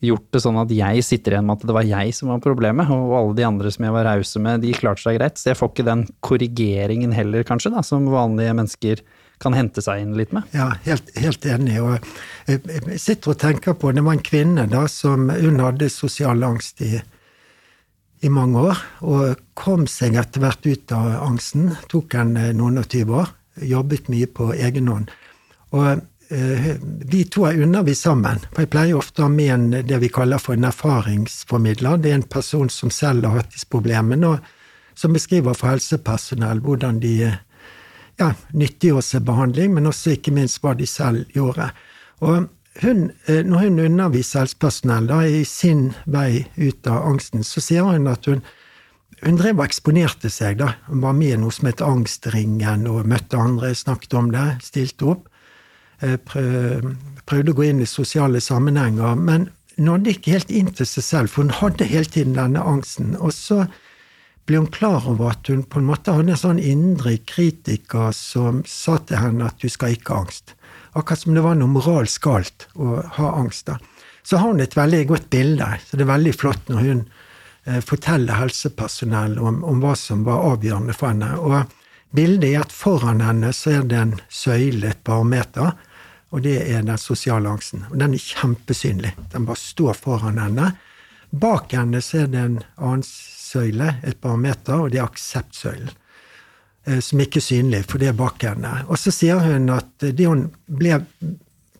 gjort 0.02 0.26
det 0.34 0.40
sånn 0.42 0.58
at 0.58 0.72
jeg 0.74 1.04
sitter 1.06 1.36
igjen 1.36 1.46
med 1.46 1.60
at 1.60 1.68
det 1.68 1.76
var 1.76 1.86
jeg 1.86 2.14
som 2.16 2.32
var 2.32 2.42
problemet, 2.42 2.90
og 2.90 3.14
alle 3.20 3.36
de 3.38 3.46
andre 3.46 3.70
som 3.70 3.86
jeg 3.86 3.94
var 3.94 4.08
rause 4.08 4.42
med, 4.42 4.64
de 4.64 4.74
klarte 4.74 5.04
seg 5.04 5.20
greit. 5.20 5.38
Så 5.38 5.52
jeg 5.52 5.60
får 5.60 5.70
ikke 5.70 5.86
den 5.86 6.02
korrigeringen 6.26 7.14
heller, 7.14 7.46
kanskje, 7.46 7.70
da, 7.74 7.84
som 7.86 8.10
vanlige 8.10 8.56
mennesker 8.58 9.04
kan 9.42 9.56
hente 9.56 9.82
seg 9.84 10.02
inn 10.04 10.14
litt 10.18 10.32
med. 10.34 10.46
Ja, 10.54 10.70
helt, 10.86 11.10
helt 11.18 11.46
enig. 11.46 11.78
Og 11.82 11.96
jeg, 12.46 12.62
jeg 12.68 13.00
sitter 13.02 13.34
og 13.34 13.40
tenker 13.42 13.76
på 13.78 13.92
Det 13.94 14.04
var 14.04 14.16
en 14.16 14.24
kvinne 14.24 14.68
da 14.70 14.86
som 14.90 15.28
hun 15.32 15.60
hadde 15.62 15.90
sosial 15.92 16.44
angst 16.46 16.82
i, 16.84 16.94
i 18.22 18.30
mange 18.30 18.62
år, 18.70 18.84
og 19.02 19.42
kom 19.58 19.88
seg 19.90 20.16
etter 20.20 20.44
hvert 20.44 20.66
ut 20.66 20.94
av 20.96 21.18
angsten. 21.26 21.72
Tok 21.92 22.16
en 22.20 22.36
eh, 22.38 22.54
noen 22.56 22.80
og 22.82 22.88
tyve 22.92 23.18
år. 23.24 23.34
Jobbet 23.68 24.08
mye 24.12 24.30
på 24.30 24.52
egen 24.54 24.88
hånd. 24.88 25.12
Og 25.76 25.88
eh, 26.32 26.72
vi 27.12 27.24
to 27.28 27.46
er 27.48 27.60
undervist 27.66 28.06
sammen. 28.06 28.42
For 28.52 28.64
jeg 28.64 28.72
pleier 28.72 28.98
ofte 29.00 29.24
å 29.24 29.28
ha 29.28 29.32
med 29.32 29.54
en, 29.56 29.70
det 29.88 30.00
vi 30.02 30.12
kaller 30.12 30.42
for 30.42 30.56
en 30.56 30.70
erfaringsformidler. 30.70 32.00
Det 32.00 32.12
er 32.12 32.20
en 32.20 32.28
person 32.38 32.70
som 32.72 32.94
selv 32.94 33.28
har 33.28 33.42
hatt 33.42 33.54
disse 33.56 33.68
problemene, 33.70 34.36
og 34.36 34.98
som 34.98 35.14
beskriver 35.16 35.56
for 35.56 35.72
helsepersonell 35.72 36.60
hvordan 36.64 36.98
de 37.02 37.16
ja, 38.22 38.32
nyttiggjorde 38.56 39.06
seg 39.06 39.26
behandling, 39.26 39.74
men 39.76 39.90
også 39.90 40.16
ikke 40.16 40.34
minst 40.34 40.62
hva 40.62 40.74
de 40.78 40.86
selv 40.88 41.28
gjorde. 41.34 41.68
Og 42.22 42.48
hun, 42.80 43.10
eh, 43.26 43.42
når 43.44 43.66
hun 43.66 43.84
underviser 43.84 44.44
helsepersonell 44.44 45.08
da, 45.10 45.20
i 45.26 45.44
sin 45.48 45.90
vei 46.06 46.46
ut 46.56 46.86
av 46.88 47.06
angsten, 47.10 47.44
så 47.44 47.60
sier 47.60 47.88
hun 47.88 48.08
at 48.10 48.28
hun, 48.30 48.42
hun 49.22 49.38
drev 49.38 49.60
og 49.60 49.66
eksponerte 49.66 50.30
seg. 50.32 50.58
da. 50.62 50.74
Hun 50.88 51.02
var 51.04 51.18
med 51.18 51.34
i 51.34 51.40
noe 51.40 51.52
som 51.52 51.68
het 51.68 51.82
Angstringen, 51.84 52.86
og 52.88 53.06
møtte 53.06 53.38
andre, 53.38 53.74
snakket 53.74 54.14
om 54.18 54.30
det, 54.32 54.48
stilte 54.64 55.12
opp. 55.14 55.28
Eh, 56.02 56.16
prøvde 57.26 57.52
å 57.52 57.58
gå 57.58 57.68
inn 57.68 57.82
i 57.82 57.86
sosiale 57.86 58.40
sammenhenger, 58.40 59.14
men 59.16 59.50
nådde 59.78 60.16
ikke 60.16 60.36
helt 60.36 60.50
inn 60.50 60.72
til 60.74 60.88
seg 60.88 61.04
selv, 61.06 61.30
for 61.30 61.44
hun 61.44 61.54
hadde 61.60 61.86
hele 61.88 62.08
tiden 62.08 62.34
denne 62.38 62.62
angsten. 62.62 63.14
Og 63.20 63.32
så 63.36 63.66
ble 64.46 64.58
hun 64.58 64.70
klar 64.74 65.06
over 65.08 65.32
at 65.32 65.48
hun 65.50 65.62
på 65.62 65.78
en 65.78 65.88
måte 65.88 66.14
hadde 66.14 66.34
en 66.34 66.40
sånn 66.40 66.60
indre 66.62 67.14
kritiker 67.28 68.10
som 68.16 68.62
sa 68.66 68.98
til 69.06 69.20
henne 69.22 69.46
at 69.46 69.62
du 69.62 69.68
skal 69.70 69.94
ikke 69.94 70.14
ha 70.14 70.24
angst. 70.24 70.54
Akkurat 70.92 71.22
som 71.22 71.36
det 71.36 71.44
var 71.44 71.58
noe 71.58 71.70
moralsk 71.72 72.26
galt 72.26 72.66
å 72.74 73.00
ha 73.18 73.34
angst. 73.38 73.66
da. 73.70 73.78
Så 74.22 74.36
har 74.36 74.52
hun 74.52 74.60
et 74.60 74.76
veldig 74.76 75.06
godt 75.08 75.30
bilde, 75.30 75.68
så 75.86 75.96
det 75.96 76.04
er 76.04 76.12
veldig 76.12 76.34
flott 76.34 76.68
når 76.70 76.82
hun 76.86 77.04
eh, 77.64 77.80
forteller 77.80 78.38
helsepersonell 78.38 79.38
om, 79.38 79.62
om, 79.64 79.80
hva 79.82 79.94
som 79.98 80.26
var 80.26 80.44
avgjørende 80.52 80.96
for 80.96 81.12
henne. 81.12 81.32
Og 81.38 82.14
bildet 82.14 82.50
er 82.50 82.66
at 82.66 82.74
foran 82.74 83.24
henne 83.24 83.54
så 83.56 83.78
er 83.78 83.88
det 83.88 83.98
en 83.98 84.14
søyle, 84.28 84.92
et 84.92 85.02
barometer, 85.06 85.72
og 86.32 86.44
det 86.46 86.58
er 86.64 86.84
den 86.86 87.00
sosiale 87.00 87.50
angsten. 87.50 87.86
Og 87.90 87.98
den 88.00 88.14
er 88.16 88.22
kjempesynlig. 88.24 89.12
Den 89.34 89.46
bare 89.48 89.60
står 89.60 89.98
foran 89.98 90.40
henne. 90.40 90.72
Bak 91.32 91.72
henne 91.76 92.00
så 92.04 92.22
er 92.22 92.32
det 92.32 92.40
en 92.40 92.60
annen 92.76 93.04
søyle, 93.52 93.96
et 94.02 94.20
barometer, 94.20 94.80
og 94.80 94.92
det 94.92 95.00
er 95.00 95.08
akseptsøylen. 95.08 95.92
Eh, 96.84 96.98
som 96.98 97.20
ikke 97.22 97.38
er 97.38 97.46
synlig, 97.46 97.84
for 97.86 98.02
det 98.02 98.10
er 98.10 98.18
bak 98.18 98.42
henne. 98.42 98.74
Og 98.88 98.98
så 98.98 99.12
sier 99.14 99.40
hun 99.44 99.70
at 99.70 100.02
det 100.02 100.26
hun 100.26 100.48
ble 100.66 100.98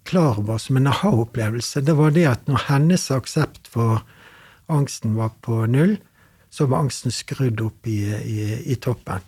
klar 0.07 0.39
over 0.39 0.59
som 0.59 0.79
en 0.79 0.91
aha-opplevelse, 0.91 1.83
det 1.83 1.95
var 1.99 2.15
det 2.15 2.27
at 2.31 2.49
når 2.51 2.67
hennes 2.69 3.11
aksept 3.15 3.71
for 3.71 4.03
angsten 4.73 5.17
var 5.19 5.35
på 5.43 5.65
null, 5.71 5.97
så 6.53 6.67
var 6.69 6.85
angsten 6.85 7.15
skrudd 7.15 7.63
opp 7.65 7.89
i, 7.89 8.01
i, 8.13 8.43
i 8.73 8.77
toppen. 8.77 9.25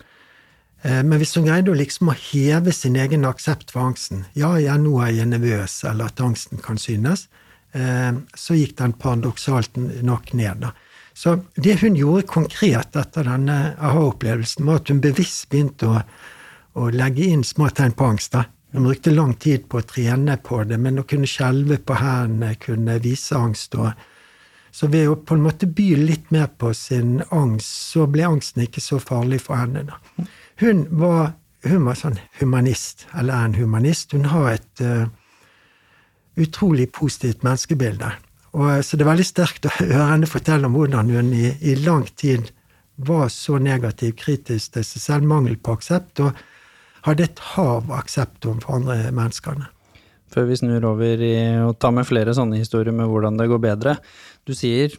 Eh, 0.85 1.01
men 1.01 1.17
hvis 1.19 1.35
hun 1.35 1.47
greide 1.47 1.73
å 1.73 1.77
liksom 1.77 2.11
å 2.11 2.17
heve 2.19 2.73
sin 2.75 2.95
egen 2.99 3.25
aksept 3.27 3.73
for 3.73 3.87
angsten 3.89 4.25
Ja, 4.37 4.53
ja, 4.61 4.77
nå 4.77 4.99
er 5.03 5.15
jeg 5.15 5.31
nervøs, 5.31 5.79
eller 5.89 6.11
at 6.11 6.21
angsten 6.21 6.61
kan 6.63 6.79
synes, 6.81 7.27
eh, 7.73 8.13
så 8.37 8.57
gikk 8.57 8.77
den 8.79 8.95
paradoksalt 8.95 9.75
nok 10.05 10.33
ned. 10.33 10.63
da. 10.63 10.75
Så 11.15 11.37
det 11.55 11.77
hun 11.79 11.95
gjorde 11.95 12.27
konkret 12.27 12.97
etter 12.99 13.23
denne 13.23 13.75
aha-opplevelsen, 13.79 14.65
var 14.67 14.81
at 14.81 14.91
hun 14.91 14.99
bevisst 15.03 15.47
begynte 15.49 15.87
å, 15.87 16.01
å 16.75 16.89
legge 16.91 17.29
inn 17.31 17.45
små 17.47 17.69
tegn 17.71 17.95
på 17.95 18.09
angst. 18.11 18.33
da. 18.35 18.43
Hun 18.75 18.89
brukte 18.89 19.13
lang 19.13 19.33
tid 19.39 19.69
på 19.71 19.79
å 19.79 19.87
trene 19.87 20.35
på 20.43 20.59
det, 20.67 20.77
men 20.81 20.99
å 20.99 21.07
kunne 21.07 21.29
skjelve 21.29 21.79
på 21.79 21.95
hendene, 22.01 22.57
kunne 22.59 22.99
vise 22.99 23.39
angst. 23.39 23.79
og 23.79 23.93
så 24.75 24.89
ved 24.91 25.07
å 25.07 25.15
på 25.15 25.37
en 25.37 25.45
måte 25.45 25.69
by 25.71 25.93
litt 25.95 26.31
mer 26.35 26.49
på 26.59 26.73
sin 26.75 27.21
angst, 27.31 27.69
så 27.93 28.09
ble 28.11 28.25
angsten 28.27 28.65
ikke 28.65 28.83
så 28.83 28.99
farlig 28.99 29.39
for 29.45 29.55
henne. 29.55 29.85
da. 29.87 30.25
Hun 30.59 30.83
var, 30.99 31.31
hun 31.63 31.85
var 31.87 31.95
sånn 31.95 32.19
humanist, 32.41 33.05
eller 33.15 33.37
er 33.37 33.45
en 33.45 33.55
humanist. 33.55 34.11
Hun 34.11 34.27
har 34.33 34.49
et 34.57 34.83
uh, 34.83 35.07
utrolig 36.35 36.89
positivt 36.91 37.47
menneskebilde. 37.47 38.11
Og, 38.55 38.65
eh, 38.71 38.81
så 38.81 38.97
det 38.97 39.05
er 39.05 39.11
veldig 39.11 39.27
sterkt 39.27 39.67
å 39.67 39.73
høre 39.77 40.09
henne 40.13 40.29
fortelle 40.29 40.69
om 40.69 40.75
hvordan 40.77 41.11
hun 41.11 41.33
i, 41.35 41.51
i 41.61 41.75
lang 41.83 42.07
tid 42.15 42.51
var 42.95 43.27
så 43.33 43.59
negativ, 43.59 44.15
kritisk 44.15 44.77
til 44.77 44.85
seg 44.87 45.03
selv, 45.03 45.27
mangel 45.27 45.57
på 45.59 45.75
aksept, 45.75 46.23
og 46.23 46.37
hadde 47.05 47.27
et 47.27 47.41
hav 47.53 47.83
av 47.83 47.97
aksept 47.99 48.47
overfor 48.47 48.79
andre 48.79 49.11
mennesker. 49.13 49.59
Før 50.31 50.47
vi 50.49 50.57
snur 50.57 50.87
over 50.89 51.21
i 51.21 51.35
å 51.61 51.73
ta 51.77 51.91
med 51.93 52.07
flere 52.07 52.33
sånne 52.35 52.57
historier 52.61 52.95
med 52.95 53.11
hvordan 53.11 53.37
det 53.39 53.49
går 53.51 53.61
bedre. 53.61 53.97
Du 54.47 54.55
sier 54.57 54.95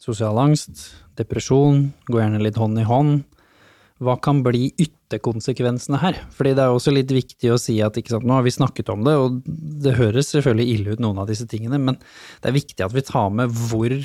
sosial 0.00 0.38
angst, 0.40 0.86
depresjon, 1.18 1.90
går 2.08 2.22
gjerne 2.22 2.42
litt 2.46 2.58
hånd 2.58 2.80
i 2.80 2.86
hånd. 2.88 3.20
Hva 4.00 4.16
kan 4.22 4.40
bli 4.46 4.70
ytterkonsekvensene 5.10 5.98
her? 5.98 6.22
Fordi 6.30 6.54
det 6.54 6.64
er 6.64 6.72
også 6.72 6.94
litt 6.94 7.10
viktig 7.10 7.50
å 7.50 7.58
si 7.58 7.80
at 7.82 7.98
sant, 7.98 8.24
nå 8.26 8.38
har 8.38 8.46
vi 8.46 8.54
snakket 8.54 8.92
om 8.94 9.02
det, 9.04 9.16
og 9.18 9.42
det 9.44 9.98
høres 9.98 10.30
selvfølgelig 10.30 10.74
ille 10.76 10.94
ut, 10.94 11.02
noen 11.02 11.18
av 11.18 11.28
disse 11.30 11.48
tingene, 11.50 11.80
men 11.82 11.98
det 12.40 12.50
er 12.50 12.56
viktig 12.56 12.86
at 12.86 12.94
vi 12.94 13.02
tar 13.02 13.30
med 13.34 13.50
hvor 13.50 13.96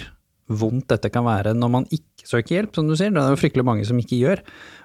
vondt 0.46 0.92
dette 0.94 1.10
kan 1.10 1.26
være 1.26 1.56
når 1.58 1.72
man 1.74 1.88
ikke 1.90 2.28
søker 2.30 2.60
hjelp, 2.60 2.76
som 2.78 2.90
du 2.90 2.96
sier. 2.98 3.14
Det 3.14 3.22
er 3.22 3.34
jo 3.34 3.40
fryktelig 3.40 3.66
mange 3.66 3.86
som 3.88 3.98
ikke 4.02 4.20
gjør. 4.20 4.44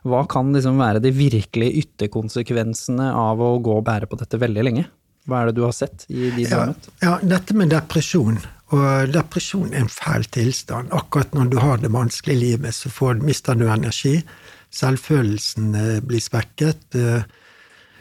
Hva 0.09 0.23
kan 0.29 0.55
liksom 0.55 0.81
være 0.81 1.03
de 1.05 1.13
virkelige 1.13 1.85
ytterkonsekvensene 1.85 3.11
av 3.17 3.43
å 3.45 3.59
gå 3.61 3.77
og 3.81 3.85
bære 3.89 4.09
på 4.09 4.21
dette 4.21 4.41
veldig 4.41 4.65
lenge? 4.65 4.87
Hva 5.29 5.43
er 5.43 5.51
det 5.51 5.59
du 5.59 5.67
har 5.67 5.75
sett 5.77 6.07
i 6.09 6.31
de 6.33 6.47
ja, 6.49 6.63
ja, 7.05 7.19
dette 7.21 7.55
med 7.57 7.73
depresjon. 7.73 8.41
Og 8.73 9.13
depresjon 9.13 9.75
er 9.75 9.85
en 9.85 9.93
fæl 9.93 10.25
tilstand. 10.33 10.93
Akkurat 10.97 11.35
når 11.37 11.51
du 11.53 11.59
har 11.61 11.83
det 11.83 11.91
vanskelig 11.93 12.37
i 12.39 12.41
livet, 12.41 12.77
så 12.77 12.93
får, 12.93 13.21
mister 13.27 13.59
du 13.59 13.67
energi. 13.69 14.17
Selvfølelsen 14.71 15.75
eh, 15.75 15.99
blir 16.07 16.23
svekket. 16.23 16.95
Eh, 16.95 17.23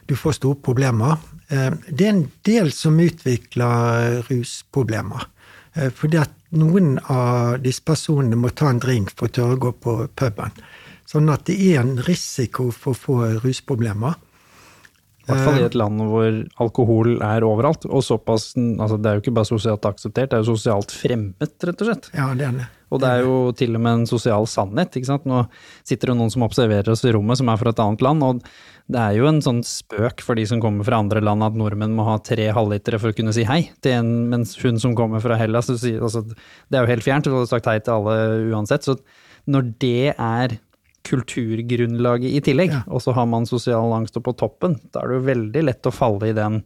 du 0.10 0.16
får 0.18 0.38
store 0.38 0.60
problemer. 0.66 1.18
Eh, 1.50 1.72
det 1.90 2.06
er 2.06 2.14
en 2.14 2.26
del 2.46 2.72
som 2.76 3.00
utvikler 3.02 4.24
rusproblemer. 4.30 5.28
Fordi 5.96 6.18
at 6.18 6.32
noen 6.58 6.96
av 7.14 7.60
disse 7.62 7.84
personene 7.86 8.36
må 8.36 8.50
ta 8.58 8.72
en 8.74 8.82
drink 8.82 9.12
for 9.14 9.30
å 9.30 9.34
tørre 9.36 9.56
å 9.56 9.60
gå 9.64 9.72
på 9.80 9.94
puben. 10.18 10.56
Sånn 11.08 11.30
at 11.32 11.46
det 11.48 11.56
er 11.62 11.84
en 11.84 11.94
risiko 12.04 12.72
for 12.74 12.98
å 12.98 13.00
få 13.00 13.18
rusproblemer. 13.46 14.18
I 15.30 15.36
hvert 15.36 15.46
fall 15.46 15.62
i 15.62 15.68
et 15.68 15.78
land 15.78 16.02
hvor 16.10 16.40
alkohol 16.66 17.14
er 17.22 17.46
overalt. 17.46 17.86
Og 17.86 18.04
såpass, 18.06 18.52
altså 18.58 18.98
det 18.98 19.12
er 19.12 19.18
jo 19.18 19.24
ikke 19.24 19.36
bare 19.38 19.50
sosialt 19.52 19.86
akseptert, 19.86 20.32
det 20.32 20.40
er 20.40 20.44
jo 20.44 20.56
sosialt 20.56 20.94
fremmet, 20.96 21.54
rett 21.70 21.86
og 21.86 21.92
slett. 21.92 22.12
Ja, 22.18 22.32
det 22.34 22.50
er 22.50 22.58
det. 22.64 22.68
Og 22.90 23.04
det 23.04 23.10
er 23.14 23.22
jo 23.22 23.36
til 23.54 23.78
og 23.78 23.84
med 23.86 24.00
en 24.00 24.10
sosial 24.10 24.48
sannhet. 24.50 24.96
ikke 24.98 25.12
sant? 25.12 25.30
Nå 25.30 25.44
sitter 25.86 26.12
det 26.12 26.18
noen 26.18 26.34
som 26.34 26.46
observerer 26.48 26.90
oss 26.90 27.06
i 27.06 27.14
rommet, 27.14 27.38
som 27.38 27.52
er 27.54 27.62
fra 27.62 27.74
et 27.74 27.82
annet 27.86 28.06
land. 28.06 28.26
og 28.26 28.42
det 28.90 28.98
er 28.98 29.20
jo 29.20 29.28
en 29.30 29.42
sånn 29.46 29.60
spøk 29.66 30.24
for 30.26 30.40
de 30.40 30.48
som 30.50 30.62
kommer 30.64 30.88
fra 30.88 30.98
andre 31.04 31.22
land 31.22 31.46
at 31.46 31.58
nordmenn 31.58 31.94
må 31.94 32.08
ha 32.08 32.16
tre 32.26 32.48
halvlitere 32.56 32.98
for 32.98 33.14
å 33.14 33.18
kunne 33.18 33.36
si 33.38 33.44
hei 33.46 33.60
til 33.86 34.00
en, 34.00 34.10
mens 34.32 34.56
hun 34.64 34.82
som 34.82 34.96
kommer 34.98 35.22
fra 35.22 35.38
Hellas 35.38 35.70
altså, 35.70 36.24
Det 36.26 36.74
er 36.74 36.82
jo 36.82 36.90
helt 36.96 37.06
fjernt, 37.06 37.30
du 37.30 37.36
hadde 37.36 37.52
sagt 37.52 37.70
hei 37.70 37.78
til 37.78 38.00
alle 38.00 38.16
uansett. 38.50 38.88
Så 38.88 38.98
når 39.46 39.70
det 39.78 40.16
er 40.16 40.58
kulturgrunnlaget 41.08 42.36
i 42.36 42.42
tillegg, 42.44 42.74
ja. 42.74 42.82
og 42.88 43.04
så 43.04 43.14
har 43.18 43.30
man 43.30 43.48
sosial 43.50 43.94
angst 43.96 44.20
på 44.24 44.36
toppen, 44.38 44.78
da 44.94 45.04
er 45.04 45.12
det 45.12 45.20
jo 45.20 45.30
veldig 45.30 45.64
lett 45.66 45.90
å 45.90 45.96
falle 45.96 46.30
i 46.30 46.36
den 46.38 46.62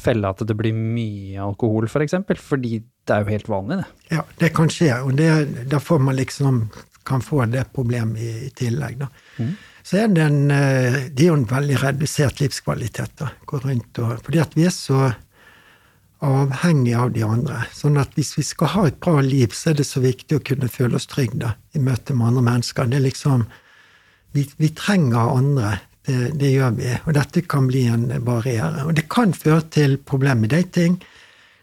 felle 0.00 0.30
at 0.30 0.42
det 0.46 0.56
blir 0.56 0.76
mye 0.76 1.40
alkohol, 1.42 1.84
f.eks. 1.84 1.94
For 1.94 2.04
eksempel, 2.06 2.38
fordi 2.40 2.78
det 2.80 3.16
er 3.16 3.24
jo 3.24 3.34
helt 3.34 3.50
vanlig, 3.50 3.80
det. 3.80 4.14
Ja, 4.16 4.22
det 4.40 4.52
kan 4.56 4.70
skje, 4.72 4.92
og 5.04 5.16
det, 5.18 5.30
da 5.72 5.80
får 5.82 6.00
man 6.06 6.18
liksom 6.20 6.62
kan 7.08 7.24
få 7.24 7.44
det 7.50 7.64
problemet 7.74 8.22
i, 8.22 8.30
i 8.46 8.52
tillegg, 8.56 9.00
da. 9.00 9.08
Mm. 9.40 9.56
Så 9.82 9.96
er 9.96 10.10
det 10.12 10.24
en 10.28 10.42
Det 10.50 11.24
er 11.24 11.30
jo 11.30 11.38
en 11.38 11.48
veldig 11.48 11.78
redusert 11.80 12.42
livskvalitet, 12.42 13.14
da. 13.18 13.30
Gå 13.48 13.62
rundt 13.64 13.98
og 14.04 14.18
Fordi 14.26 14.42
at 14.42 14.52
vi 14.54 14.66
er 14.68 14.74
så 14.76 15.08
avhengig 16.20 16.94
av 16.94 17.12
de 17.14 17.24
andre. 17.24 17.62
Sånn 17.72 17.96
at 18.00 18.12
hvis 18.16 18.34
vi 18.36 18.44
skal 18.44 18.72
ha 18.74 18.86
et 18.88 19.00
bra 19.00 19.22
liv, 19.24 19.54
så 19.56 19.72
er 19.72 19.80
det 19.80 19.88
så 19.88 20.02
viktig 20.04 20.36
å 20.36 20.44
kunne 20.44 20.68
føle 20.68 21.00
oss 21.00 21.08
trygge 21.08 21.54
i 21.72 21.80
møte 21.80 22.14
med 22.14 22.28
andre 22.28 22.44
mennesker. 22.50 22.90
Det 22.90 23.00
er 23.00 23.06
liksom 23.06 23.46
Vi, 24.32 24.46
vi 24.56 24.70
trenger 24.76 25.36
andre. 25.36 25.78
Det, 26.06 26.30
det, 26.40 26.48
gjør 26.54 26.72
vi. 26.78 26.88
Og 27.06 27.14
dette 27.14 27.42
kan 27.44 27.66
bli 27.68 27.84
en 27.92 28.06
barriere. 28.24 28.86
Og 28.88 28.94
det 28.96 29.04
kan 29.12 29.34
føre 29.36 29.62
til 29.70 29.98
problemer 29.98 30.46
med 30.46 30.54
dating. 30.54 30.96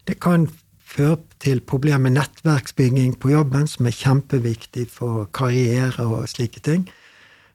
Det 0.07 0.19
kan 0.23 0.45
føre 0.87 1.17
til 1.43 1.61
problemer 1.65 2.05
med 2.05 2.17
nettverksbygging 2.19 3.17
på 3.19 3.33
jobben, 3.33 3.67
som 3.67 3.89
er 3.89 3.97
kjempeviktig 3.97 4.87
for 4.93 5.27
karriere 5.35 6.05
og 6.05 6.29
slike 6.31 6.63
ting. 6.63 6.87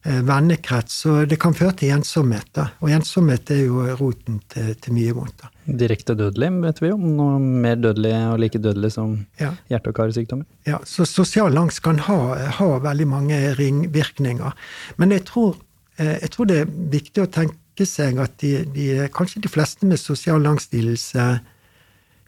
Eh, 0.03 0.21
vennekrets. 0.27 0.99
Og 1.07 1.31
det 1.31 1.39
kan 1.41 1.55
føre 1.55 1.77
til 1.79 1.95
ensomhet. 1.95 2.51
Da. 2.55 2.69
Og 2.83 2.91
ensomhet 2.93 3.51
er 3.55 3.65
jo 3.65 3.87
roten 4.01 4.43
til, 4.51 4.75
til 4.83 4.99
mye 4.99 5.15
vondt. 5.17 5.47
Direkte 5.67 6.17
dødelig, 6.19 6.49
vet 6.65 6.81
vi 6.83 6.91
om. 6.91 7.03
Noe 7.17 7.39
mer 7.39 7.77
dødelig 7.79 8.13
og 8.33 8.41
like 8.43 8.59
dødelig 8.59 8.93
som 8.97 9.27
Ja. 9.39 9.53
hjerte- 9.71 9.89
og 9.89 9.95
karsykdommer. 9.95 10.45
Ja, 10.67 10.79
så 10.85 11.07
sosial 11.07 11.57
angst 11.57 11.83
kan 11.83 11.99
ha, 11.99 12.35
ha 12.51 12.79
veldig 12.79 13.07
mange 13.07 13.55
ringvirkninger. 13.55 14.53
Men 14.99 15.11
jeg 15.11 15.25
tror, 15.25 15.57
eh, 15.99 16.19
jeg 16.21 16.31
tror 16.31 16.47
det 16.47 16.57
er 16.63 16.67
viktig 16.67 17.23
å 17.23 17.31
tenke 17.31 17.87
seg 17.87 18.19
at 18.19 18.39
de, 18.39 18.65
de, 18.65 19.09
kanskje 19.15 19.43
de 19.43 19.49
fleste 19.49 19.87
med 19.87 19.99
sosial 19.99 20.45
angstlidelse 20.47 21.41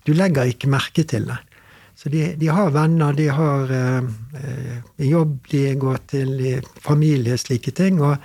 Du 0.06 0.12
legger 0.12 0.44
ikke 0.44 0.68
merke 0.68 1.02
til 1.02 1.24
det. 1.24 1.38
Så 1.96 2.10
de, 2.10 2.34
de 2.36 2.46
har 2.46 2.70
venner, 2.70 3.14
de 3.16 3.28
har 3.28 3.70
eh, 3.72 4.02
eh, 4.36 5.06
jobb, 5.08 5.38
de 5.48 5.74
går 5.74 5.98
til 6.06 6.62
familie, 6.78 7.38
slike 7.38 7.72
ting. 7.72 8.02
Og 8.02 8.18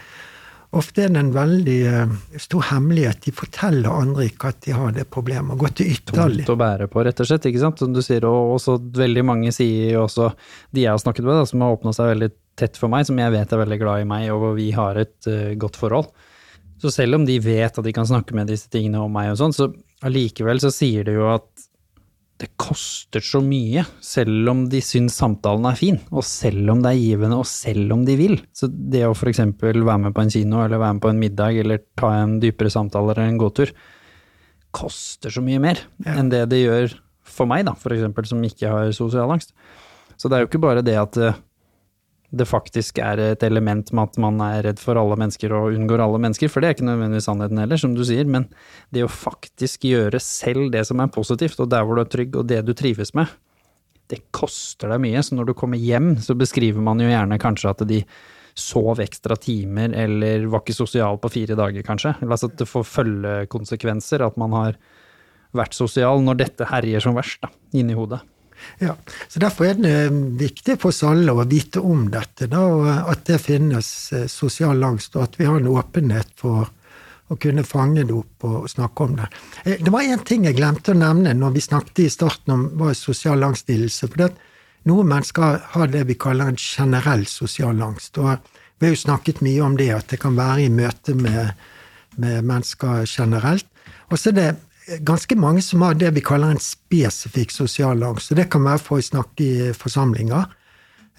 ofte 0.77 1.05
er 1.05 1.13
det 1.13 1.21
en 1.21 1.31
veldig 1.33 1.77
eh, 1.89 2.11
stor 2.41 2.67
hemmelighet. 2.69 3.21
De 3.25 3.33
forteller 3.35 3.89
andre 3.89 4.27
ikke 4.29 4.51
at 4.51 4.61
de 4.65 4.75
har 4.75 4.93
det 4.95 5.07
problemet, 5.11 5.57
Gå 5.59 5.71
til 5.73 5.93
ytterlig. 5.95 6.43
Tungt 6.45 6.53
å 6.53 6.59
bære 6.59 6.89
på, 6.91 7.03
rett 7.05 7.23
og 7.23 7.29
slett. 7.29 7.47
ikke 7.49 7.63
sant? 7.63 7.81
Som 7.81 7.95
du 7.95 8.01
sier, 8.05 8.27
og 8.29 8.55
også 8.57 8.77
veldig 8.99 9.25
mange 9.25 9.53
sier 9.55 9.95
jo 9.95 10.05
også, 10.05 10.31
de 10.75 10.85
jeg 10.85 10.93
har 10.93 11.01
snakket 11.01 11.25
med, 11.25 11.39
da, 11.41 11.49
som 11.49 11.65
har 11.65 11.77
åpna 11.77 11.95
seg 11.95 12.13
veldig 12.13 12.31
tett 12.59 12.79
for 12.79 12.91
meg, 12.91 13.07
som 13.07 13.19
jeg 13.19 13.33
vet 13.33 13.55
er 13.55 13.63
veldig 13.63 13.79
glad 13.81 14.03
i 14.03 14.09
meg, 14.09 14.27
og 14.33 14.43
hvor 14.43 14.57
vi 14.57 14.69
har 14.75 14.99
et 14.99 15.31
uh, 15.31 15.55
godt 15.59 15.79
forhold. 15.79 16.11
Så 16.79 16.91
selv 16.95 17.17
om 17.17 17.25
de 17.27 17.39
vet 17.43 17.75
at 17.75 17.85
de 17.85 17.95
kan 17.95 18.07
snakke 18.07 18.35
med 18.35 18.51
disse 18.51 18.69
tingene 18.71 19.01
om 19.03 19.11
meg 19.11 19.33
og 19.33 19.39
sånn, 19.39 19.55
så 19.55 19.71
allikevel 20.05 20.61
så 20.63 20.71
sier 20.71 21.07
de 21.07 21.17
jo 21.17 21.27
at 21.31 21.68
det 22.39 22.47
koster 22.55 23.19
så 23.19 23.41
mye, 23.43 23.81
selv 23.99 24.47
om 24.47 24.61
de 24.71 24.79
syns 24.79 25.17
samtalen 25.19 25.65
er 25.67 25.75
fin, 25.75 25.97
og 26.15 26.23
selv 26.23 26.71
om 26.71 26.79
det 26.85 26.93
er 26.93 27.01
givende, 27.01 27.35
og 27.41 27.47
selv 27.49 27.91
om 27.97 28.05
de 28.07 28.15
vil. 28.15 28.37
Så 28.55 28.69
det 28.71 29.01
å 29.03 29.15
for 29.17 29.27
eksempel 29.27 29.81
være 29.83 30.05
med 30.05 30.15
på 30.15 30.23
en 30.23 30.31
kino, 30.31 30.61
eller 30.63 30.79
være 30.79 30.95
med 30.95 31.03
på 31.03 31.11
en 31.11 31.19
middag, 31.19 31.59
eller 31.59 31.81
ta 31.99 32.13
en 32.21 32.37
dypere 32.39 32.71
samtale 32.71 33.11
eller 33.11 33.27
en 33.27 33.41
gåtur, 33.41 33.73
koster 34.71 35.33
så 35.33 35.41
mye 35.43 35.59
mer 35.59 35.79
Ja. 36.05 36.15
enn 36.15 36.29
det 36.29 36.45
det 36.49 36.63
gjør 36.63 36.93
for 37.23 37.45
meg, 37.45 37.65
da, 37.65 37.73
for 37.73 37.91
eksempel, 37.93 38.25
som 38.25 38.41
ikke 38.41 38.69
har 38.71 38.91
sosial 38.95 39.29
angst. 39.31 39.51
Så 40.17 40.29
det 40.29 40.37
er 40.37 40.45
jo 40.45 40.49
ikke 40.49 40.61
bare 40.63 40.81
det 40.83 40.95
at 40.97 41.17
eh, 41.17 41.33
det 42.29 42.45
faktisk 42.45 42.99
er 43.01 43.19
et 43.23 43.43
element 43.45 43.89
med 43.95 44.11
at 44.11 44.17
man 44.21 44.39
er 44.45 44.61
redd 44.67 44.81
for 44.81 44.99
alle 45.01 45.17
mennesker 45.17 45.53
og 45.55 45.73
unngår 45.73 46.03
alle 46.03 46.19
mennesker, 46.21 46.51
for 46.51 46.61
det 46.61 46.69
er 46.69 46.77
ikke 46.77 46.87
nødvendigvis 46.87 47.25
sannheten 47.25 47.61
heller, 47.61 47.81
som 47.81 47.95
du 47.97 48.03
sier, 48.05 48.27
men 48.29 48.45
det 48.93 49.05
å 49.05 49.11
faktisk 49.11 49.87
gjøre 49.89 50.21
selv 50.21 50.69
det 50.75 50.85
som 50.87 51.01
er 51.01 51.13
positivt, 51.13 51.57
og 51.63 51.71
der 51.73 51.85
hvor 51.87 51.97
du 51.97 52.03
er 52.05 52.11
trygg, 52.13 52.37
og 52.37 52.49
det 52.51 52.61
du 52.67 52.75
trives 52.77 53.15
med, 53.17 53.31
det 54.09 54.21
koster 54.35 54.93
deg 54.93 55.01
mye. 55.01 55.23
Så 55.25 55.37
når 55.37 55.49
du 55.49 55.55
kommer 55.57 55.81
hjem, 55.81 56.15
så 56.21 56.37
beskriver 56.37 56.81
man 56.85 57.01
jo 57.01 57.09
gjerne 57.09 57.41
kanskje 57.41 57.73
at 57.73 57.83
de 57.89 58.03
sov 58.59 58.99
ekstra 59.01 59.37
timer, 59.39 59.93
eller 59.95 60.45
var 60.51 60.63
ikke 60.63 60.77
sosial 60.77 61.17
på 61.21 61.31
fire 61.33 61.57
dager, 61.57 61.85
kanskje. 61.85 62.15
Altså 62.25 62.49
at 62.49 62.57
det 62.61 62.69
får 62.69 62.89
følgekonsekvenser, 62.93 64.25
at 64.25 64.37
man 64.41 64.53
har 64.57 64.81
vært 65.57 65.77
sosial 65.77 66.21
når 66.21 66.43
dette 66.43 66.67
herjer 66.69 67.05
som 67.05 67.17
verst, 67.17 67.41
da, 67.41 67.49
inni 67.73 67.97
hodet. 67.97 68.21
Ja, 68.79 68.95
så 69.27 69.39
Derfor 69.39 69.65
er 69.65 69.79
det 69.79 70.09
viktig 70.39 70.79
for 70.81 70.93
oss 70.93 71.03
alle 71.07 71.33
å 71.35 71.45
vite 71.47 71.81
om 71.83 72.07
dette, 72.11 72.47
da, 72.51 72.63
og 72.65 72.89
at 73.11 73.25
det 73.27 73.39
finnes 73.43 73.89
eh, 74.13 74.27
sosial 74.31 74.83
angst, 74.83 75.15
og 75.15 75.27
at 75.27 75.39
vi 75.39 75.47
har 75.49 75.59
en 75.59 75.71
åpenhet 75.71 76.31
for 76.39 76.69
å 77.29 77.37
kunne 77.37 77.63
fange 77.67 78.03
det 78.07 78.15
opp 78.15 78.45
og 78.49 78.69
snakke 78.71 79.05
om 79.05 79.17
det. 79.19 79.27
Eh, 79.63 79.77
Det 79.83 79.91
var 79.93 80.01
én 80.01 80.23
ting 80.25 80.45
jeg 80.45 80.57
glemte 80.57 80.93
å 80.93 80.97
nevne 80.97 81.33
når 81.33 81.57
vi 81.57 81.65
snakket 81.65 82.05
i 82.05 82.09
starten 82.09 82.53
om 82.55 82.69
hva 82.79 82.93
sosial 82.93 83.43
angstlidelse. 83.43 84.07
for 84.07 84.31
Noen 84.87 85.07
mennesker 85.07 85.59
har 85.73 85.87
det 85.87 86.05
vi 86.07 86.15
kaller 86.15 86.47
en 86.47 86.57
generell 86.57 87.25
sosial 87.25 87.81
angst. 87.81 88.17
og 88.17 88.39
Vi 88.79 88.87
har 88.87 88.95
jo 88.95 89.01
snakket 89.01 89.41
mye 89.41 89.61
om 89.61 89.75
det, 89.77 89.91
at 89.91 90.07
det 90.07 90.19
kan 90.19 90.35
være 90.35 90.63
i 90.65 90.69
møte 90.69 91.13
med, 91.13 91.53
med 92.17 92.43
mennesker 92.43 93.05
generelt. 93.05 93.65
Og 94.09 94.17
så 94.17 94.29
er 94.29 94.33
det 94.33 94.55
ganske 95.05 95.35
mange 95.35 95.61
som 95.61 95.81
har 95.85 95.97
det 95.99 96.11
vi 96.15 96.23
kaller 96.25 96.55
en 96.55 96.61
spesifikk 96.63 97.51
sosial 97.51 98.03
angst. 98.03 98.31
og 98.31 98.37
Det 98.37 98.49
kan 98.49 98.63
være 98.63 98.83
for 98.83 98.99
å 98.99 99.05
snakke 99.05 99.43
i 99.43 99.73
forsamlinger. 99.73 100.45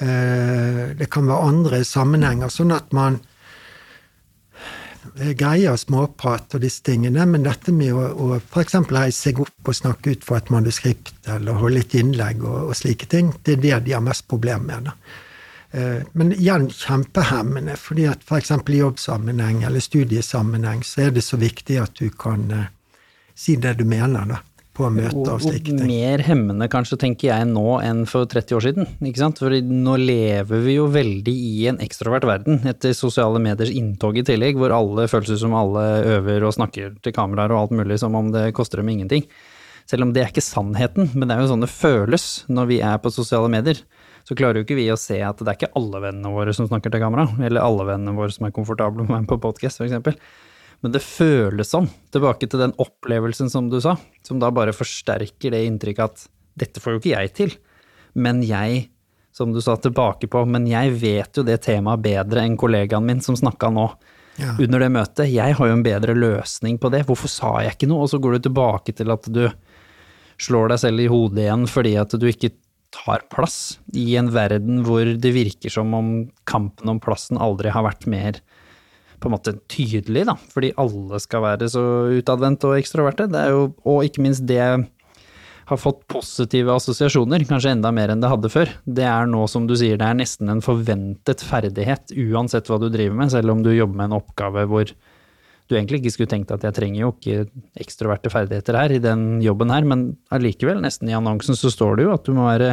Eh, 0.01 0.97
Det 0.97 1.11
kan 1.11 1.27
være 1.27 1.49
andre 1.49 1.85
sammenhenger, 1.85 2.49
sånn 2.49 2.73
at 2.73 2.93
man 2.93 3.21
greier 5.16 5.77
småprat 5.77 6.55
og 6.55 6.62
disse 6.62 6.83
tingene, 6.87 7.25
men 7.27 7.43
dette 7.43 7.73
med 7.73 7.93
å, 7.97 8.05
å 8.14 8.39
f.eks. 8.39 8.77
reise 8.91 9.16
seg 9.29 9.41
opp 9.41 9.68
og 9.68 9.77
snakke 9.77 10.14
ut 10.14 10.25
for 10.25 10.37
et 10.37 10.51
manuskript 10.53 11.29
eller 11.29 11.59
holde 11.59 11.81
et 11.81 11.97
innlegg 11.99 12.45
og, 12.45 12.71
og 12.71 12.77
slike 12.79 13.09
ting, 13.11 13.33
det 13.45 13.57
er 13.57 13.64
det 13.64 13.81
de 13.89 13.97
har 13.97 14.05
mest 14.05 14.29
problemer 14.29 14.66
med. 14.66 14.91
da. 14.91 14.97
Eh, 15.71 16.03
Men 16.12 16.33
igjen 16.37 16.68
kjempehemmende, 16.71 17.77
fordi 17.81 18.07
at 18.11 18.25
f.eks. 18.27 18.51
i 18.51 18.83
jobbsammenheng 18.83 19.64
eller 19.64 19.81
studiesammenheng 19.81 20.85
så 20.85 21.07
er 21.07 21.16
det 21.16 21.25
så 21.27 21.41
viktig 21.41 21.81
at 21.83 21.97
du 21.99 22.11
kan 22.11 22.51
eh, 22.51 22.68
si 23.37 23.57
det 23.61 23.76
du 23.78 23.85
mener 23.89 24.26
da, 24.28 24.41
på 24.76 24.89
møter 24.95 25.33
og 25.35 25.43
slike 25.43 25.74
og 25.74 25.81
ting. 25.83 25.91
mer 25.91 26.22
hemmende 26.24 26.68
kanskje, 26.72 26.99
tenker 27.03 27.31
jeg 27.31 27.49
nå 27.51 27.76
enn 27.85 28.05
for 28.11 28.28
30 28.31 28.57
år 28.57 28.66
siden. 28.66 28.91
ikke 29.03 29.22
sant? 29.22 29.41
For 29.43 29.53
nå 29.53 29.97
lever 30.01 30.64
vi 30.64 30.76
jo 30.76 30.89
veldig 30.93 31.35
i 31.35 31.68
en 31.72 31.81
ekstrovert 31.85 32.26
verden, 32.28 32.62
etter 32.70 32.97
sosiale 32.97 33.43
mediers 33.43 33.72
inntog 33.74 34.18
i 34.20 34.26
tillegg, 34.26 34.59
hvor 34.61 34.74
alle 34.76 35.09
føles 35.11 35.33
ut 35.35 35.43
som 35.45 35.57
alle 35.59 35.87
øver 36.16 36.47
og 36.49 36.57
snakker 36.57 36.95
til 37.03 37.16
kameraer 37.16 37.55
og 37.55 37.64
alt 37.64 37.78
mulig 37.83 38.01
som 38.03 38.16
om 38.18 38.33
det 38.35 38.51
koster 38.57 38.83
dem 38.83 38.93
ingenting. 38.95 39.26
Selv 39.91 40.07
om 40.07 40.12
det 40.14 40.22
er 40.22 40.31
ikke 40.31 40.45
sannheten, 40.45 41.11
men 41.16 41.26
det 41.26 41.35
er 41.35 41.43
jo 41.43 41.51
sånn 41.51 41.64
det 41.64 41.72
føles 41.72 42.26
når 42.53 42.68
vi 42.70 42.78
er 42.87 43.01
på 43.03 43.11
sosiale 43.11 43.51
medier. 43.51 43.81
Så 44.28 44.37
klarer 44.39 44.61
jo 44.61 44.66
ikke 44.66 44.78
vi 44.78 44.87
å 44.93 44.99
se 45.01 45.16
at 45.24 45.41
det 45.41 45.49
er 45.49 45.57
ikke 45.57 45.72
alle 45.81 46.03
vennene 46.05 46.31
våre 46.31 46.55
som 46.55 46.68
snakker 46.68 46.93
til 46.93 47.03
kamera, 47.03 47.24
eller 47.41 47.64
alle 47.64 47.89
vennene 47.89 48.14
våre 48.14 48.31
som 48.35 48.47
er 48.47 48.55
komfortable 48.55 49.03
med 49.03 49.11
å 49.11 49.16
være 49.16 49.31
på 49.33 49.41
podkast, 49.49 49.83
f.eks. 49.83 50.20
Men 50.81 50.95
det 50.95 51.03
føles 51.05 51.72
sånn, 51.74 51.91
tilbake 52.12 52.49
til 52.49 52.62
den 52.62 52.72
opplevelsen 52.81 53.51
som 53.53 53.68
du 53.72 53.78
sa, 53.85 53.99
som 54.24 54.41
da 54.41 54.49
bare 54.55 54.74
forsterker 54.76 55.53
det 55.53 55.64
inntrykket 55.66 56.07
at 56.07 56.24
dette 56.61 56.81
får 56.81 56.97
jo 56.97 57.03
ikke 57.03 57.12
jeg 57.12 57.33
til, 57.37 57.53
men 58.20 58.41
jeg, 58.45 58.87
som 59.37 59.53
du 59.53 59.61
sa 59.62 59.76
tilbake 59.78 60.31
på, 60.31 60.45
men 60.49 60.66
jeg 60.68 60.95
vet 61.03 61.37
jo 61.37 61.45
det 61.47 61.61
temaet 61.66 62.03
bedre 62.05 62.45
enn 62.45 62.57
kollegaen 62.61 63.07
min 63.07 63.20
som 63.24 63.37
snakka 63.39 63.70
nå. 63.74 63.87
Ja. 64.41 64.55
Under 64.57 64.81
det 64.81 64.89
møtet. 64.95 65.28
Jeg 65.28 65.53
har 65.59 65.68
jo 65.68 65.74
en 65.74 65.85
bedre 65.85 66.14
løsning 66.16 66.78
på 66.81 66.89
det. 66.95 67.03
Hvorfor 67.05 67.28
sa 67.28 67.51
jeg 67.61 67.74
ikke 67.74 67.91
noe? 67.91 68.07
Og 68.07 68.12
så 68.12 68.20
går 68.22 68.39
du 68.39 68.47
tilbake 68.47 68.95
til 68.97 69.12
at 69.12 69.26
du 69.28 69.43
slår 70.41 70.72
deg 70.72 70.81
selv 70.81 71.03
i 71.05 71.09
hodet 71.12 71.45
igjen 71.45 71.66
fordi 71.68 71.95
at 72.01 72.14
du 72.16 72.24
ikke 72.31 72.55
tar 72.95 73.26
plass 73.31 73.78
i 73.93 74.14
en 74.18 74.31
verden 74.35 74.81
hvor 74.87 75.05
det 75.05 75.35
virker 75.35 75.72
som 75.72 75.93
om 75.95 76.09
kampen 76.49 76.91
om 76.91 77.01
plassen 77.03 77.39
aldri 77.39 77.70
har 77.74 77.85
vært 77.87 78.09
mer 78.11 78.41
på 79.21 79.29
en 79.29 79.35
måte 79.37 79.57
tydelig, 79.71 80.25
da, 80.29 80.37
fordi 80.53 80.73
alle 80.81 81.21
skal 81.23 81.45
være 81.45 81.68
så 81.73 81.85
utadvendt 82.16 82.64
og 82.68 82.79
ekstroverte. 82.79 83.29
Det 83.31 83.43
er 83.45 83.53
jo, 83.55 83.68
og 83.85 84.07
ikke 84.07 84.25
minst 84.25 84.47
det 84.49 84.62
har 85.71 85.79
fått 85.79 86.03
positive 86.11 86.73
assosiasjoner, 86.75 87.45
kanskje 87.47 87.77
enda 87.77 87.93
mer 87.95 88.11
enn 88.11 88.23
det 88.23 88.31
hadde 88.33 88.51
før. 88.51 88.73
Det 88.85 89.07
er 89.07 89.29
nå, 89.31 89.45
som 89.51 89.68
du 89.71 89.77
sier, 89.79 90.01
det 90.01 90.09
er 90.09 90.18
nesten 90.18 90.51
en 90.51 90.64
forventet 90.64 91.45
ferdighet, 91.47 92.11
uansett 92.11 92.71
hva 92.71 92.81
du 92.83 92.89
driver 92.91 93.21
med, 93.21 93.31
selv 93.31 93.55
om 93.55 93.62
du 93.62 93.71
jobber 93.75 94.01
med 94.01 94.11
en 94.11 94.18
oppgave 94.18 94.66
hvor 94.71 94.91
du 95.71 95.77
egentlig 95.77 96.01
ikke 96.01 96.14
skulle 96.16 96.33
tenkt 96.33 96.51
at 96.51 96.64
jeg 96.66 96.75
trenger 96.75 97.05
jo 97.05 97.12
ikke 97.14 97.45
ekstroverte 97.79 98.33
ferdigheter 98.33 98.75
her 98.81 98.97
i 98.97 99.03
den 99.03 99.39
jobben 99.45 99.71
her, 99.71 99.87
men 99.87 100.09
allikevel, 100.35 100.83
nesten 100.83 101.12
i 101.12 101.14
annonsen 101.14 101.59
så 101.59 101.71
står 101.71 102.01
det 102.01 102.09
jo 102.09 102.16
at 102.16 102.27
du 102.27 102.35
må 102.35 102.49
være 102.49 102.73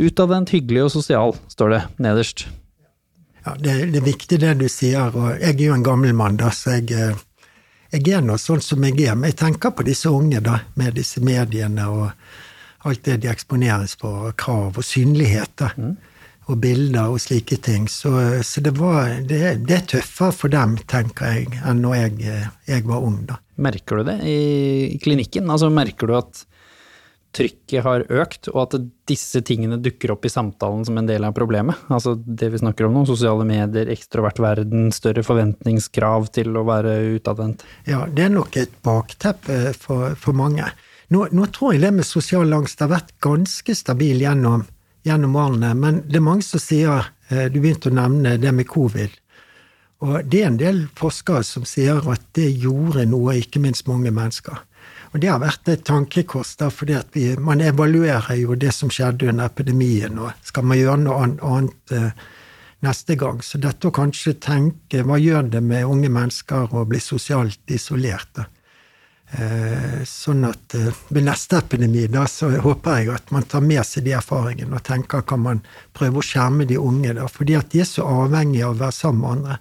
utadvendt, 0.00 0.54
hyggelig 0.54 0.86
og 0.86 0.94
sosial, 0.94 1.36
står 1.52 1.74
det 1.74 1.82
nederst. 2.00 2.46
Ja, 3.48 3.54
det, 3.58 3.86
det 3.92 3.98
er 4.02 4.04
viktig 4.04 4.36
det 4.42 4.50
du 4.60 4.66
sier, 4.68 5.14
og 5.16 5.38
jeg 5.40 5.54
er 5.54 5.62
jo 5.62 5.76
en 5.78 5.84
gammel 5.86 6.12
mann, 6.12 6.36
da, 6.36 6.50
så 6.52 6.74
jeg, 6.76 6.90
eh, 6.92 7.16
jeg 7.94 8.10
er 8.18 8.20
nå 8.20 8.34
sånn 8.36 8.60
som 8.60 8.84
jeg 8.84 8.98
er. 9.06 9.14
Men 9.16 9.30
jeg 9.30 9.38
tenker 9.40 9.72
på 9.72 9.86
disse 9.86 10.12
unge, 10.12 10.42
da, 10.44 10.58
med 10.76 10.98
disse 10.98 11.22
mediene 11.24 11.86
og 11.88 12.10
alt 12.84 13.06
det 13.08 13.22
de 13.22 13.30
eksponeres 13.32 13.96
for, 14.02 14.34
krav 14.36 14.76
og 14.76 14.84
synlighet, 14.84 15.54
da. 15.62 15.70
Og 16.48 16.60
bilder 16.60 17.14
og 17.14 17.22
slike 17.24 17.56
ting. 17.64 17.88
Så, 17.88 18.12
så 18.44 18.60
det, 18.64 18.74
var, 18.76 19.16
det, 19.30 19.40
det 19.64 19.78
er 19.78 19.88
tøffere 19.94 20.36
for 20.36 20.52
dem, 20.52 20.76
tenker 20.88 21.32
jeg, 21.38 21.48
enn 21.64 21.80
når 21.86 21.96
jeg, 22.02 22.20
eh, 22.28 22.52
jeg 22.68 22.84
var 22.90 23.08
ung, 23.08 23.22
da. 23.32 23.40
Merker 23.64 24.02
du 24.02 24.10
det 24.12 24.18
i 24.28 25.00
klinikken? 25.00 25.48
Altså 25.48 25.72
merker 25.72 26.12
du 26.12 26.18
at 26.20 26.44
trykket 27.36 27.84
har 27.84 28.04
økt, 28.08 28.48
og 28.52 28.60
at 28.62 28.76
disse 29.08 29.40
tingene 29.46 29.78
dukker 29.82 30.12
opp 30.14 30.24
i 30.26 30.32
samtalen 30.32 30.84
som 30.86 30.98
en 30.98 31.08
del 31.08 31.26
av 31.28 31.34
problemet? 31.36 31.76
Altså 31.92 32.14
det 32.16 32.50
vi 32.54 32.60
snakker 32.62 32.88
om 32.88 32.96
nå, 32.96 33.04
sosiale 33.08 33.44
medier, 33.48 33.90
ekstrovert 33.92 34.40
verden, 34.42 34.88
større 34.94 35.24
forventningskrav 35.26 36.30
til 36.34 36.56
å 36.56 36.64
være 36.68 36.96
utadvendt. 37.18 37.64
Ja, 37.88 38.06
det 38.08 38.26
er 38.28 38.34
nok 38.34 38.58
et 38.60 38.74
bakteppe 38.86 39.74
for, 39.76 40.16
for 40.18 40.36
mange. 40.36 40.70
Nå, 41.12 41.26
nå, 41.32 41.46
tror 41.54 41.74
jeg 41.74 41.84
det 41.86 41.94
med 42.00 42.08
sosial 42.08 42.52
angst 42.52 42.82
har 42.84 42.92
vært 42.92 43.14
ganske 43.24 43.76
stabil 43.76 44.20
gjennom, 44.24 44.66
gjennom 45.08 45.38
årene, 45.40 45.72
men 45.76 46.02
det 46.08 46.20
er 46.20 46.26
mange 46.26 46.44
som 46.44 46.60
sier 46.60 47.08
eh, 47.30 47.48
Du 47.48 47.62
begynte 47.62 47.88
å 47.92 47.96
nevne 47.96 48.36
det 48.40 48.52
med 48.52 48.68
covid. 48.68 49.14
Og 50.04 50.28
det 50.30 50.42
er 50.42 50.50
en 50.50 50.60
del 50.60 50.84
forskere 50.98 51.42
som 51.46 51.64
sier 51.66 52.04
at 52.12 52.26
det 52.38 52.50
gjorde 52.62 53.06
noe, 53.10 53.38
ikke 53.40 53.62
minst 53.62 53.88
mange 53.90 54.12
mennesker. 54.14 54.60
Og 55.12 55.20
det 55.22 55.30
har 55.32 55.40
vært 55.40 55.70
et 55.72 55.84
tankekors, 55.88 56.56
da, 56.60 56.68
fordi 56.72 56.96
at 56.98 57.14
vi, 57.16 57.30
man 57.40 57.62
evaluerer 57.64 58.36
jo 58.40 58.58
det 58.58 58.74
som 58.76 58.90
skjedde 58.92 59.30
under 59.32 59.48
epidemien, 59.48 60.18
og 60.20 60.34
skal 60.44 60.66
man 60.68 60.80
gjøre 60.80 61.00
noe 61.04 61.22
annet 61.24 61.96
eh, 61.96 62.26
neste 62.84 63.16
gang. 63.18 63.40
Så 63.42 63.60
dette 63.62 63.88
å 63.88 63.94
kanskje 63.94 64.36
tenke 64.42 65.02
hva 65.06 65.18
gjør 65.20 65.48
det 65.54 65.64
med 65.64 65.88
unge 65.88 66.12
mennesker 66.12 66.76
å 66.76 66.84
bli 66.88 67.00
sosialt 67.02 67.72
isolert? 67.72 68.30
Da? 68.36 68.46
Eh, 69.28 70.04
sånn 70.08 70.46
at 70.48 70.72
eh, 70.76 70.92
ved 71.12 71.26
neste 71.26 71.58
epidemi 71.60 72.06
da, 72.08 72.22
så 72.28 72.48
håper 72.64 73.02
jeg 73.02 73.10
at 73.12 73.32
man 73.34 73.44
tar 73.44 73.60
med 73.60 73.84
seg 73.84 74.06
de 74.06 74.14
erfaringene 74.16 74.78
og 74.78 74.86
tenker 74.86 75.26
kan 75.28 75.42
man 75.44 75.60
prøve 75.96 76.22
å 76.22 76.24
skjerme 76.24 76.64
de 76.68 76.78
unge, 76.80 77.12
da, 77.18 77.26
fordi 77.28 77.58
at 77.58 77.68
de 77.74 77.82
er 77.84 77.90
så 77.90 78.06
avhengige 78.08 78.64
av 78.64 78.78
å 78.78 78.80
være 78.86 78.96
sammen 78.96 79.20
med 79.20 79.34
andre. 79.36 79.58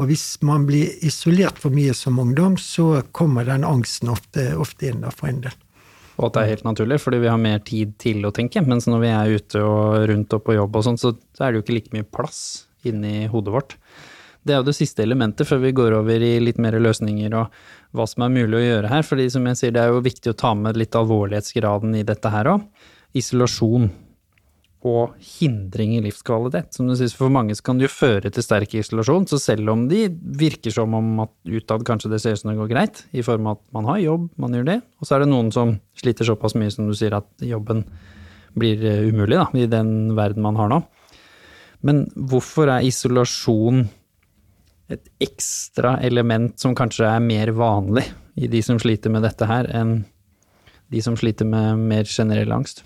Og 0.00 0.08
hvis 0.10 0.24
man 0.42 0.64
blir 0.66 0.90
isolert 1.06 1.60
for 1.62 1.74
mye 1.74 1.94
som 1.94 2.18
ungdom, 2.18 2.56
så 2.58 3.04
kommer 3.14 3.46
den 3.46 3.66
angsten 3.66 4.10
ofte, 4.10 4.50
ofte 4.58 4.90
inn 4.90 5.04
for 5.14 5.30
en 5.30 5.44
del. 5.44 5.54
Og 6.14 6.28
at 6.28 6.36
det 6.36 6.42
er 6.42 6.52
helt 6.52 6.66
naturlig, 6.66 7.00
fordi 7.02 7.20
vi 7.24 7.30
har 7.30 7.38
mer 7.42 7.62
tid 7.66 7.94
til 8.02 8.26
å 8.26 8.32
tenke. 8.34 8.62
Mens 8.62 8.86
når 8.90 9.02
vi 9.02 9.10
er 9.10 9.36
ute 9.38 9.62
og 9.62 10.08
rundt 10.10 10.34
og 10.34 10.44
på 10.46 10.56
jobb 10.58 10.76
og 10.78 10.86
sånn, 10.86 10.98
så 11.00 11.14
er 11.38 11.50
det 11.50 11.58
jo 11.58 11.64
ikke 11.64 11.78
like 11.78 11.94
mye 11.94 12.06
plass 12.06 12.42
inni 12.86 13.24
hodet 13.30 13.54
vårt. 13.54 13.76
Det 14.44 14.52
er 14.52 14.60
jo 14.60 14.68
det 14.68 14.76
siste 14.76 15.02
elementet 15.02 15.48
før 15.48 15.62
vi 15.62 15.72
går 15.74 15.94
over 16.02 16.22
i 16.22 16.34
litt 16.42 16.58
mer 16.60 16.76
løsninger 16.76 17.32
og 17.38 17.54
hva 17.96 18.04
som 18.10 18.26
er 18.26 18.34
mulig 18.34 18.58
å 18.58 18.64
gjøre 18.64 18.90
her. 18.92 19.06
fordi 19.06 19.30
som 19.32 19.46
jeg 19.48 19.56
sier, 19.60 19.72
det 19.72 19.80
er 19.80 19.94
jo 19.94 20.04
viktig 20.04 20.34
å 20.34 20.36
ta 20.36 20.52
med 20.58 20.76
litt 20.76 20.94
alvorlighetsgraden 20.98 21.94
i 21.96 22.04
dette 22.06 22.30
her 22.30 22.50
òg. 22.52 22.66
Isolasjon 23.16 23.88
og 24.84 25.14
hindring 25.16 25.94
i 25.96 26.02
livskvalitet. 26.04 26.74
Som 26.76 26.88
du 26.88 26.94
sier, 26.98 27.12
for 27.16 27.32
mange 27.32 27.56
kan 27.64 27.78
det 27.80 27.86
jo 27.86 27.94
føre 27.94 28.28
til 28.32 28.44
sterk 28.44 28.74
isolasjon, 28.76 29.24
så 29.30 29.40
selv 29.40 29.72
om 29.72 29.86
de 29.88 30.06
virker 30.12 30.74
som 30.74 30.92
om 30.98 31.22
at 31.24 31.32
utad 31.48 31.86
kanskje 31.88 32.12
det 32.12 32.20
ser 32.20 32.36
ut 32.36 32.42
som 32.42 32.52
det 32.52 32.58
går 32.60 32.72
greit, 32.72 33.04
i 33.16 33.24
form 33.24 33.48
av 33.48 33.56
at 33.56 33.64
man 33.76 33.88
har 33.88 34.02
jobb, 34.02 34.28
man 34.44 34.56
gjør 34.56 34.68
det, 34.68 34.78
og 35.00 35.08
så 35.08 35.16
er 35.16 35.24
det 35.24 35.30
noen 35.32 35.48
som 35.56 35.78
sliter 35.96 36.28
såpass 36.28 36.56
mye 36.60 36.74
som 36.74 36.90
du 36.90 36.94
sier 36.98 37.16
at 37.16 37.28
jobben 37.44 37.86
blir 38.54 38.84
eh, 38.84 39.08
umulig 39.08 39.40
da, 39.40 39.48
i 39.56 39.66
den 39.70 40.12
verden 40.18 40.44
man 40.44 40.60
har 40.60 40.70
nå. 40.70 40.82
Men 41.84 42.04
hvorfor 42.14 42.68
er 42.76 42.84
isolasjon 42.84 43.86
et 44.92 45.08
ekstra 45.24 45.96
element 46.04 46.60
som 46.60 46.76
kanskje 46.76 47.08
er 47.08 47.24
mer 47.24 47.54
vanlig 47.56 48.04
i 48.36 48.50
de 48.52 48.60
som 48.64 48.76
sliter 48.80 49.12
med 49.12 49.24
dette 49.24 49.48
her, 49.48 49.68
enn 49.72 50.02
de 50.92 51.00
som 51.02 51.16
sliter 51.16 51.48
med 51.48 51.80
mer 51.88 52.04
generell 52.04 52.52
angst? 52.52 52.84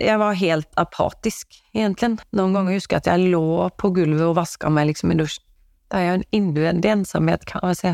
Jeg 0.00 0.16
var 0.20 0.36
helt 0.38 0.70
apatisk, 0.80 1.58
egentlig. 1.76 2.16
Noen 2.36 2.54
ganger 2.56 2.78
husker 2.78 2.96
jeg 2.96 3.04
at 3.04 3.10
jeg 3.12 3.32
lå 3.34 3.68
på 3.80 3.90
gulvet 3.96 4.24
og 4.24 4.38
vaska 4.38 4.70
meg 4.72 4.90
liksom 4.90 5.12
i 5.12 5.18
dusjen. 5.20 5.44
Det 5.90 5.98
er 5.98 6.06
jo 6.06 6.14
en 6.20 6.28
innvendig 6.36 6.92
ensomhet, 6.92 7.44
kan 7.50 7.64
man 7.66 7.76
si. 7.76 7.92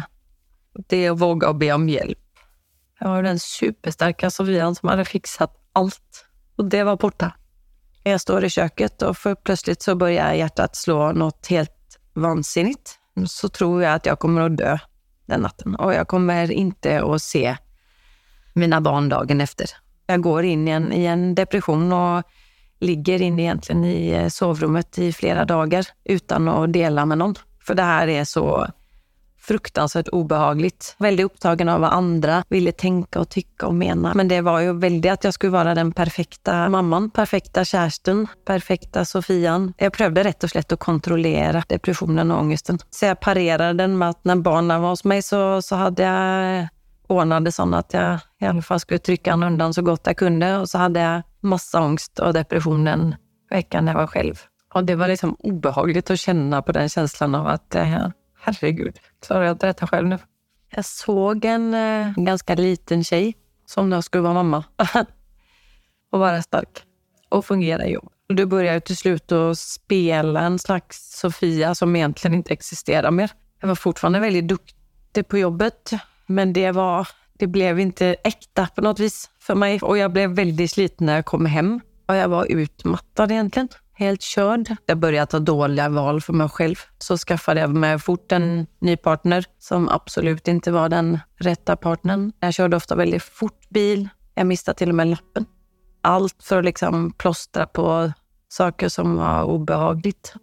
Det 0.92 1.00
å 1.10 1.16
våge 1.18 1.48
å 1.48 1.56
be 1.56 1.70
om 1.74 1.86
hjelp. 1.88 2.20
Jeg 3.00 3.08
var 3.08 3.18
jo 3.18 3.26
den 3.26 3.40
supersterke 3.40 4.30
Sofian 4.32 4.76
som 4.76 4.92
hadde 4.92 5.08
fikset 5.08 5.52
alt, 5.76 6.22
og 6.60 6.70
det 6.72 6.84
var 6.88 7.00
borte. 7.00 7.30
Jeg 8.06 8.20
står 8.22 8.46
i 8.46 8.52
kjøkkenet, 8.52 9.02
og 9.08 9.40
plutselig 9.44 9.80
så 9.82 9.96
begynner 9.98 10.36
hjertet 10.38 10.78
slå 10.78 11.10
noe 11.16 11.34
helt 11.48 11.98
vansinnig, 12.14 12.78
så 13.26 13.50
tror 13.52 13.80
jeg 13.82 13.90
at 13.90 14.08
jeg 14.08 14.20
kommer 14.22 14.46
å 14.46 14.52
dø 14.52 14.76
den 15.32 15.42
natten. 15.42 15.74
Og 15.80 15.92
jeg 15.96 16.08
kommer 16.12 16.52
ikke 16.52 17.00
å 17.02 17.18
se 17.20 17.56
mine 18.56 18.80
barn 18.84 19.10
dagen 19.12 19.42
etter. 19.44 19.72
Jeg 20.06 20.22
går 20.22 20.50
inn 20.52 20.66
i 20.68 20.74
en, 20.76 20.90
i 20.94 21.04
en 21.10 21.28
depresjon 21.38 21.86
og 21.92 22.36
ligger 22.84 23.22
inne 23.24 23.46
egentlig 23.48 23.92
i 23.96 24.08
eh, 24.14 24.32
soverommet 24.32 24.98
i 25.02 25.12
flere 25.12 25.46
dager 25.48 25.88
uten 26.08 26.50
å 26.52 26.58
dele 26.70 27.06
med 27.08 27.22
noen. 27.22 27.38
For 27.66 27.78
det 27.78 27.86
her 27.88 28.12
er 28.20 28.26
så 28.28 28.46
fruktansvärt 29.46 30.08
obehagligt. 30.08 30.94
Veldig 30.98 31.26
opptagen 31.28 31.68
av 31.70 31.82
hva 31.82 31.92
andre 31.94 32.40
ville 32.50 32.72
tenke 32.74 33.22
og 33.22 33.30
tykke 33.30 33.68
og 33.68 33.76
mene. 33.78 34.12
Men 34.18 34.30
det 34.30 34.40
var 34.46 34.62
jo 34.64 34.76
veldig 34.82 35.12
at 35.12 35.28
jeg 35.28 35.36
skulle 35.36 35.54
være 35.54 35.76
den 35.78 35.92
perfekte 35.94 36.54
mammaen, 36.72 37.08
perfekte 37.14 37.62
kjæresten, 37.66 38.24
perfekte 38.48 39.04
Sofian. 39.06 39.70
Jeg 39.78 39.94
prøvde 39.94 40.26
rett 40.26 40.46
og 40.46 40.52
slett 40.52 40.74
å 40.74 40.80
kontrollere 40.82 41.62
depresjonen 41.70 42.32
og 42.32 42.46
angsten. 42.46 42.82
Så 42.90 43.12
jeg 43.12 43.20
parerte 43.22 43.72
den 43.78 43.94
med 44.00 44.16
at 44.16 44.26
når 44.26 44.42
barna 44.46 44.80
var 44.82 44.96
hos 44.96 45.06
meg, 45.06 45.22
så, 45.26 45.60
så 45.62 45.86
hadde 45.86 46.10
jeg 46.10 46.66
ordnet 47.12 47.46
det 47.46 47.54
sånn 47.54 47.74
at 47.76 47.94
jeg 47.94 48.20
i 48.42 48.48
alle 48.48 48.64
fall 48.64 48.80
skulle 48.82 49.04
trykke 49.04 49.32
han 49.32 49.46
unna 49.46 49.70
så 49.72 49.84
godt 49.86 50.10
jeg 50.10 50.20
kunne, 50.22 50.50
og 50.60 50.68
så 50.70 50.86
hadde 50.86 51.02
jeg 51.02 51.24
masse 51.46 51.78
angst 51.78 52.22
og 52.24 52.34
depresjon 52.36 52.86
den 52.88 53.08
uken 53.52 53.90
jeg 53.90 53.98
var 53.98 54.12
selv. 54.12 54.44
Og 54.76 54.86
det 54.88 54.96
var 55.00 55.08
liksom 55.08 55.36
ubehagelig 55.46 56.04
å 56.12 56.18
kjenne 56.20 56.62
på 56.62 56.74
den 56.76 56.90
følelsen 56.92 57.36
av 57.38 57.50
at 57.54 57.78
jeg 57.78 58.08
herregud, 58.46 58.98
klarer 59.24 59.50
jeg 59.50 59.60
dette 59.64 59.90
selv 59.90 60.10
nå? 60.12 60.18
Jeg 60.76 60.84
så 60.88 61.20
en 61.46 61.68
eh, 61.78 62.16
ganske 62.26 62.56
liten 62.58 63.04
jente 63.06 63.38
som 63.66 63.88
da 63.90 64.00
skulle 64.02 64.26
være 64.26 64.42
mamma. 64.42 64.64
og 66.12 66.22
være 66.22 66.42
sterk. 66.44 66.84
Og 67.34 67.44
fungere 67.44 67.88
i 67.88 67.94
jobb. 67.96 68.10
Da 68.26 68.46
begynte 68.46 68.74
jo 68.74 68.84
til 68.88 68.98
slutt 68.98 69.34
å 69.34 69.42
spille 69.58 70.42
en 70.48 70.58
slags 70.58 70.98
Sofia 71.20 71.72
som 71.78 71.94
egentlig 71.94 72.40
ikke 72.40 72.56
eksisterer 72.56 73.14
mer. 73.14 73.34
Jeg 73.62 73.70
var 73.70 73.78
fortsatt 73.78 74.18
veldig 74.22 74.42
dyktig 74.50 75.24
på 75.30 75.40
jobbet, 75.40 75.94
men 76.28 76.52
det 76.52 76.74
var 76.74 77.08
Det 77.36 77.50
ble 77.52 77.66
ikke 77.76 78.14
ekte 78.24 78.62
på 78.72 78.80
noe 78.80 78.96
vis 78.96 79.26
for 79.44 79.60
meg, 79.60 79.82
og 79.84 79.98
jeg 79.98 80.08
ble 80.08 80.22
veldig 80.32 80.66
sliten 80.72 81.04
når 81.04 81.18
jeg 81.18 81.26
kom 81.28 81.44
hjem. 81.44 81.74
Og 82.08 82.16
jeg 82.16 82.30
var 82.32 82.48
utmattet, 82.48 83.28
egentlig 83.28 83.66
helt 83.96 84.22
körd. 84.22 84.76
Jag 84.86 84.98
började 84.98 85.26
ta 85.26 85.38
dåliga 85.38 85.88
val 85.88 86.20
för 86.20 86.32
mig 86.32 86.48
själv. 86.48 86.76
Så 86.98 87.18
skaffade 87.18 87.60
jag 87.60 87.74
mig 87.74 87.98
fort 87.98 88.32
en 88.32 88.66
ny 88.78 88.96
partner 88.96 89.44
som 89.58 89.88
absolut 89.88 90.48
inte 90.48 90.72
var 90.72 90.88
den 90.88 91.18
rätta 91.36 91.76
partnern. 91.76 92.32
Jag 92.40 92.54
körde 92.54 92.76
ofta 92.76 92.94
väldigt 92.94 93.22
fort 93.22 93.68
bil. 93.68 94.08
Jag 94.34 94.46
mistet 94.46 94.76
till 94.76 94.88
och 94.88 94.94
med 94.94 95.08
lappen. 95.08 95.46
Allt 96.02 96.42
för 96.42 96.58
att 96.58 96.64
liksom 96.64 97.12
plåstra 97.12 97.66
på 97.66 98.12
saker 98.48 98.88
som 98.88 99.16
var 99.16 99.44
obehagligt. 99.44 100.34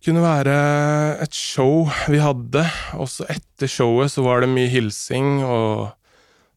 Kunne 0.00 0.22
være 0.24 0.52
et 1.20 1.34
show 1.36 1.82
vi 2.08 2.20
hadde, 2.22 2.62
og 2.96 3.08
så 3.12 3.26
etter 3.28 3.68
showet 3.68 4.08
så 4.08 4.22
var 4.24 4.40
det 4.40 4.48
mye 4.48 4.70
hilsing, 4.72 5.42
og 5.44 5.90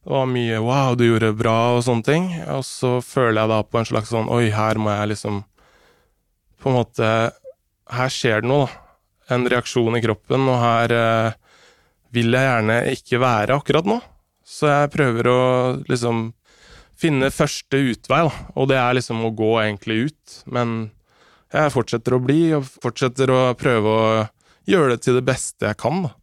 det 0.04 0.12
var 0.14 0.30
mye 0.32 0.60
'wow, 0.60 0.96
du 0.96 1.04
gjorde 1.04 1.36
bra' 1.36 1.76
og 1.76 1.82
sånne 1.84 2.04
ting. 2.04 2.24
Og 2.48 2.64
så 2.64 3.02
føler 3.04 3.42
jeg 3.42 3.52
da 3.52 3.58
på 3.62 3.78
en 3.78 3.84
slags 3.84 4.08
sånn 4.08 4.30
'oi, 4.32 4.48
her 4.48 4.80
må 4.80 4.90
jeg 4.96 5.08
liksom 5.12 5.44
på 6.60 6.70
en 6.70 6.78
måte 6.80 7.32
Her 7.84 8.08
skjer 8.08 8.40
det 8.40 8.48
noe, 8.48 8.64
da. 8.64 9.36
En 9.36 9.44
reaksjon 9.44 9.96
i 9.96 10.00
kroppen, 10.00 10.48
og 10.48 10.56
her 10.56 10.92
eh, 10.92 11.32
vil 12.16 12.32
jeg 12.32 12.48
gjerne 12.48 12.76
ikke 12.96 13.20
være 13.20 13.58
akkurat 13.60 13.84
nå. 13.84 14.00
Så 14.40 14.70
jeg 14.72 14.92
prøver 14.94 15.28
å 15.28 15.40
liksom 15.84 16.32
finne 16.96 17.28
første 17.28 17.76
utvei, 17.76 18.22
da. 18.24 18.32
Og 18.56 18.68
det 18.72 18.78
er 18.80 18.96
liksom 18.96 19.20
å 19.20 19.34
gå 19.36 19.52
egentlig 19.60 20.08
ut. 20.08 20.38
Men 20.48 20.90
jeg 21.54 21.72
fortsetter 21.74 22.16
å 22.16 22.22
bli, 22.22 22.40
og 22.56 22.66
fortsetter 22.82 23.30
å 23.30 23.40
prøve 23.58 23.94
å 23.94 24.04
gjøre 24.68 24.94
det 24.94 25.04
til 25.06 25.18
det 25.18 25.24
beste 25.26 25.68
jeg 25.68 25.78
kan, 25.80 26.06
da. 26.08 26.14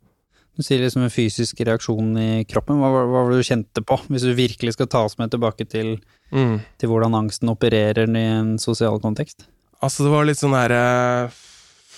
Du 0.60 0.66
sier 0.66 0.82
liksom 0.84 1.06
en 1.06 1.14
fysisk 1.14 1.62
reaksjon 1.64 2.10
i 2.20 2.44
kroppen. 2.50 2.82
Hva, 2.82 2.90
hva 2.92 3.24
var 3.24 3.32
det 3.32 3.40
du 3.40 3.48
kjente 3.48 3.84
på, 3.88 3.96
hvis 4.12 4.26
du 4.28 4.34
virkelig 4.36 4.76
skal 4.76 4.90
ta 4.92 5.06
oss 5.08 5.16
med 5.18 5.32
tilbake 5.32 5.66
til, 5.72 5.96
mm. 6.36 6.58
til 6.82 6.92
hvordan 6.92 7.16
angsten 7.22 7.50
opererer 7.54 8.12
i 8.12 8.26
en 8.34 8.58
sosial 8.62 9.00
kontekst? 9.02 9.48
Altså, 9.80 10.06
det 10.06 10.12
var 10.14 10.28
litt 10.28 10.42
sånn 10.42 10.58
derre 10.58 10.84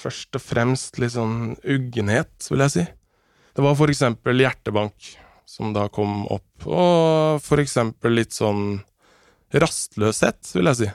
Først 0.03 0.35
og 0.35 0.41
fremst 0.43 0.97
litt 0.99 1.13
sånn 1.13 1.53
uggenhet, 1.63 2.33
vil 2.51 2.59
jeg 2.65 2.73
si. 2.73 2.81
Det 3.55 3.63
var 3.63 3.77
for 3.79 3.87
eksempel 3.87 4.41
hjertebank 4.43 5.13
som 5.47 5.71
da 5.71 5.85
kom 5.87 6.25
opp, 6.27 6.65
og 6.67 7.39
for 7.43 7.61
eksempel 7.63 8.17
litt 8.17 8.35
sånn 8.35 8.81
rastløshet, 9.55 10.41
vil 10.57 10.67
jeg 10.71 10.79
si. 10.81 10.89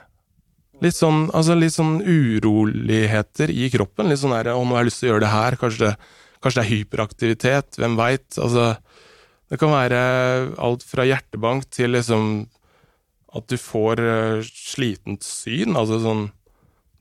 Litt 0.85 0.95
sånn, 0.95 1.27
altså 1.35 1.57
litt 1.59 1.75
sånn 1.75 1.99
uroligheter 2.05 3.51
i 3.51 3.67
kroppen. 3.73 4.11
Litt 4.11 4.21
sånn 4.23 4.37
der 4.37 4.53
'Å, 4.53 4.63
nå 4.63 4.77
har 4.77 4.85
jeg 4.85 4.91
lyst 4.91 5.01
til 5.03 5.09
å 5.09 5.13
gjøre 5.13 5.25
det 5.25 5.35
her'. 5.35 5.57
Kanskje 5.59 5.85
det, 5.87 5.95
kanskje 6.43 6.61
det 6.61 6.67
er 6.67 6.75
hyperaktivitet. 6.75 7.71
Hvem 7.81 7.97
veit? 7.99 8.29
Altså, 8.39 8.77
det 9.51 9.59
kan 9.59 9.75
være 9.75 10.55
alt 10.59 10.85
fra 10.87 11.05
hjertebank 11.09 11.67
til 11.71 11.97
liksom 11.97 12.49
at 13.35 13.47
du 13.49 13.57
får 13.61 14.01
uh, 14.01 14.43
slitent 14.45 15.25
syn. 15.25 15.77
Altså 15.77 16.01
sånn 16.01 16.31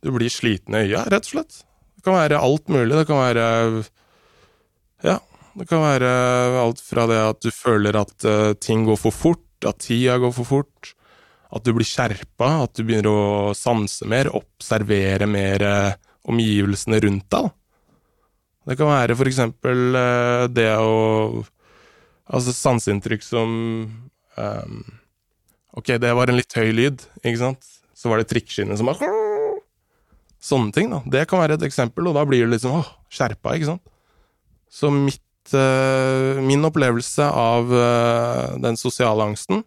du 0.01 0.11
blir 0.13 0.29
sliten 0.29 0.75
i 0.77 0.85
øya, 0.85 1.05
rett 1.09 1.25
og 1.25 1.33
slett. 1.33 1.63
Det 1.97 2.05
kan 2.05 2.17
være 2.17 2.39
alt 2.39 2.67
mulig. 2.69 2.93
Det 2.95 3.07
kan 3.09 3.21
være 3.21 3.85
Ja. 5.03 5.19
Det 5.57 5.65
kan 5.65 5.81
være 5.81 6.09
alt 6.61 6.81
fra 6.85 7.07
det 7.09 7.17
at 7.17 7.39
du 7.41 7.49
føler 7.49 7.95
at 7.97 8.13
uh, 8.29 8.53
ting 8.53 8.85
går 8.85 8.97
for 9.01 9.09
fort, 9.09 9.65
at 9.65 9.79
tida 9.81 10.19
går 10.21 10.29
for 10.35 10.45
fort, 10.45 10.91
at 11.47 11.63
du 11.63 11.71
blir 11.75 11.87
skjerpa, 11.87 12.49
at 12.65 12.75
du 12.75 12.83
begynner 12.83 13.07
å 13.11 13.53
sanse 13.55 14.07
mer, 14.09 14.29
observere 14.35 15.27
mer 15.29 15.63
uh, 15.63 15.93
omgivelsene 16.27 16.99
rundt 17.05 17.27
deg. 17.31 17.51
Det 18.67 18.75
kan 18.75 18.91
være 18.91 19.15
for 19.15 19.29
eksempel 19.31 19.95
uh, 19.95 20.47
det 20.51 20.71
å 20.75 21.45
Altså 22.27 22.51
sanseinntrykk 22.51 23.21
som 23.23 23.51
um, 24.35 24.79
Ok, 25.79 25.93
det 26.01 26.09
var 26.11 26.27
en 26.27 26.35
litt 26.35 26.55
høy 26.57 26.73
lyd, 26.75 27.05
ikke 27.21 27.39
sant? 27.39 27.69
Så 27.95 28.11
var 28.11 28.19
det 28.19 28.27
trikkskinnet 28.27 28.79
som 28.79 28.89
bare 28.89 29.07
Sånne 30.43 30.75
ting, 30.75 30.91
da. 30.91 30.99
Det 31.07 31.23
kan 31.29 31.41
være 31.41 31.55
et 31.57 31.63
eksempel, 31.65 32.09
og 32.09 32.17
da 32.17 32.25
blir 32.27 32.45
du 32.45 32.51
liksom 32.51 32.75
åh, 32.77 32.89
skjerpa, 33.13 33.55
ikke 33.55 33.71
sant? 33.71 33.93
Så 34.67 34.91
mitt, 34.93 35.23
uh, 35.55 36.37
min 36.43 36.67
opplevelse 36.67 37.25
av 37.25 37.71
uh, 37.71 38.53
den 38.61 38.77
sosiale 38.79 39.25
angsten, 39.31 39.63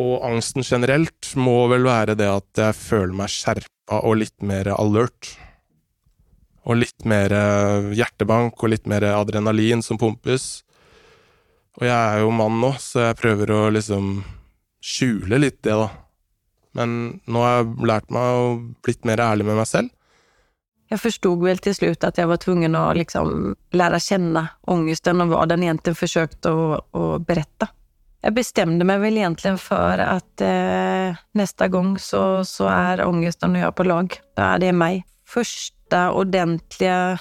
og 0.00 0.24
angsten 0.26 0.66
generelt, 0.66 1.30
må 1.38 1.64
vel 1.70 1.86
være 1.86 2.16
det 2.18 2.28
at 2.30 2.60
jeg 2.60 2.76
føler 2.78 3.14
meg 3.22 3.32
skjerpa 3.32 4.00
og 4.02 4.18
litt 4.22 4.46
mer 4.46 4.72
alert. 4.74 5.34
Og 6.64 6.80
litt 6.80 7.04
mer 7.08 7.32
eh, 7.36 7.90
hjertebank 7.98 8.62
og 8.62 8.72
litt 8.72 8.88
mer 8.90 9.04
adrenalin 9.12 9.84
som 9.84 10.00
pumpes. 10.00 10.64
Og 11.78 11.84
jeg 11.88 11.94
er 11.94 12.22
jo 12.22 12.32
mann 12.32 12.56
nå, 12.62 12.72
så 12.80 13.10
jeg 13.10 13.18
prøver 13.20 13.52
å 13.52 13.60
liksom 13.74 14.16
skjule 14.84 15.40
litt 15.40 15.60
det, 15.66 15.74
da. 15.76 15.90
Men 16.74 17.20
nå 17.30 17.42
har 17.44 17.60
jeg 17.60 17.88
lært 17.90 18.10
meg 18.14 18.38
å 18.38 18.48
blitt 18.84 19.04
mer 19.06 19.22
ærlig 19.22 19.46
med 19.48 19.60
meg 19.60 19.68
selv. 19.70 19.92
Jeg 20.90 21.00
forsto 21.00 21.32
vel 21.40 21.60
til 21.64 21.74
slutt 21.74 22.04
at 22.06 22.18
jeg 22.20 22.28
var 22.28 22.40
tvungen 22.42 22.76
å 22.76 22.84
liksom 22.94 23.54
å 23.54 24.00
kjenne 24.02 24.42
ångesten 24.70 25.22
og 25.24 25.32
hva 25.32 25.46
den 25.50 25.64
egentlig 25.64 25.96
forsøkte 25.98 26.52
å, 26.52 26.66
å 26.78 27.04
berätta. 27.24 27.70
Jag 28.24 28.34
bestemte 28.34 28.86
meg 28.88 29.02
vel 29.02 29.18
egentlig 29.20 29.58
for 29.60 30.00
at 30.00 30.40
eh, 30.40 31.16
neste 31.36 31.66
gang 31.68 31.98
så, 32.00 32.40
så 32.48 32.70
er 32.72 33.02
angsten 33.04 33.58
og 33.58 33.60
jeg 33.60 33.74
på 33.76 33.84
lag. 33.84 34.14
Da 34.32 34.54
er 34.54 34.62
det 34.62 34.70
meg. 34.72 35.02
Første 35.28 35.98
ordentlige 36.08 37.18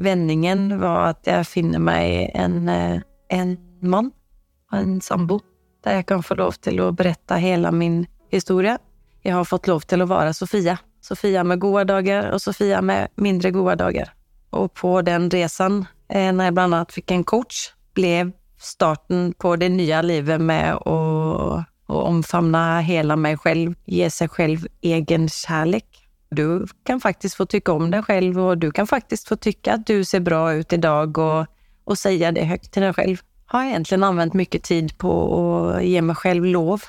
vendingen 0.00 0.78
var 0.80 1.10
at 1.10 1.28
jeg 1.28 1.44
finner 1.44 1.84
meg 1.84 2.30
en, 2.32 2.70
en 2.70 3.52
mann 3.84 4.08
man, 4.08 4.80
en 4.80 4.96
sambo, 5.04 5.42
der 5.84 6.00
jeg 6.00 6.06
kan 6.08 6.24
få 6.24 6.38
lov 6.40 6.56
til 6.64 6.80
å 6.80 6.88
berette 6.96 7.36
hele 7.36 7.68
min 7.74 8.06
historie. 8.32 8.78
Jeg 9.20 9.36
har 9.36 9.44
fått 9.44 9.68
lov 9.68 9.84
til 9.84 10.00
å 10.00 10.08
være 10.08 10.32
Sofia. 10.32 10.78
Sofia 11.04 11.44
med 11.44 11.60
gode 11.60 11.84
dager 11.92 12.30
og 12.32 12.40
Sofia 12.40 12.80
med 12.80 13.12
mindre 13.20 13.52
gode 13.52 13.76
dager. 13.82 14.08
Og 14.56 14.72
på 14.72 15.02
den 15.04 15.28
reisen, 15.28 15.84
eh, 16.08 16.32
jeg 16.32 16.36
jag 16.36 16.54
bland 16.54 16.74
annat 16.74 16.92
fick 16.92 17.10
en 17.10 17.24
coach, 17.24 17.74
blev 17.94 18.32
starten 18.60 19.32
på 19.38 19.56
det 19.56 19.70
nya 19.72 20.02
livet 20.02 20.40
med 20.40 20.76
å, 20.86 20.98
å 21.88 22.02
omfavne 22.10 22.82
hela 22.84 23.16
meg 23.16 23.40
selv, 23.44 23.74
ge 23.86 24.10
seg 24.12 24.36
selv 24.36 24.68
egen 24.82 25.28
kjærlighet. 25.28 25.86
Du 26.30 26.66
kan 26.86 27.00
faktisk 27.02 27.40
få 27.40 27.48
tykke 27.50 27.74
om 27.74 27.88
deg 27.90 28.04
selv, 28.06 28.36
og 28.38 28.60
du 28.62 28.68
kan 28.70 28.86
faktisk 28.86 29.32
få 29.32 29.40
tykke 29.42 29.74
at 29.74 29.86
du 29.88 30.04
ser 30.06 30.22
bra 30.22 30.44
ut 30.54 30.72
i 30.72 30.78
dag, 30.78 31.18
og, 31.18 31.48
og 31.90 31.98
si 31.98 32.14
det 32.20 32.46
høyt 32.46 32.68
til 32.70 32.86
deg 32.86 32.94
selv. 33.00 33.24
Har 33.50 33.66
egentlig 33.66 33.98
anvendt 33.98 34.38
mye 34.38 34.60
tid 34.62 34.94
på 35.02 35.10
å 35.10 35.42
ge 35.82 36.04
meg 36.06 36.20
selv 36.22 36.46
lov 36.46 36.86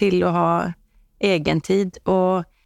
til 0.00 0.24
å 0.26 0.32
ha 0.34 0.50
egen 1.20 1.60
tid 1.60 2.00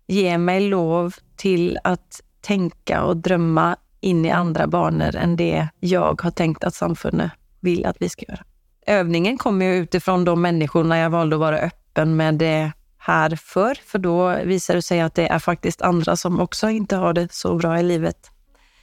gi 0.07 0.39
mig 0.39 0.69
lov 0.71 1.19
til 1.41 1.75
å 1.85 1.97
tenke 2.45 3.01
og 3.01 3.23
drømme 3.25 3.75
in 4.05 4.25
i 4.25 4.33
andre 4.33 4.67
baner 4.69 5.17
enn 5.17 5.37
det 5.41 5.69
jeg 5.81 6.17
har 6.21 6.37
tenkt 6.37 6.65
at 6.65 6.77
samfundet 6.77 7.33
vill 7.65 7.87
att 7.87 7.97
vi 8.01 8.09
ska 8.09 8.25
göra. 8.29 8.45
Övningen 8.87 9.39
kommer 9.39 9.67
ju 9.67 9.77
utifrån 9.77 10.25
de 10.25 10.43
människorna 10.43 10.99
jag 10.99 11.11
valde 11.11 11.37
att 11.37 11.41
vara 11.41 11.59
öppen 11.59 12.17
med 12.17 12.35
det 12.35 12.73
här 12.99 13.37
för, 13.37 13.75
för 13.75 13.99
då 13.99 14.37
visar 14.45 14.75
det 14.75 14.83
sig 14.83 15.01
att 15.01 15.15
det 15.15 15.29
är 15.29 15.39
faktiskt 15.39 15.83
andra 15.83 16.17
som 16.17 16.41
också 16.41 16.69
inte 16.69 16.97
har 16.97 17.13
det 17.13 17.33
så 17.33 17.55
bra 17.57 17.81
i 17.81 17.83
livet. 17.83 18.31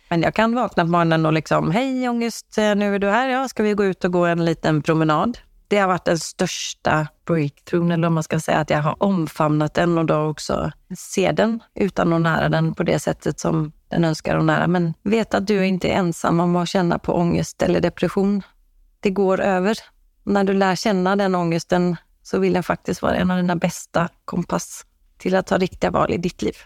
Men 0.10 0.22
jag 0.22 0.34
kan 0.34 0.56
vakna 0.56 0.84
på 0.84 0.90
morgonen 0.90 1.26
och 1.26 1.34
liksom, 1.34 1.72
hej 1.72 2.10
ångest, 2.10 2.54
nu 2.58 2.96
är 2.96 3.00
du 3.00 3.10
här, 3.10 3.30
ja, 3.30 3.48
ska 3.48 3.64
vi 3.64 3.74
gå 3.74 3.86
ut 3.86 4.06
och 4.06 4.12
gå 4.12 4.26
en 4.26 4.46
liten 4.46 4.82
promenad? 4.82 5.38
Det 5.68 5.78
har 5.78 5.88
varit 5.88 6.06
den 6.06 6.20
största 6.20 7.08
breakthroughen, 7.26 7.92
eller 7.92 8.08
om 8.08 8.14
man 8.14 8.24
ska 8.24 8.40
säga, 8.40 8.58
att 8.58 8.70
jag 8.70 8.82
har 8.82 9.04
omfamnat 9.04 9.74
den 9.74 9.98
och 9.98 10.06
då 10.06 10.30
också 10.30 10.72
ser 10.98 11.34
den 11.34 11.60
utan 11.76 12.14
att 12.14 12.22
nära 12.22 12.50
den 12.50 12.74
på 12.74 12.84
det 12.84 13.00
sättet 13.00 13.40
som 13.40 13.72
den 13.90 14.06
önskar 14.06 14.38
att 14.38 14.44
nära. 14.44 14.68
Men 14.68 14.94
vet 15.04 15.34
att 15.34 15.48
du 15.48 15.66
inte 15.66 15.88
är 15.88 15.94
ensam 15.94 16.40
om 16.40 16.56
att 16.56 16.70
känna 16.70 17.00
på 17.00 17.14
ångest 17.14 17.62
eller 17.62 17.80
depression. 17.80 18.44
Det 19.02 19.14
går 19.18 19.42
over. 19.42 19.82
Når 20.30 20.48
du 20.48 20.54
lærer 20.54 20.80
kjenne 20.80 21.18
den 21.18 21.36
ångesten 21.36 21.94
så 22.24 22.40
vil 22.40 22.54
den 22.54 22.64
faktisk 22.64 23.04
være 23.04 23.24
en 23.24 23.34
av 23.34 23.42
dine 23.42 23.58
beste 23.60 24.06
kompass 24.30 24.84
til 25.22 25.36
å 25.38 25.44
ta 25.46 25.58
riktige 25.62 25.92
valg 25.94 26.16
i 26.16 26.22
ditt 26.22 26.46
liv. 26.46 26.58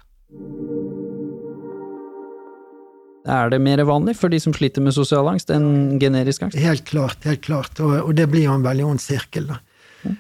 Er 3.25 3.49
det 3.49 3.57
mer 3.65 3.81
vanlig 3.88 4.13
for 4.19 4.29
de 4.29 4.38
som 4.41 4.53
sliter 4.53 4.83
med 4.86 4.93
sosial 4.93 5.25
angst 5.31 5.49
enn 5.53 5.97
generisk 6.01 6.45
angst? 6.45 6.59
Helt 6.61 6.86
klart, 6.86 7.23
helt 7.25 7.41
klart. 7.41 7.79
Og, 7.81 7.95
og 8.03 8.13
det 8.17 8.27
blir 8.29 8.45
jo 8.45 8.53
en 8.53 8.65
veldig 8.65 8.86
ond 8.91 9.01
sirkel, 9.01 9.49
da. 9.49 9.61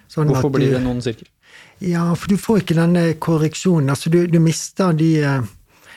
Sånn 0.09 0.31
Hvorfor 0.31 0.49
at 0.49 0.55
blir 0.55 0.73
det 0.73 0.79
en 0.79 0.89
ond 0.95 1.05
sirkel? 1.05 1.29
Ja, 1.85 2.07
for 2.17 2.31
du 2.31 2.41
får 2.41 2.63
ikke 2.63 2.79
denne 2.79 3.03
korreksjonen. 3.21 3.91
Altså, 3.93 4.09
du, 4.09 4.23
du 4.31 4.39
mister 4.41 4.95
de 4.97 5.11
eh, 5.21 5.51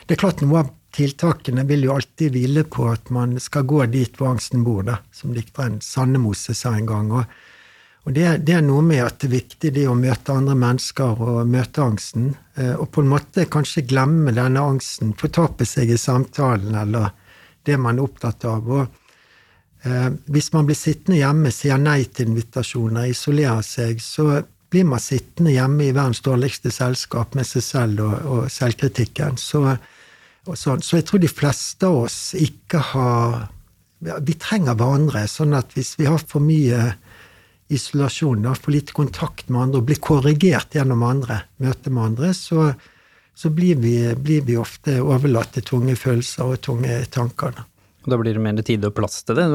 Det 0.05 0.17
er 0.17 0.21
klart 0.21 0.43
noe 0.45 0.61
av 0.61 0.75
tiltakene 0.99 1.65
vil 1.69 1.87
jo 1.87 1.95
alltid 1.95 2.35
hvile 2.35 2.65
på 2.69 2.89
at 2.91 3.13
man 3.15 3.37
skal 3.43 3.67
gå 3.69 3.85
dit 3.93 4.19
hvor 4.19 4.35
angsten 4.35 4.67
bor, 4.67 4.83
da, 4.87 4.99
som 5.15 5.33
dikteren 5.37 5.79
Sandemose 5.85 6.57
sa 6.59 6.75
en 6.77 6.89
gang. 6.89 7.11
Og, 7.15 7.39
og 8.05 8.15
det, 8.17 8.29
det 8.49 8.59
er 8.59 8.67
noe 8.67 8.85
med 8.85 9.05
at 9.07 9.21
det 9.23 9.31
er 9.31 9.37
viktig 9.39 9.75
det 9.79 9.89
å 9.89 9.97
møte 9.99 10.35
andre 10.35 10.59
mennesker 10.59 11.25
og 11.25 11.43
møte 11.51 11.85
angsten, 11.85 12.33
eh, 12.59 12.75
og 12.75 12.91
på 12.95 13.05
en 13.05 13.13
måte 13.15 13.49
kanskje 13.51 13.87
glemme 13.89 14.35
denne 14.37 14.65
angsten, 14.75 15.17
fortape 15.19 15.67
seg 15.69 15.95
i 15.95 16.01
samtalen 16.01 16.77
eller 16.85 17.13
det 17.69 17.77
man 17.81 17.99
er 17.99 18.09
opptatt 18.09 18.49
av. 18.49 18.69
og 18.69 19.05
Eh, 19.83 20.11
hvis 20.27 20.53
man 20.53 20.67
blir 20.67 20.77
sittende 20.79 21.21
hjemme, 21.21 21.53
sier 21.55 21.79
nei 21.79 22.03
til 22.11 22.33
invitasjoner, 22.33 23.13
isolerer 23.13 23.63
seg, 23.63 24.01
så 24.03 24.41
blir 24.69 24.89
man 24.89 25.01
sittende 25.01 25.55
hjemme 25.55 25.87
i 25.87 25.95
verdens 25.95 26.21
dårligste 26.25 26.73
selskap 26.75 27.37
med 27.39 27.47
seg 27.47 27.65
selv 27.65 28.03
og, 28.05 28.17
og 28.27 28.51
selvkritikken. 28.53 29.39
Så, 29.41 29.63
sånn. 30.57 30.83
så 30.85 30.99
jeg 30.99 31.07
tror 31.09 31.21
de 31.21 31.31
fleste 31.31 31.89
av 31.89 32.05
oss 32.07 32.35
ikke 32.39 32.83
har 32.95 33.49
Vi 33.99 34.35
trenger 34.39 34.77
hverandre. 34.79 35.25
Sånn 35.27 35.57
at 35.59 35.73
hvis 35.75 35.97
vi 35.99 36.07
har 36.07 36.21
for 36.23 36.39
mye 36.39 36.93
isolasjon, 37.69 38.45
da, 38.45 38.53
for 38.55 38.71
lite 38.71 38.95
kontakt 38.95 39.49
med 39.51 39.61
andre, 39.61 39.81
og 39.81 39.89
blir 39.89 39.99
korrigert 39.99 40.77
gjennom 40.77 41.03
andre, 41.03 41.41
møte 41.59 41.91
med 41.91 42.05
andre, 42.13 42.31
så, 42.31 42.69
så 43.35 43.51
blir, 43.51 43.81
vi, 43.83 43.97
blir 44.15 44.47
vi 44.47 44.55
ofte 44.57 45.01
overlatt 45.03 45.51
til 45.57 45.67
tunge 45.67 45.97
følelser 45.99 46.55
og 46.55 46.63
tunge 46.63 47.01
tanker. 47.11 47.59
Da. 47.59 47.67
Da 48.09 48.19
blir 48.21 48.39
det 48.39 48.45
mer 48.45 48.63
tid 48.65 48.87
og 48.87 48.95
plass 48.97 49.21
til 49.27 49.39
det. 49.39 49.47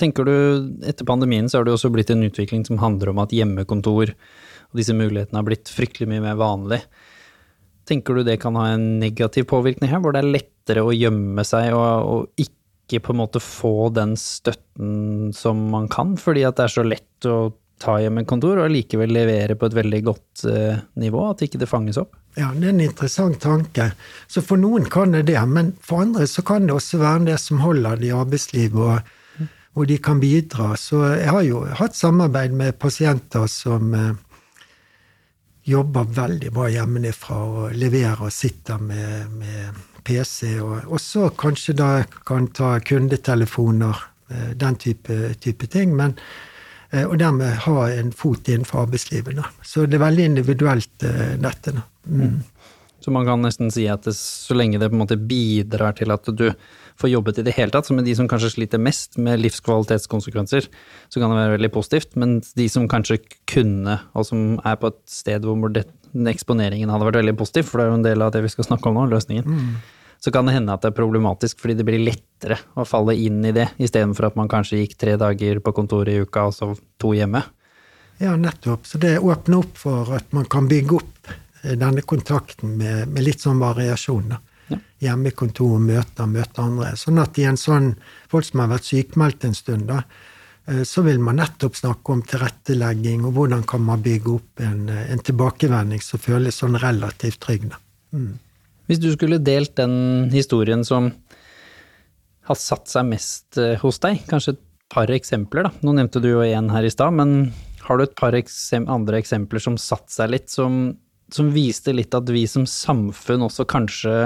Tenker 0.00 0.26
du, 0.26 0.34
Etter 0.82 1.08
pandemien 1.08 1.48
så 1.48 1.60
har 1.60 1.68
det 1.68 1.76
også 1.76 1.92
blitt 1.94 2.10
en 2.12 2.26
utvikling 2.26 2.66
som 2.68 2.82
handler 2.82 3.12
om 3.12 3.22
at 3.22 3.32
hjemmekontor 3.32 4.12
og 4.12 4.80
disse 4.80 4.96
mulighetene 4.96 5.38
har 5.38 5.46
blitt 5.46 5.70
fryktelig 5.72 6.08
mye 6.10 6.24
mer 6.24 6.36
vanlig. 6.40 6.82
Tenker 7.88 8.18
du 8.18 8.26
det 8.26 8.38
kan 8.42 8.56
ha 8.58 8.68
en 8.72 8.98
negativ 9.00 9.48
påvirkning 9.50 9.90
her, 9.90 10.02
hvor 10.02 10.14
det 10.14 10.22
er 10.22 10.34
lettere 10.36 10.84
å 10.86 10.94
gjemme 10.94 11.44
seg 11.46 11.72
og, 11.74 12.10
og 12.12 12.44
ikke 12.44 13.00
på 13.02 13.14
en 13.14 13.22
måte 13.22 13.42
få 13.42 13.88
den 13.96 14.14
støtten 14.20 15.32
som 15.34 15.66
man 15.72 15.88
kan, 15.90 16.14
fordi 16.20 16.44
at 16.46 16.58
det 16.58 16.68
er 16.68 16.76
så 16.76 16.86
lett 16.86 17.30
å 17.30 17.52
ta 17.82 17.96
hjem 17.98 18.20
en 18.20 18.28
kontor 18.28 18.60
og 18.62 18.70
likevel 18.70 19.10
levere 19.14 19.56
på 19.58 19.68
et 19.68 19.76
veldig 19.76 20.02
godt 20.06 20.44
eh, 20.50 20.82
nivå, 21.02 21.24
at 21.32 21.42
ikke 21.46 21.60
det 21.62 21.70
fanges 21.70 21.98
opp? 22.00 22.14
Ja, 22.38 22.52
det 22.54 22.68
er 22.68 22.72
en 22.72 22.84
interessant 22.84 23.40
tanke. 23.42 23.90
Så 24.30 24.44
for 24.44 24.60
noen 24.60 24.86
kan 24.92 25.12
det 25.16 25.26
det, 25.28 25.40
men 25.48 25.74
for 25.84 26.04
andre 26.04 26.28
så 26.30 26.44
kan 26.46 26.68
det 26.68 26.76
også 26.76 27.02
være 27.02 27.26
det 27.32 27.38
som 27.42 27.60
holder 27.64 28.00
det 28.00 28.08
i 28.08 28.14
arbeidslivet, 28.16 28.78
og, 28.78 29.48
og 29.76 29.88
de 29.90 29.98
kan 30.04 30.22
bidra. 30.22 30.72
Så 30.80 31.02
jeg 31.10 31.32
har 31.34 31.44
jo 31.48 31.64
hatt 31.80 31.98
samarbeid 31.98 32.54
med 32.56 32.78
pasienter 32.80 33.48
som 33.50 33.92
eh, 33.98 34.12
jobber 35.64 36.08
veldig 36.10 36.50
bra 36.54 36.68
hjemmefra 36.72 37.38
og 37.38 37.74
leverer 37.78 38.24
og 38.26 38.32
sitter 38.34 38.80
med, 38.82 39.34
med 39.38 39.82
PC, 40.02 40.56
og 40.62 40.94
også 40.96 41.30
kanskje 41.38 41.76
da 41.78 41.90
kan 42.26 42.48
ta 42.54 42.74
kundetelefoner, 42.82 44.00
eh, 44.30 44.50
den 44.58 44.76
type, 44.76 45.34
type 45.40 45.66
ting. 45.66 45.96
men 45.96 46.16
eh, 46.90 47.04
og 47.04 47.18
dermed 47.18 47.62
ha 47.66 47.88
en 47.90 48.12
fot 48.12 48.48
innenfor 48.48 48.86
arbeidslivet. 48.86 49.36
Da. 49.36 49.48
Så 49.62 49.86
det 49.86 49.94
er 50.00 50.06
veldig 50.06 50.24
individuelt, 50.24 51.02
eh, 51.02 51.36
dette. 51.38 51.72
Da. 51.78 51.86
Mm. 52.06 52.42
Så 53.02 53.12
man 53.14 53.26
kan 53.26 53.42
nesten 53.42 53.72
si 53.74 53.88
at 53.90 54.06
det, 54.06 54.14
så 54.18 54.54
lenge 54.56 54.78
det 54.80 54.90
på 54.90 54.96
en 54.96 55.02
måte 55.02 55.18
bidrar 55.18 55.96
til 55.98 56.14
at 56.14 56.28
du 56.30 56.48
får 57.00 57.10
jobbet 57.10 57.40
i 57.40 57.44
det 57.46 57.54
hele 57.56 57.72
tatt, 57.74 57.88
som 57.88 57.98
er 57.98 58.06
de 58.06 58.14
som 58.16 58.28
kanskje 58.30 58.52
sliter 58.54 58.82
mest 58.82 59.18
med 59.18 59.40
livskvalitetskonsekvenser, 59.42 60.68
så 61.10 61.22
kan 61.22 61.32
det 61.32 61.40
være 61.40 61.56
veldig 61.56 61.72
positivt, 61.74 62.14
men 62.20 62.38
de 62.58 62.68
som 62.70 62.86
kanskje 62.90 63.18
kunne, 63.50 63.96
og 64.14 64.28
som 64.28 64.60
er 64.60 64.78
på 64.78 64.92
et 64.92 65.00
sted 65.10 65.48
hvor 65.48 65.72
det, 65.72 65.86
den 66.12 66.30
eksponeringen 66.30 66.92
hadde 66.92 67.08
vært 67.08 67.22
veldig 67.22 67.36
positiv, 67.40 67.70
for 67.70 67.80
det 67.80 67.86
er 67.86 67.90
jo 67.90 67.98
en 67.98 68.06
del 68.06 68.24
av 68.26 68.34
det 68.34 68.44
vi 68.44 68.52
skal 68.52 68.68
snakke 68.68 68.90
om 68.90 69.00
nå, 69.00 69.08
løsningen, 69.10 69.66
så 70.22 70.30
kan 70.30 70.46
det 70.46 70.54
hende 70.54 70.76
at 70.76 70.84
det 70.84 70.92
er 70.92 71.00
problematisk 71.00 71.58
fordi 71.58 71.74
det 71.80 71.86
blir 71.88 72.04
lettere 72.04 72.60
å 72.78 72.86
falle 72.86 73.16
inn 73.18 73.40
i 73.48 73.54
det, 73.56 73.72
istedenfor 73.82 74.28
at 74.28 74.38
man 74.38 74.50
kanskje 74.52 74.84
gikk 74.84 74.94
tre 75.00 75.16
dager 75.18 75.58
på 75.64 75.74
kontoret 75.74 76.14
i 76.14 76.22
uka 76.22 76.46
og 76.50 76.54
så 76.54 76.70
to 77.02 77.16
hjemme. 77.16 77.42
Ja, 78.22 78.36
nettopp. 78.38 78.86
Så 78.86 79.00
det 79.02 79.16
åpner 79.18 79.64
opp 79.64 79.80
for 79.80 80.12
at 80.14 80.28
man 80.36 80.46
kan 80.46 80.68
bygge 80.70 81.00
opp 81.00 81.32
denne 81.62 82.02
kontakten 82.02 82.76
med, 82.78 83.08
med 83.12 83.26
litt 83.26 83.44
sånn 83.44 83.62
variasjon. 83.62 84.34
Ja. 84.72 84.78
Hjemmekontor, 85.06 85.78
møter, 85.82 86.28
møte 86.30 86.62
andre. 86.62 86.92
Sånn 86.98 87.20
at 87.22 87.38
i 87.38 87.46
en 87.48 87.58
sånn 87.60 87.92
folk 88.32 88.46
som 88.48 88.62
har 88.64 88.72
vært 88.72 88.88
sykmeldt 88.88 89.46
en 89.46 89.56
stund, 89.56 89.88
da, 89.90 90.02
eh, 90.66 90.82
så 90.88 91.04
vil 91.06 91.20
man 91.22 91.40
nettopp 91.40 91.78
snakke 91.78 92.16
om 92.16 92.22
tilrettelegging, 92.26 93.26
og 93.28 93.36
hvordan 93.38 93.66
kan 93.68 93.84
man 93.86 94.04
bygge 94.04 94.34
opp 94.36 94.64
en, 94.64 94.88
en 94.88 95.26
tilbakevending 95.30 96.02
som 96.02 96.22
føles 96.22 96.62
sånn 96.62 96.80
relativt 96.82 97.42
trygg. 97.44 97.68
Mm. 98.12 98.34
Hvis 98.90 99.00
du 99.02 99.12
skulle 99.14 99.40
delt 99.42 99.76
den 99.78 100.28
historien 100.32 100.82
som 100.84 101.12
har 102.48 102.58
satt 102.58 102.90
seg 102.90 103.06
mest 103.08 103.58
eh, 103.60 103.78
hos 103.82 104.00
deg, 104.02 104.24
kanskje 104.30 104.56
et 104.56 104.62
par 104.92 105.10
eksempler, 105.14 105.68
da. 105.68 105.72
Nå 105.86 105.94
nevnte 105.96 106.20
du 106.20 106.28
jo 106.34 106.42
en 106.44 106.72
her 106.72 106.84
i 106.84 106.92
stad, 106.92 107.14
men 107.16 107.52
har 107.86 107.98
du 107.98 108.04
et 108.04 108.18
par 108.18 108.34
eksem 108.36 108.88
andre 108.92 109.22
eksempler 109.22 109.62
som 109.62 109.78
satte 109.80 110.12
seg 110.12 110.34
litt, 110.34 110.50
som, 110.52 110.98
som 111.36 111.50
viste 111.54 111.94
litt 111.94 112.14
at 112.14 112.28
vi 112.32 112.44
som 112.50 112.66
samfunn 112.68 113.46
også 113.46 113.66
kanskje 113.68 114.16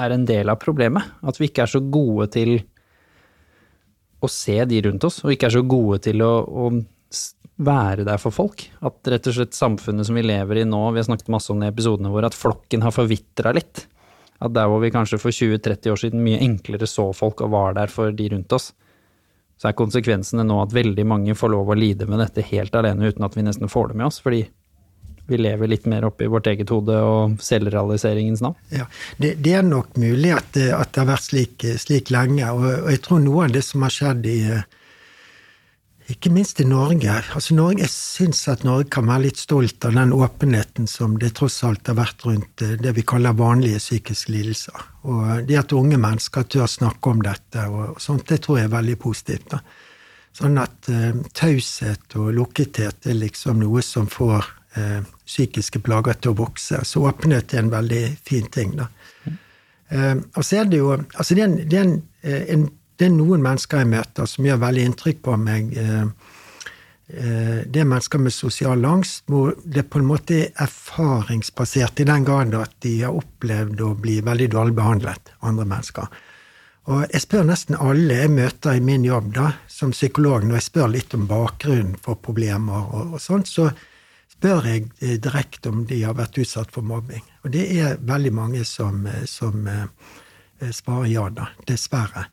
er 0.00 0.14
en 0.14 0.26
del 0.28 0.52
av 0.52 0.60
problemet? 0.62 1.18
At 1.26 1.40
vi 1.40 1.50
ikke 1.50 1.66
er 1.66 1.72
så 1.74 1.82
gode 1.82 2.30
til 2.34 2.58
å 4.20 4.28
se 4.28 4.58
de 4.68 4.80
rundt 4.84 5.04
oss, 5.08 5.22
og 5.24 5.32
ikke 5.32 5.48
er 5.48 5.56
så 5.56 5.62
gode 5.64 6.00
til 6.04 6.20
å, 6.24 6.32
å 6.44 6.66
være 7.60 8.04
der 8.08 8.20
for 8.20 8.34
folk. 8.34 8.66
At 8.84 9.08
rett 9.12 9.28
og 9.30 9.36
slett 9.36 9.56
samfunnet 9.56 10.08
som 10.08 10.16
vi 10.16 10.24
lever 10.24 10.60
i 10.60 10.66
nå, 10.68 10.82
vi 10.92 11.00
har 11.00 11.08
snakket 11.08 11.32
masse 11.32 11.52
om 11.52 11.60
det 11.60 11.70
i 11.70 11.74
episodene 11.74 12.12
våre, 12.12 12.28
at 12.30 12.36
flokken 12.36 12.84
har 12.84 12.94
forvitra 12.94 13.54
litt. 13.56 13.86
At 14.40 14.54
der 14.56 14.68
hvor 14.72 14.80
vi 14.84 14.92
kanskje 14.92 15.20
for 15.20 15.34
20-30 15.36 15.92
år 15.92 16.00
siden 16.00 16.24
mye 16.24 16.40
enklere 16.44 16.88
så 16.88 17.10
folk 17.16 17.42
og 17.44 17.52
var 17.52 17.76
der 17.76 17.92
for 17.92 18.12
de 18.16 18.30
rundt 18.32 18.56
oss, 18.56 18.70
så 19.60 19.68
er 19.68 19.76
konsekvensene 19.76 20.44
nå 20.46 20.56
at 20.62 20.72
veldig 20.72 21.04
mange 21.04 21.36
får 21.36 21.52
lov 21.52 21.68
å 21.68 21.76
lide 21.76 22.06
med 22.08 22.22
dette 22.22 22.44
helt 22.48 22.76
alene 22.76 23.10
uten 23.12 23.26
at 23.26 23.36
vi 23.36 23.44
nesten 23.44 23.68
får 23.68 23.90
det 23.90 23.98
med 24.00 24.08
oss, 24.08 24.20
fordi 24.24 24.46
vi 25.30 25.38
lever 25.40 25.70
litt 25.70 25.86
mer 25.90 26.06
oppi 26.08 26.28
vårt 26.30 26.50
eget 26.50 26.72
hode 26.74 26.96
og 27.06 27.38
selvrealiseringens 27.44 28.42
navn. 28.44 28.58
Ja, 28.74 28.88
det, 29.16 29.36
det, 29.44 29.54
er 29.60 29.66
nok 29.66 29.96
mulig 30.00 30.34
at, 30.36 30.52
at, 30.56 30.92
det 30.92 31.02
har 31.02 31.08
vært 31.12 31.28
slik, 31.28 31.64
slik 31.80 32.12
lenge, 32.14 32.50
og, 32.52 32.66
og, 32.82 32.92
jeg 32.92 33.02
tror 33.06 33.24
noe 33.24 33.46
av 33.46 33.56
det 33.56 33.64
som 33.66 33.86
har 33.86 33.94
skjedd 33.94 34.28
i 34.30 34.38
ikke 36.10 36.30
minst 36.34 36.60
i 36.60 36.66
Norge. 36.66 37.12
Altså 37.36 37.54
Norge 37.54 37.84
jeg 37.84 37.92
syns 37.92 38.42
at 38.50 38.64
Norge 38.66 38.88
kan 38.90 39.06
være 39.06 39.28
litt 39.28 39.40
stolt 39.40 39.84
av 39.86 39.94
den 39.94 40.14
åpenheten 40.16 40.88
som 40.90 41.14
det 41.20 41.32
tross 41.38 41.60
alt 41.66 41.86
har 41.86 41.98
vært 42.00 42.24
rundt 42.26 42.64
eh, 42.66 42.74
det 42.82 42.94
vi 42.96 43.04
kaller 43.06 43.36
vanlige 43.38 43.78
psykiske 43.82 44.32
lidelser. 44.34 44.88
Og 45.06 45.46
det 45.46 45.60
at 45.60 45.74
unge 45.76 46.00
mennesker 46.00 46.48
tør 46.50 46.66
snakke 46.70 47.12
om 47.12 47.22
dette, 47.22 47.66
og 47.70 48.00
sånt, 48.02 48.26
det 48.28 48.40
tror 48.44 48.58
jeg 48.58 48.68
er 48.68 48.74
veldig 48.74 48.98
positivt. 49.00 49.54
da. 49.54 49.62
Sånn 50.36 50.60
at 50.62 50.90
uh, 50.90 51.14
taushet 51.34 52.14
og 52.18 52.28
lukkethet 52.36 53.08
er 53.10 53.16
liksom 53.18 53.58
noe 53.64 53.82
som 53.82 54.06
får 54.10 54.46
uh, 54.78 55.00
psykiske 55.30 55.80
plager 55.86 56.18
til 56.18 56.34
å 56.34 56.40
vokse. 56.42 56.82
Så 56.84 57.06
åpenhet 57.06 57.54
er 57.54 57.64
en 57.64 57.72
veldig 57.72 58.04
fin 58.26 58.50
ting, 58.50 58.74
da. 58.80 58.90
Uh, 59.90 60.20
og 60.38 60.44
så 60.46 60.60
er 60.60 60.68
det 60.70 60.78
jo 60.78 60.92
Altså, 60.94 61.34
det 61.34 61.42
er 61.42 61.48
en, 61.48 61.56
det 61.66 61.78
er 61.78 61.86
en, 61.88 61.96
en 62.54 62.68
det 63.00 63.08
er 63.08 63.16
noen 63.16 63.40
mennesker 63.40 63.80
jeg 63.80 63.88
møter 63.94 64.28
som 64.28 64.44
gjør 64.44 64.60
veldig 64.60 64.82
inntrykk 64.90 65.20
på 65.24 65.36
meg. 65.40 65.70
Eh, 65.72 66.32
eh, 67.08 67.60
det 67.64 67.80
er 67.80 67.88
mennesker 67.88 68.20
med 68.20 68.34
sosial 68.36 68.84
angst, 68.84 69.22
hvor 69.30 69.54
det 69.64 69.86
på 69.88 70.02
en 70.02 70.10
måte 70.10 70.36
er 70.36 70.50
erfaringsbasert 70.60 72.02
i 72.04 72.06
den 72.10 72.26
grad 72.28 72.52
at 72.58 72.74
de 72.84 72.98
har 73.00 73.16
opplevd 73.16 73.80
å 73.86 73.94
bli 73.96 74.18
veldig 74.26 74.50
dårlig 74.52 74.76
behandlet 74.76 75.32
andre 75.40 75.64
mennesker. 75.72 76.12
Og 76.90 77.06
jeg 77.06 77.24
spør 77.24 77.48
nesten 77.48 77.78
alle 77.80 78.18
jeg 78.18 78.34
møter 78.34 78.76
i 78.76 78.84
min 78.84 79.06
jobb 79.06 79.32
da, 79.38 79.48
som 79.68 79.94
psykolog, 79.96 80.44
når 80.44 80.60
jeg 80.60 80.68
spør 80.68 80.92
litt 80.92 81.16
om 81.16 81.24
bakgrunnen 81.30 81.96
for 82.04 82.20
problemer 82.20 82.84
og, 82.84 83.14
og 83.16 83.22
sånt, 83.22 83.48
så 83.48 83.70
spør 84.40 84.66
jeg 84.72 84.88
eh, 85.04 85.18
direkte 85.20 85.68
om 85.68 85.84
de 85.84 86.00
har 86.00 86.16
vært 86.16 86.40
utsatt 86.40 86.72
for 86.72 86.86
mobbing. 86.86 87.22
Og 87.44 87.52
det 87.52 87.68
er 87.76 88.00
veldig 88.00 88.32
mange 88.32 88.64
som, 88.64 89.04
som 89.28 89.68
svarer 90.72 91.12
ja, 91.12 91.28
da. 91.32 91.50
Dessverre. 91.68 92.26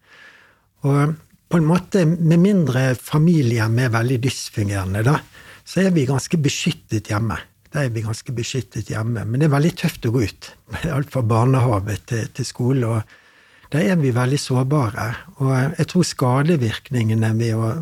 Og 0.87 1.17
på 1.47 1.59
en 1.59 1.67
måte, 1.67 2.05
med 2.05 2.41
mindre 2.43 2.89
familier 2.99 3.69
med 3.71 3.93
veldig 3.93 4.17
dysfungerende, 4.23 5.03
da, 5.07 5.19
så 5.67 5.85
er 5.85 5.93
vi 5.95 6.07
ganske 6.07 6.39
beskyttet 6.39 7.11
hjemme. 7.11 7.37
Da 7.71 7.83
er 7.83 7.93
vi 7.95 8.03
ganske 8.03 8.33
beskyttet 8.35 8.91
hjemme. 8.91 9.25
Men 9.27 9.39
det 9.39 9.47
er 9.47 9.55
veldig 9.55 9.73
tøft 9.79 10.07
å 10.07 10.13
gå 10.15 10.25
ut. 10.27 10.51
Alt 10.95 11.11
fra 11.13 11.23
barnehage 11.27 11.97
til, 12.07 12.27
til 12.35 12.47
skole. 12.47 12.87
og 12.99 13.71
Da 13.73 13.83
er 13.83 13.99
vi 13.99 14.13
veldig 14.15 14.39
sårbare. 14.39 15.07
Og 15.39 15.53
jeg 15.55 15.89
tror 15.91 16.07
skadevirkningene 16.07 17.33
ved 17.39 17.55
å 17.55 17.73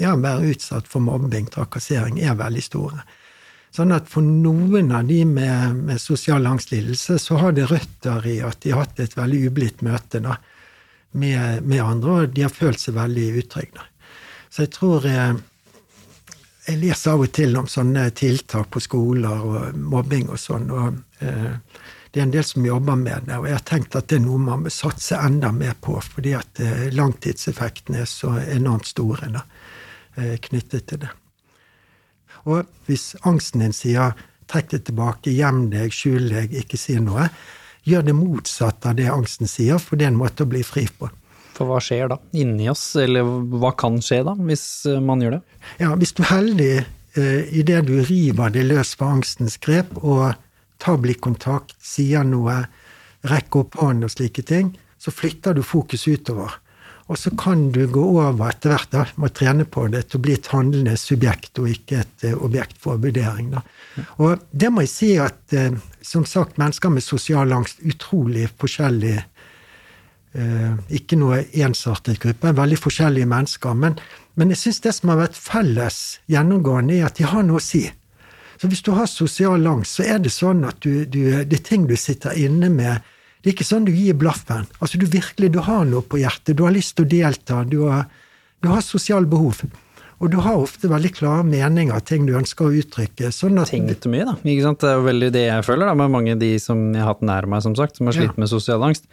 ja, 0.00 0.14
være 0.16 0.52
utsatt 0.52 0.88
for 0.88 1.04
mobbing, 1.04 1.48
trakassering, 1.52 2.20
er 2.20 2.36
veldig 2.40 2.64
store. 2.64 3.04
Sånn 3.72 3.94
at 3.96 4.08
for 4.12 4.20
noen 4.20 4.90
av 4.92 5.06
de 5.08 5.22
med, 5.24 5.78
med 5.88 6.00
sosial 6.00 6.44
angstlidelse, 6.46 7.16
så 7.18 7.38
har 7.40 7.54
det 7.56 7.70
røtter 7.70 8.26
i 8.28 8.40
at 8.44 8.60
de 8.60 8.74
har 8.74 8.84
hatt 8.84 9.00
et 9.00 9.16
veldig 9.16 9.46
ublidt 9.48 9.84
møte. 9.86 10.20
da 10.20 10.36
med, 11.12 11.62
med, 11.62 11.82
andre, 11.82 12.10
og 12.10 12.28
de 12.28 12.44
har 12.46 12.52
følt 12.52 12.80
seg 12.80 12.96
veldig 12.96 13.26
utrygge. 13.42 13.86
Så 14.52 14.66
jeg 14.66 14.72
tror 14.76 15.08
jeg, 15.08 15.36
eh, 15.36 15.48
jeg 16.68 16.78
leser 16.78 17.16
av 17.16 17.24
og 17.24 17.32
til 17.34 17.56
om 17.58 17.66
sånne 17.66 18.04
tiltak 18.14 18.68
på 18.70 18.80
skoler 18.80 19.46
og 19.48 19.78
mobbing 19.78 20.28
og 20.30 20.38
sånn. 20.38 20.68
og 20.70 21.24
eh, 21.24 21.56
Det 22.10 22.20
er 22.20 22.26
en 22.26 22.34
del 22.34 22.44
som 22.44 22.66
jobber 22.66 22.96
med 22.96 23.26
det, 23.26 23.38
og 23.38 23.48
jeg 23.48 23.56
har 23.56 23.66
tenkt 23.66 23.96
at 23.96 24.08
det 24.08 24.20
er 24.20 24.26
noe 24.26 24.38
man 24.38 24.62
bør 24.62 24.74
satse 24.74 25.18
enda 25.18 25.52
mer 25.52 25.74
på, 25.80 25.98
fordi 26.00 26.36
at 26.38 26.60
eh, 26.60 26.86
langtidseffektene 26.94 28.04
er 28.04 28.10
så 28.10 28.36
enormt 28.44 28.86
store 28.86 29.32
da, 29.32 29.44
eh, 30.16 30.36
knyttet 30.38 30.86
til 30.86 31.04
det. 31.04 31.10
Og 32.48 32.68
hvis 32.88 33.12
angsten 33.28 33.62
din 33.62 33.74
sier 33.76 34.14
'trekk 34.50 34.70
deg 34.74 34.84
tilbake, 34.88 35.32
gjem 35.32 35.70
deg, 35.72 35.92
skjul 35.94 36.28
deg, 36.28 36.52
ikke 36.52 36.78
si 36.80 36.98
noe', 37.00 37.30
gjør 37.88 38.04
det 38.06 38.14
motsatte 38.14 38.90
av 38.90 38.98
det 38.98 39.08
angsten 39.10 39.50
sier, 39.50 39.78
for 39.78 39.96
det 39.96 40.06
er 40.06 40.12
en 40.12 40.20
måte 40.20 40.44
å 40.44 40.50
bli 40.50 40.62
fri 40.66 40.86
på. 40.86 41.08
For 41.52 41.68
hva 41.68 41.80
skjer 41.82 42.08
da, 42.12 42.18
inni 42.38 42.68
oss, 42.70 42.84
eller 43.00 43.26
hva 43.52 43.72
kan 43.78 43.98
skje 44.02 44.22
da, 44.26 44.34
hvis 44.38 44.86
eh, 44.88 45.00
man 45.02 45.22
gjør 45.22 45.36
det? 45.36 45.42
Ja, 45.82 45.92
hvis 46.00 46.14
du 46.16 46.22
er 46.24 46.30
heldig 46.30 46.72
eh, 46.78 47.42
idet 47.52 47.82
du 47.88 47.98
river 48.06 48.52
det 48.54 48.64
løs 48.68 48.94
fra 48.98 49.12
angstens 49.16 49.58
grep 49.62 49.92
og 50.00 50.32
tar 50.82 50.98
blikkontakt, 51.02 51.76
sier 51.82 52.24
noe, 52.26 52.64
rekker 53.28 53.66
opp 53.66 53.78
hånden 53.78 54.08
og 54.08 54.14
slike 54.14 54.42
ting, 54.48 54.72
så 54.98 55.12
flytter 55.14 55.54
du 55.54 55.62
fokus 55.66 56.06
utover. 56.08 56.56
Og 57.12 57.18
så 57.18 57.30
kan 57.36 57.66
du 57.74 57.82
gå 57.92 58.02
over 58.16 58.48
etter 58.48 58.72
hvert, 58.72 58.88
da, 58.92 59.02
må 59.20 59.28
trene 59.36 59.66
på 59.68 59.84
det, 59.92 60.06
til 60.08 60.16
å 60.16 60.22
bli 60.24 60.36
et 60.38 60.48
handlende 60.48 60.94
subjekt 60.96 61.60
og 61.60 61.68
ikke 61.68 61.98
et 62.00 62.24
uh, 62.30 62.38
objekt 62.46 62.78
for 62.80 63.00
vurdering. 63.02 63.50
Da. 63.52 63.60
Og 64.24 64.46
det 64.48 64.70
må 64.72 64.86
jeg 64.86 64.92
si 64.94 65.10
at 65.20 65.56
uh, 65.58 65.76
som 66.00 66.24
sagt, 66.28 66.56
mennesker 66.62 66.94
med 66.94 67.04
sosial 67.04 67.52
angst, 67.52 67.84
utrolig 67.84 68.48
forskjellig 68.56 69.18
uh, 69.20 70.72
Ikke 70.88 71.18
noe 71.20 71.42
ensartet 71.52 72.22
gruppe, 72.22 72.54
veldig 72.56 72.80
forskjellige 72.80 73.28
mennesker. 73.28 73.76
Men, 73.76 73.98
men 74.40 74.54
jeg 74.54 74.62
syns 74.62 74.80
det 74.86 74.96
som 74.96 75.12
har 75.12 75.20
vært 75.26 75.36
felles 75.36 75.98
gjennomgående, 76.32 76.96
er 76.96 77.10
at 77.10 77.20
de 77.20 77.28
har 77.28 77.44
noe 77.44 77.60
å 77.60 77.66
si. 77.66 77.84
Så 78.56 78.70
hvis 78.72 78.84
du 78.86 78.94
har 78.96 79.10
sosial 79.10 79.68
angst, 79.68 79.98
så 79.98 80.08
er 80.14 80.24
det 80.24 80.32
sånn 80.32 80.64
at 80.64 80.80
du, 80.80 81.04
du, 81.04 81.26
det 81.44 81.60
er 81.60 81.66
ting 81.66 81.84
du 81.90 81.98
sitter 82.00 82.32
inne 82.40 82.72
med 82.72 83.12
det 83.42 83.50
er 83.50 83.56
ikke 83.56 83.66
sånn 83.66 83.86
du 83.88 83.90
gir 83.90 84.14
blaffen. 84.14 84.68
Altså, 84.78 85.00
du 85.02 85.08
virkelig 85.10 85.50
du 85.50 85.58
har 85.66 85.86
noe 85.88 86.04
på 86.06 86.20
hjertet, 86.22 86.54
du 86.58 86.62
har 86.62 86.74
lyst 86.74 86.94
til 86.94 87.08
å 87.08 87.10
delta, 87.10 87.62
du 87.66 87.80
har, 87.88 88.04
du 88.62 88.70
har 88.70 88.84
sosiale 88.86 89.26
behov. 89.26 89.64
Og 90.22 90.30
du 90.30 90.36
har 90.38 90.54
ofte 90.54 90.86
veldig 90.86 91.10
klare 91.16 91.42
meninger, 91.42 91.98
ting 92.06 92.28
du 92.28 92.36
ønsker 92.38 92.68
å 92.68 92.76
uttrykke. 92.78 93.32
Sånn 93.34 93.58
at 93.58 93.72
Tenkt 93.74 94.06
mye, 94.06 94.28
da. 94.28 94.36
Ikke 94.46 94.68
sant? 94.68 94.78
Det 94.84 94.92
er 94.92 95.00
jo 95.00 95.08
veldig 95.08 95.30
det 95.34 95.44
jeg 95.48 95.66
føler 95.66 95.90
da, 95.90 95.96
med 95.98 96.14
mange 96.14 96.36
av 96.36 96.42
de 96.44 96.52
som 96.62 96.84
jeg 96.94 97.02
har 97.02 97.10
hatt 97.10 97.24
nær 97.26 97.48
meg, 97.50 97.64
som 97.66 97.74
sagt, 97.78 97.98
som 97.98 98.06
har 98.06 98.14
slitt 98.14 98.30
ja. 98.30 98.38
med 98.38 98.52
sosial 98.52 98.86
angst. 98.86 99.10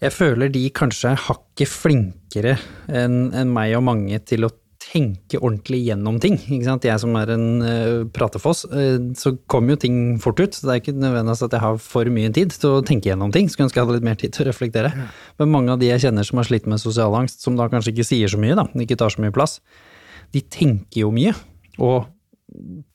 Jeg 0.00 0.16
føler 0.16 0.48
de 0.48 0.64
kanskje 0.72 1.12
er 1.12 1.20
hakket 1.26 1.68
flinkere 1.68 2.56
enn 2.88 3.26
en 3.36 3.52
meg 3.52 3.76
og 3.76 3.84
mange 3.90 4.22
til 4.24 4.48
å 4.48 4.54
tenke 4.90 5.38
ordentlig 5.38 5.84
gjennom 5.86 6.18
ting. 6.22 6.36
Ikke 6.40 6.66
sant? 6.66 6.86
Jeg 6.88 7.00
som 7.02 7.14
er 7.20 7.32
en 7.34 7.46
uh, 7.62 8.04
pratefoss, 8.14 8.64
uh, 8.72 8.98
så 9.18 9.34
kommer 9.50 9.76
jo 9.76 9.82
ting 9.84 9.98
fort 10.22 10.40
ut. 10.42 10.56
Så 10.56 10.66
det 10.66 10.74
er 10.74 10.82
ikke 10.82 10.96
nødvendigvis 10.96 11.44
at 11.46 11.56
jeg 11.56 11.64
har 11.64 11.80
for 11.84 12.10
mye 12.12 12.32
tid 12.34 12.54
til 12.56 12.78
å 12.78 12.84
tenke 12.86 13.10
gjennom 13.10 13.34
ting. 13.34 13.50
Skulle 13.50 13.68
ønske 13.68 13.80
jeg 13.80 13.86
hadde 13.86 13.98
litt 13.98 14.08
mer 14.10 14.20
tid 14.20 14.34
til 14.34 14.46
å 14.46 14.50
reflektere. 14.50 14.92
Ja. 14.96 15.08
Men 15.42 15.52
mange 15.54 15.74
av 15.74 15.82
de 15.82 15.90
jeg 15.90 16.04
kjenner 16.06 16.26
som 16.26 16.42
har 16.42 16.48
slitt 16.50 16.68
med 16.70 16.82
sosial 16.82 17.14
angst, 17.18 17.44
som 17.44 17.58
da 17.58 17.68
kanskje 17.72 17.94
ikke 17.94 18.08
sier 18.10 18.32
så 18.32 18.40
mye, 18.40 18.58
da, 18.58 18.66
ikke 18.82 18.98
tar 19.00 19.14
så 19.14 19.22
mye 19.22 19.34
plass, 19.34 19.60
de 20.34 20.42
tenker 20.42 21.04
jo 21.04 21.12
mye. 21.14 21.34
Og 21.80 22.08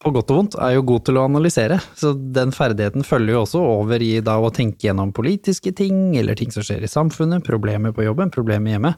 på 0.04 0.12
godt 0.12 0.32
og 0.34 0.40
vondt 0.40 0.58
er 0.60 0.74
jo 0.76 0.84
god 0.90 1.06
til 1.08 1.20
å 1.20 1.28
analysere, 1.30 1.78
så 1.96 2.12
den 2.12 2.52
ferdigheten 2.56 3.06
følger 3.08 3.38
jo 3.38 3.44
også 3.46 3.62
over 3.64 4.04
i 4.04 4.18
da 4.26 4.36
å 4.42 4.52
tenke 4.54 4.90
gjennom 4.90 5.14
politiske 5.16 5.72
ting, 5.76 6.18
eller 6.20 6.36
ting 6.36 6.52
som 6.52 6.66
skjer 6.66 6.84
i 6.84 6.92
samfunnet, 6.92 7.46
problemer 7.48 7.96
på 7.96 8.04
jobben, 8.04 8.34
problemer 8.36 8.76
hjemme. 8.76 8.92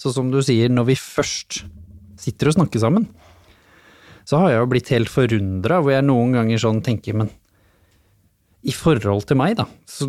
Så 0.00 0.12
som 0.12 0.28
du 0.32 0.40
sier, 0.44 0.68
når 0.72 0.90
vi 0.90 0.98
først 1.00 1.62
sitter 2.24 2.50
og 2.50 2.58
snakker 2.58 2.82
sammen, 2.82 3.08
så 4.24 4.40
har 4.40 4.54
jeg 4.54 4.62
jo 4.62 4.68
blitt 4.72 4.92
helt 4.94 5.12
forundra, 5.12 5.80
hvor 5.84 5.92
jeg 5.92 6.06
noen 6.06 6.32
ganger 6.38 6.62
sånn 6.62 6.80
tenker, 6.84 7.16
men 7.20 7.32
i 8.64 8.72
forhold 8.72 9.26
til 9.28 9.36
meg, 9.36 9.58
da, 9.60 9.68
så 9.84 10.08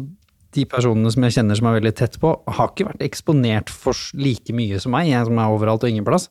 de 0.56 0.64
personene 0.72 1.12
som 1.12 1.26
jeg 1.28 1.36
kjenner 1.36 1.60
som 1.60 1.68
er 1.68 1.78
veldig 1.82 1.94
tett 2.00 2.16
på, 2.22 2.32
har 2.32 2.72
ikke 2.72 2.88
vært 2.88 3.04
eksponert 3.04 3.72
for 3.74 3.98
like 4.16 4.56
mye 4.56 4.80
som 4.80 4.96
meg, 4.96 5.10
jeg 5.12 5.28
som 5.28 5.42
er 5.42 5.56
overalt 5.56 5.84
og 5.84 5.92
ingen 5.92 6.08
plass, 6.08 6.30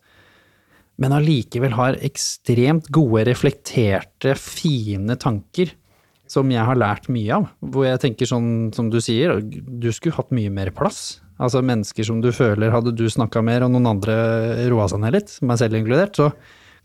men 1.00 1.14
allikevel 1.14 1.74
har 1.74 1.98
ekstremt 2.06 2.88
gode, 2.94 3.24
reflekterte, 3.28 4.36
fine 4.38 5.16
tanker 5.20 5.74
som 6.30 6.50
jeg 6.52 6.64
har 6.64 6.78
lært 6.78 7.10
mye 7.12 7.40
av. 7.40 7.48
Hvor 7.74 7.86
jeg 7.88 8.00
tenker 8.04 8.30
sånn 8.30 8.70
som 8.76 8.88
du 8.92 9.00
sier, 9.02 9.40
du 9.42 9.90
skulle 9.92 10.16
hatt 10.16 10.32
mye 10.34 10.52
mer 10.54 10.70
plass. 10.74 11.18
Altså 11.42 11.64
mennesker 11.66 12.06
som 12.06 12.20
du 12.22 12.28
føler 12.30 12.70
Hadde 12.70 12.92
du 12.94 13.08
snakka 13.10 13.42
mer 13.42 13.64
og 13.66 13.72
noen 13.74 13.88
andre 13.96 14.14
roa 14.70 14.86
seg 14.90 15.02
ned 15.02 15.16
litt, 15.16 15.32
meg 15.42 15.58
selv 15.58 15.78
inkludert, 15.78 16.14
så 16.14 16.30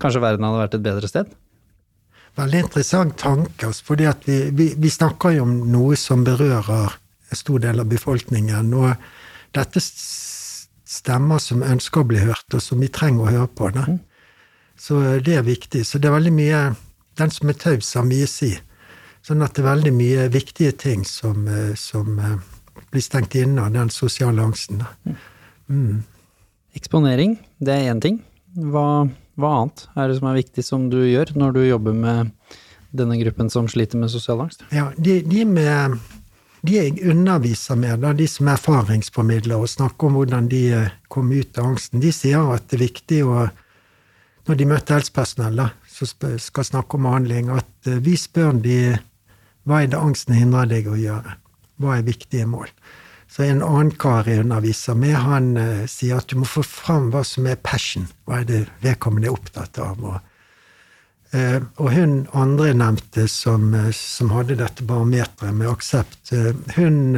kanskje 0.01 0.23
verden 0.23 0.47
hadde 0.47 0.63
vært 0.63 0.77
et 0.79 0.85
bedre 0.87 1.11
sted? 1.11 1.29
Veldig 2.39 2.63
interessant 2.63 3.17
tanke. 3.19 3.67
Altså, 3.67 3.85
fordi 3.91 4.07
vi, 4.25 4.39
vi, 4.55 4.67
vi, 4.77 4.89
snakker 4.93 5.35
jo 5.35 5.45
om 5.45 5.55
noe 5.71 5.97
som 5.99 6.23
berører 6.25 6.95
en 7.29 7.39
stor 7.39 7.61
del 7.65 7.81
av 7.81 7.89
befolkningen. 7.89 8.73
Og 8.79 8.93
dette 9.57 9.81
stemmer 9.83 11.41
som 11.43 11.65
ønsker 11.65 12.01
å 12.01 12.09
bli 12.09 12.21
hørt, 12.23 12.47
og 12.53 12.63
som 12.63 12.81
vi 12.81 12.91
trenger 12.93 13.25
å 13.25 13.33
høre 13.33 13.49
på. 13.53 13.71
Mm. 13.75 13.99
Så 14.79 15.01
det 15.25 15.35
er 15.39 15.45
viktig. 15.47 15.83
Så 15.85 15.99
det 15.99 16.09
er 16.09 16.17
veldig 16.19 16.35
mye 16.37 16.61
Den 17.19 17.31
som 17.35 17.49
er 17.51 17.57
taus, 17.59 17.89
har 17.97 18.05
mye 18.07 18.23
å 18.23 18.31
si. 18.31 18.53
Sånn 19.27 19.43
at 19.43 19.57
det 19.57 19.59
er 19.59 19.73
veldig 19.73 19.91
mye 19.91 20.27
viktige 20.31 20.71
ting 20.71 21.01
som, 21.03 21.49
eh, 21.51 21.73
som 21.75 22.15
blir 22.91 23.03
stengt 23.03 23.35
inne 23.35 23.65
av 23.65 23.73
den 23.75 23.91
sosiale 23.93 24.43
angsten. 24.43 24.83
Mm. 25.69 26.03
Eksponering, 26.77 27.37
det 27.57 27.75
er 27.75 27.91
én 27.91 28.01
ting. 28.01 28.21
Hva, 28.57 29.07
hva, 29.37 29.51
annet 29.61 29.85
er 29.95 30.09
det 30.09 30.17
som 30.19 30.29
er 30.29 30.39
viktig 30.39 30.65
som 30.65 30.87
du 30.91 30.99
gjør 31.03 31.35
når 31.37 31.57
du 31.57 31.61
jobber 31.65 31.97
med 31.97 32.31
denne 32.89 33.19
gruppen 33.19 33.51
som 33.53 33.67
sliter 33.69 34.01
med 34.01 34.11
sosial 34.13 34.41
angst? 34.45 34.63
Ja, 34.73 34.89
de, 34.97 35.19
de, 35.25 35.43
med, 35.45 35.99
de 36.65 36.77
jeg 36.79 36.97
underviser 37.13 37.77
med, 37.77 38.01
da, 38.05 38.13
de 38.17 38.25
som 38.29 38.49
er 38.49 38.57
erfaringsformidlere 38.57 39.61
og 39.61 39.69
snakker 39.69 40.09
om 40.09 40.17
hvordan 40.17 40.49
de 40.49 40.63
eh, 40.79 40.95
kom 41.13 41.29
ut 41.29 41.61
av 41.61 41.73
angsten, 41.73 42.01
de 42.01 42.13
sier 42.15 42.53
at 42.55 42.65
det 42.69 42.79
er 42.79 42.87
viktig 42.89 43.25
å 43.25 43.49
Når 44.49 44.57
de 44.57 44.65
møter 44.65 44.95
helsepersonell 44.95 45.59
som 45.85 46.07
skal 46.41 46.65
snakke 46.65 46.97
om 46.97 47.03
behandling, 47.05 47.51
at 47.53 47.85
eh, 47.85 47.99
vi 48.01 48.15
spør 48.17 48.55
de 48.63 48.79
hva 49.69 49.83
er 49.83 49.91
det 49.91 49.99
angsten 49.99 50.33
hindrer 50.33 50.65
deg 50.65 50.87
å 50.89 50.95
gjøre? 50.97 51.35
Hva 51.79 51.97
er 51.97 52.07
viktige 52.07 52.47
mål? 52.49 52.67
Så 53.29 53.45
en 53.45 53.61
annen 53.61 53.93
kar 54.01 54.25
jeg 54.25 54.41
underviser 54.41 54.97
med, 54.97 55.13
han 55.21 55.51
uh, 55.57 55.85
sier 55.89 56.17
at 56.17 56.31
du 56.31 56.39
må 56.41 56.47
få 56.49 56.63
fram 56.65 57.11
hva 57.13 57.21
som 57.27 57.45
er 57.45 57.61
passion. 57.61 58.07
Hva 58.25 58.41
er 58.41 58.47
det 58.49 58.61
vedkommende 58.81 59.29
er 59.29 59.35
opptatt 59.35 59.77
av? 59.83 60.01
Og, 60.01 60.17
uh, 61.35 61.59
og 61.77 61.91
hun 61.93 62.15
andre 62.33 62.73
nevnte, 62.73 63.27
som, 63.29 63.69
uh, 63.77 63.91
som 63.93 64.33
hadde 64.33 64.57
dette 64.63 64.85
barometeret 64.89 65.53
med 65.53 65.69
aksept, 65.69 66.33
hun, 66.73 67.13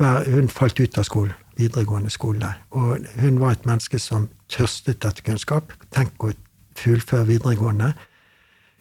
være, 0.00 0.24
hun 0.32 0.48
falt 0.48 0.80
ut 0.80 0.96
av 0.98 1.04
skolen, 1.04 1.36
videregående 1.60 2.12
skole. 2.12 2.54
Og 2.72 3.04
hun 3.20 3.42
var 3.42 3.58
et 3.58 3.68
menneske 3.68 4.00
som 4.00 4.30
tørstet 4.48 5.04
etter 5.04 5.28
kunnskap. 5.28 5.76
Tenk 5.92 6.16
å 6.24 6.32
fullføre 6.80 7.28
videregående. 7.28 7.92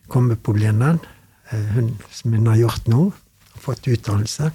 Komme 0.07 0.39
på 0.39 0.55
Blindern. 0.55 1.03
Hun 1.51 1.91
som 2.15 2.31
hun 2.33 2.47
har 2.47 2.57
gjort 2.63 2.87
nå 2.89 3.11
fått 3.63 3.87
utdannelse. 3.89 4.51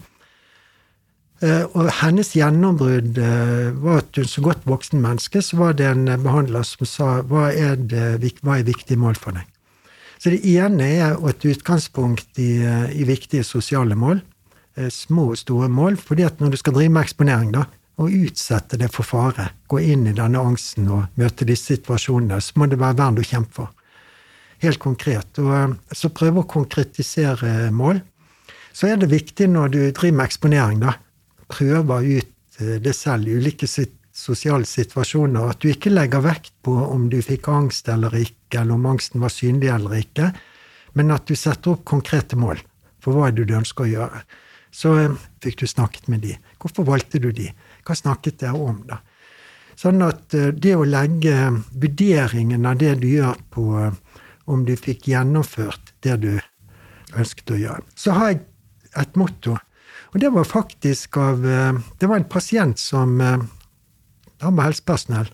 Eh, 1.39 1.65
og 1.79 1.87
hennes 2.01 2.33
gjennombrudd 2.35 3.19
eh, 3.23 3.69
var 3.79 4.01
at 4.03 4.19
hun 4.19 4.27
som 4.27 4.47
godt 4.49 4.65
voksen 4.67 4.99
menneske, 5.03 5.43
så 5.45 5.61
var 5.61 5.77
det 5.79 5.87
en 5.87 6.11
behandler 6.25 6.67
som 6.67 6.89
sa 6.89 7.11
hva 7.31 7.53
er, 7.53 7.77
det, 7.79 8.33
hva 8.43 8.59
er 8.59 8.67
viktige 8.67 8.99
mål 8.99 9.19
for 9.21 9.39
deg? 9.39 9.47
Så 10.19 10.33
det 10.35 10.41
ene 10.51 10.89
er 10.97 11.15
et 11.31 11.47
utgangspunkt 11.47 12.41
i, 12.43 12.57
eh, 12.67 12.91
i 12.91 13.07
viktige 13.07 13.47
sosiale 13.47 13.95
mål. 13.99 14.25
Små 14.95 15.33
og 15.33 15.39
store 15.41 15.67
mål. 15.69 15.97
fordi 15.97 16.23
at 16.23 16.39
når 16.39 16.51
du 16.51 16.57
skal 16.57 16.75
drive 16.75 16.93
med 16.95 17.03
eksponering, 17.03 17.49
da, 17.51 17.65
og 17.99 18.15
utsette 18.15 18.79
det 18.79 18.93
for 18.95 19.03
fare, 19.03 19.49
gå 19.67 19.81
inn 19.83 20.07
i 20.07 20.15
denne 20.15 20.39
angsten 20.39 20.87
og 20.87 21.19
møte 21.19 21.47
disse 21.47 21.75
situasjonene, 21.75 22.39
så 22.39 22.53
må 22.55 22.69
det 22.71 22.79
være 22.79 22.99
vern 23.01 23.19
du 23.19 23.25
kjemper 23.27 23.55
for. 23.57 23.73
Helt 24.63 24.79
konkret. 24.79 25.39
Og 25.39 25.75
så 25.91 26.11
prøve 26.15 26.45
å 26.45 26.51
konkretisere 26.51 27.73
mål 27.75 27.99
så 28.73 28.91
er 28.93 28.99
det 29.01 29.11
viktig 29.11 29.49
når 29.51 29.73
du 29.75 29.81
driver 29.91 30.17
med 30.19 30.29
eksponering, 30.29 30.83
da, 30.83 30.95
prøver 31.49 32.07
ut 32.19 32.61
eh, 32.61 32.77
det 32.83 32.95
selv 32.97 33.29
i 33.29 33.37
ulike 33.39 33.69
sosiale 33.69 34.67
situasjoner, 34.69 35.53
at 35.53 35.63
du 35.63 35.71
ikke 35.73 35.93
legger 35.93 36.25
vekt 36.25 36.55
på 36.67 36.75
om 36.75 37.09
du 37.13 37.21
fikk 37.25 37.49
angst 37.53 37.89
eller 37.93 38.15
ikke, 38.19 38.61
eller 38.61 38.77
om 38.77 38.89
angsten 38.93 39.23
var 39.23 39.33
synlig 39.35 39.71
eller 39.75 39.99
ikke, 40.01 40.33
men 40.99 41.15
at 41.15 41.29
du 41.29 41.37
setter 41.39 41.77
opp 41.77 41.85
konkrete 41.89 42.39
mål 42.39 42.61
for 43.05 43.15
hva 43.15 43.29
er 43.29 43.37
det 43.37 43.47
du 43.49 43.55
ønsker 43.59 43.87
å 43.87 43.93
gjøre. 43.93 44.25
Så 44.75 44.97
eh, 45.01 45.15
fikk 45.45 45.63
du 45.63 45.71
snakket 45.71 46.11
med 46.13 46.25
de. 46.27 46.35
Hvorfor 46.61 46.87
valgte 46.89 47.21
du 47.23 47.31
de? 47.33 47.49
Hva 47.87 47.97
snakket 47.97 48.43
dere 48.43 48.59
om, 48.59 48.83
da? 48.89 49.01
Sånn 49.79 50.03
at 50.03 50.35
eh, 50.35 50.51
det 50.53 50.75
å 50.77 50.87
legge 50.87 51.39
vurderingen 51.73 52.67
av 52.67 52.81
det 52.83 52.97
du 53.03 53.09
gjør 53.13 53.39
på 53.55 53.67
om 54.49 54.65
du 54.65 54.75
fikk 54.81 55.11
gjennomført 55.13 55.93
det 56.05 56.17
du 56.25 56.33
ønsket 57.17 57.53
å 57.53 57.59
gjøre. 57.59 57.85
Så 57.97 58.15
har 58.17 58.33
jeg 58.33 58.43
et 58.97 59.17
motto. 59.17 59.57
Og 60.13 60.21
det 60.23 60.31
var 60.33 60.49
faktisk 60.49 61.19
av 61.21 61.45
eh, 61.47 61.81
Det 61.99 62.09
var 62.09 62.17
en 62.17 62.29
pasient 62.29 62.79
som 62.79 63.21
eh, 63.21 63.37
Han 64.41 64.57
var 64.57 64.71
helsepersonell. 64.71 65.29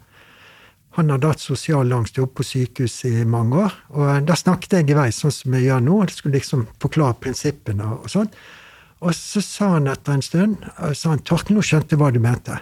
Han 0.95 1.11
hadde 1.11 1.27
hatt 1.27 1.43
sosial 1.43 1.93
angst, 1.93 2.17
på 2.17 2.45
sykehus 2.47 3.01
i 3.05 3.25
mange 3.27 3.65
år. 3.67 3.73
Og 3.99 4.29
da 4.29 4.37
snakket 4.39 4.79
jeg 4.79 4.93
i 4.93 4.97
vei, 4.97 5.09
sånn 5.13 5.35
som 5.35 5.57
jeg 5.57 5.67
gjør 5.67 5.83
nå. 5.83 5.97
Jeg 6.05 6.15
skulle 6.15 6.39
liksom 6.39 6.69
forklare 6.81 7.19
prinsippene 7.21 7.89
og 7.97 8.07
sånn. 8.13 8.31
Og 9.05 9.11
så 9.19 9.43
sa 9.45 9.73
han 9.75 9.91
etter 9.91 10.15
en 10.15 10.25
stund 10.25 10.63
eh, 10.63 10.95
sa 10.97 11.13
han, 11.13 11.25
Torkel, 11.27 11.59
nå 11.59 11.67
skjønte 11.67 11.97
jeg 11.97 12.03
hva 12.03 12.13
du 12.15 12.21
mente. 12.23 12.61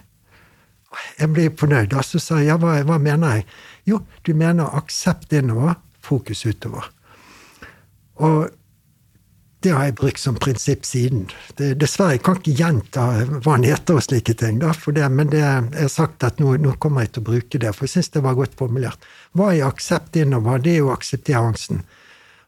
Jeg 1.20 1.30
ble 1.32 1.46
fornøyd. 1.60 1.94
Og 1.94 2.08
så 2.08 2.20
sa 2.20 2.40
jeg 2.40 2.50
ja, 2.50 2.58
hva, 2.60 2.80
hva 2.88 2.98
mener 3.00 3.38
jeg? 3.38 3.46
Jo, 3.92 4.00
du 4.26 4.32
mener 4.38 4.74
aksept 4.80 5.32
innover, 5.36 5.76
fokus 6.02 6.44
utover. 6.48 6.88
Og 8.22 8.50
det 9.62 9.72
har 9.74 9.86
jeg 9.86 9.96
brukt 9.98 10.20
som 10.20 10.36
prinsipp 10.40 10.86
siden. 10.86 11.26
Det, 11.58 11.72
dessverre 11.80 12.16
jeg 12.16 12.22
kan 12.26 12.38
ikke 12.40 12.54
gjenta 12.58 13.04
hva 13.30 13.56
han 13.56 13.66
heter 13.66 13.98
og 13.98 14.04
slike 14.04 14.34
ting, 14.38 14.58
da, 14.62 14.72
det, 14.72 15.08
men 15.10 15.30
det, 15.32 15.42
jeg 15.42 15.84
har 15.84 15.92
sagt 15.92 16.26
at 16.26 16.40
nå, 16.42 16.56
nå, 16.62 16.74
kommer 16.82 17.06
jeg 17.06 17.14
til 17.14 17.24
å 17.24 17.28
bruke 17.30 17.60
det, 17.62 17.74
for 17.76 17.86
jeg 17.86 17.96
syns 17.96 18.12
det 18.16 18.24
var 18.26 18.38
godt 18.38 18.56
formulert. 18.58 19.06
Hva 19.38 19.52
er 19.54 19.68
aksept 19.68 20.18
innover? 20.20 20.62
Det 20.62 20.76
er 20.78 20.86
å 20.86 20.94
akseptere 20.94 21.44
angsten. 21.52 21.84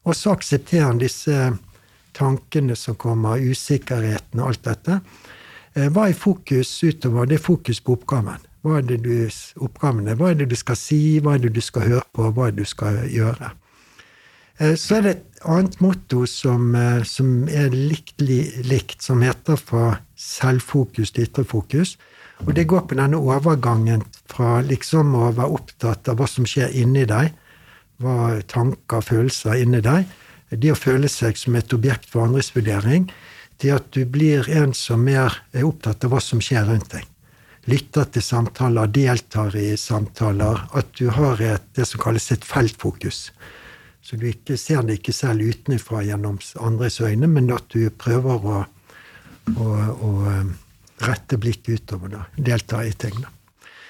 Og 0.04 0.16
så 0.18 0.34
aksepterer 0.34 0.90
han 0.90 1.00
disse 1.00 1.52
tankene 2.14 2.76
som 2.78 2.98
kommer, 3.00 3.42
usikkerheten 3.42 4.42
og 4.42 4.52
alt 4.52 4.66
dette. 4.66 5.00
Eh, 5.74 5.88
hva 5.90 6.08
er 6.08 6.18
fokus 6.18 6.70
utover? 6.84 7.26
Det 7.30 7.38
er 7.38 7.46
fokus 7.46 7.80
på 7.82 7.96
oppgaven. 7.98 8.42
Hva 8.64 8.78
er 8.78 8.86
det 8.88 9.02
du, 9.04 9.12
oppgavene? 9.60 10.14
Hva 10.16 10.30
er 10.32 10.40
det 10.40 10.48
du 10.52 10.56
skal 10.56 10.78
si, 10.78 11.18
hva 11.20 11.34
er 11.36 11.44
det 11.44 11.52
du 11.56 11.60
skal 11.64 11.88
høre 11.90 12.06
på, 12.16 12.30
hva 12.32 12.48
er 12.48 12.54
det 12.54 12.64
du 12.64 12.70
skal 12.70 13.02
gjøre? 13.12 13.50
Eh, 14.58 14.76
så 14.78 14.98
er 14.98 15.04
det 15.04 15.14
et 15.16 15.33
annet 15.44 15.80
motto 15.80 16.26
som, 16.26 16.74
eh, 16.74 17.02
som 17.02 17.48
er 17.48 17.70
likt, 17.70 18.20
likt, 18.20 19.02
som 19.02 19.22
heter 19.22 19.56
fra 19.56 19.98
selvfokus 20.16 21.12
til 21.12 21.28
ytrefokus. 21.28 21.96
Og 22.46 22.54
det 22.54 22.66
går 22.66 22.88
på 22.88 22.98
denne 22.98 23.16
overgangen 23.16 24.02
fra 24.26 24.60
liksom 24.60 25.14
å 25.14 25.30
være 25.32 25.54
opptatt 25.54 26.08
av 26.08 26.18
hva 26.18 26.28
som 26.28 26.44
skjer 26.44 26.74
inni 26.74 27.04
deg, 27.06 27.32
hva 28.02 28.42
tanker 28.50 28.98
og 28.98 29.04
følelser 29.04 29.62
inni 29.62 29.80
deg, 29.80 30.06
det 30.50 30.72
å 30.72 30.78
føle 30.78 31.08
seg 31.08 31.38
som 31.38 31.56
et 31.56 31.72
objekt 31.72 32.10
for 32.10 32.26
andres 32.26 32.52
vurdering, 32.54 33.08
til 33.58 33.76
at 33.76 33.90
du 33.94 34.04
blir 34.04 34.48
en 34.50 34.74
som 34.74 35.02
mer 35.06 35.40
er 35.54 35.66
opptatt 35.66 36.04
av 36.04 36.14
hva 36.14 36.20
som 36.22 36.42
skjer 36.42 36.66
rundt 36.68 36.90
deg. 36.90 37.06
Lytter 37.70 38.10
til 38.12 38.24
samtaler, 38.24 38.90
deltar 38.92 39.54
i 39.56 39.70
samtaler. 39.80 40.66
At 40.76 40.90
du 40.98 41.08
har 41.14 41.40
et, 41.40 41.64
det 41.72 41.86
som 41.88 42.02
kalles 42.02 42.26
et 42.34 42.44
feltfokus. 42.44 43.30
Så 44.04 44.18
du 44.20 44.26
ikke 44.28 44.58
ser 44.60 44.84
det 44.84 44.98
ikke 44.98 45.14
selv 45.16 45.46
utenfra 45.48 46.02
gjennom 46.04 46.36
andres 46.60 47.00
øyne, 47.00 47.28
men 47.30 47.48
at 47.54 47.70
du 47.72 47.88
prøver 47.88 48.44
å, 48.44 48.58
å, 49.54 49.68
å 50.08 50.10
eh, 50.28 50.50
rette 51.08 51.38
blikket 51.40 51.80
utover. 51.80 52.12
Da. 52.12 52.26
Delta 52.36 52.82
i 52.84 52.92
ting. 52.92 53.16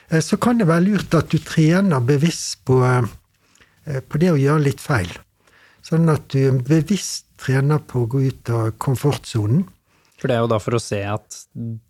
Eh, 0.08 0.22
så 0.22 0.38
kan 0.38 0.60
det 0.60 0.68
være 0.70 0.86
lurt 0.86 1.18
at 1.18 1.34
du 1.34 1.40
trener 1.42 2.04
bevisst 2.06 2.62
på, 2.68 2.78
eh, 2.86 4.00
på 4.06 4.22
det 4.22 4.30
å 4.36 4.38
gjøre 4.38 4.68
litt 4.68 4.82
feil. 4.84 5.10
Sånn 5.84 6.06
at 6.12 6.30
du 6.30 6.62
bevisst 6.62 7.26
trener 7.42 7.82
på 7.82 8.04
å 8.04 8.10
gå 8.14 8.22
ut 8.30 8.54
av 8.54 8.70
komfortsonen. 8.78 9.66
For 10.14 10.30
det 10.30 10.38
er 10.38 10.44
jo 10.44 10.52
da 10.54 10.62
for 10.62 10.78
å 10.78 10.80
se 10.80 11.02
at 11.04 11.42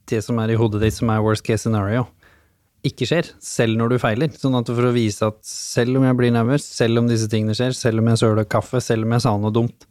det 0.09 0.25
som 0.25 0.41
er 0.41 0.51
i 0.51 0.59
hodet 0.59 0.81
ditt 0.83 0.97
som 0.97 1.13
er 1.13 1.23
worst 1.23 1.45
case 1.47 1.69
scenario, 1.69 2.09
ikke 2.85 3.09
skjer, 3.09 3.31
selv 3.43 3.79
når 3.81 3.95
du 3.95 4.01
feiler. 4.03 4.33
Sånn 4.37 4.57
at 4.59 4.69
for 4.69 4.89
å 4.89 4.93
vise 4.95 5.31
at 5.31 5.41
selv 5.49 5.99
om 6.01 6.05
jeg 6.07 6.19
blir 6.19 6.35
nervøs, 6.35 6.67
selv 6.77 7.01
om 7.01 7.09
disse 7.09 7.31
tingene 7.33 7.57
skjer, 7.57 7.75
selv 7.77 8.03
om 8.03 8.11
jeg 8.13 8.21
søler 8.21 8.49
kaffe, 8.49 8.83
selv 8.85 9.07
om 9.07 9.15
jeg 9.17 9.25
sa 9.25 9.35
noe 9.41 9.55
dumt, 9.55 9.87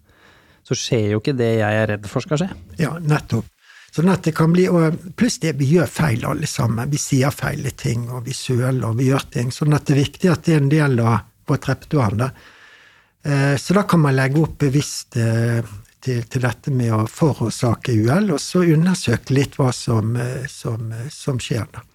så 0.64 0.78
skjer 0.78 1.16
jo 1.16 1.22
ikke 1.22 1.36
det 1.36 1.50
jeg 1.60 1.82
er 1.82 1.90
redd 1.96 2.08
for 2.10 2.24
skal 2.24 2.44
skje. 2.44 2.50
Ja, 2.80 2.94
nettopp. 3.02 3.50
Sånn 3.94 4.10
at 4.10 4.26
det 4.26 4.34
kan 4.34 4.54
bli, 4.54 4.66
og 4.74 4.96
Pluss 5.20 5.38
det, 5.44 5.54
vi 5.60 5.68
gjør 5.76 5.90
feil 5.90 6.24
alle 6.26 6.50
sammen. 6.50 6.90
Vi 6.90 6.98
sier 7.02 7.34
feile 7.34 7.76
ting, 7.78 8.08
og 8.10 8.26
vi 8.26 8.34
søler, 8.34 8.80
og 8.88 8.98
vi 8.98 9.12
gjør 9.12 9.28
ting. 9.36 9.54
Sånn 9.54 9.76
at 9.78 9.86
det 9.86 9.98
er 9.98 10.02
viktig 10.02 10.32
at 10.34 10.48
det 10.48 10.56
er 10.56 10.64
en 10.64 10.72
del 10.72 10.98
av 11.04 11.20
vårt 11.50 11.70
repertoar. 11.70 12.18
Eh, 12.24 13.54
så 13.62 13.78
da 13.78 13.86
kan 13.86 14.02
man 14.02 14.18
legge 14.18 14.42
opp 14.42 14.58
bevisst 14.66 15.20
eh, 15.22 15.62
til, 16.02 16.26
til, 16.26 16.42
dette 16.42 16.74
med 16.74 16.90
å 16.96 17.04
forårsake 17.06 17.94
uhell, 18.02 18.34
og 18.34 18.42
så 18.42 18.64
undersøke 18.66 19.38
litt 19.38 19.60
hva 19.62 19.70
som, 19.76 20.16
eh, 20.18 20.48
som, 20.50 20.90
som 21.14 21.42
skjer. 21.42 21.70
da 21.76 21.86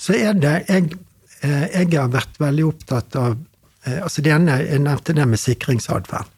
så 0.00 0.16
er 0.16 0.36
det 0.40 0.54
jeg, 0.68 0.98
eh, 1.42 1.66
jeg 1.74 1.92
har 1.94 2.12
vært 2.12 2.40
veldig 2.40 2.66
opptatt 2.68 3.16
av 3.20 3.36
eh, 3.84 4.00
altså 4.02 4.22
det 4.24 4.34
ene, 4.34 4.60
Jeg 4.64 4.84
nevnte 4.84 5.16
det 5.16 5.26
med 5.28 5.40
sikringsatferd. 5.40 6.28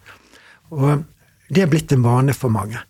Og 0.72 1.04
det 1.52 1.62
er 1.62 1.70
blitt 1.70 1.92
en 1.92 2.04
vane 2.04 2.34
for 2.34 2.52
mange. 2.52 2.80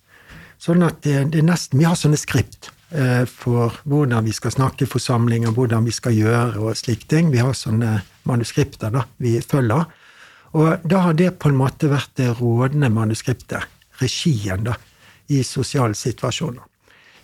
Sånn 0.61 0.83
at 0.85 1.01
det, 1.03 1.17
det, 1.33 1.43
nesten 1.43 1.79
Vi 1.79 1.85
har 1.85 1.99
sånne 1.99 2.17
skript. 2.17 2.71
eh, 2.93 3.25
for 3.25 3.73
hvordan 3.89 4.23
vi 4.25 4.31
skal 4.31 4.51
snakke 4.53 4.85
i 4.85 4.87
forsamlinger, 4.87 5.51
hvordan 5.51 5.85
vi 5.85 5.91
skal 5.91 6.13
gjøre 6.13 6.59
og 6.61 6.77
slike 6.77 7.07
ting. 7.09 7.31
Vi 7.31 7.41
har 7.41 7.53
sånne 7.57 8.03
manuskripter 8.29 8.93
da, 8.93 9.05
vi 9.17 9.39
følger. 9.41 9.85
Og 10.53 10.85
da 10.85 10.99
har 11.07 11.13
det 11.17 11.39
på 11.41 11.49
en 11.49 11.57
måte 11.57 11.89
vært 11.89 12.13
det 12.19 12.29
rådende 12.37 12.91
manuskriptet, 12.93 13.65
regien, 14.01 14.63
da, 14.63 14.75
i 15.33 15.41
sosiale 15.43 15.97
situasjoner. 15.97 16.61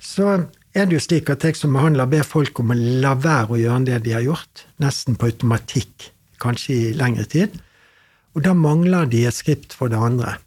Så 0.02 0.48
er 0.80 0.90
det 0.90 0.98
jo 0.98 1.04
slik 1.04 1.30
at 1.32 1.44
jeg 1.46 1.58
som 1.58 1.76
behandler 1.76 2.10
ber 2.10 2.26
folk 2.28 2.60
om 2.62 2.74
å 2.74 2.78
la 3.04 3.16
være 3.20 3.56
å 3.56 3.60
gjøre 3.60 3.86
det 3.88 4.00
de 4.06 4.14
har 4.18 4.26
gjort, 4.26 4.66
nesten 4.84 5.18
på 5.20 5.30
automatikk, 5.32 6.10
kanskje 6.42 6.76
i 6.76 6.94
lengre 6.98 7.26
tid. 7.30 7.58
Og 8.38 8.46
da 8.46 8.54
mangler 8.56 9.10
de 9.10 9.26
et 9.28 9.36
skript 9.36 9.76
for 9.76 9.92
det 9.92 10.00
andre. 10.00 10.38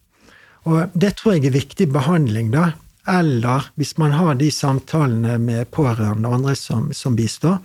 Og 0.68 0.94
det 0.94 1.16
tror 1.18 1.36
jeg 1.36 1.48
er 1.50 1.56
viktig 1.56 1.88
behandling, 1.92 2.52
da. 2.54 2.72
Eller 3.10 3.66
hvis 3.74 3.96
man 3.98 4.14
har 4.14 4.36
de 4.38 4.50
samtalene 4.54 5.38
med 5.42 5.70
pårørende 5.74 6.30
og 6.30 6.38
andre 6.38 6.54
som, 6.58 6.92
som 6.94 7.16
bistår. 7.18 7.58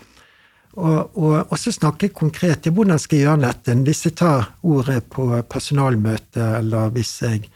Og, 0.77 1.17
og, 1.17 1.35
og, 1.43 1.55
så 1.57 1.73
snakke 1.73 2.09
konkret. 2.13 2.67
om 2.67 2.77
hvordan 2.77 2.99
skal 3.01 3.17
jeg 3.17 3.27
gjøre 3.27 3.45
dette? 3.45 3.77
Hvis 3.85 4.05
jeg 4.05 4.17
tar 4.17 4.51
ordet 4.61 5.03
på 5.13 5.29
personalmøte, 5.49 6.41
eller 6.59 6.91
hvis 6.93 7.13
jeg 7.21 7.47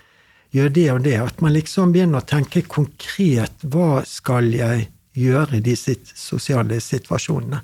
gjør 0.55 0.73
det 0.75 0.87
og 0.93 1.03
det. 1.05 1.17
At 1.21 1.41
man 1.41 1.55
liksom 1.55 1.93
begynner 1.93 2.21
å 2.21 2.27
tenke 2.27 2.63
konkret 2.67 3.63
hva 3.63 4.01
skal 4.07 4.51
jeg 4.55 4.89
gjøre 5.17 5.57
i 5.57 5.63
de 5.65 5.75
sosiale 5.75 6.79
situasjonene. 6.81 7.61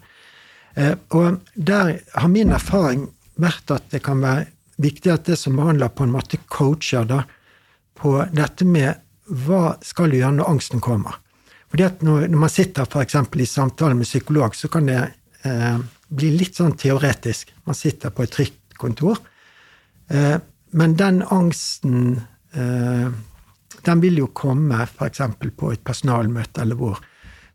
Eh, 0.75 0.93
og 1.15 1.39
der 1.53 1.97
har 2.13 2.31
min 2.31 2.53
erfaring 2.55 3.07
vært 3.37 3.71
at 3.75 3.89
det 3.93 4.03
kan 4.05 4.21
være 4.23 4.47
viktig 4.81 5.11
at 5.13 5.25
det 5.29 5.37
som 5.39 5.57
behandler, 5.57 5.89
på 5.89 6.05
en 6.05 6.13
måte 6.13 6.39
coacher 6.47 7.07
da, 7.09 7.23
på 7.97 8.13
dette 8.31 8.65
med 8.65 8.99
hva 9.45 9.77
skal 9.83 10.11
du 10.11 10.19
gjøre 10.19 10.37
når 10.37 10.51
angsten 10.53 10.83
kommer. 10.83 11.17
Fordi 11.67 11.83
at 11.83 12.03
når 12.05 12.29
man 12.37 12.51
sitter 12.51 12.85
for 12.87 13.03
i 13.03 13.45
samtale 13.45 13.97
med 13.97 14.07
psykolog, 14.07 14.55
så 14.55 14.69
kan 14.71 14.87
det 14.87 15.01
eh, 15.43 15.79
bli 16.07 16.29
litt 16.37 16.55
sånn 16.55 16.77
teoretisk. 16.79 17.51
Man 17.65 17.75
sitter 17.75 18.13
på 18.13 18.23
et 18.23 18.31
trygt 18.31 18.77
kontor. 18.79 19.19
Eh, 20.07 20.37
men 20.77 20.95
den 20.99 21.23
angsten 21.23 22.21
Eh, 22.57 23.11
den 23.81 24.01
vil 24.01 24.17
jo 24.23 24.31
komme 24.33 24.81
f.eks. 24.83 25.21
på 25.57 25.71
et 25.73 25.83
personalmøte 25.85 26.63
eller 26.63 26.79
hvor. 26.79 26.99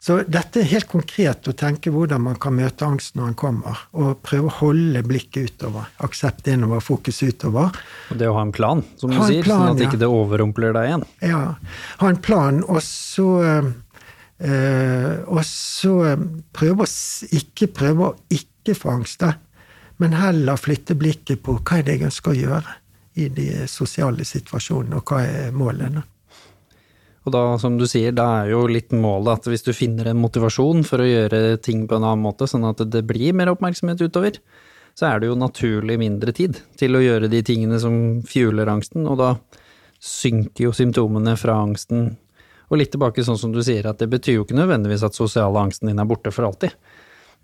Så 0.02 0.16
dette 0.26 0.58
er 0.58 0.66
helt 0.66 0.88
konkret 0.90 1.46
å 1.46 1.52
tenke 1.54 1.92
hvordan 1.94 2.24
man 2.24 2.38
kan 2.42 2.56
møte 2.56 2.82
angst 2.82 3.14
når 3.14 3.28
den 3.28 3.36
kommer, 3.38 3.84
og 3.94 4.16
prøve 4.26 4.48
å 4.48 4.56
holde 4.56 5.02
blikket 5.06 5.52
utover. 5.52 5.92
Aksept 6.02 6.48
innover, 6.50 6.82
fokus 6.82 7.20
utover. 7.22 7.70
Og 8.10 8.18
det 8.18 8.26
å 8.26 8.34
ha 8.34 8.42
en 8.42 8.50
plan, 8.54 8.82
som 8.98 9.12
du 9.14 9.20
sier, 9.20 9.46
plan, 9.46 9.68
sånn 9.68 9.78
at 9.78 9.84
ikke 9.86 10.00
det 10.02 10.10
overrumpler 10.10 10.74
deg 10.74 10.88
igjen. 10.88 11.06
Ja. 11.30 11.44
Ha 12.02 12.10
en 12.10 12.18
plan, 12.18 12.58
og 12.66 12.82
så 12.82 13.28
øh, 13.46 13.70
Og 15.30 15.42
så 15.46 15.94
prøve 16.50 16.82
å 16.82 16.90
ikke 17.38 17.70
prøve 17.70 18.08
å 18.08 18.16
ikke 18.34 18.74
få 18.74 18.96
angst, 18.96 19.22
men 20.02 20.18
heller 20.18 20.58
flytte 20.58 20.98
blikket 20.98 21.44
på 21.46 21.60
hva 21.60 21.78
er 21.78 21.86
det 21.86 22.00
jeg 22.00 22.08
ønsker 22.08 22.34
å 22.34 22.40
gjøre 22.40 22.74
i 23.22 23.28
de 23.30 23.46
sosiale 23.70 24.26
situasjonene, 24.26 24.98
og 24.98 25.12
hva 25.12 25.22
er 25.22 25.54
målene. 25.54 26.02
Og 27.23 27.35
da, 27.35 27.43
som 27.62 27.77
du 27.78 27.86
sier, 27.86 28.15
da 28.16 28.27
er 28.40 28.51
jo 28.51 28.65
litt 28.66 28.90
målet 28.94 29.39
at 29.39 29.49
hvis 29.51 29.62
du 29.62 29.70
finner 29.77 30.11
en 30.11 30.20
motivasjon 30.23 30.82
for 30.86 31.03
å 31.03 31.07
gjøre 31.07 31.59
ting 31.62 31.85
på 31.86 31.99
en 31.99 32.07
annen 32.07 32.24
måte, 32.24 32.49
sånn 32.51 32.66
at 32.66 32.82
det 32.90 33.05
blir 33.07 33.36
mer 33.39 33.53
oppmerksomhet 33.53 34.03
utover, 34.03 34.40
så 34.99 35.09
er 35.09 35.20
det 35.20 35.31
jo 35.31 35.39
naturlig 35.39 35.97
mindre 36.03 36.35
tid 36.36 36.59
til 36.78 36.99
å 36.99 37.03
gjøre 37.03 37.31
de 37.32 37.40
tingene 37.47 37.78
som 37.81 37.94
fjuler 38.28 38.69
angsten, 38.69 39.07
og 39.09 39.20
da 39.23 39.31
synker 40.03 40.66
jo 40.66 40.74
symptomene 40.74 41.36
fra 41.39 41.61
angsten. 41.62 42.11
Og 42.73 42.81
litt 42.81 42.93
tilbake 42.93 43.24
sånn 43.24 43.39
som 43.39 43.55
du 43.55 43.62
sier, 43.65 43.86
at 43.86 44.03
det 44.03 44.11
betyr 44.12 44.40
jo 44.40 44.47
ikke 44.47 44.59
nødvendigvis 44.59 45.05
at 45.07 45.16
sosiale 45.16 45.62
angsten 45.62 45.93
din 45.93 46.03
er 46.03 46.09
borte 46.09 46.32
for 46.35 46.49
alltid, 46.49 46.74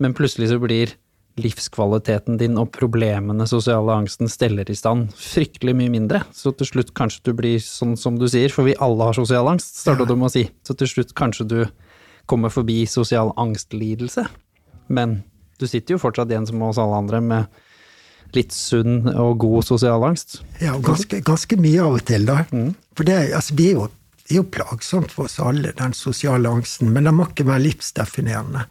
men 0.02 0.16
plutselig 0.16 0.50
så 0.50 0.58
blir 0.62 0.96
livskvaliteten 1.40 2.38
din 2.40 2.58
og 2.60 2.70
problemene 2.74 3.46
sosiale 3.48 3.94
angsten 4.00 4.30
steller 4.30 4.68
i 4.70 4.76
stand, 4.76 5.12
fryktelig 5.16 5.74
mye 5.78 5.92
mindre. 5.92 6.22
Så 6.34 6.52
til 6.58 6.68
slutt 6.70 6.94
kanskje 6.98 7.30
du 7.30 7.32
blir 7.38 7.62
sånn 7.62 7.96
som 8.00 8.18
du 8.20 8.26
sier, 8.30 8.52
for 8.54 8.68
vi 8.68 8.76
alle 8.82 9.10
har 9.10 9.16
sosial 9.16 9.48
angst, 9.50 9.78
starta 9.82 10.06
du 10.08 10.14
med 10.16 10.30
å 10.30 10.34
si. 10.34 10.46
Så 10.66 10.76
til 10.78 10.90
slutt 10.90 11.14
kanskje 11.18 11.48
du 11.48 11.58
kommer 12.28 12.52
forbi 12.52 12.82
sosial 12.90 13.32
angstlidelse. 13.40 14.26
Men 14.92 15.22
du 15.58 15.66
sitter 15.66 15.96
jo 15.96 16.02
fortsatt 16.02 16.30
igjen 16.32 16.48
som 16.48 16.62
oss 16.66 16.80
alle 16.80 16.98
andre 17.02 17.22
med 17.24 17.64
litt 18.36 18.52
sunn 18.52 19.08
og 19.14 19.38
god 19.40 19.64
sosial 19.64 20.04
angst. 20.04 20.42
Ja, 20.60 20.76
ganske, 20.84 21.22
ganske 21.24 21.56
mye 21.60 21.86
av 21.86 21.96
og 21.96 22.04
til, 22.08 22.26
da. 22.28 22.42
Mm. 22.52 22.74
For 22.98 23.08
det, 23.08 23.16
altså, 23.36 23.56
vi 23.56 23.70
er 23.70 23.78
jo 23.78 23.86
det 24.28 24.34
er 24.34 24.42
jo 24.42 24.50
plagsomt 24.52 25.12
for 25.14 25.24
oss 25.24 25.38
alle, 25.40 25.70
den 25.72 25.94
sosiale 25.96 26.50
angsten, 26.52 26.90
men 26.92 27.08
det 27.08 27.14
må 27.16 27.24
ikke 27.30 27.46
være 27.48 27.64
livsdefinerende. 27.64 28.66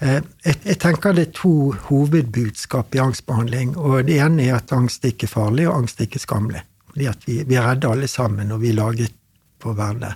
Eh, 0.00 0.22
jeg, 0.46 0.78
tenker 0.80 1.12
det 1.12 1.26
er 1.26 1.36
to 1.36 1.54
hovedbudskap 1.90 2.94
i 2.96 3.02
angstbehandling. 3.02 3.76
og 3.76 4.06
Det 4.08 4.16
ene 4.16 4.46
er 4.48 4.56
at 4.56 4.72
angst 4.72 5.04
ikke 5.04 5.28
er 5.28 5.34
farlig, 5.34 5.68
og 5.68 5.82
angst 5.82 6.00
ikke 6.00 6.16
er 6.16 6.24
skammelig. 6.24 6.62
Fordi 6.90 7.06
at 7.10 7.26
vi, 7.28 7.42
vi 7.46 7.58
er 7.60 7.68
redde 7.68 7.90
alle 7.90 8.08
sammen, 8.08 8.52
og 8.52 8.62
vi 8.62 8.72
er 8.72 8.80
laget 8.80 9.16
for 9.60 9.74
å 9.74 9.80
være 9.80 10.00
det. 10.06 10.12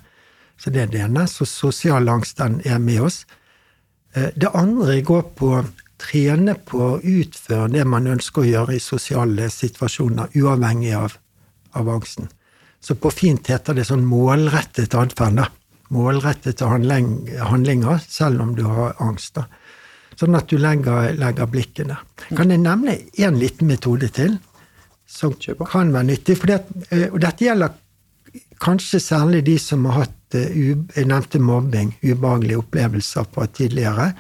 Så 0.57 0.71
det 0.73 0.83
er 0.83 0.93
det 0.93 1.03
ene. 1.05 1.27
Så 1.29 1.45
sosial 1.45 2.09
angst, 2.09 2.39
den 2.41 2.63
er 2.65 2.81
med 2.81 3.03
oss. 3.11 3.25
Eh, 4.15 4.31
det 4.37 4.55
andre 4.57 5.01
går 5.05 5.27
på 5.37 5.51
å 5.59 5.65
trene 6.01 6.55
på 6.57 6.81
å 6.81 7.01
utføre 7.01 7.69
det 7.75 7.85
man 7.85 8.09
ønsker 8.11 8.43
å 8.43 8.49
gjøre 8.49 8.79
i 8.79 8.83
sosiale 8.83 9.51
situasjoner, 9.53 10.33
uavhengig 10.35 10.95
av, 10.97 11.19
av 11.77 11.91
angsten. 11.93 12.31
Så 12.81 12.97
på 13.01 13.13
fint 13.13 13.49
heter 13.49 13.77
det 13.77 13.87
sånn 13.89 14.05
målrettet 14.05 14.97
atferd. 14.97 15.45
Målrettede 15.93 16.69
handling, 16.69 17.29
handlinger, 17.37 18.01
selv 18.09 18.41
om 18.41 18.55
du 18.57 18.65
har 18.65 18.97
angst. 19.05 19.37
da. 19.37 19.45
Sånn 20.21 20.37
at 20.39 20.51
du 20.51 20.59
legger, 20.61 21.15
legger 21.19 21.49
blikket 21.51 21.91
der. 21.91 22.03
Kan 22.37 22.53
jeg 22.53 22.63
nevne 22.63 22.99
én 23.19 23.39
liten 23.41 23.71
metode 23.71 24.11
til 24.15 24.37
som 25.11 25.35
kan 25.71 25.93
være 25.95 26.11
nyttig? 26.13 26.39
Det, 26.47 26.61
eh, 26.91 27.09
og 27.11 27.21
dette 27.23 27.47
gjelder 27.47 27.75
kanskje 28.63 29.01
særlig 29.03 29.45
de 29.47 29.59
som 29.59 29.85
har 29.89 30.05
hatt 30.05 30.39
eh, 30.39 30.55
jeg 30.95 31.11
nevnte 31.11 31.43
mobbing, 31.43 31.95
ubehagelige 32.03 32.63
opplevelser 32.63 33.29
fra 33.35 33.47
tidligere. 33.47 34.13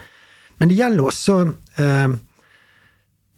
Men 0.59 0.71
det 0.71 0.79
gjelder 0.79 1.09
også 1.11 1.39
eh, 1.83 2.16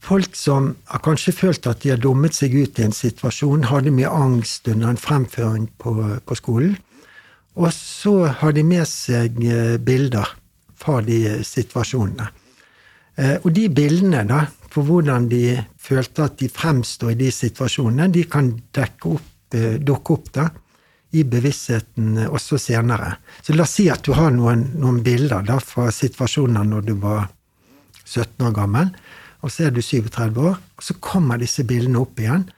folk 0.07 0.37
som 0.39 0.73
har 0.91 1.05
kanskje 1.05 1.35
følt 1.37 1.67
at 1.67 1.83
de 1.83 1.93
har 1.95 2.03
dummet 2.03 2.37
seg 2.37 2.55
ut 2.57 2.79
i 2.79 2.87
en 2.87 2.97
situasjon, 2.97 3.69
hadde 3.71 3.95
mye 3.95 4.11
angst 4.11 4.69
under 4.73 4.93
en 4.93 5.01
fremføring 5.01 5.69
på, 5.83 5.97
på 6.27 6.39
skolen. 6.39 6.77
Og 7.57 7.73
så 7.73 8.27
har 8.41 8.53
de 8.53 8.65
med 8.67 8.85
seg 8.89 9.39
eh, 9.45 9.77
bilder 9.81 10.35
fra 10.77 11.01
de 11.05 11.41
situasjonene. 11.45 12.29
Eh, 13.17 13.39
og 13.43 13.53
de 13.57 13.67
bildene, 13.73 14.25
da, 14.29 14.45
for 14.73 14.85
hvordan 14.85 15.31
de 15.31 15.57
følte 15.81 16.27
at 16.27 16.37
de 16.41 16.51
fremstår 16.53 17.15
i 17.15 17.21
de 17.23 17.33
situasjonene, 17.33 18.11
de 18.13 18.27
kan 18.29 18.53
opp, 19.09 19.55
eh, 19.57 19.77
dukke 19.81 20.17
opp 20.19 20.33
da, 20.37 20.51
i 21.17 21.25
bevisstheten 21.25 22.19
eh, 22.21 22.29
også 22.29 22.61
senere. 22.61 23.15
Så 23.41 23.57
la 23.57 23.65
oss 23.65 23.79
si 23.79 23.89
at 23.93 24.05
du 24.05 24.13
har 24.17 24.35
noen, 24.37 24.69
noen 24.77 25.01
bilder 25.07 25.47
da, 25.49 25.59
fra 25.65 25.89
situasjoner 25.95 26.69
når 26.69 26.91
du 26.91 26.93
var 27.01 27.31
17 28.05 28.45
år 28.51 28.53
gammel, 28.61 28.93
og 29.41 29.53
så 29.53 29.69
er 29.69 29.73
du 29.73 29.81
37 29.81 30.37
år, 30.43 30.61
og 30.77 30.85
så 30.85 31.01
kommer 31.01 31.41
disse 31.41 31.65
bildene 31.67 32.03
opp 32.03 32.21
igjen 32.21 32.49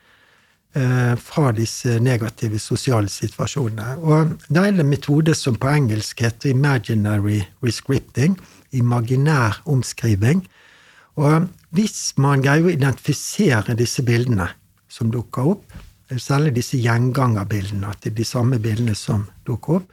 fra 1.18 1.48
disse 1.56 1.96
negative 2.04 2.60
sosiale 2.60 3.08
situasjonene. 3.10 3.96
Og 4.04 4.34
da 4.52 4.66
er 4.68 4.76
det 4.76 4.84
en 4.84 4.90
metode 4.92 5.32
som 5.34 5.56
på 5.58 5.70
engelsk 5.72 6.20
heter 6.22 6.52
imaginary 6.52 7.40
rescripting 7.64 8.36
imaginær 8.76 9.62
omskriving. 9.68 10.44
Og 11.18 11.48
hvis 11.74 12.14
man 12.20 12.42
greier 12.44 12.68
å 12.68 12.72
identifisere 12.72 13.76
disse 13.78 14.04
bildene 14.06 14.48
som 14.88 15.10
dukker 15.12 15.54
opp, 15.54 15.78
særlig 16.16 16.54
disse 16.56 16.78
gjengangerbildene, 16.80 17.90
at 17.90 18.04
det 18.04 18.14
er 18.14 18.20
de 18.22 18.28
samme 18.28 18.60
bildene 18.62 18.94
som 18.96 19.26
dukker 19.46 19.80
opp, 19.80 19.90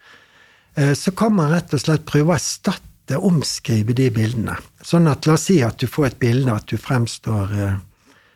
eh, 0.76 0.94
så 0.96 1.12
kan 1.12 1.36
man 1.36 1.52
rett 1.52 1.74
og 1.76 1.82
slett 1.82 2.06
prøve 2.08 2.32
å 2.34 2.38
erstatte, 2.38 3.20
omskrive 3.22 3.94
de 3.94 4.08
bildene. 4.10 4.56
Sånn 4.82 5.06
at 5.12 5.28
la 5.28 5.36
oss 5.36 5.44
si 5.52 5.60
at 5.62 5.78
du 5.78 5.86
får 5.86 6.08
et 6.08 6.22
bilde 6.24 6.50
at 6.50 6.66
du 6.72 6.80
fremstår 6.82 7.52
eh, 7.54 7.76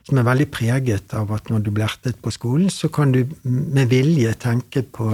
som 0.10 0.18
er 0.18 0.28
veldig 0.28 0.49
preget 0.53 1.14
av 1.18 1.32
at 1.36 1.49
når 1.49 1.64
du 1.66 1.72
blir 1.74 1.86
ertet 1.86 2.18
på 2.22 2.34
skolen, 2.34 2.70
så 2.74 2.90
kan 2.90 3.14
du 3.14 3.24
med 3.44 3.90
vilje 3.91 4.34
tenke 4.41 4.84
på 4.84 5.10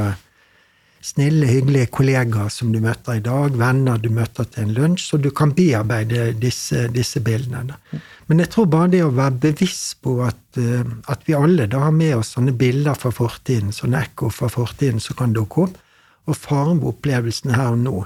snille, 1.05 1.45
hyggelige 1.49 1.89
kollegaer 1.93 2.49
som 2.49 2.71
du 2.73 2.79
møter 2.83 3.19
i 3.19 3.23
dag, 3.23 3.55
venner 3.59 3.99
du 4.01 4.09
møter 4.13 4.47
til 4.49 4.65
en 4.65 4.73
lunsj, 4.75 5.03
så 5.11 5.19
du 5.21 5.29
kan 5.35 5.53
bearbeide 5.55 6.31
disse, 6.41 6.87
disse 6.93 7.21
bildene. 7.25 7.77
Men 8.25 8.41
jeg 8.41 8.51
tror 8.55 8.69
bare 8.73 8.91
det 8.95 9.03
å 9.05 9.13
være 9.13 9.37
bevisst 9.43 9.99
på 10.05 10.17
at, 10.25 10.41
eh, 10.57 10.85
at 11.11 11.27
vi 11.27 11.37
alle 11.37 11.67
da 11.69 11.83
har 11.85 11.93
med 11.93 12.15
oss 12.17 12.33
sånne 12.35 12.55
bilder 12.57 12.97
fra 12.97 13.13
fortiden, 13.13 13.73
sånne 13.75 14.01
ekko 14.07 14.31
fra 14.33 14.49
fortiden 14.49 15.03
som 15.03 15.19
kan 15.19 15.35
dukke 15.35 15.67
opp, 15.67 15.77
og 16.25 16.39
farge 16.41 16.89
opplevelsene 16.89 17.53
her 17.53 17.75
og 17.75 17.83
nå. 17.83 17.99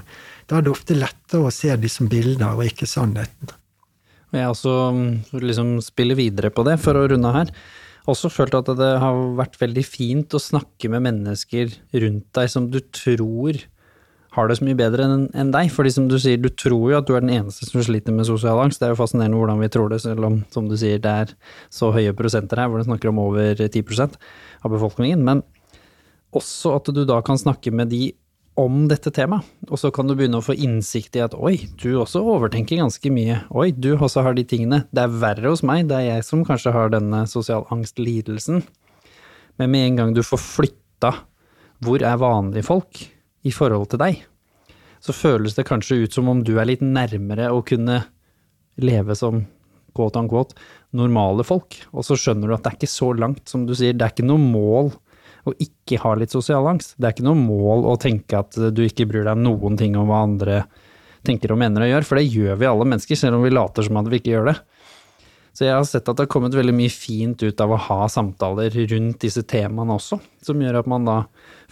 Da 0.50 0.58
er 0.58 0.66
det 0.66 0.74
ofte 0.74 0.98
lettere 0.98 1.48
å 1.48 1.54
se 1.54 1.72
de 1.80 1.88
som 1.88 2.08
bilder 2.10 2.52
og 2.52 2.66
ikke 2.66 2.88
sannheten. 2.90 3.54
Jeg 4.30 4.46
også 4.46 4.74
mm, 4.94 5.12
liksom 5.40 5.78
spiller 5.82 6.18
videre 6.18 6.52
på 6.54 6.62
det, 6.68 6.76
for 6.82 6.98
å 6.98 7.08
runde 7.10 7.32
her 7.34 7.48
også 8.10 8.30
følt 8.32 8.56
at 8.58 8.70
det 8.78 8.94
har 9.02 9.18
vært 9.38 9.58
veldig 9.60 9.84
fint 9.86 10.34
å 10.36 10.42
snakke 10.42 10.90
med 10.92 11.04
mennesker 11.06 11.72
rundt 12.02 12.26
deg 12.36 12.50
som 12.52 12.68
du 12.72 12.80
tror 12.94 13.60
har 14.34 14.46
det 14.46 14.56
så 14.60 14.66
mye 14.66 14.78
bedre 14.78 15.06
enn 15.06 15.24
en 15.34 15.52
deg. 15.54 15.70
Fordi 15.74 15.90
som 15.94 16.06
du 16.10 16.16
sier, 16.22 16.38
du 16.38 16.50
tror 16.54 16.92
jo 16.92 16.98
at 17.00 17.08
du 17.08 17.16
er 17.16 17.24
den 17.24 17.32
eneste 17.34 17.66
som 17.66 17.82
sliter 17.82 18.14
med 18.14 18.28
sosial 18.28 18.60
angst. 18.62 18.78
Det 18.82 18.88
er 18.88 18.94
jo 18.94 19.00
fascinerende 19.00 19.38
hvordan 19.40 19.62
vi 19.62 19.70
tror 19.74 19.90
det, 19.90 20.00
selv 20.04 20.26
om, 20.28 20.40
som 20.54 20.68
du 20.70 20.76
sier, 20.78 21.00
det 21.02 21.14
er 21.24 21.32
så 21.74 21.90
høye 21.94 22.14
prosenter 22.16 22.62
her, 22.62 22.70
hvor 22.70 22.80
det 22.80 22.86
snakker 22.86 23.10
om 23.10 23.22
over 23.22 23.58
10% 23.58 24.20
av 24.62 24.74
befolkningen. 24.76 25.24
Men 25.26 25.42
også 26.36 26.76
at 26.78 26.92
du 26.94 27.02
da 27.08 27.18
kan 27.26 27.40
snakke 27.40 27.74
med 27.74 27.90
de 27.90 28.12
om 28.58 28.82
dette 28.90 29.12
temaet, 29.14 29.46
og 29.70 29.78
så 29.78 29.90
kan 29.94 30.08
du 30.08 30.16
begynne 30.18 30.40
å 30.40 30.44
få 30.44 30.56
innsikt 30.58 31.16
i 31.16 31.22
at 31.24 31.36
oi, 31.38 31.54
du 31.80 31.94
også 32.00 32.22
overtenker 32.34 32.80
ganske 32.80 33.12
mye, 33.14 33.38
oi, 33.56 33.70
du 33.72 33.92
også 33.94 34.24
har 34.26 34.34
de 34.36 34.44
tingene, 34.48 34.82
det 34.90 35.04
er 35.04 35.14
verre 35.22 35.52
hos 35.52 35.62
meg, 35.66 35.86
det 35.88 35.96
er 35.96 36.06
jeg 36.08 36.26
som 36.26 36.42
kanskje 36.46 36.74
har 36.74 36.92
denne 36.92 37.22
sosial 37.30 37.64
angstlidelsen. 37.72 38.64
Men 39.60 39.72
med 39.72 39.86
en 39.86 40.00
gang 40.00 40.16
du 40.16 40.22
får 40.26 40.42
flytta 40.42 41.14
hvor 41.80 42.02
er 42.04 42.20
vanlige 42.20 42.66
folk 42.66 43.04
i 43.46 43.52
forhold 43.54 43.92
til 43.92 44.02
deg, 44.02 44.20
så 45.00 45.16
føles 45.16 45.56
det 45.56 45.68
kanskje 45.68 46.02
ut 46.02 46.16
som 46.16 46.28
om 46.28 46.42
du 46.44 46.58
er 46.58 46.68
litt 46.68 46.82
nærmere 46.84 47.48
å 47.54 47.62
kunne 47.64 48.02
leve 48.80 49.16
som 49.16 49.46
quote 49.96 50.20
unquote 50.20 50.58
normale 50.96 51.44
folk, 51.46 51.78
og 51.94 52.04
så 52.06 52.18
skjønner 52.18 52.50
du 52.50 52.56
at 52.56 52.66
det 52.66 52.72
er 52.72 52.80
ikke 52.80 52.92
så 52.92 53.12
langt, 53.16 53.46
som 53.48 53.64
du 53.66 53.72
sier, 53.78 53.96
det 53.96 54.06
er 54.06 54.12
ikke 54.14 54.28
noe 54.28 54.42
mål 54.42 54.92
å 55.48 55.54
ikke 55.56 56.00
ha 56.02 56.14
litt 56.18 56.34
sosial 56.34 56.68
angst. 56.70 56.96
Det 56.98 57.08
er 57.08 57.16
ikke 57.16 57.26
noe 57.28 57.38
mål 57.38 57.86
å 57.90 57.96
tenke 58.00 58.40
at 58.40 58.56
du 58.56 58.82
ikke 58.84 59.08
bryr 59.10 59.26
deg 59.28 59.40
noen 59.40 59.78
ting 59.80 59.96
om 59.98 60.10
hva 60.10 60.24
andre 60.26 60.62
tenker 61.26 61.52
og 61.52 61.60
mener 61.60 61.84
og 61.84 61.90
gjør, 61.90 62.06
for 62.08 62.20
det 62.20 62.28
gjør 62.32 62.60
vi 62.60 62.68
alle 62.68 62.86
mennesker, 62.88 63.18
selv 63.18 63.38
om 63.38 63.44
vi 63.44 63.52
later 63.52 63.84
som 63.84 63.98
at 64.00 64.08
vi 64.08 64.20
ikke 64.20 64.34
gjør 64.34 64.52
det. 64.52 64.56
Så 65.52 65.66
jeg 65.66 65.74
har 65.74 65.84
sett 65.88 66.06
at 66.08 66.16
det 66.16 66.24
har 66.24 66.30
kommet 66.30 66.54
veldig 66.56 66.72
mye 66.76 66.92
fint 66.94 67.42
ut 67.42 67.60
av 67.60 67.74
å 67.74 67.80
ha 67.88 68.06
samtaler 68.08 68.72
rundt 68.92 69.20
disse 69.26 69.42
temaene 69.48 69.98
også, 69.98 70.20
som 70.46 70.62
gjør 70.62 70.80
at 70.80 70.88
man 70.88 71.08
da 71.08 71.18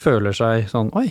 føler 0.00 0.36
seg 0.36 0.66
sånn 0.72 0.90
oi, 0.98 1.06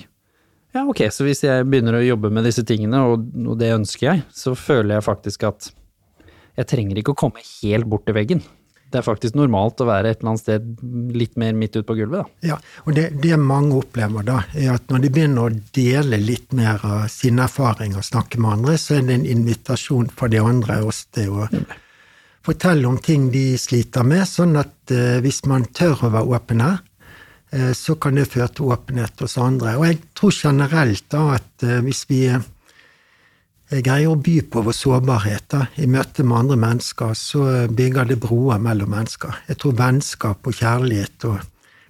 ja 0.75 0.83
ok, 0.85 1.07
så 1.13 1.25
hvis 1.25 1.45
jeg 1.45 1.65
begynner 1.65 1.95
å 1.97 2.03
jobbe 2.03 2.29
med 2.33 2.45
disse 2.45 2.61
tingene, 2.67 2.99
og, 3.07 3.23
og 3.47 3.55
det 3.57 3.71
ønsker 3.73 4.09
jeg, 4.09 4.23
så 4.35 4.53
føler 4.57 4.97
jeg 4.97 5.07
faktisk 5.07 5.47
at 5.47 5.71
jeg 6.57 6.69
trenger 6.69 6.99
ikke 6.99 7.13
å 7.15 7.21
komme 7.23 7.41
helt 7.41 7.87
bort 7.89 8.05
til 8.07 8.17
veggen. 8.17 8.43
Det 8.87 9.01
er 9.01 9.03
faktisk 9.03 9.35
normalt 9.35 9.81
å 9.83 9.87
være 9.89 10.13
et 10.13 10.21
eller 10.21 10.31
annet 10.31 10.43
sted 10.43 11.15
litt 11.17 11.33
mer 11.39 11.55
midt 11.57 11.75
ute 11.75 11.85
på 11.87 11.97
gulvet, 11.97 12.23
da. 12.23 12.53
Ja, 12.53 12.59
og 12.85 12.95
det, 12.95 13.09
det 13.23 13.35
mange 13.41 13.81
opplever 13.81 14.23
da, 14.27 14.37
er 14.55 14.77
at 14.77 14.87
når 14.93 15.03
de 15.03 15.11
begynner 15.17 15.49
å 15.49 15.57
dele 15.75 16.21
litt 16.21 16.55
mer 16.55 16.83
av 16.87 17.09
sin 17.11 17.41
erfaring 17.43 17.97
og 17.99 18.07
snakke 18.07 18.39
med 18.39 18.59
andre, 18.59 18.77
så 18.79 18.97
er 18.97 19.09
det 19.09 19.19
en 19.19 19.27
invitasjon 19.27 20.07
for 20.15 20.31
de 20.31 20.39
andre 20.39 20.79
også 20.87 21.11
til 21.19 21.35
å 21.35 21.49
fortelle 22.47 22.87
om 22.87 22.97
ting 23.03 23.27
de 23.33 23.57
sliter 23.59 24.07
med, 24.07 24.23
sånn 24.29 24.55
at 24.59 24.95
eh, 24.95 25.17
hvis 25.23 25.43
man 25.51 25.67
tør 25.75 26.07
å 26.07 26.13
være 26.13 26.37
åpen 26.37 26.63
her, 26.63 26.77
eh, 27.51 27.73
så 27.75 27.97
kan 27.99 28.15
det 28.15 28.29
føre 28.31 28.47
til 28.55 28.71
åpenhet 28.71 29.23
hos 29.23 29.35
andre. 29.41 29.75
Og 29.75 29.89
jeg 29.89 29.99
tror 30.15 30.35
generelt 30.35 31.09
da 31.11 31.25
at 31.35 31.67
eh, 31.67 31.81
hvis 31.83 32.05
vi 32.07 32.21
greier 33.69 34.13
å 34.13 34.15
by 34.15 34.37
på 34.47 34.63
vår 34.63 34.75
sårbarhet 34.75 35.49
da, 35.51 35.65
i 35.75 35.87
møte 35.91 36.23
med 36.23 36.37
andre 36.37 36.57
mennesker, 36.61 37.13
så 37.17 37.43
bygger 37.67 38.07
det 38.07 38.19
broer 38.23 38.61
mellom 38.63 38.93
mennesker. 38.95 39.43
Jeg 39.49 39.59
tror 39.61 39.75
vennskap 39.81 40.47
og 40.47 40.55
kjærlighet 40.55 41.27
og 41.27 41.41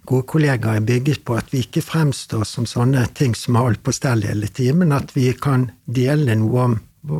gode 0.08 0.26
kollegaer 0.32 0.80
er 0.80 0.88
bygget 0.88 1.22
på 1.28 1.36
at 1.38 1.52
vi 1.52 1.62
ikke 1.62 1.84
fremstår 1.84 2.44
som 2.48 2.66
sånne 2.66 3.04
ting 3.14 3.36
som 3.36 3.58
har 3.58 3.70
alt 3.70 3.82
på 3.84 3.94
stell 3.94 4.24
hele 4.26 4.48
tiden, 4.48 4.82
men 4.82 4.96
at 4.96 5.14
vi 5.14 5.30
kan 5.36 5.68
dele 5.84 6.34
noe 6.40 6.64
om 6.64 6.78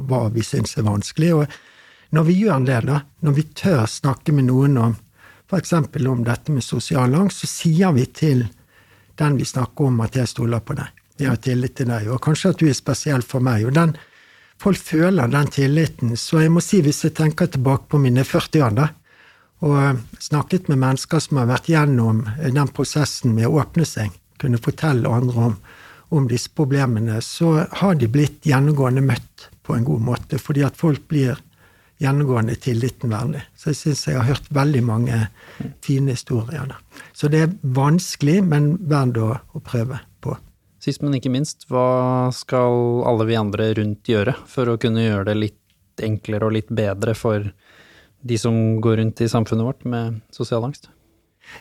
hva 0.08 0.26
vi 0.34 0.42
syns 0.42 0.74
er 0.76 0.88
vanskelig. 0.88 1.34
Og 1.36 2.16
når 2.16 2.28
vi 2.28 2.38
gjør 2.42 2.64
det, 2.66 2.80
da, 2.88 3.02
når 3.22 3.36
vi 3.38 3.46
tør 3.62 3.84
snakke 3.86 4.34
med 4.34 4.48
noen 4.48 4.78
om 4.80 4.96
f.eks. 5.48 5.72
om 5.72 6.24
dette 6.24 6.52
med 6.52 6.64
sosial 6.64 7.14
angst, 7.14 7.44
så 7.44 7.48
sier 7.48 7.94
vi 7.96 8.04
til 8.10 8.46
den 9.18 9.38
vi 9.38 9.46
snakker 9.48 9.88
om, 9.88 10.00
at 10.04 10.16
jeg 10.16 10.28
stoler 10.28 10.60
på 10.60 10.76
deg. 10.78 10.90
Jeg 11.18 11.30
har 11.30 11.40
tillit 11.42 11.74
til 11.78 11.88
deg, 11.90 12.10
og 12.12 12.20
kanskje 12.22 12.52
at 12.52 12.60
du 12.60 12.68
er 12.68 12.76
spesiell 12.76 13.24
for 13.26 13.44
meg. 13.44 13.64
og 13.66 13.74
den 13.74 13.96
folk 14.62 14.78
føler 14.78 15.30
den 15.30 15.50
tilliten. 15.54 16.16
Så 16.16 16.42
jeg 16.42 16.52
må 16.54 16.62
si, 16.64 16.82
hvis 16.84 17.04
jeg 17.06 17.16
tenker 17.18 17.50
tilbake 17.50 17.88
på 17.90 18.00
mine 18.02 18.24
40 18.26 18.64
år, 18.66 18.78
da, 18.78 18.88
og 19.66 20.22
snakket 20.22 20.68
med 20.70 20.78
mennesker 20.78 21.22
som 21.22 21.40
har 21.40 21.50
vært 21.50 21.70
gjennom 21.72 22.22
den 22.38 22.70
prosessen 22.74 23.34
med 23.34 23.48
å 23.48 23.58
åpne 23.62 23.86
seg, 23.88 24.14
kunne 24.38 24.60
fortelle 24.62 25.10
andre 25.10 25.48
om, 25.48 25.56
om 26.14 26.28
disse 26.30 26.52
problemene, 26.54 27.18
så 27.24 27.64
har 27.80 27.98
de 27.98 28.06
blitt 28.10 28.46
gjennomgående 28.46 29.02
møtt 29.02 29.48
på 29.66 29.74
en 29.74 29.86
god 29.86 30.04
måte, 30.12 30.38
fordi 30.38 30.62
at 30.66 30.78
folk 30.78 31.08
blir 31.10 31.40
gjennomgående 31.98 32.54
tilliten 32.62 33.10
vennlig. 33.10 33.42
Så 33.58 33.72
jeg 33.72 33.80
syns 33.80 34.04
jeg 34.06 34.20
har 34.20 34.28
hørt 34.28 34.46
veldig 34.54 34.82
mange 34.86 35.24
fine 35.84 36.14
historier. 36.14 36.68
Da. 36.70 36.78
Så 37.12 37.30
det 37.32 37.42
er 37.42 37.56
vanskelig, 37.74 38.38
men 38.46 38.76
verdt 38.90 39.18
å, 39.18 39.32
prøve 39.58 39.98
på. 39.98 40.04
Sist, 40.78 41.02
men 41.02 41.16
ikke 41.18 41.32
minst, 41.34 41.66
hva 41.70 42.30
skal 42.34 43.02
alle 43.08 43.26
vi 43.26 43.38
andre 43.38 43.72
rundt 43.74 44.06
gjøre 44.08 44.36
for 44.46 44.70
å 44.70 44.78
kunne 44.78 45.02
gjøre 45.02 45.32
det 45.32 45.38
litt 45.40 46.04
enklere 46.06 46.46
og 46.46 46.54
litt 46.54 46.70
bedre 46.70 47.16
for 47.18 47.48
de 48.28 48.38
som 48.38 48.78
går 48.82 49.00
rundt 49.00 49.22
i 49.24 49.30
samfunnet 49.30 49.66
vårt 49.66 49.82
med 49.90 50.20
sosial 50.34 50.68
angst? 50.68 50.86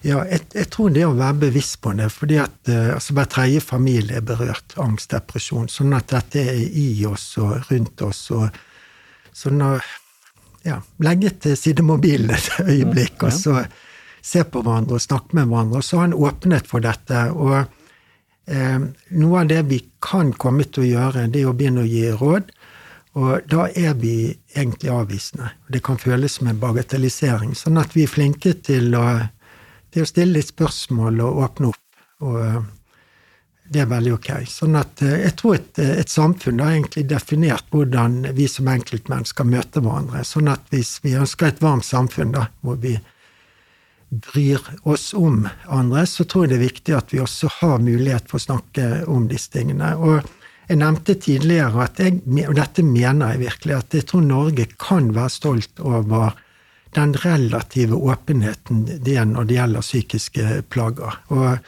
Ja, 0.03 0.19
jeg, 0.27 0.43
jeg 0.53 0.67
tror 0.69 0.91
det 0.93 1.05
å 1.07 1.15
være 1.17 1.39
bevisst 1.47 1.79
på 1.81 1.93
det, 1.97 2.09
fordi 2.13 2.37
at 2.43 2.69
uh, 2.69 2.93
altså 2.97 3.15
hver 3.17 3.29
tredje 3.31 3.63
familie 3.63 4.19
er 4.19 4.25
berørt 4.27 4.75
angst, 4.83 5.13
depresjon, 5.15 5.69
sånn 5.71 5.95
at 5.97 6.11
dette 6.11 6.43
er 6.43 6.59
i 6.59 6.89
oss 7.07 7.29
og 7.41 7.71
rundt 7.71 8.03
oss. 8.05 8.19
og 8.35 8.51
sånn 9.33 9.63
å 9.63 9.71
ja, 10.67 10.81
legge 11.01 11.31
til 11.41 11.57
side 11.57 11.85
mobilen 11.87 12.35
et 12.35 12.51
øyeblikk, 12.67 13.23
og 13.23 13.33
så 13.33 13.63
se 14.21 14.43
på 14.43 14.61
hverandre 14.61 14.99
og 14.99 15.01
snakke 15.01 15.39
med 15.39 15.47
hverandre, 15.47 15.79
og 15.79 15.87
så 15.87 16.01
ha 16.03 16.09
en 16.09 16.17
åpenhet 16.19 16.67
for 16.69 16.83
dette. 16.83 17.25
og 17.31 17.55
Eh, 17.61 17.86
noe 18.47 19.41
av 19.41 19.49
det 19.49 19.59
vi 19.67 19.81
kan 19.99 20.29
komme 20.39 20.63
til 20.71 20.85
å 20.85 20.87
gjøre, 20.87 21.25
det 21.27 21.41
er 21.41 21.49
å 21.49 21.55
begynne 21.57 21.83
å 21.83 21.89
gi 21.89 22.05
råd. 22.15 22.53
Og 23.17 23.49
da 23.49 23.65
er 23.73 23.95
vi 23.97 24.29
egentlig 24.53 24.91
avvisende. 24.93 25.49
Det 25.67 25.81
kan 25.85 25.97
føles 25.97 26.37
som 26.37 26.49
en 26.51 26.59
bagatellisering. 26.61 27.55
Sånn 27.57 27.79
at 27.81 27.95
vi 27.97 28.05
er 28.05 28.11
flinke 28.11 28.53
til 28.61 28.93
å, 28.97 29.05
til 29.93 30.05
å 30.05 30.09
stille 30.09 30.37
litt 30.37 30.51
spørsmål 30.51 31.23
og 31.25 31.39
åpne 31.47 31.71
opp. 31.71 32.03
Og 32.27 32.37
eh, 32.43 32.59
det 33.73 33.81
er 33.83 33.89
veldig 33.89 34.13
ok. 34.19 34.29
Sånn 34.51 34.77
at 34.77 35.01
eh, 35.01 35.23
jeg 35.23 35.33
tror 35.39 35.57
et, 35.57 35.81
et 35.81 36.13
samfunn 36.13 36.61
har 36.61 36.75
egentlig 36.75 37.07
definert 37.09 37.65
hvordan 37.73 38.21
vi 38.37 38.45
som 38.51 38.69
enkeltmennesker 38.69 39.49
møter 39.49 39.81
hverandre. 39.81 40.21
Sånn 40.27 40.51
at 40.53 40.69
hvis 40.73 40.99
vi 41.05 41.17
ønsker 41.17 41.49
et 41.49 41.63
varmt 41.63 41.87
samfunn 41.87 42.35
da, 42.37 42.47
hvor 42.61 42.77
vi 42.83 42.99
bryr 44.09 44.61
oss 44.87 45.13
om 45.13 45.47
andre, 45.67 46.05
så 46.07 46.23
tror 46.23 46.45
jeg 46.45 46.53
det 46.53 46.57
er 46.57 46.67
viktig 46.67 46.95
at 46.95 47.13
vi 47.13 47.21
også 47.23 47.51
har 47.59 47.83
mulighet 47.83 48.29
for 48.29 48.39
å 48.39 48.45
snakke 48.45 48.89
om 49.11 49.27
disse 49.27 49.51
tingene. 49.51 49.93
Og 49.99 50.21
jeg 50.67 50.79
nevnte 50.81 51.15
tidligere 51.19 51.85
at 51.85 51.99
jeg, 51.99 52.21
og 52.47 52.55
dette 52.57 52.83
mener 52.83 53.33
jeg 53.33 53.43
virkelig, 53.45 53.75
at 53.77 53.97
jeg 53.97 54.07
tror 54.09 54.23
Norge 54.27 54.67
kan 54.79 55.11
være 55.15 55.33
stolt 55.35 55.83
over 55.83 56.35
den 56.95 57.13
relative 57.19 57.97
åpenheten 57.99 58.85
det 58.87 59.17
er 59.19 59.27
når 59.27 59.47
det 59.47 59.57
gjelder 59.59 59.85
psykiske 59.85 60.61
plager. 60.71 61.19
Og 61.35 61.59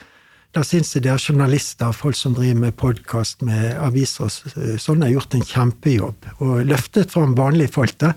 da 0.56 0.64
syns 0.66 0.96
jeg 0.96 1.06
det 1.06 1.12
er 1.14 1.22
journalister, 1.22 1.92
folk 1.94 2.18
som 2.18 2.34
driver 2.38 2.64
med 2.64 2.78
podkast, 2.80 3.44
med 3.46 3.76
aviser 3.78 4.26
og 4.26 4.80
sånn, 4.82 5.04
har 5.06 5.14
gjort 5.14 5.36
en 5.38 5.46
kjempejobb 5.46 6.30
og 6.40 6.64
løftet 6.66 7.14
fram 7.14 7.36
vanlige 7.38 7.76
folk 7.76 8.00
der, 8.02 8.16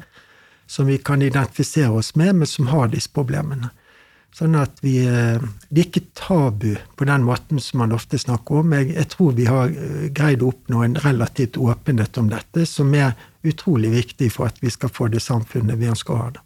som 0.70 0.88
vi 0.88 0.96
kan 1.02 1.22
identifisere 1.22 1.92
oss 1.92 2.14
med, 2.16 2.38
men 2.38 2.48
som 2.48 2.70
har 2.72 2.88
disse 2.94 3.10
problemene. 3.12 3.68
Sånn 4.32 4.54
at 4.56 4.78
vi 4.80 4.94
eh, 5.04 5.42
Det 5.68 5.82
er 5.82 5.88
ikke 5.90 6.06
tabu 6.16 6.70
på 6.96 7.08
den 7.08 7.26
måten 7.26 7.60
som 7.60 7.82
man 7.82 7.92
ofte 7.92 8.16
snakker 8.20 8.62
om. 8.62 8.72
Jeg, 8.78 8.94
jeg 8.96 9.10
tror 9.12 9.34
vi 9.36 9.48
har 9.48 9.68
eh, 9.72 10.06
greid 10.14 10.44
å 10.44 10.52
oppnå 10.54 10.84
en 10.86 10.96
relativt 11.04 11.58
åpenhet 11.60 12.16
om 12.22 12.30
dette, 12.32 12.64
som 12.68 12.94
er 12.96 13.12
utrolig 13.44 13.92
viktig 13.92 14.30
for 14.32 14.48
at 14.48 14.62
vi 14.62 14.72
skal 14.72 14.92
få 14.92 15.10
det 15.12 15.20
samfunnet 15.20 15.76
vi 15.80 15.90
ønsker 15.92 16.16
å 16.16 16.22
ha. 16.22 16.30
det. 16.38 16.42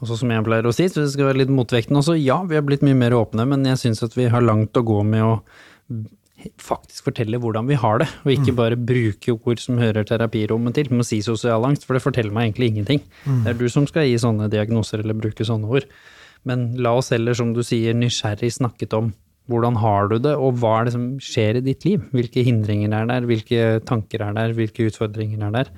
Og 0.00 0.08
så 0.08 0.18
som 0.20 0.32
jeg 0.32 0.44
pleier 0.44 0.66
å 0.66 0.72
si, 0.74 0.88
så 0.90 1.04
det 1.04 1.12
skal 1.12 1.30
være 1.30 1.44
litt 1.44 1.52
motvekten 1.54 2.00
også, 2.00 2.16
ja, 2.18 2.40
vi 2.48 2.56
har 2.58 2.64
blitt 2.66 2.82
mye 2.84 2.96
mer 2.98 3.14
åpne, 3.16 3.46
men 3.48 3.64
jeg 3.68 3.80
syns 3.84 4.02
at 4.04 4.16
vi 4.16 4.26
har 4.32 4.44
langt 4.44 4.76
å 4.76 4.84
gå 4.84 4.98
med 5.06 5.24
å 5.24 5.34
faktisk 6.60 7.06
fortelle 7.08 7.38
hvordan 7.40 7.68
vi 7.70 7.78
har 7.80 8.02
det, 8.02 8.08
og 8.24 8.32
ikke 8.34 8.52
mm. 8.52 8.58
bare 8.58 8.80
bruke 8.90 9.36
ord 9.36 9.62
som 9.62 9.78
hører 9.80 10.04
terapirommet 10.08 10.76
til, 10.76 10.90
med 10.92 11.04
å 11.04 11.08
si 11.08 11.20
sosial 11.24 11.64
angst, 11.64 11.86
for 11.86 11.96
det 11.96 12.04
forteller 12.04 12.34
meg 12.34 12.50
egentlig 12.50 12.72
ingenting. 12.72 13.00
Mm. 13.24 13.38
Det 13.46 13.54
er 13.54 13.62
du 13.62 13.64
som 13.72 13.86
skal 13.88 14.08
gi 14.08 14.18
sånne 14.20 14.50
diagnoser 14.52 15.04
eller 15.04 15.16
bruke 15.16 15.46
sånne 15.46 15.70
ord. 15.70 15.88
Men 16.48 16.70
la 16.84 16.94
oss 16.98 17.12
heller, 17.14 17.36
som 17.36 17.52
du 17.56 17.62
sier, 17.64 17.96
nysgjerrig 17.96 18.52
snakket 18.58 18.96
om 18.96 19.12
hvordan 19.50 19.76
har 19.76 20.08
du 20.08 20.16
det, 20.24 20.32
og 20.40 20.56
hva 20.60 20.78
er 20.78 20.88
det 20.88 20.94
som 20.94 21.04
skjer 21.20 21.58
i 21.58 21.64
ditt 21.66 21.84
liv? 21.84 22.04
Hvilke 22.16 22.44
hindringer 22.46 22.94
er 22.96 23.10
der, 23.10 23.28
hvilke 23.28 23.66
tanker 23.84 24.24
er 24.24 24.36
der, 24.36 24.56
hvilke 24.56 24.88
utfordringer 24.88 25.44
er 25.48 25.52
der? 25.58 25.70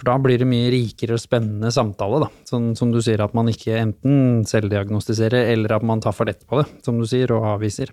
For 0.00 0.08
da 0.08 0.16
blir 0.22 0.40
det 0.40 0.48
mye 0.48 0.70
rikere 0.72 1.14
og 1.14 1.22
spennende 1.22 1.70
samtale, 1.74 2.22
da. 2.24 2.30
Sånn 2.48 2.72
som 2.78 2.90
du 2.90 2.98
sier, 3.04 3.20
at 3.22 3.34
man 3.36 3.50
ikke 3.52 3.76
enten 3.78 4.46
selvdiagnostiserer, 4.48 5.52
eller 5.52 5.76
at 5.76 5.86
man 5.86 6.02
tar 6.02 6.16
for 6.16 6.30
lett 6.30 6.42
på 6.48 6.62
det, 6.62 6.70
som 6.86 6.98
du 6.98 7.06
sier, 7.06 7.30
og 7.36 7.46
avviser. 7.52 7.92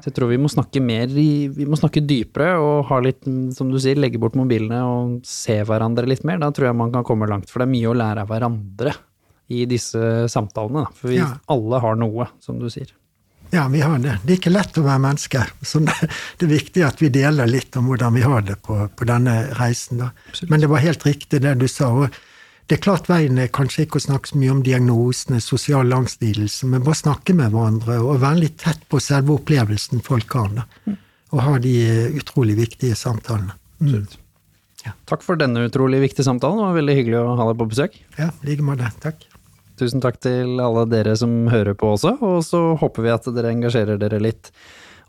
Så 0.00 0.08
jeg 0.08 0.16
tror 0.16 0.30
vi 0.30 0.38
må 0.40 0.48
snakke 0.48 0.80
mer, 0.80 1.10
vi 1.12 1.66
må 1.68 1.76
snakke 1.76 2.00
dypere 2.04 2.54
og 2.60 2.86
ha 2.88 3.00
litt, 3.04 3.26
som 3.56 3.72
du 3.72 3.80
sier, 3.82 3.98
legge 4.00 4.20
bort 4.20 4.38
mobilene 4.38 4.78
og 4.86 5.18
se 5.28 5.58
hverandre 5.66 6.08
litt 6.08 6.22
mer. 6.28 6.38
Da 6.40 6.48
tror 6.54 6.70
jeg 6.70 6.78
man 6.78 6.94
kan 6.94 7.04
komme 7.08 7.28
langt, 7.28 7.50
for 7.50 7.60
det 7.60 7.68
er 7.68 7.74
mye 7.74 7.90
å 7.90 7.98
lære 7.98 8.24
av 8.24 8.30
hverandre 8.30 8.94
i 9.50 9.64
disse 9.68 10.28
samtalene. 10.30 10.86
Da. 10.86 10.96
For 10.96 11.12
vi 11.12 11.18
Ja. 11.20 11.32
alle 11.50 11.80
har 11.82 11.98
noe, 11.98 12.28
som 12.40 12.58
du 12.58 12.68
sier. 12.70 12.92
Ja, 13.50 13.66
vi 13.68 13.80
har 13.82 13.98
det. 13.98 14.18
Det 14.22 14.32
er 14.32 14.38
ikke 14.38 14.52
lett 14.54 14.78
å 14.78 14.84
være 14.86 15.02
menneske. 15.02 15.42
Så 15.66 15.80
det, 15.84 16.46
er 16.46 16.50
viktig 16.52 16.84
at 16.86 17.00
vi 17.02 17.08
deler 17.10 17.50
litt 17.50 17.74
om 17.76 17.88
hvordan 17.90 18.14
vi 18.14 18.22
har 18.22 18.44
det 18.46 18.60
på, 18.62 18.76
på 18.94 19.08
denne 19.08 19.50
reisen. 19.58 19.98
Da. 20.04 20.10
Men 20.48 20.62
det 20.62 20.70
var 20.70 20.84
helt 20.84 21.02
riktig 21.06 21.42
det 21.42 21.56
du 21.58 21.66
sa. 21.68 21.90
og 21.90 22.14
det 22.70 22.76
er 22.78 22.84
klart 22.84 23.08
Veien 23.10 23.38
er 23.42 23.48
kanskje 23.50 23.82
ikke 23.82 23.98
å 23.98 24.04
snakke 24.04 24.30
så 24.30 24.38
mye 24.38 24.52
om 24.54 24.62
diagnosene, 24.62 25.40
sosial 25.42 25.90
angstlidelse, 25.90 26.68
men 26.70 26.84
bare 26.86 27.00
snakke 27.00 27.34
med 27.34 27.50
hverandre 27.50 27.96
og 27.98 28.20
være 28.22 28.44
litt 28.44 28.60
tett 28.62 28.84
på 28.86 29.00
selve 29.02 29.34
opplevelsen 29.40 30.04
folk 30.06 30.30
har. 30.38 30.52
Da. 30.60 30.94
Og 31.34 31.42
ha 31.42 31.56
de 31.58 31.72
utrolig 32.20 32.54
viktige 32.60 32.94
samtalene. 32.94 33.56
Mm. 33.82 34.06
Ja. 34.86 34.94
Takk 35.10 35.26
for 35.26 35.40
denne 35.40 35.66
utrolig 35.66 35.98
viktige 36.04 36.28
samtalen. 36.28 36.62
Det 36.62 36.68
var 36.68 36.78
veldig 36.78 36.96
hyggelig 37.00 37.18
å 37.18 37.34
ha 37.40 37.48
deg 37.50 37.58
på 37.58 37.68
besøk. 37.74 37.98
Ja, 38.14 38.30
i 38.30 38.52
like 38.52 38.64
måte. 38.64 38.92
Takk. 39.02 39.26
Tusen 39.80 40.02
takk 40.04 40.18
til 40.20 40.60
alle 40.60 40.84
dere 40.90 41.14
som 41.16 41.48
hører 41.48 41.76
på 41.78 41.94
også, 41.94 42.18
og 42.20 42.42
så 42.44 42.60
håper 42.80 43.06
vi 43.06 43.12
at 43.14 43.28
dere 43.32 43.52
engasjerer 43.54 44.00
dere 44.00 44.20
litt 44.20 44.50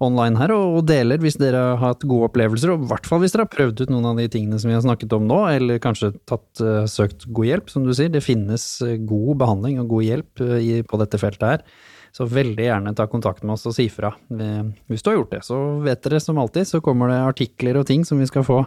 online 0.02 0.40
her, 0.40 0.54
og 0.56 0.86
deler 0.90 1.20
hvis 1.22 1.38
dere 1.38 1.60
har 1.76 1.82
hatt 1.82 2.06
gode 2.10 2.30
opplevelser, 2.32 2.72
og 2.74 2.86
i 2.86 2.90
hvert 2.90 3.08
fall 3.10 3.22
hvis 3.22 3.36
dere 3.36 3.46
har 3.46 3.54
prøvd 3.54 3.84
ut 3.84 3.92
noen 3.94 4.08
av 4.14 4.22
de 4.22 4.30
tingene 4.32 4.58
som 4.62 4.72
vi 4.72 4.78
har 4.78 4.86
snakket 4.86 5.14
om 5.18 5.28
nå, 5.30 5.42
eller 5.52 5.82
kanskje 5.84 6.14
tatt, 6.30 6.48
uh, 6.64 6.88
søkt 6.90 7.28
god 7.30 7.50
hjelp, 7.50 7.74
som 7.74 7.86
du 7.86 7.92
sier. 7.94 8.10
Det 8.14 8.24
finnes 8.26 8.66
uh, 8.86 8.96
god 8.98 9.44
behandling 9.44 9.82
og 9.84 9.92
god 9.92 10.08
hjelp 10.08 10.46
i, 10.58 10.82
på 10.88 11.02
dette 11.04 11.22
feltet 11.22 11.48
her. 11.50 11.68
Så 12.16 12.28
veldig 12.28 12.66
gjerne 12.66 12.96
ta 12.98 13.06
kontakt 13.08 13.46
med 13.46 13.56
oss 13.56 13.68
og 13.70 13.76
si 13.78 13.86
fra. 13.92 14.10
Hvis 14.28 15.04
du 15.04 15.12
har 15.12 15.16
gjort 15.16 15.32
det, 15.32 15.46
så 15.48 15.60
vet 15.86 16.02
dere 16.04 16.20
som 16.20 16.42
alltid, 16.42 16.68
så 16.68 16.82
kommer 16.84 17.08
det 17.08 17.22
artikler 17.24 17.80
og 17.80 17.86
ting 17.88 18.04
som 18.08 18.20
vi 18.20 18.28
skal 18.28 18.44
få 18.44 18.66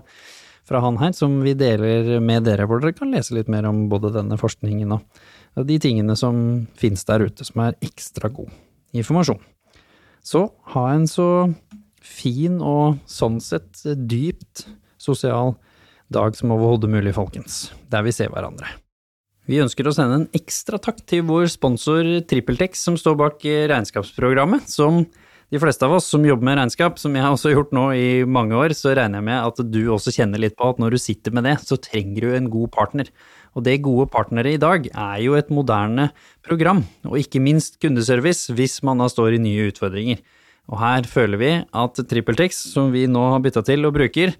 fra 0.64 0.80
han 0.80 0.96
her, 0.96 1.12
som 1.12 1.42
vi 1.44 1.52
deler 1.52 2.22
med 2.24 2.46
dere, 2.48 2.64
hvor 2.64 2.80
dere 2.80 2.96
kan 2.96 3.12
lese 3.12 3.36
litt 3.36 3.50
mer 3.52 3.68
om 3.68 3.82
både 3.92 4.14
denne 4.14 4.38
forskningen 4.40 4.96
og 4.96 5.04
de 5.62 5.78
tingene 5.78 6.16
som 6.18 6.36
finnes 6.78 7.06
der 7.06 7.26
ute, 7.28 7.46
som 7.46 7.62
er 7.62 7.76
ekstra 7.84 8.30
god 8.34 8.50
informasjon. 8.94 9.42
Så 10.24 10.48
ha 10.74 10.84
en 10.94 11.06
så 11.10 11.28
fin 12.04 12.58
og 12.60 13.00
sånn 13.08 13.40
sett 13.44 13.84
dypt 13.84 14.66
sosial 15.00 15.54
dag 16.12 16.36
som 16.36 16.52
overhodet 16.54 16.90
mulig, 16.90 17.14
folkens, 17.16 17.68
der 17.92 18.04
vi 18.06 18.12
ser 18.14 18.32
hverandre. 18.32 18.68
Vi 19.44 19.60
ønsker 19.60 19.84
å 19.84 19.92
sende 19.92 20.22
en 20.22 20.30
ekstra 20.36 20.78
takk 20.80 21.02
til 21.08 21.26
vår 21.28 21.50
sponsor 21.52 22.06
TrippelTex, 22.28 22.80
som 22.86 22.96
står 22.96 23.18
bak 23.20 23.44
regnskapsprogrammet, 23.44 24.70
som 24.72 25.02
de 25.52 25.60
fleste 25.60 25.84
av 25.84 25.92
oss 25.98 26.08
som 26.08 26.24
jobber 26.24 26.48
med 26.48 26.56
regnskap, 26.58 26.96
som 26.98 27.14
jeg 27.14 27.22
har 27.22 27.52
gjort 27.52 27.74
nå 27.76 27.84
i 27.94 28.06
mange 28.24 28.56
år, 28.56 28.72
så 28.74 28.94
regner 28.96 29.20
jeg 29.20 29.26
med 29.28 29.50
at 29.50 29.60
du 29.68 29.82
også 29.92 30.14
kjenner 30.16 30.40
litt 30.40 30.56
på 30.56 30.70
at 30.72 30.80
når 30.80 30.96
du 30.96 31.02
sitter 31.02 31.34
med 31.36 31.44
det, 31.46 31.58
så 31.62 31.76
trenger 31.78 32.24
du 32.24 32.32
en 32.32 32.48
god 32.50 32.72
partner. 32.74 33.10
Og 33.54 33.64
det 33.66 33.80
Gode 33.84 34.08
partnere 34.10 34.54
i 34.54 34.60
dag 34.60 34.88
er 34.90 35.18
jo 35.22 35.36
et 35.38 35.50
moderne 35.54 36.08
program, 36.46 36.82
og 37.06 37.18
ikke 37.20 37.42
minst 37.42 37.78
kundeservice 37.82 38.52
hvis 38.54 38.80
man 38.86 39.02
da 39.02 39.08
står 39.10 39.36
i 39.36 39.42
nye 39.42 39.70
utfordringer. 39.70 40.20
Og 40.72 40.80
her 40.80 41.06
føler 41.08 41.40
vi 41.40 41.50
at 41.60 42.04
TrippelTex, 42.08 42.64
som 42.72 42.92
vi 42.94 43.04
nå 43.10 43.22
har 43.34 43.42
bytta 43.44 43.62
til 43.66 43.84
og 43.84 43.94
bruker, 43.96 44.32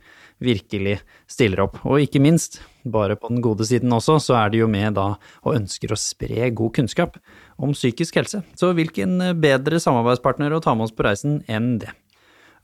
virkelig 0.45 0.99
stiller 1.31 1.65
opp. 1.67 1.79
Og 1.87 2.03
ikke 2.03 2.23
minst, 2.23 2.61
bare 2.85 3.17
på 3.17 3.31
den 3.31 3.43
gode 3.45 3.67
siden 3.69 3.93
også, 3.95 4.19
så 4.21 4.39
er 4.41 4.53
de 4.53 4.63
jo 4.65 4.71
med 4.71 4.97
da 4.99 5.13
og 5.45 5.57
ønsker 5.57 5.93
å 5.93 6.01
spre 6.01 6.51
god 6.57 6.75
kunnskap 6.81 7.19
om 7.61 7.75
psykisk 7.77 8.19
helse. 8.21 8.43
Så 8.59 8.73
hvilken 8.77 9.21
bedre 9.41 9.81
samarbeidspartner 9.83 10.57
å 10.57 10.63
ta 10.65 10.75
med 10.75 10.89
oss 10.89 10.97
på 10.97 11.07
reisen 11.07 11.43
enn 11.47 11.77
det? 11.85 11.93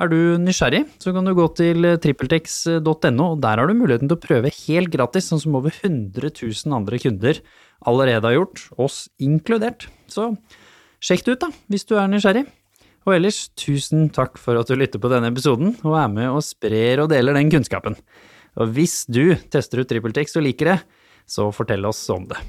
Er 0.01 0.09
du 0.09 0.17
nysgjerrig, 0.41 0.87
så 1.03 1.13
kan 1.13 1.27
du 1.29 1.35
gå 1.37 1.45
til 1.59 1.85
trippeltex.no, 2.01 3.25
og 3.27 3.41
der 3.45 3.61
har 3.61 3.69
du 3.69 3.77
muligheten 3.77 4.09
til 4.09 4.17
å 4.17 4.23
prøve 4.23 4.53
helt 4.63 4.89
gratis, 4.95 5.27
sånn 5.29 5.43
som 5.43 5.59
over 5.59 5.75
100 5.75 6.31
000 6.41 6.73
andre 6.73 7.01
kunder 7.03 7.41
allerede 7.85 8.25
har 8.25 8.39
gjort, 8.39 8.63
oss 8.81 9.03
inkludert. 9.21 9.91
Så 10.09 10.31
sjekk 11.05 11.27
det 11.27 11.35
ut, 11.35 11.45
da, 11.45 11.51
hvis 11.69 11.85
du 11.85 11.99
er 12.01 12.09
nysgjerrig. 12.09 12.47
Og 13.09 13.17
ellers, 13.17 13.43
tusen 13.61 14.09
takk 14.13 14.41
for 14.41 14.57
at 14.61 14.73
du 14.73 14.77
lytter 14.77 15.01
på 15.01 15.11
denne 15.13 15.29
episoden, 15.33 15.75
og 15.85 15.99
er 16.01 16.09
med 16.13 16.31
og 16.33 16.45
sprer 16.49 17.05
og 17.05 17.13
deler 17.13 17.37
den 17.37 17.53
kunnskapen. 17.53 17.99
Og 18.57 18.73
hvis 18.77 19.03
du 19.05 19.37
tester 19.53 19.85
ut 19.85 19.93
TrippelTex 19.93 20.37
og 20.41 20.49
liker 20.49 20.75
det, 20.75 20.79
så 21.29 21.51
fortell 21.55 21.85
oss 21.89 22.03
om 22.13 22.25
det. 22.33 22.41